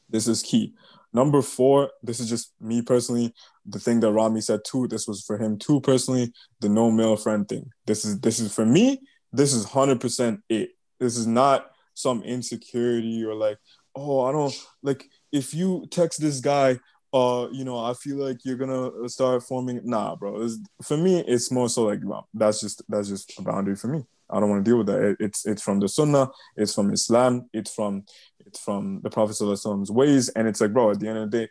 This 0.10 0.28
is 0.28 0.44
key. 0.44 0.74
Number 1.16 1.42
four, 1.42 1.92
this 2.04 2.20
is 2.20 2.28
just 2.28 2.52
me 2.60 2.82
personally. 2.82 3.34
The 3.66 3.80
thing 3.80 4.02
that 4.02 4.12
Rami 4.12 4.42
said 4.42 4.60
too, 4.66 4.86
this 4.90 5.08
was 5.08 5.24
for 5.24 5.38
him 5.38 5.58
too 5.58 5.80
personally. 5.80 6.34
The 6.60 6.68
no 6.68 6.92
male 6.92 7.16
friend 7.16 7.48
thing. 7.48 7.72
This 7.86 8.04
is 8.04 8.20
this 8.20 8.38
is 8.38 8.54
for 8.54 8.66
me. 8.66 9.00
This 9.32 9.54
is 9.54 9.64
hundred 9.64 10.02
percent 10.02 10.42
it. 10.50 10.72
This 11.00 11.16
is 11.16 11.26
not 11.26 11.72
some 11.94 12.22
insecurity 12.22 13.24
or 13.24 13.34
like, 13.34 13.58
oh, 13.96 14.26
I 14.26 14.34
don't 14.34 14.54
like. 14.84 15.06
If 15.32 15.54
you 15.54 15.88
text 15.90 16.20
this 16.20 16.42
guy, 16.42 16.82
uh, 17.14 17.48
you 17.50 17.64
know, 17.64 17.80
I 17.80 17.94
feel 17.94 18.18
like 18.18 18.44
you're 18.44 18.58
gonna 18.58 19.08
start 19.08 19.42
forming. 19.44 19.80
Nah, 19.86 20.18
bro. 20.18 20.50
For 20.84 20.98
me, 20.98 21.20
it's 21.20 21.50
more 21.50 21.70
so 21.70 21.84
like 21.84 22.02
well, 22.04 22.28
that's 22.34 22.60
just 22.60 22.82
that's 22.90 23.08
just 23.08 23.40
a 23.40 23.42
boundary 23.42 23.78
for 23.78 23.88
me. 23.88 24.04
I 24.30 24.40
don't 24.40 24.50
want 24.50 24.66
to 24.66 24.70
deal 24.70 24.78
with 24.78 24.88
that. 24.88 25.02
It- 25.02 25.18
it's 25.20 25.46
it's 25.46 25.62
from 25.62 25.80
the 25.80 25.88
Sunnah. 25.88 26.30
It's 26.56 26.74
from 26.74 26.92
Islam. 26.94 27.50
It's 27.54 27.74
from 27.74 28.06
it's 28.46 28.60
from 28.60 29.02
the 29.04 29.10
Prophet 29.10 29.38
Prophet's 29.38 29.92
ways. 29.92 30.30
And 30.30 30.48
it's 30.48 30.62
like, 30.62 30.74
bro, 30.74 30.92
at 30.92 31.00
the 31.00 31.08
end 31.08 31.18
of 31.18 31.32
the 31.32 31.38
day, 31.38 31.50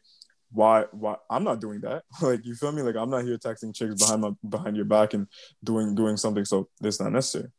why 0.51 0.85
why 0.93 1.17
I'm 1.31 1.45
not 1.45 1.61
doing 1.61 1.81
that. 1.81 2.05
like 2.23 2.45
you 2.45 2.55
feel 2.55 2.73
me? 2.73 2.83
Like 2.83 2.97
I'm 2.97 3.11
not 3.11 3.25
here 3.25 3.39
texting 3.39 3.75
chicks 3.75 3.95
behind 3.95 4.23
my 4.23 4.31
behind 4.49 4.77
your 4.77 4.85
back 4.85 5.15
and 5.15 5.27
doing 5.63 5.95
doing 5.95 6.17
something. 6.17 6.45
So 6.45 6.69
it's 6.83 7.01
not 7.01 7.13
necessary. 7.13 7.51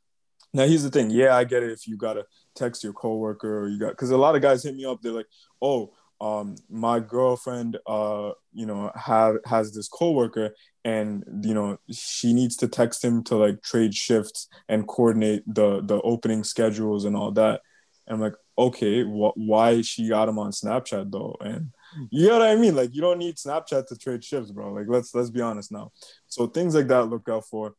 Now 0.54 0.66
here's 0.66 0.84
the 0.84 0.90
thing. 0.90 1.10
Yeah, 1.10 1.36
I 1.36 1.44
get 1.44 1.64
it. 1.64 1.72
If 1.72 1.88
you 1.88 1.98
gotta 1.98 2.26
text 2.56 2.84
your 2.84 2.94
coworker 2.94 3.64
or 3.64 3.68
you 3.68 3.78
got, 3.78 3.90
because 3.90 4.12
a 4.12 4.18
lot 4.18 4.36
of 4.36 4.42
guys 4.42 4.64
hit 4.64 4.76
me 4.76 4.86
up. 4.86 5.02
They're 5.02 5.12
like, 5.12 5.28
"Oh, 5.62 5.94
um, 6.22 6.56
my 6.70 7.00
girlfriend, 7.00 7.78
uh, 7.86 8.32
you 8.54 8.66
know, 8.66 8.92
have 8.96 9.38
has 9.46 9.74
this 9.74 9.88
coworker, 9.88 10.56
and 10.84 11.24
you 11.44 11.54
know, 11.54 11.78
she 11.92 12.34
needs 12.34 12.56
to 12.58 12.68
text 12.68 13.04
him 13.04 13.24
to 13.26 13.36
like 13.36 13.62
trade 13.62 13.94
shifts 13.94 14.48
and 14.70 14.88
coordinate 14.88 15.44
the 15.46 15.82
the 15.82 16.02
opening 16.02 16.44
schedules 16.44 17.06
and 17.06 17.16
all 17.16 17.32
that." 17.32 17.62
And 18.08 18.16
I'm 18.16 18.22
like, 18.22 18.36
okay, 18.58 19.04
wh- 19.04 19.36
why 19.36 19.82
she 19.82 20.10
got 20.10 20.30
him 20.30 20.40
on 20.40 20.52
Snapchat 20.52 21.12
though? 21.12 21.36
And 21.42 21.72
you 22.12 22.28
know 22.28 22.40
what 22.40 22.48
I 22.48 22.56
mean? 22.56 22.76
Like, 22.76 22.94
you 22.94 23.02
don't 23.02 23.18
need 23.18 23.36
Snapchat 23.36 23.88
to 23.88 23.98
trade 23.98 24.24
shifts, 24.24 24.52
bro. 24.52 24.72
Like, 24.74 24.86
let's 24.88 25.14
let's 25.14 25.30
be 25.30 25.42
honest 25.42 25.72
now. 25.72 25.92
So 26.28 26.48
things 26.48 26.76
like 26.76 26.88
that, 26.88 27.06
look 27.06 27.28
out 27.30 27.46
for. 27.46 27.76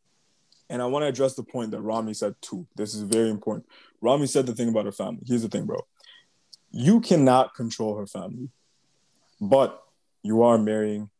And 0.68 0.82
I 0.82 0.86
want 0.86 1.04
to 1.04 1.08
address 1.08 1.34
the 1.36 1.44
point 1.44 1.70
that 1.70 1.80
Rami 1.80 2.12
said 2.12 2.34
too. 2.42 2.66
This 2.74 2.92
is 2.94 3.02
very 3.02 3.30
important. 3.30 3.66
Rami 4.02 4.26
said 4.26 4.46
the 4.46 4.54
thing 4.54 4.68
about 4.68 4.84
her 4.84 4.92
family. 4.92 5.22
Here's 5.24 5.42
the 5.42 5.48
thing, 5.48 5.64
bro 5.64 5.78
you 6.70 7.00
cannot 7.00 7.54
control 7.54 7.96
her 7.96 8.06
family, 8.06 8.48
but 9.40 9.82
you 10.22 10.42
are 10.42 10.58
marrying, 10.58 11.10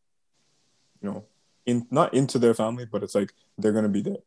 you 1.01 1.09
know, 1.09 1.25
in 1.65 1.87
not 1.91 2.13
into 2.13 2.39
their 2.39 2.53
family, 2.53 2.85
but 2.85 3.03
it's 3.03 3.15
like 3.15 3.33
they're 3.57 3.71
gonna 3.71 3.89
be 3.89 4.01
there 4.01 4.17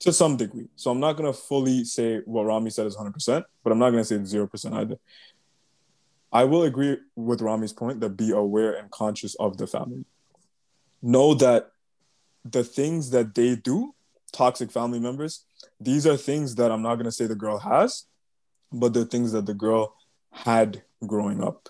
to 0.00 0.12
some 0.12 0.36
degree. 0.36 0.68
So 0.76 0.90
I'm 0.90 1.00
not 1.00 1.16
gonna 1.16 1.32
fully 1.32 1.84
say 1.84 2.20
what 2.24 2.44
Rami 2.44 2.70
said 2.70 2.86
is 2.86 2.96
100%, 2.96 3.44
but 3.62 3.72
I'm 3.72 3.78
not 3.78 3.90
gonna 3.90 4.04
say 4.04 4.22
zero 4.24 4.46
percent 4.46 4.74
either. 4.74 4.98
I 6.32 6.44
will 6.44 6.64
agree 6.64 6.98
with 7.14 7.40
Rami's 7.40 7.72
point 7.72 8.00
that 8.00 8.10
be 8.10 8.30
aware 8.30 8.74
and 8.74 8.90
conscious 8.90 9.34
of 9.36 9.56
the 9.56 9.66
family. 9.66 10.04
Know 11.00 11.34
that 11.34 11.70
the 12.44 12.64
things 12.64 13.10
that 13.10 13.34
they 13.34 13.54
do, 13.54 13.94
toxic 14.32 14.70
family 14.72 14.98
members, 14.98 15.44
these 15.80 16.06
are 16.06 16.16
things 16.16 16.56
that 16.56 16.72
I'm 16.72 16.82
not 16.82 16.96
gonna 16.96 17.12
say 17.12 17.26
the 17.26 17.34
girl 17.34 17.58
has, 17.58 18.04
but 18.72 18.92
they're 18.92 19.04
things 19.04 19.32
that 19.32 19.46
the 19.46 19.54
girl 19.54 19.94
had 20.34 20.82
growing 21.06 21.42
up. 21.42 21.68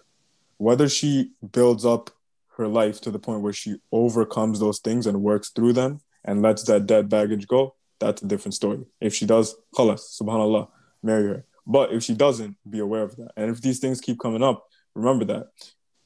Whether 0.57 0.89
she 0.89 1.33
builds 1.53 1.85
up 1.85 2.11
her 2.57 2.69
life 2.69 3.01
to 3.03 3.11
the 3.11 3.19
point 3.19 3.43
where 3.43 3.53
she 3.53 3.77
overcomes 3.93 4.61
those 4.61 4.79
things 4.79 5.07
and 5.07 5.23
works 5.23 5.51
through 5.51 5.75
them 5.75 6.01
and 6.25 6.43
lets 6.43 6.63
that 6.65 6.87
dead 6.87 7.09
baggage 7.09 7.47
go, 7.47 7.75
that's 7.99 8.23
a 8.23 8.27
different 8.27 8.55
story. 8.55 8.85
If 9.01 9.15
she 9.15 9.27
does, 9.27 9.55
khalas, 9.75 10.21
subhanAllah, 10.21 10.69
marry 11.03 11.25
her. 11.25 11.45
But 11.67 11.93
if 11.93 12.03
she 12.03 12.15
doesn't, 12.15 12.57
be 12.69 12.79
aware 12.79 13.03
of 13.03 13.17
that. 13.17 13.33
And 13.37 13.51
if 13.51 13.61
these 13.61 13.79
things 13.79 14.01
keep 14.01 14.19
coming 14.21 14.43
up, 14.43 14.65
remember 14.95 15.25
that 15.27 15.49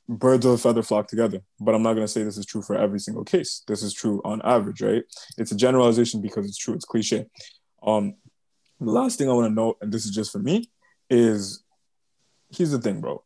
birds 0.08 0.46
of 0.46 0.52
a 0.52 0.58
feather 0.58 0.82
flock 0.82 1.06
together. 1.06 1.42
But 1.60 1.74
I'm 1.74 1.82
not 1.82 1.94
going 1.94 2.06
to 2.06 2.12
say 2.12 2.22
this 2.22 2.38
is 2.38 2.46
true 2.46 2.62
for 2.62 2.76
every 2.76 2.98
single 2.98 3.24
case. 3.24 3.62
This 3.68 3.82
is 3.82 3.92
true 3.92 4.22
on 4.24 4.40
average, 4.42 4.80
right? 4.80 5.02
It's 5.36 5.52
a 5.52 5.56
generalization 5.56 6.22
because 6.22 6.46
it's 6.46 6.56
true. 6.56 6.74
It's 6.74 6.84
cliche. 6.84 7.26
Um, 7.82 8.14
the 8.80 8.90
last 8.90 9.18
thing 9.18 9.28
I 9.28 9.34
want 9.34 9.48
to 9.48 9.54
note, 9.54 9.76
and 9.80 9.92
this 9.92 10.06
is 10.06 10.14
just 10.14 10.32
for 10.32 10.38
me, 10.38 10.70
is 11.10 11.62
here's 12.50 12.70
the 12.70 12.78
thing, 12.78 13.00
bro. 13.00 13.22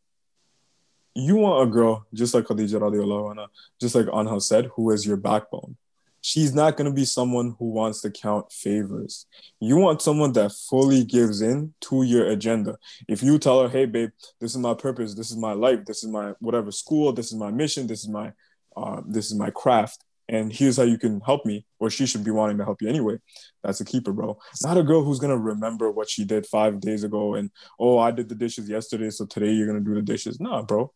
You 1.15 1.35
want 1.35 1.67
a 1.67 1.71
girl 1.71 2.07
just 2.13 2.33
like 2.33 2.45
Khadija 2.45 2.79
radiallahu 2.79 3.35
anha, 3.35 3.47
just 3.79 3.95
like 3.95 4.07
Anha 4.07 4.41
said, 4.41 4.69
who 4.75 4.91
is 4.91 5.05
your 5.05 5.17
backbone. 5.17 5.77
She's 6.21 6.55
not 6.55 6.77
going 6.77 6.89
to 6.89 6.95
be 6.95 7.03
someone 7.03 7.53
who 7.59 7.71
wants 7.71 8.01
to 8.01 8.09
count 8.09 8.49
favors. 8.51 9.25
You 9.59 9.75
want 9.75 10.01
someone 10.01 10.31
that 10.33 10.53
fully 10.53 11.03
gives 11.03 11.41
in 11.41 11.73
to 11.81 12.03
your 12.03 12.27
agenda. 12.27 12.77
If 13.09 13.21
you 13.21 13.37
tell 13.37 13.61
her, 13.61 13.67
hey, 13.67 13.85
babe, 13.85 14.11
this 14.39 14.51
is 14.51 14.57
my 14.57 14.73
purpose, 14.73 15.13
this 15.15 15.31
is 15.31 15.37
my 15.37 15.51
life, 15.51 15.83
this 15.85 16.01
is 16.01 16.09
my 16.09 16.31
whatever 16.39 16.71
school, 16.71 17.11
this 17.11 17.27
is 17.27 17.37
my 17.37 17.51
mission, 17.51 17.87
this 17.87 18.03
is 18.03 18.09
my 18.09 18.31
uh, 18.75 19.01
this 19.05 19.27
is 19.27 19.35
my 19.35 19.51
craft, 19.51 20.03
and 20.29 20.53
here's 20.53 20.77
how 20.77 20.83
you 20.83 20.97
can 20.97 21.19
help 21.21 21.45
me, 21.45 21.65
or 21.79 21.89
she 21.89 22.05
should 22.05 22.23
be 22.23 22.31
wanting 22.31 22.57
to 22.57 22.65
help 22.65 22.81
you 22.81 22.89
anyway. 22.89 23.17
That's 23.63 23.81
a 23.81 23.85
keeper, 23.85 24.13
bro. 24.13 24.37
It's 24.51 24.63
not 24.63 24.77
a 24.77 24.83
girl 24.83 25.03
who's 25.03 25.19
gonna 25.19 25.37
remember 25.37 25.91
what 25.91 26.09
she 26.09 26.25
did 26.25 26.45
five 26.45 26.79
days 26.79 27.03
ago 27.03 27.35
and 27.35 27.51
oh, 27.79 27.97
I 27.97 28.11
did 28.11 28.29
the 28.29 28.35
dishes 28.35 28.69
yesterday, 28.69 29.09
so 29.09 29.25
today 29.25 29.51
you're 29.51 29.67
gonna 29.67 29.81
do 29.81 29.95
the 29.95 30.01
dishes. 30.01 30.39
Nah, 30.39 30.61
bro. 30.61 30.91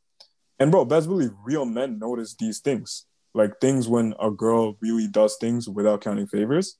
And 0.59 0.71
bro, 0.71 0.85
best 0.85 1.07
believe 1.07 1.31
real 1.43 1.65
men 1.65 1.99
notice 1.99 2.35
these 2.35 2.59
things. 2.59 3.05
Like 3.33 3.59
things 3.59 3.87
when 3.87 4.15
a 4.19 4.31
girl 4.31 4.77
really 4.81 5.07
does 5.07 5.37
things 5.39 5.69
without 5.69 6.01
counting 6.01 6.27
favors. 6.27 6.77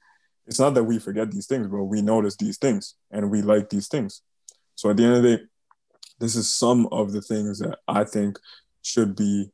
It's 0.47 0.59
not 0.59 0.73
that 0.75 0.85
we 0.85 0.97
forget 0.97 1.29
these 1.29 1.45
things, 1.45 1.67
bro. 1.67 1.83
We 1.83 2.01
notice 2.01 2.35
these 2.37 2.57
things 2.57 2.95
and 3.11 3.29
we 3.29 3.41
like 3.41 3.69
these 3.69 3.87
things. 3.87 4.21
So 4.75 4.89
at 4.89 4.97
the 4.97 5.03
end 5.03 5.15
of 5.17 5.23
the 5.23 5.37
day, 5.37 5.43
this 6.19 6.35
is 6.35 6.49
some 6.49 6.87
of 6.91 7.11
the 7.11 7.21
things 7.21 7.59
that 7.59 7.79
I 7.87 8.03
think 8.05 8.39
should 8.81 9.15
be 9.15 9.51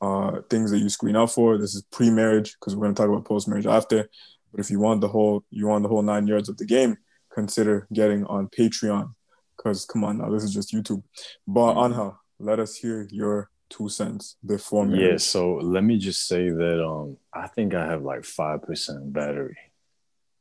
uh, 0.00 0.40
things 0.48 0.70
that 0.70 0.78
you 0.78 0.88
screen 0.88 1.16
out 1.16 1.32
for. 1.32 1.58
This 1.58 1.74
is 1.74 1.82
pre-marriage 1.90 2.54
because 2.54 2.74
we're 2.74 2.84
going 2.84 2.94
to 2.94 3.02
talk 3.02 3.10
about 3.10 3.24
post-marriage 3.24 3.66
after. 3.66 4.08
But 4.50 4.60
if 4.60 4.70
you 4.70 4.80
want 4.80 5.00
the 5.00 5.08
whole, 5.08 5.44
you 5.50 5.66
want 5.66 5.82
the 5.82 5.88
whole 5.88 6.02
nine 6.02 6.26
yards 6.26 6.48
of 6.48 6.56
the 6.56 6.64
game, 6.64 6.96
consider 7.32 7.86
getting 7.92 8.24
on 8.24 8.48
Patreon. 8.48 9.14
Because 9.56 9.84
come 9.84 10.04
on 10.04 10.18
now, 10.18 10.30
this 10.30 10.44
is 10.44 10.54
just 10.54 10.72
YouTube. 10.72 11.02
But 11.46 11.74
Anha, 11.74 12.16
let 12.38 12.60
us 12.60 12.76
hear 12.76 13.08
your 13.10 13.50
two 13.68 13.88
cents 13.88 14.36
before 14.46 14.86
marriage. 14.86 15.02
Yeah, 15.02 15.16
so 15.18 15.54
let 15.56 15.84
me 15.84 15.98
just 15.98 16.26
say 16.26 16.48
that 16.48 16.82
um 16.82 17.18
I 17.34 17.48
think 17.48 17.74
I 17.74 17.86
have 17.86 18.02
like 18.02 18.24
five 18.24 18.62
percent 18.62 19.12
battery. 19.12 19.56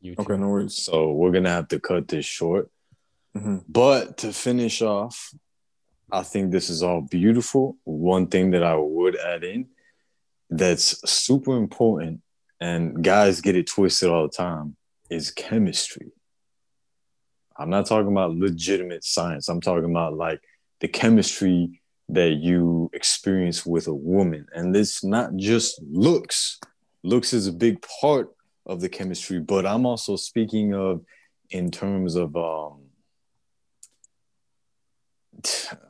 YouTube. 0.03 0.19
Okay, 0.19 0.37
no 0.37 0.49
worries. 0.49 0.75
So 0.75 1.11
we're 1.11 1.31
gonna 1.31 1.49
have 1.49 1.67
to 1.69 1.79
cut 1.79 2.07
this 2.07 2.25
short. 2.25 2.69
Mm-hmm. 3.35 3.57
But 3.67 4.19
to 4.19 4.31
finish 4.31 4.81
off, 4.81 5.33
I 6.11 6.23
think 6.23 6.51
this 6.51 6.69
is 6.69 6.83
all 6.83 7.01
beautiful. 7.01 7.77
One 7.83 8.27
thing 8.27 8.51
that 8.51 8.63
I 8.63 8.75
would 8.75 9.17
add 9.17 9.43
in 9.43 9.67
that's 10.49 11.09
super 11.09 11.57
important, 11.57 12.21
and 12.61 13.03
guys 13.03 13.41
get 13.41 13.55
it 13.55 13.67
twisted 13.67 14.09
all 14.09 14.23
the 14.23 14.33
time, 14.33 14.77
is 15.09 15.31
chemistry. 15.31 16.11
I'm 17.57 17.69
not 17.69 17.87
talking 17.87 18.11
about 18.11 18.35
legitimate 18.35 19.03
science. 19.03 19.49
I'm 19.49 19.61
talking 19.61 19.89
about 19.89 20.13
like 20.13 20.41
the 20.79 20.87
chemistry 20.87 21.81
that 22.09 22.35
you 22.35 22.89
experience 22.93 23.65
with 23.65 23.87
a 23.87 23.93
woman. 23.93 24.47
And 24.53 24.75
it's 24.75 25.03
not 25.03 25.35
just 25.35 25.81
looks. 25.81 26.59
Looks 27.03 27.33
is 27.33 27.47
a 27.47 27.53
big 27.53 27.85
part 28.01 28.33
of 28.65 28.79
the 28.79 28.89
chemistry, 28.89 29.39
but 29.39 29.65
I'm 29.65 29.85
also 29.85 30.15
speaking 30.15 30.73
of 30.73 31.03
in 31.49 31.71
terms 31.71 32.15
of 32.15 32.35
um, 32.35 32.86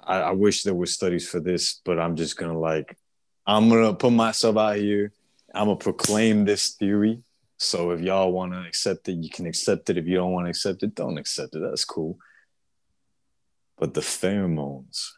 I, 0.04 0.20
I 0.20 0.32
wish 0.32 0.64
there 0.64 0.74
were 0.74 0.86
studies 0.86 1.28
for 1.28 1.40
this, 1.40 1.82
but 1.86 2.00
I'm 2.00 2.16
just 2.16 2.38
gonna 2.38 2.58
like 2.58 2.98
I'm 3.46 3.70
gonna 3.70 3.94
put 3.94 4.12
myself 4.12 4.58
out 4.58 4.78
here. 4.78 5.14
I'm 5.54 5.68
gonna 5.68 5.78
proclaim 5.78 6.46
this 6.46 6.72
theory. 6.72 7.24
So 7.58 7.92
if 7.92 8.02
y'all 8.02 8.32
want 8.32 8.54
to 8.54 8.62
accept 8.62 9.10
it, 9.10 9.14
you 9.14 9.30
can 9.30 9.48
accept 9.48 9.90
it. 9.90 9.98
If 9.98 10.06
you 10.06 10.16
don't 10.16 10.32
want 10.32 10.46
to 10.46 10.50
accept 10.50 10.84
it, 10.84 10.94
don't 10.94 11.18
accept 11.18 11.56
it. 11.56 11.60
That's 11.60 11.86
cool. 11.86 12.20
But 13.78 13.94
the 13.94 14.02
pheromones, 14.02 15.10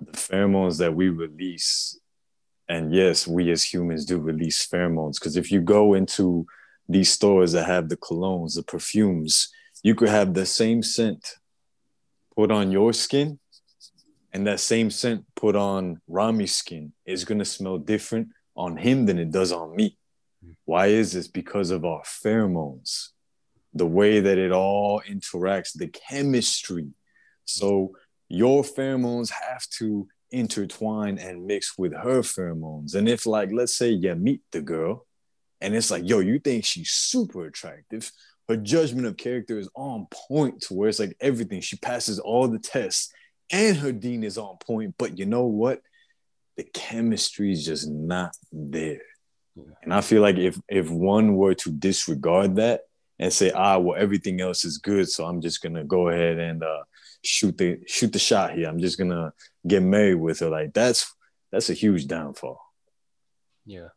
the 0.00 0.12
pheromones 0.12 0.78
that 0.78 0.94
we 0.94 1.08
release, 1.08 1.98
and 2.68 2.92
yes, 2.92 3.26
we 3.28 3.50
as 3.50 3.62
humans 3.62 4.04
do 4.04 4.18
release 4.18 4.66
pheromones. 4.66 5.20
Because 5.20 5.36
if 5.36 5.52
you 5.52 5.60
go 5.60 5.94
into 5.94 6.46
these 6.88 7.12
stores 7.12 7.52
that 7.52 7.66
have 7.66 7.88
the 7.88 7.96
colognes, 7.96 8.56
the 8.56 8.62
perfumes, 8.62 9.52
you 9.82 9.94
could 9.94 10.08
have 10.08 10.34
the 10.34 10.46
same 10.46 10.82
scent 10.82 11.36
put 12.36 12.50
on 12.50 12.70
your 12.70 12.92
skin 12.92 13.38
and 14.32 14.46
that 14.46 14.60
same 14.60 14.90
scent 14.90 15.24
put 15.34 15.56
on 15.56 16.00
Rami's 16.08 16.54
skin 16.54 16.92
is 17.06 17.24
going 17.24 17.38
to 17.38 17.44
smell 17.44 17.78
different 17.78 18.28
on 18.54 18.76
him 18.76 19.06
than 19.06 19.18
it 19.18 19.30
does 19.30 19.52
on 19.52 19.74
me. 19.74 19.96
Why 20.64 20.88
is 20.88 21.12
this? 21.12 21.28
Because 21.28 21.70
of 21.70 21.84
our 21.84 22.02
pheromones, 22.02 23.08
the 23.72 23.86
way 23.86 24.20
that 24.20 24.38
it 24.38 24.52
all 24.52 25.00
interacts, 25.08 25.72
the 25.74 25.88
chemistry. 25.88 26.88
So 27.44 27.92
your 28.28 28.62
pheromones 28.62 29.30
have 29.30 29.66
to 29.78 30.08
intertwine 30.30 31.18
and 31.18 31.46
mix 31.46 31.78
with 31.78 31.92
her 31.94 32.20
pheromones. 32.20 32.94
And 32.94 33.08
if, 33.08 33.26
like, 33.26 33.50
let's 33.52 33.74
say 33.74 33.90
you 33.90 34.14
meet 34.14 34.42
the 34.52 34.60
girl 34.60 35.06
and 35.60 35.74
it's 35.74 35.90
like, 35.90 36.08
yo, 36.08 36.18
you 36.18 36.38
think 36.38 36.64
she's 36.64 36.90
super 36.90 37.46
attractive, 37.46 38.10
her 38.48 38.56
judgment 38.56 39.06
of 39.06 39.16
character 39.16 39.58
is 39.58 39.68
on 39.74 40.06
point 40.28 40.62
to 40.62 40.74
where 40.74 40.88
it's 40.88 40.98
like 40.98 41.16
everything. 41.20 41.60
She 41.60 41.76
passes 41.76 42.18
all 42.18 42.48
the 42.48 42.58
tests 42.58 43.12
and 43.50 43.76
her 43.76 43.92
deen 43.92 44.24
is 44.24 44.38
on 44.38 44.56
point. 44.58 44.94
But 44.98 45.18
you 45.18 45.26
know 45.26 45.46
what? 45.46 45.82
The 46.56 46.64
chemistry 46.64 47.52
is 47.52 47.64
just 47.64 47.88
not 47.88 48.36
there. 48.52 49.02
Yeah. 49.56 49.64
And 49.82 49.92
I 49.92 50.00
feel 50.00 50.22
like 50.22 50.36
if 50.36 50.58
if 50.68 50.90
one 50.90 51.34
were 51.34 51.54
to 51.54 51.70
disregard 51.70 52.56
that 52.56 52.82
and 53.18 53.32
say, 53.32 53.50
ah, 53.50 53.78
well, 53.78 53.98
everything 53.98 54.40
else 54.40 54.64
is 54.64 54.78
good, 54.78 55.08
so 55.08 55.24
I'm 55.24 55.40
just 55.40 55.62
gonna 55.62 55.84
go 55.84 56.08
ahead 56.08 56.38
and 56.38 56.62
uh, 56.62 56.82
shoot 57.24 57.56
the 57.56 57.80
shoot 57.86 58.12
the 58.12 58.18
shot 58.18 58.52
here. 58.52 58.68
I'm 58.68 58.78
just 58.78 58.98
gonna 58.98 59.32
get 59.66 59.82
married 59.82 60.16
with 60.16 60.40
her. 60.40 60.50
Like 60.50 60.72
that's 60.72 61.12
that's 61.50 61.70
a 61.70 61.74
huge 61.74 62.06
downfall. 62.06 62.60
Yeah. 63.64 63.88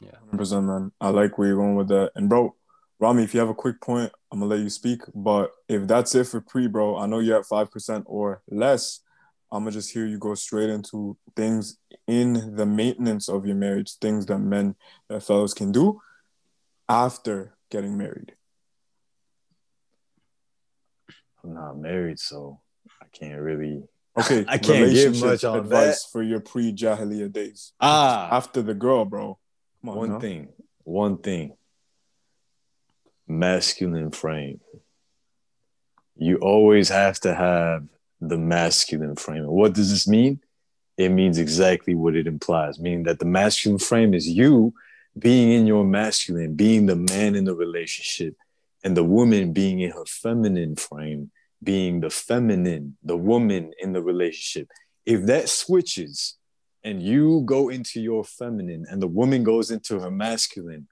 Yeah. 0.00 0.10
100%, 0.32 0.64
man. 0.64 0.92
I 1.00 1.08
like 1.08 1.38
where 1.38 1.48
you're 1.48 1.56
going 1.56 1.76
with 1.76 1.88
that. 1.88 2.12
And 2.14 2.28
bro, 2.28 2.54
Rami, 2.98 3.24
if 3.24 3.34
you 3.34 3.40
have 3.40 3.48
a 3.48 3.54
quick 3.54 3.80
point, 3.80 4.10
I'm 4.32 4.40
gonna 4.40 4.50
let 4.50 4.60
you 4.60 4.70
speak. 4.70 5.02
But 5.14 5.50
if 5.68 5.86
that's 5.86 6.14
it 6.14 6.24
for 6.24 6.40
pre, 6.40 6.66
bro, 6.66 6.96
I 6.96 7.06
know 7.06 7.18
you're 7.18 7.38
at 7.38 7.46
five 7.46 7.70
percent 7.70 8.04
or 8.06 8.42
less. 8.50 9.00
I'm 9.52 9.62
gonna 9.62 9.72
just 9.72 9.92
hear 9.92 10.06
you 10.06 10.18
go 10.18 10.34
straight 10.34 10.70
into 10.70 11.16
things 11.36 11.78
in 12.06 12.56
the 12.56 12.66
maintenance 12.66 13.28
of 13.28 13.46
your 13.46 13.56
marriage, 13.56 13.94
things 13.98 14.26
that 14.26 14.38
men, 14.38 14.76
that 15.08 15.22
fellows 15.22 15.54
can 15.54 15.72
do 15.72 16.00
after 16.88 17.56
getting 17.70 17.96
married. 17.98 18.34
I'm 21.44 21.54
not 21.54 21.78
married, 21.78 22.18
so 22.18 22.60
I 23.00 23.06
can't 23.12 23.40
really. 23.40 23.84
Okay, 24.18 24.44
I 24.48 24.58
can't 24.58 24.92
give 24.92 25.14
much 25.16 25.44
on 25.44 25.58
advice 25.58 26.06
for 26.10 26.22
your 26.22 26.40
pre-jahiliya 26.40 27.30
days. 27.30 27.72
Ah, 27.80 28.28
After 28.34 28.62
the 28.62 28.74
girl, 28.74 29.04
bro. 29.04 29.38
Come 29.82 29.90
on, 29.90 29.96
one 29.96 30.20
thing, 30.20 30.48
one 30.84 31.18
thing. 31.18 31.56
Masculine 33.28 34.10
frame. 34.10 34.60
You 36.16 36.36
always 36.36 36.88
have 36.88 37.20
to 37.20 37.34
have 37.34 37.86
the 38.20 38.38
masculine 38.38 39.16
frame. 39.16 39.46
What 39.46 39.74
does 39.74 39.90
this 39.90 40.08
mean? 40.08 40.40
It 40.96 41.10
means 41.10 41.38
exactly 41.38 41.94
what 41.94 42.16
it 42.16 42.26
implies, 42.26 42.80
meaning 42.80 43.02
that 43.02 43.18
the 43.18 43.26
masculine 43.26 43.78
frame 43.78 44.14
is 44.14 44.26
you 44.26 44.72
being 45.18 45.52
in 45.52 45.66
your 45.66 45.84
masculine, 45.84 46.54
being 46.54 46.86
the 46.86 46.96
man 46.96 47.34
in 47.34 47.44
the 47.44 47.54
relationship, 47.54 48.34
and 48.84 48.96
the 48.96 49.04
woman 49.04 49.52
being 49.52 49.80
in 49.80 49.90
her 49.90 50.04
feminine 50.06 50.76
frame, 50.76 51.30
being 51.62 52.00
the 52.00 52.10
feminine, 52.10 52.96
the 53.02 53.16
woman 53.16 53.72
in 53.80 53.92
the 53.92 54.02
relationship. 54.02 54.68
If 55.04 55.26
that 55.26 55.48
switches 55.48 56.36
and 56.84 57.02
you 57.02 57.42
go 57.44 57.68
into 57.68 58.00
your 58.00 58.24
feminine 58.24 58.86
and 58.88 59.02
the 59.02 59.06
woman 59.06 59.42
goes 59.42 59.70
into 59.70 60.00
her 60.00 60.10
masculine, 60.10 60.86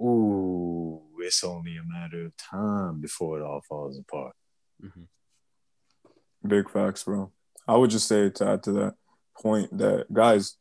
ooh, 0.00 1.02
it's 1.24 1.42
only 1.44 1.76
a 1.76 1.82
matter 1.84 2.26
of 2.26 2.36
time 2.36 3.00
before 3.00 3.38
it 3.38 3.42
all 3.42 3.62
falls 3.68 3.98
apart. 3.98 4.34
Mhm. 4.82 5.06
Big 6.46 6.70
facts, 6.70 7.04
bro. 7.04 7.32
I 7.66 7.76
would 7.76 7.90
just 7.90 8.06
say 8.06 8.30
to 8.30 8.48
add 8.48 8.62
to 8.64 8.72
that 8.72 8.94
point 9.40 9.76
that 9.78 10.12
guys, 10.12 10.56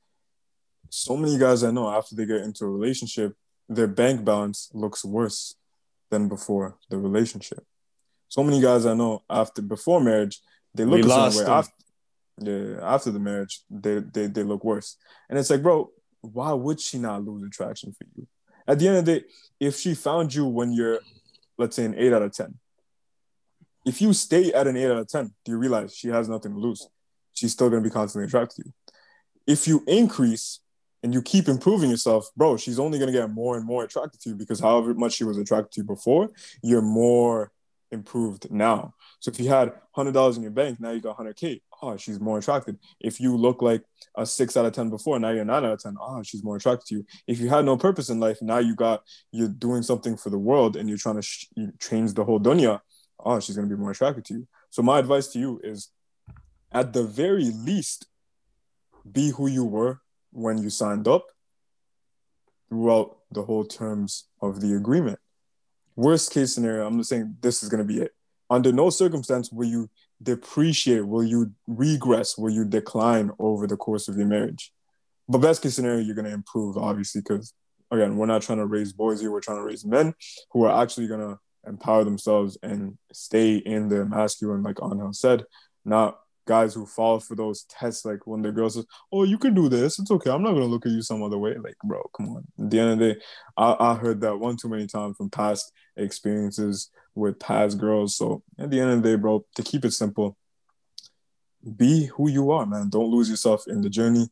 so 0.90 1.18
many 1.18 1.38
guys 1.38 1.64
I 1.64 1.72
know 1.72 1.90
after 1.90 2.15
they 2.15 2.26
get 2.26 2.41
into 2.41 2.65
a 2.65 2.69
relationship, 2.69 3.35
their 3.68 3.88
bank 3.88 4.23
balance 4.23 4.69
looks 4.73 5.03
worse 5.03 5.56
than 6.10 6.30
before 6.30 6.77
the 6.90 6.98
relationship. 6.98 7.65
So 8.30 8.44
many 8.44 8.61
guys 8.61 8.85
I 8.85 8.94
know 8.94 9.23
after 9.30 9.61
before 9.61 9.99
marriage, 10.02 10.41
they 10.73 10.85
look 10.85 11.03
We 11.03 11.11
a 11.11 11.31
certain 11.31 11.38
way. 11.38 11.44
them. 11.44 11.53
After, 11.53 11.73
yeah, 12.40 12.94
after 12.95 13.11
the 13.11 13.19
marriage, 13.19 13.61
they, 13.69 13.99
they 13.99 14.27
they 14.27 14.44
look 14.44 14.64
worse. 14.64 14.98
And 15.30 15.38
it's 15.38 15.49
like, 15.49 15.61
bro, 15.61 15.91
why 16.22 16.53
would 16.53 16.80
she 16.80 16.98
not 16.99 17.23
lose 17.23 17.44
attraction 17.45 17.91
for 17.94 18.06
you? 18.15 18.27
At 18.68 18.80
the 18.80 18.88
end 18.88 18.98
of 18.98 19.06
the 19.06 19.19
day, 19.19 19.26
if 19.60 19.77
she 19.77 19.94
found 19.95 20.34
you 20.34 20.45
when 20.45 20.72
you're, 20.72 20.99
let's 21.57 21.76
say, 21.76 21.85
an 21.85 21.95
eight 21.98 22.14
out 22.14 22.22
of 22.22 22.34
ten, 22.34 22.56
if 23.85 24.02
you 24.02 24.14
stay 24.14 24.53
at 24.53 24.68
an 24.68 24.77
eight 24.77 24.90
out 24.90 24.98
of 24.98 25.07
10, 25.07 25.34
do 25.44 25.52
you 25.52 25.57
realize 25.57 25.95
she 25.95 26.07
has 26.10 26.30
nothing 26.30 26.53
to 26.53 26.60
lose? 26.60 26.88
She's 27.34 27.52
still 27.52 27.69
going 27.69 27.84
to 27.84 27.90
be 27.90 27.94
constantly 27.94 28.27
attracted 28.27 28.64
to 28.64 28.69
you. 28.69 28.94
If 29.45 29.68
you 29.68 29.84
increase 29.88 30.60
and 31.02 31.14
you 31.14 31.22
keep 31.22 31.48
improving 31.49 31.90
yourself, 31.90 32.30
bro, 32.38 32.56
she's 32.56 32.80
only 32.80 32.98
going 32.98 33.11
to 33.11 33.18
get 33.18 33.30
more 33.30 33.57
and 33.57 33.65
more 33.65 33.84
attracted 33.84 34.22
to 34.22 34.30
you 34.30 34.35
because 34.35 34.60
however 34.60 34.94
much 34.94 35.14
she 35.14 35.26
was 35.26 35.38
attracted 35.38 35.72
to 35.73 35.81
you 35.81 35.88
before, 35.88 36.30
you're 36.61 36.81
more 36.81 37.52
improved 37.94 38.52
now. 38.52 38.94
So 39.22 39.32
if 39.32 39.40
you 39.40 39.48
had 39.48 39.72
$100 39.95 40.36
in 40.36 40.41
your 40.41 40.52
bank, 40.52 40.82
now 40.82 40.91
you 40.91 40.99
got 40.99 41.18
100K. 41.18 41.61
Oh, 41.82 41.95
she's 41.95 42.20
more 42.20 42.40
attracted. 42.40 42.78
If 42.99 43.22
you 43.22 43.38
look 43.38 43.61
like 43.61 43.84
a 44.18 44.26
six 44.26 44.57
out 44.57 44.65
of 44.65 44.74
10 44.74 44.90
before, 44.90 45.20
now 45.20 45.30
you're 45.30 45.45
nine 45.45 45.64
out 45.64 45.74
of 45.74 45.82
10. 45.82 45.95
Oh, 46.02 46.22
she's 46.24 46.44
more 46.44 46.57
attracted 46.57 46.88
to 46.88 46.95
you. 46.95 47.06
If 47.28 47.40
you 47.40 47.49
had 47.49 47.64
no 47.64 47.78
purpose 47.78 48.10
in 48.10 48.20
life, 48.20 48.41
now 48.41 48.57
you 48.57 48.76
got, 48.76 49.03
you're 49.32 49.48
doing 49.48 49.84
something 49.84 50.18
for 50.18 50.30
the 50.30 50.38
world 50.38 50.76
and 50.76 50.90
you're 50.90 50.98
trying 50.98 51.15
to 51.15 51.22
sh- 51.22 51.48
you 51.56 51.72
change 51.80 52.14
the 52.14 52.26
whole 52.26 52.40
dunya 52.40 52.82
oh, 53.26 53.40
she's 53.40 53.56
to 53.56 53.64
be 53.64 53.76
more 53.76 53.91
attracted 53.91 54.26
to 54.26 54.34
you. 54.36 54.48
So 54.70 54.82
my 54.82 54.99
advice 54.99 55.28
to 55.30 55.40
you 55.40 55.60
is 55.64 55.90
at 56.72 56.94
the 56.94 57.03
very 57.03 57.45
least, 57.45 58.07
be 59.10 59.30
who 59.30 59.48
you 59.48 59.65
were 59.65 59.99
when 60.32 60.57
you 60.57 60.70
signed 60.70 61.07
up 61.07 61.28
throughout 62.70 63.18
the 63.32 63.44
whole 63.44 63.65
terms 63.65 64.28
of 64.41 64.61
the 64.61 64.74
agreement. 64.76 65.20
Worst 65.95 66.32
case 66.32 66.53
scenario, 66.53 66.86
I'm 66.86 66.98
just 66.98 67.10
saying 67.10 67.38
this 67.41 67.64
is 67.64 67.70
going 67.70 67.86
to 67.86 67.94
be 67.94 68.02
it. 68.02 68.11
Under 68.49 68.72
no 68.72 68.90
circumstance 68.90 69.52
will 69.52 69.68
you 69.68 69.90
depreciate, 70.22 71.06
will 71.06 71.24
you 71.24 71.52
regress, 71.68 72.38
will 72.38 72.49
you 72.49 72.65
decline 72.65 73.32
over 73.40 73.68
the 73.68 73.78
course 73.78 74.07
of 74.07 74.18
your 74.18 74.28
marriage. 74.28 74.72
But 75.28 75.40
best 75.40 75.61
case 75.61 75.76
scenario, 75.76 75.99
you're 75.99 76.15
going 76.15 76.26
to 76.26 76.34
improve, 76.34 76.78
obviously, 76.78 77.22
because 77.22 77.53
again, 77.91 78.18
we're 78.18 78.26
not 78.26 78.41
trying 78.41 78.57
to 78.57 78.65
raise 78.65 78.94
boys 78.94 79.22
here, 79.22 79.32
we're 79.32 79.40
trying 79.40 79.57
to 79.57 79.64
raise 79.64 79.86
men 79.86 80.14
who 80.52 80.64
are 80.64 80.82
actually 80.82 81.07
going 81.07 81.20
to 81.20 81.40
empower 81.68 82.03
themselves 82.03 82.57
and 82.64 82.98
stay 83.11 83.56
in 83.57 83.88
their 83.90 84.06
masculine, 84.06 84.64
like 84.64 84.76
Anhel 84.78 85.15
said, 85.15 85.45
not 85.86 86.20
guys 86.45 86.74
who 86.74 86.86
fall 86.86 87.20
for 87.20 87.36
those 87.36 87.64
tests. 87.64 88.06
Like 88.06 88.26
when 88.26 88.41
the 88.41 88.52
girl 88.52 88.70
says, 88.70 88.86
"Oh, 89.11 89.24
you 89.24 89.38
can 89.38 89.53
do 89.53 89.70
this. 89.70 89.99
It's 89.99 90.11
okay. 90.11 90.30
I'm 90.30 90.44
not 90.44 90.53
gonna 90.53 90.65
look 90.65 90.86
at 90.86 90.91
you 90.91 91.02
some 91.02 91.24
other 91.24 91.38
way." 91.38 91.56
Like, 91.56 91.78
bro, 91.84 92.02
come 92.15 92.30
on. 92.30 92.44
At 92.60 92.70
the 92.70 92.80
end 92.80 92.91
of 92.91 92.99
the 92.99 93.14
day, 93.14 93.22
I, 93.57 93.76
I 93.80 93.95
heard 93.95 94.22
that 94.22 94.38
one 94.38 94.57
too 94.57 94.70
many 94.70 94.88
times 94.88 95.18
from 95.18 95.30
past 95.30 95.72
experiences 95.98 96.90
with 97.15 97.40
past 97.40 97.78
girls. 97.78 98.15
So 98.15 98.44
at 98.60 98.72
the 98.72 98.80
end 98.80 98.91
of 98.91 99.03
the 99.03 99.10
day, 99.10 99.15
bro, 99.15 99.45
to 99.56 99.64
keep 99.64 99.86
it 99.86 99.91
simple, 99.91 100.38
be 101.78 102.07
who 102.07 102.30
you 102.30 102.52
are, 102.52 102.65
man. 102.65 102.90
Don't 102.90 103.11
lose 103.11 103.30
yourself 103.30 103.64
in 103.68 103.82
the 103.82 103.90
journey. 103.90 104.30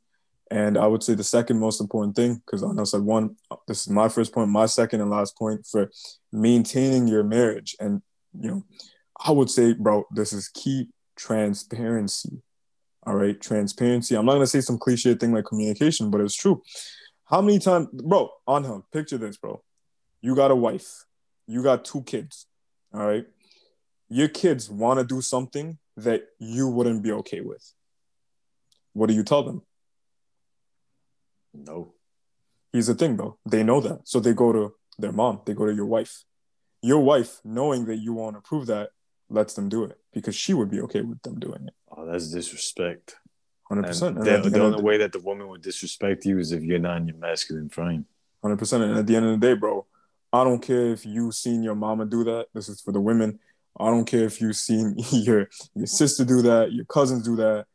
And 0.50 0.78
I 0.78 0.86
would 0.86 1.02
say 1.02 1.14
the 1.14 1.24
second 1.24 1.60
most 1.60 1.80
important 1.80 2.16
thing, 2.16 2.42
because 2.46 2.62
I 2.62 2.74
know 2.74 2.84
said 2.84 3.02
one, 3.02 3.38
this 3.70 3.82
is 3.82 3.90
my 3.90 4.10
first 4.10 4.34
point, 4.34 4.50
my 4.50 4.66
second 4.66 5.00
and 5.00 5.10
last 5.10 5.38
point 5.38 5.66
for 5.66 5.90
maintaining 6.34 7.08
your 7.08 7.24
marriage. 7.24 7.74
And, 7.80 8.02
you 8.38 8.52
know, 8.52 8.64
I 9.24 9.32
would 9.32 9.50
say, 9.50 9.74
bro, 9.74 10.06
this 10.12 10.34
is 10.34 10.50
key 10.50 10.90
transparency. 11.22 12.42
All 13.04 13.16
right, 13.16 13.40
transparency. 13.40 14.16
I'm 14.16 14.26
not 14.26 14.34
gonna 14.34 14.48
say 14.48 14.62
some 14.62 14.78
cliche 14.78 15.14
thing 15.14 15.34
like 15.34 15.46
communication, 15.46 16.10
but 16.10 16.22
it's 16.22 16.36
true. 16.36 16.62
How 17.26 17.42
many 17.42 17.60
times, 17.60 17.88
bro, 17.94 18.30
on 18.48 18.64
him, 18.64 18.84
picture 18.92 19.18
this, 19.18 19.38
bro. 19.38 19.62
You 20.22 20.36
got 20.36 20.52
a 20.52 20.56
wife, 20.56 21.06
you 21.48 21.64
got 21.64 21.86
two 21.86 22.02
kids. 22.04 22.48
All 22.94 23.06
right. 23.06 23.26
Your 24.10 24.28
kids 24.28 24.70
want 24.70 25.00
to 25.00 25.06
do 25.06 25.22
something 25.22 25.78
that 25.98 26.24
you 26.40 26.68
wouldn't 26.68 27.02
be 27.02 27.12
okay 27.14 27.42
with. 27.42 27.64
What 28.94 29.08
do 29.08 29.14
you 29.14 29.24
tell 29.24 29.44
them? 29.44 29.62
No. 31.54 31.94
Here's 32.74 32.88
the 32.88 32.96
thing, 32.96 33.16
though. 33.16 33.38
They 33.50 33.64
know 33.64 33.80
that. 33.82 34.02
So 34.04 34.20
they 34.20 34.34
go 34.34 34.52
to 34.52 34.74
their 34.98 35.14
mom, 35.14 35.42
they 35.46 35.54
go 35.54 35.66
to 35.66 35.74
your 35.74 35.86
wife. 35.86 36.24
Your 36.82 37.00
wife, 37.00 37.40
knowing 37.44 37.86
that 37.86 37.98
you 37.98 38.14
won't 38.14 38.36
approve 38.36 38.66
that, 38.68 38.90
lets 39.32 39.54
them 39.54 39.70
do 39.70 39.84
it 39.86 39.98
because 40.14 40.36
she 40.36 40.54
would 40.54 40.70
be 40.70 40.82
okay 40.82 41.02
with 41.02 41.22
them 41.22 41.40
doing 41.40 41.68
it. 41.68 41.74
Oh, 41.96 42.06
that's 42.06 42.32
disrespect. 42.32 43.16
100%. 43.72 44.08
And 44.08 44.18
And 44.18 44.26
the, 44.26 44.38
the 44.38 44.50
the 44.50 44.64
only 44.64 44.84
way 44.84 44.98
that 44.98 45.14
the 45.14 45.20
woman 45.20 45.48
would 45.48 45.62
disrespect 45.62 46.26
you 46.26 46.40
is 46.40 46.52
if 46.52 46.62
you're 46.64 46.80
not 46.80 46.98
in 46.98 47.08
your 47.08 47.18
masculine 47.18 47.70
frame. 47.70 48.06
Hundred 48.42 48.58
percent. 48.58 48.84
And 48.84 48.98
at 48.98 49.08
the 49.08 49.16
end 49.16 49.26
of 49.26 49.40
the 49.40 49.48
day, 49.48 49.54
bro, 49.54 49.86
I 50.34 50.44
don't 50.44 50.62
care 50.62 50.92
if 50.92 51.06
you've 51.06 51.36
seen 51.36 51.64
your 51.64 51.76
mama 51.76 52.06
do 52.06 52.24
that. 52.26 52.48
This 52.54 52.70
is 52.70 52.82
for 52.82 52.92
the 52.92 53.00
women. 53.00 53.40
I 53.80 53.90
don't 53.90 54.06
care 54.06 54.26
if 54.26 54.42
you've 54.42 54.56
seen 54.56 54.96
your 55.12 55.48
your 55.76 55.88
sister 55.88 56.26
do 56.26 56.42
that, 56.42 56.74
your 56.74 56.86
cousins 56.86 57.24
do 57.24 57.36
that, 57.38 57.66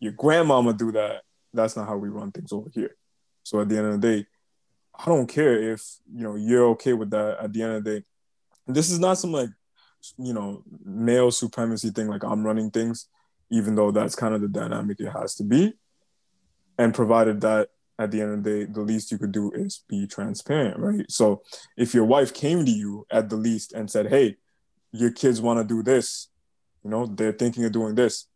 your 0.00 0.12
grandmama 0.12 0.72
do 0.72 0.92
that. 0.92 1.22
That's 1.52 1.76
not 1.76 1.86
how 1.86 1.96
we 1.96 2.08
run 2.08 2.32
things 2.32 2.52
over 2.52 2.68
here. 2.72 2.96
So 3.44 3.60
at 3.60 3.68
the 3.68 3.76
end 3.78 3.86
of 3.86 4.00
the 4.00 4.08
day, 4.08 4.26
I 4.98 5.04
don't 5.06 5.28
care 5.28 5.72
if 5.72 5.82
you 6.12 6.22
know 6.22 6.34
you're 6.34 6.70
okay 6.70 6.94
with 6.94 7.10
that. 7.10 7.38
At 7.40 7.52
the 7.52 7.62
end 7.62 7.72
of 7.74 7.84
the 7.84 8.00
day, 8.00 8.06
this 8.66 8.90
is 8.90 8.98
not 8.98 9.18
some 9.18 9.32
like 9.32 9.50
you 10.18 10.32
know 10.32 10.62
male 10.84 11.30
supremacy 11.30 11.90
thing. 11.90 12.08
Like 12.08 12.24
I'm 12.24 12.44
running 12.44 12.70
things, 12.70 13.08
even 13.50 13.74
though 13.74 13.90
that's 13.90 14.14
kind 14.14 14.34
of 14.34 14.40
the 14.40 14.48
dynamic 14.48 15.00
it 15.00 15.10
has 15.10 15.34
to 15.36 15.44
be. 15.44 15.74
And 16.76 16.92
provided 16.92 17.40
that 17.42 17.68
at 17.98 18.10
the 18.10 18.20
end 18.20 18.32
of 18.32 18.42
the 18.42 18.50
day, 18.50 18.64
the 18.64 18.80
least 18.80 19.12
you 19.12 19.18
could 19.18 19.30
do 19.30 19.52
is 19.52 19.84
be 19.88 20.06
transparent, 20.08 20.78
right? 20.80 21.08
So 21.08 21.42
if 21.76 21.94
your 21.94 22.04
wife 22.04 22.34
came 22.34 22.64
to 22.64 22.70
you 22.70 23.06
at 23.10 23.28
the 23.28 23.36
least 23.36 23.72
and 23.72 23.88
said, 23.88 24.08
Hey, 24.08 24.36
your 24.92 25.12
kids 25.12 25.40
want 25.40 25.60
to 25.60 25.64
do 25.64 25.82
this, 25.82 26.28
you 26.82 26.90
know, 26.90 27.06
they're 27.06 27.32
thinking 27.32 27.64
of 27.64 27.72
doing 27.72 27.94
this, 27.94 28.26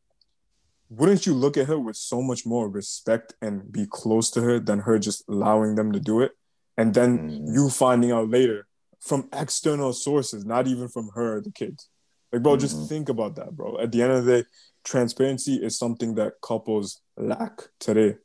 wouldn't 0.88 1.26
you 1.26 1.34
look 1.34 1.56
at 1.56 1.66
her 1.66 1.78
with 1.78 1.96
so 1.96 2.22
much 2.22 2.46
more 2.46 2.68
respect 2.68 3.34
and 3.42 3.70
be 3.70 3.86
close 3.90 4.30
to 4.30 4.40
her 4.40 4.60
than 4.60 4.80
her 4.80 4.98
just 4.98 5.24
allowing 5.28 5.74
them 5.74 5.90
to 5.92 6.00
do 6.00 6.20
it? 6.20 6.32
And 6.76 6.94
then 6.94 7.28
Mhm. 7.28 7.54
you 7.54 7.70
finding 7.70 8.12
out 8.12 8.30
later 8.30 8.67
from 9.00 9.28
external 9.32 9.92
sources, 9.92 10.44
not 10.44 10.66
even 10.66 10.88
from 10.88 11.10
her, 11.14 11.40
the 11.40 11.50
kids. 11.50 11.88
Like, 12.32 12.42
bro, 12.42 12.56
just 12.56 12.76
Mhm. 12.76 12.88
think 12.88 13.08
about 13.08 13.36
that, 13.36 13.56
bro. 13.56 13.78
At 13.78 13.92
the 13.92 14.02
end 14.02 14.12
of 14.12 14.24
the 14.24 14.42
day, 14.42 14.48
transparency 14.84 15.54
is 15.54 15.78
something 15.78 16.14
that 16.16 16.34
couples 16.42 17.00
lack 17.16 17.68
today. 17.78 18.16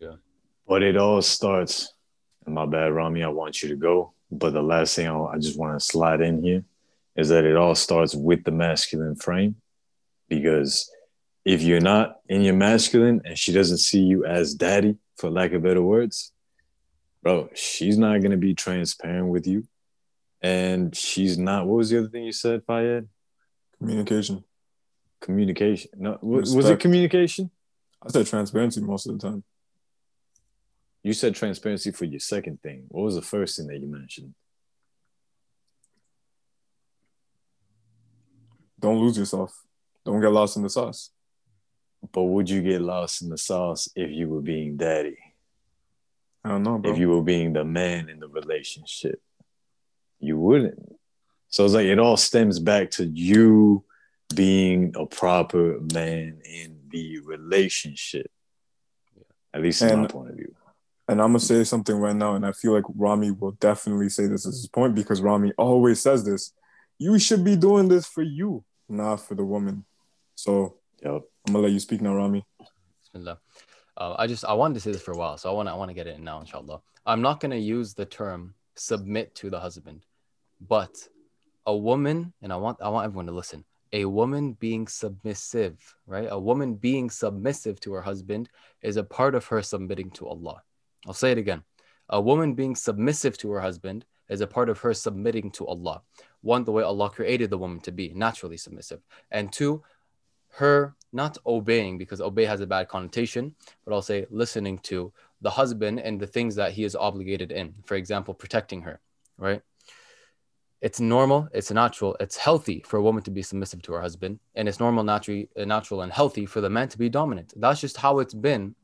Yeah. 0.00 0.16
But 0.66 0.82
it 0.82 0.96
all 0.96 1.20
starts, 1.22 1.92
my 2.46 2.66
bad, 2.66 2.92
Rami, 2.92 3.22
I 3.22 3.28
want 3.28 3.62
you 3.62 3.68
to 3.70 3.76
go. 3.76 4.14
But 4.30 4.52
the 4.52 4.62
last 4.62 4.94
thing 4.94 5.08
I 5.08 5.38
just 5.38 5.58
want 5.58 5.78
to 5.78 5.84
slide 5.84 6.20
in 6.20 6.42
here 6.42 6.64
is 7.16 7.28
that 7.30 7.44
it 7.44 7.56
all 7.56 7.74
starts 7.74 8.14
with 8.14 8.44
the 8.44 8.52
masculine 8.52 9.16
frame. 9.16 9.56
Because 10.28 10.88
if 11.44 11.62
you're 11.62 11.80
not 11.80 12.20
in 12.28 12.42
your 12.42 12.54
masculine 12.54 13.20
and 13.24 13.36
she 13.36 13.52
doesn't 13.52 13.78
see 13.78 14.00
you 14.00 14.24
as 14.24 14.54
daddy, 14.54 14.96
for 15.16 15.28
lack 15.28 15.52
of 15.52 15.62
better 15.62 15.82
words, 15.82 16.32
bro, 17.22 17.50
she's 17.54 17.98
not 17.98 18.20
going 18.20 18.30
to 18.30 18.36
be 18.36 18.54
transparent 18.54 19.28
with 19.28 19.46
you. 19.46 19.66
And 20.42 20.96
she's 20.96 21.38
not, 21.38 21.66
what 21.66 21.76
was 21.76 21.90
the 21.90 21.98
other 21.98 22.08
thing 22.08 22.24
you 22.24 22.32
said, 22.32 22.62
Farid? 22.66 23.08
Communication. 23.78 24.44
Communication. 25.20 25.90
No, 25.96 26.18
wa- 26.22 26.38
was 26.38 26.70
it 26.70 26.80
communication? 26.80 27.50
I 28.02 28.08
said 28.08 28.26
transparency 28.26 28.80
most 28.80 29.06
of 29.06 29.18
the 29.18 29.28
time. 29.28 29.44
You 31.02 31.12
said 31.12 31.34
transparency 31.34 31.90
for 31.90 32.04
your 32.04 32.20
second 32.20 32.62
thing. 32.62 32.84
What 32.88 33.04
was 33.04 33.14
the 33.14 33.22
first 33.22 33.56
thing 33.56 33.66
that 33.68 33.78
you 33.78 33.86
mentioned? 33.86 34.34
don't 38.80 38.98
lose 38.98 39.18
yourself. 39.18 39.62
Don't 40.04 40.20
get 40.20 40.32
lost 40.32 40.56
in 40.56 40.62
the 40.62 40.70
sauce. 40.70 41.10
But 42.12 42.22
would 42.22 42.48
you 42.48 42.62
get 42.62 42.80
lost 42.80 43.22
in 43.22 43.28
the 43.28 43.36
sauce 43.38 43.90
if 43.94 44.10
you 44.10 44.28
were 44.28 44.40
being 44.40 44.76
daddy? 44.76 45.18
I 46.42 46.48
don't 46.48 46.62
know, 46.62 46.78
bro. 46.78 46.90
If 46.90 46.98
you 46.98 47.10
were 47.10 47.22
being 47.22 47.52
the 47.52 47.64
man 47.64 48.08
in 48.08 48.18
the 48.18 48.28
relationship? 48.28 49.20
You 50.20 50.38
wouldn't. 50.38 50.96
So 51.48 51.64
it's 51.64 51.74
like 51.74 51.86
it 51.86 51.98
all 51.98 52.16
stems 52.16 52.58
back 52.58 52.90
to 52.92 53.04
you 53.04 53.84
being 54.34 54.94
a 54.96 55.06
proper 55.06 55.80
man 55.92 56.40
in 56.44 56.78
the 56.90 57.18
relationship. 57.20 58.30
At 59.52 59.62
least 59.62 59.82
in 59.82 60.02
my 60.02 60.06
point 60.06 60.30
of 60.30 60.36
view. 60.36 60.54
And 61.08 61.20
I'm 61.20 61.30
gonna 61.30 61.40
say 61.40 61.64
something 61.64 61.96
right 61.96 62.14
now, 62.14 62.36
and 62.36 62.46
I 62.46 62.52
feel 62.52 62.72
like 62.72 62.84
Rami 62.94 63.32
will 63.32 63.52
definitely 63.52 64.10
say 64.10 64.28
this 64.28 64.46
as 64.46 64.54
his 64.54 64.68
point 64.68 64.94
because 64.94 65.20
Rami 65.20 65.52
always 65.58 66.00
says 66.00 66.24
this. 66.24 66.52
You 66.98 67.18
should 67.18 67.44
be 67.44 67.56
doing 67.56 67.88
this 67.88 68.06
for 68.06 68.22
you, 68.22 68.62
not 68.88 69.16
for 69.16 69.34
the 69.34 69.44
woman. 69.44 69.84
So 70.36 70.76
Yep. 71.02 71.22
I'm 71.46 71.54
gonna 71.54 71.64
let 71.64 71.72
you 71.72 71.80
speak 71.80 72.00
now, 72.00 72.14
Rami. 72.14 72.44
Bismillah. 73.12 73.38
Uh, 73.96 74.14
I 74.18 74.26
just 74.26 74.44
I 74.44 74.52
wanted 74.52 74.74
to 74.74 74.80
say 74.80 74.92
this 74.92 75.02
for 75.02 75.12
a 75.12 75.16
while, 75.16 75.38
so 75.38 75.50
I 75.50 75.52
want 75.52 75.68
I 75.68 75.74
want 75.74 75.88
to 75.90 75.94
get 75.94 76.06
it 76.06 76.16
in 76.16 76.24
now, 76.24 76.40
inshallah. 76.40 76.80
I'm 77.06 77.22
not 77.22 77.40
gonna 77.40 77.56
use 77.56 77.94
the 77.94 78.04
term 78.04 78.54
submit 78.76 79.34
to 79.36 79.50
the 79.50 79.60
husband, 79.60 80.04
but 80.60 81.08
a 81.66 81.76
woman, 81.76 82.32
and 82.42 82.52
I 82.52 82.56
want 82.56 82.78
I 82.80 82.88
want 82.88 83.04
everyone 83.04 83.26
to 83.26 83.32
listen. 83.32 83.64
A 83.92 84.04
woman 84.04 84.52
being 84.52 84.86
submissive, 84.86 85.96
right? 86.06 86.28
A 86.30 86.38
woman 86.38 86.74
being 86.74 87.10
submissive 87.10 87.80
to 87.80 87.92
her 87.94 88.02
husband 88.02 88.48
is 88.82 88.96
a 88.96 89.02
part 89.04 89.34
of 89.34 89.46
her 89.46 89.62
submitting 89.62 90.10
to 90.12 90.28
Allah. 90.28 90.62
I'll 91.06 91.14
say 91.14 91.32
it 91.32 91.38
again. 91.38 91.62
A 92.08 92.20
woman 92.20 92.54
being 92.54 92.76
submissive 92.76 93.36
to 93.38 93.50
her 93.50 93.60
husband 93.60 94.04
is 94.28 94.40
a 94.40 94.46
part 94.46 94.68
of 94.68 94.78
her 94.80 94.94
submitting 94.94 95.50
to 95.52 95.66
Allah. 95.66 96.02
One, 96.42 96.64
the 96.64 96.72
way 96.72 96.84
Allah 96.84 97.10
created 97.10 97.50
the 97.50 97.58
woman 97.58 97.80
to 97.80 97.92
be 97.92 98.12
naturally 98.14 98.56
submissive, 98.56 99.00
and 99.30 99.52
two, 99.52 99.82
her 100.54 100.94
not 101.12 101.38
obeying 101.46 101.98
because 101.98 102.20
obey 102.20 102.44
has 102.44 102.60
a 102.60 102.66
bad 102.66 102.88
connotation, 102.88 103.54
but 103.84 103.92
I'll 103.92 104.02
say 104.02 104.26
listening 104.30 104.78
to 104.90 105.12
the 105.40 105.50
husband 105.50 106.00
and 106.00 106.20
the 106.20 106.26
things 106.26 106.54
that 106.56 106.72
he 106.72 106.84
is 106.84 106.94
obligated 106.94 107.50
in. 107.50 107.74
For 107.84 107.96
example, 107.96 108.34
protecting 108.34 108.82
her, 108.82 109.00
right? 109.36 109.62
It's 110.80 110.98
normal, 110.98 111.48
it's 111.52 111.70
natural, 111.70 112.16
it's 112.20 112.38
healthy 112.38 112.82
for 112.86 112.96
a 112.96 113.02
woman 113.02 113.22
to 113.24 113.30
be 113.30 113.42
submissive 113.42 113.82
to 113.82 113.92
her 113.92 114.00
husband, 114.00 114.40
and 114.54 114.66
it's 114.66 114.80
normal, 114.80 115.04
natural, 115.04 115.44
uh, 115.58 115.64
natural, 115.66 116.02
and 116.02 116.12
healthy 116.12 116.46
for 116.46 116.62
the 116.62 116.70
man 116.70 116.88
to 116.88 116.98
be 116.98 117.10
dominant. 117.10 117.52
That's 117.54 117.80
just 117.80 117.98
how 117.98 118.18
it's 118.20 118.32
been 118.32 118.74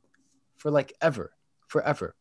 for 0.58 0.70
like 0.70 0.92
ever, 1.00 1.32
forever. 1.68 2.14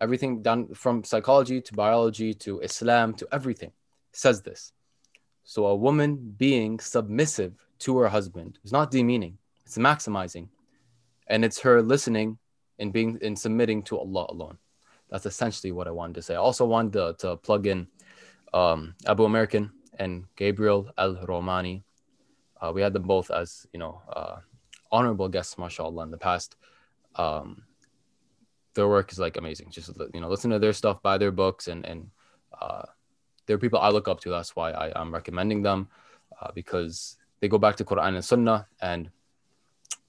Everything 0.00 0.40
done 0.40 0.72
from 0.74 1.04
psychology 1.04 1.60
to 1.60 1.74
biology 1.74 2.32
to 2.34 2.60
Islam 2.60 3.12
to 3.14 3.28
everything 3.30 3.72
says 4.12 4.42
this. 4.42 4.72
So 5.44 5.66
a 5.66 5.76
woman 5.76 6.34
being 6.38 6.78
submissive 6.78 7.54
to 7.80 7.98
her 7.98 8.08
husband 8.08 8.58
is 8.64 8.72
not 8.72 8.90
demeaning, 8.90 9.38
it's 9.64 9.78
maximizing. 9.78 10.48
And 11.28 11.44
it's 11.44 11.60
her 11.60 11.82
listening 11.82 12.38
and 12.78 12.92
being 12.92 13.18
and 13.22 13.38
submitting 13.38 13.82
to 13.84 13.98
Allah 13.98 14.26
alone. 14.28 14.58
That's 15.10 15.26
essentially 15.26 15.72
what 15.72 15.86
I 15.86 15.90
wanted 15.90 16.16
to 16.16 16.22
say. 16.22 16.34
I 16.34 16.38
also 16.38 16.64
wanted 16.64 16.92
to, 16.94 17.14
to 17.18 17.36
plug 17.36 17.66
in 17.66 17.86
um, 18.52 18.94
Abu 19.06 19.24
American 19.24 19.72
and 19.98 20.24
Gabriel 20.36 20.90
Al 20.98 21.18
Romani. 21.26 21.84
Uh, 22.60 22.72
we 22.74 22.80
had 22.80 22.92
them 22.92 23.02
both 23.02 23.30
as 23.30 23.66
you 23.72 23.78
know 23.78 24.00
uh, 24.08 24.36
honorable 24.90 25.28
guests, 25.28 25.58
mashallah, 25.58 26.02
in 26.04 26.10
the 26.10 26.18
past. 26.18 26.56
Um, 27.16 27.64
their 28.74 28.88
work 28.88 29.12
is 29.12 29.18
like 29.18 29.36
amazing. 29.36 29.70
Just 29.70 29.90
you 30.14 30.20
know, 30.20 30.28
listen 30.28 30.50
to 30.50 30.58
their 30.58 30.72
stuff, 30.72 31.02
buy 31.02 31.18
their 31.18 31.32
books, 31.32 31.68
and 31.68 31.84
and 31.84 32.10
uh, 32.60 32.84
they're 33.46 33.58
people 33.58 33.80
I 33.80 33.90
look 33.90 34.08
up 34.08 34.20
to. 34.20 34.30
That's 34.30 34.54
why 34.54 34.72
I, 34.72 34.92
I'm 34.98 35.12
recommending 35.12 35.62
them 35.62 35.88
uh, 36.40 36.50
because 36.54 37.16
they 37.40 37.48
go 37.48 37.58
back 37.58 37.76
to 37.76 37.84
Quran 37.84 38.14
and 38.14 38.24
Sunnah, 38.24 38.66
and 38.80 39.10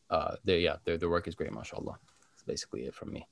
uh, 0.09 0.35
they 0.43 0.59
yeah, 0.59 0.77
their 0.85 0.97
their 0.97 1.09
work 1.09 1.27
is 1.27 1.35
great, 1.35 1.53
mashallah. 1.53 1.97
That's 2.31 2.43
basically 2.43 2.85
it 2.85 2.93
from 2.93 3.11
me. 3.11 3.27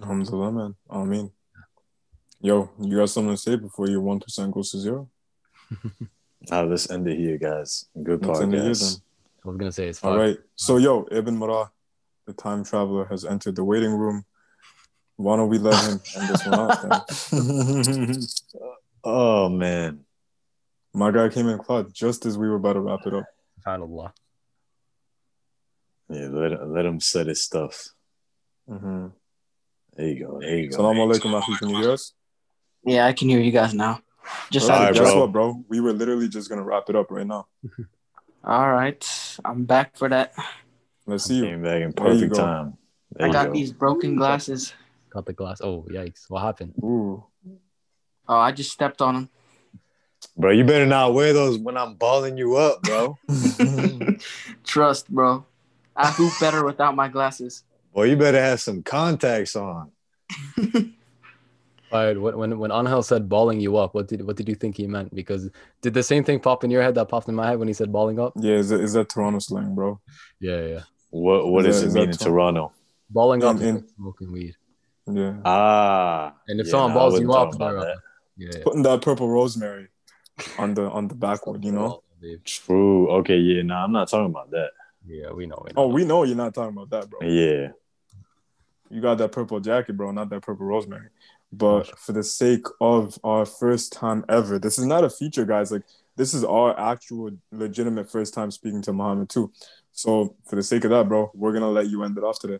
Alhamdulillah, 0.00 0.52
man. 0.52 0.74
I 0.90 1.04
mean, 1.04 1.30
yo, 2.40 2.70
you 2.80 2.96
got 2.96 3.10
something 3.10 3.34
to 3.34 3.40
say 3.40 3.56
before 3.56 3.88
your 3.88 4.00
one 4.00 4.20
percent 4.20 4.52
goes 4.52 4.70
to 4.72 4.78
zero? 4.78 5.08
Now 6.50 6.64
let's 6.64 6.90
end 6.90 7.08
it 7.08 7.16
here, 7.18 7.38
guys. 7.38 7.86
Good 8.02 8.24
Let's 8.26 8.40
end 8.40 8.54
it 8.54 8.62
here, 8.62 8.70
podcast. 8.72 8.80
then. 8.92 9.02
I 9.44 9.48
was 9.48 9.56
gonna 9.56 9.72
say 9.72 9.88
it's 9.88 10.04
All 10.04 10.10
fun. 10.12 10.20
right. 10.20 10.36
So, 10.56 10.76
yo, 10.76 11.06
Ibn 11.10 11.36
Marah, 11.38 11.70
the 12.26 12.34
time 12.34 12.64
traveler, 12.64 13.06
has 13.06 13.24
entered 13.24 13.56
the 13.56 13.64
waiting 13.64 13.92
room. 13.92 14.24
Why 15.16 15.36
don't 15.36 15.48
we 15.48 15.58
let 15.58 15.82
him 15.84 16.00
end 16.16 16.28
this 16.28 16.46
one 16.46 16.60
out? 16.60 17.08
Then? 17.30 18.20
oh 19.04 19.48
man. 19.48 20.00
My 20.92 21.10
guy 21.10 21.28
came 21.28 21.48
in 21.48 21.58
clutch 21.58 21.92
just 21.92 22.26
as 22.26 22.36
we 22.36 22.48
were 22.48 22.56
about 22.56 22.74
to 22.74 22.80
wrap 22.80 23.06
it 23.06 23.14
up. 23.14 23.24
Subhanallah. 23.66 24.12
Yeah, 26.10 26.28
let 26.30 26.68
let 26.68 26.84
him 26.84 27.00
set 27.00 27.26
his 27.26 27.42
stuff. 27.42 27.88
Mm-hmm. 28.68 29.06
There 29.94 30.06
you 30.06 30.26
go. 30.26 30.40
There 30.40 30.56
you 30.58 30.70
go. 30.70 30.76
Salam 30.76 30.96
alaikum, 30.96 31.40
Akhi. 31.40 31.58
Can 31.58 31.70
you 31.70 31.80
hear 31.80 31.92
us? 31.92 32.12
Yeah, 32.86 33.06
I 33.06 33.12
can 33.12 33.28
hear 33.28 33.40
you 33.40 33.50
guys 33.52 33.74
now. 33.74 34.00
Just 34.50 34.66
Bro, 34.68 34.76
All 34.76 34.82
right, 34.84 34.94
guess 34.94 35.12
bro. 35.12 35.20
what, 35.20 35.32
bro? 35.32 35.64
We 35.68 35.80
were 35.80 35.92
literally 35.92 36.28
just 36.28 36.48
gonna 36.48 36.62
wrap 36.62 36.84
it 36.88 36.96
up 36.96 37.10
right 37.10 37.26
now. 37.26 37.46
all 38.44 38.70
right. 38.70 39.38
I'm 39.44 39.64
back 39.64 39.96
for 39.96 40.08
that. 40.08 40.32
Let's 41.06 41.24
see 41.24 41.36
you. 41.36 41.44
Came 41.44 41.62
back 41.62 41.82
in 41.82 41.90
There 41.92 42.12
you 42.12 42.14
perfect 42.14 42.32
go. 42.34 42.38
time. 42.38 42.76
There 43.12 43.28
I 43.28 43.32
got 43.32 43.46
go. 43.48 43.52
these 43.52 43.72
broken 43.72 44.16
glasses. 44.16 44.74
Got 45.10 45.26
the 45.26 45.32
glass. 45.32 45.60
Oh 45.62 45.86
yikes! 45.90 46.24
What 46.28 46.42
happened? 46.42 46.74
Ooh. 46.82 47.24
Oh, 48.26 48.36
I 48.38 48.52
just 48.52 48.72
stepped 48.72 49.02
on 49.02 49.14
them. 49.14 49.28
Bro, 50.36 50.52
you 50.52 50.64
better 50.64 50.86
not 50.86 51.12
wear 51.12 51.32
those 51.32 51.58
when 51.58 51.76
I'm 51.76 51.94
balling 51.94 52.38
you 52.38 52.56
up, 52.56 52.82
bro. 52.82 53.18
Trust, 54.64 55.08
bro. 55.10 55.44
I 55.94 56.10
hoop 56.10 56.32
better 56.40 56.64
without 56.64 56.96
my 56.96 57.08
glasses. 57.08 57.62
Well, 57.92 58.06
you 58.06 58.16
better 58.16 58.40
have 58.40 58.60
some 58.60 58.82
contacts 58.82 59.54
on. 59.54 59.92
Alright, 61.94 62.20
when 62.20 62.36
when 62.36 62.58
when 62.58 62.70
Anhel 62.72 63.04
said 63.04 63.28
balling 63.28 63.60
you 63.60 63.76
up, 63.76 63.94
what 63.94 64.08
did 64.08 64.26
what 64.26 64.36
did 64.36 64.48
you 64.48 64.56
think 64.56 64.76
he 64.76 64.86
meant? 64.88 65.14
Because 65.14 65.48
did 65.80 65.94
the 65.94 66.02
same 66.02 66.24
thing 66.24 66.40
pop 66.40 66.64
in 66.64 66.70
your 66.70 66.82
head 66.82 66.96
that 66.96 67.08
popped 67.08 67.28
in 67.28 67.36
my 67.36 67.46
head 67.46 67.58
when 67.60 67.68
he 67.68 67.74
said 67.74 67.92
balling 67.92 68.18
up? 68.18 68.32
Yeah, 68.36 68.56
is 68.56 68.70
that, 68.70 68.80
is 68.80 68.94
that 68.94 69.08
Toronto 69.08 69.38
slang, 69.38 69.76
bro? 69.76 70.00
Yeah, 70.40 70.60
yeah. 70.66 70.80
What 71.10 71.46
what 71.52 71.64
Is 71.66 71.82
does 71.82 71.82
that- 71.82 71.86
it 71.86 71.88
is 71.88 71.94
mean 71.94 72.08
in 72.08 72.12
so- 72.14 72.24
Toronto? 72.26 72.72
Balling 73.10 73.44
up 73.44 73.56
In- 73.56 73.62
is 73.62 73.68
in- 73.68 73.88
smoking 73.94 74.32
weed. 74.32 74.56
Yeah. 75.06 75.36
Ah. 75.44 76.34
And 76.48 76.58
if 76.58 76.66
yeah, 76.66 76.70
someone 76.72 76.94
balls 76.94 77.20
you 77.20 77.32
up, 77.32 77.54
about 77.54 77.72
they're 77.72 77.80
that. 77.80 77.96
Yeah, 78.38 78.48
yeah. 78.56 78.64
Putting 78.64 78.82
that 78.82 79.00
purple 79.02 79.28
rosemary 79.28 79.86
on 80.58 80.74
the 80.74 80.90
on 80.90 81.06
the 81.06 81.14
backwood, 81.14 81.64
you 81.64 81.70
know? 81.72 82.02
True. 82.44 83.08
Okay, 83.18 83.36
yeah, 83.36 83.62
nah, 83.62 83.84
I'm 83.84 83.92
not 83.92 84.08
talking 84.08 84.26
about 84.32 84.50
that. 84.50 84.70
Yeah, 85.06 85.30
we 85.30 85.46
know. 85.46 85.62
We 85.64 85.72
know. 85.72 85.82
Oh, 85.82 85.86
we 85.88 86.04
know 86.06 86.24
you're 86.24 86.34
not 86.36 86.54
talking 86.54 86.74
about 86.76 86.90
that, 86.90 87.08
bro. 87.10 87.20
Yeah. 87.28 87.68
You 88.90 89.00
got 89.00 89.18
that 89.18 89.30
purple 89.32 89.60
jacket, 89.60 89.96
bro, 89.96 90.10
not 90.12 90.30
that 90.30 90.40
purple 90.42 90.66
rosemary. 90.66 91.08
But 91.56 91.98
for 91.98 92.12
the 92.12 92.24
sake 92.24 92.66
of 92.80 93.18
our 93.22 93.46
first 93.46 93.92
time 93.92 94.24
ever, 94.28 94.58
this 94.58 94.78
is 94.78 94.86
not 94.86 95.04
a 95.04 95.10
feature, 95.10 95.44
guys. 95.44 95.70
Like 95.70 95.82
this 96.16 96.34
is 96.34 96.44
our 96.44 96.78
actual 96.78 97.30
legitimate 97.52 98.10
first 98.10 98.34
time 98.34 98.50
speaking 98.50 98.82
to 98.82 98.92
Muhammad 98.92 99.28
too. 99.28 99.52
So 99.92 100.36
for 100.48 100.56
the 100.56 100.62
sake 100.62 100.84
of 100.84 100.90
that, 100.90 101.08
bro, 101.08 101.30
we're 101.34 101.52
gonna 101.52 101.70
let 101.70 101.88
you 101.88 102.02
end 102.02 102.18
it 102.18 102.24
off 102.24 102.38
today. 102.38 102.58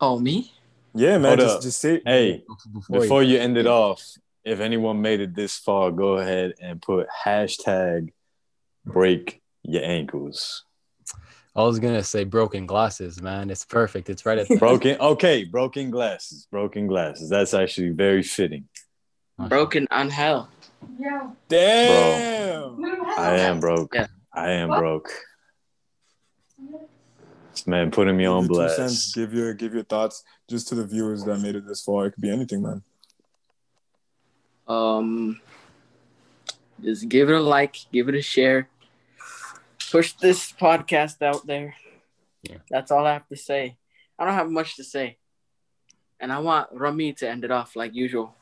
Oh, 0.00 0.18
me? 0.18 0.52
Yeah, 0.94 1.18
man. 1.18 1.38
Just 1.38 1.62
just 1.62 1.80
say 1.80 2.00
Hey, 2.04 2.44
before, 2.74 3.00
before 3.00 3.22
you, 3.22 3.34
you 3.34 3.40
end 3.40 3.56
it 3.56 3.66
off, 3.66 4.02
if 4.44 4.60
anyone 4.60 5.00
made 5.00 5.20
it 5.20 5.34
this 5.34 5.56
far, 5.58 5.90
go 5.90 6.16
ahead 6.16 6.54
and 6.60 6.80
put 6.80 7.06
hashtag 7.24 8.12
break 8.84 9.42
your 9.62 9.84
ankles. 9.84 10.64
I 11.54 11.62
was 11.62 11.78
gonna 11.78 12.02
say 12.02 12.24
broken 12.24 12.64
glasses, 12.66 13.20
man. 13.20 13.50
It's 13.50 13.64
perfect. 13.64 14.08
It's 14.08 14.24
right 14.24 14.38
at 14.38 14.48
the 14.48 14.56
Broken, 14.56 14.96
okay, 15.00 15.44
broken 15.44 15.90
glasses, 15.90 16.46
broken 16.50 16.86
glasses. 16.86 17.28
That's 17.28 17.52
actually 17.52 17.90
very 17.90 18.22
fitting. 18.22 18.68
Broken 19.48 19.86
Anhel. 19.88 20.48
Damn. 21.48 22.84
I 23.18 23.36
am 23.38 23.60
broke. 23.60 23.94
Yeah. 23.94 24.06
I 24.32 24.52
am 24.52 24.68
broke. 24.70 25.10
This 27.50 27.66
man 27.66 27.90
putting 27.90 28.16
me 28.16 28.24
Give 28.24 28.32
on 28.32 28.46
your 28.46 28.68
cents. 28.68 29.12
blast. 29.12 29.14
Give 29.14 29.34
your 29.34 29.52
give 29.52 29.74
your 29.74 29.84
thoughts 29.84 30.24
just 30.48 30.68
to 30.68 30.74
the 30.74 30.86
viewers 30.86 31.24
that 31.24 31.38
made 31.40 31.54
it 31.54 31.66
this 31.66 31.82
far. 31.82 32.06
It 32.06 32.12
could 32.12 32.22
be 32.22 32.30
anything, 32.30 32.62
man. 32.62 32.82
Um, 34.66 35.40
just 36.82 37.08
give 37.08 37.28
it 37.28 37.34
a 37.34 37.40
like, 37.40 37.76
give 37.92 38.08
it 38.08 38.14
a 38.14 38.22
share, 38.22 38.68
push 39.91 40.13
this 40.13 40.51
podcast 40.51 41.21
out 41.21 41.45
there. 41.47 41.75
Yeah. 42.43 42.57
That's 42.69 42.91
all 42.91 43.05
I 43.05 43.13
have 43.13 43.27
to 43.29 43.35
say. 43.35 43.77
I 44.19 44.25
don't 44.25 44.33
have 44.33 44.49
much 44.49 44.75
to 44.77 44.83
say, 44.83 45.17
and 46.19 46.31
I 46.31 46.39
want 46.39 46.69
Rami 46.71 47.13
to 47.13 47.29
end 47.29 47.43
it 47.43 47.51
off 47.51 47.75
like 47.75 47.93
usual. 47.93 48.35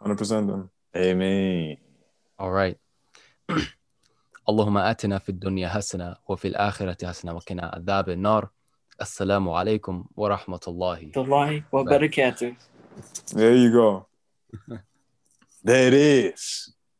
Hundred 0.00 0.18
percent 0.18 0.48
then. 0.48 0.70
Amen. 0.96 1.76
All 2.38 2.50
right. 2.50 2.78
اللهم 4.48 4.78
آتنا 4.78 5.18
في 5.18 5.28
الدنيا 5.28 5.68
حسنة 5.68 6.16
وفي 6.28 6.48
الآخرة 6.48 7.06
حسنة 7.08 7.32
وقنا 7.32 7.70
عذاب 7.74 8.08
النار 8.08 8.48
السلام 9.00 9.48
عليكم 9.48 10.04
ورحمة 10.16 10.60
الله 10.68 11.10
Wallahi 11.16 11.64
wa 11.72 11.84
barakatuh. 11.84 12.56
There 13.32 13.56
you 13.56 13.72
go. 13.72 14.06
There 15.64 15.88
it 15.88 15.94
is. 15.94 16.74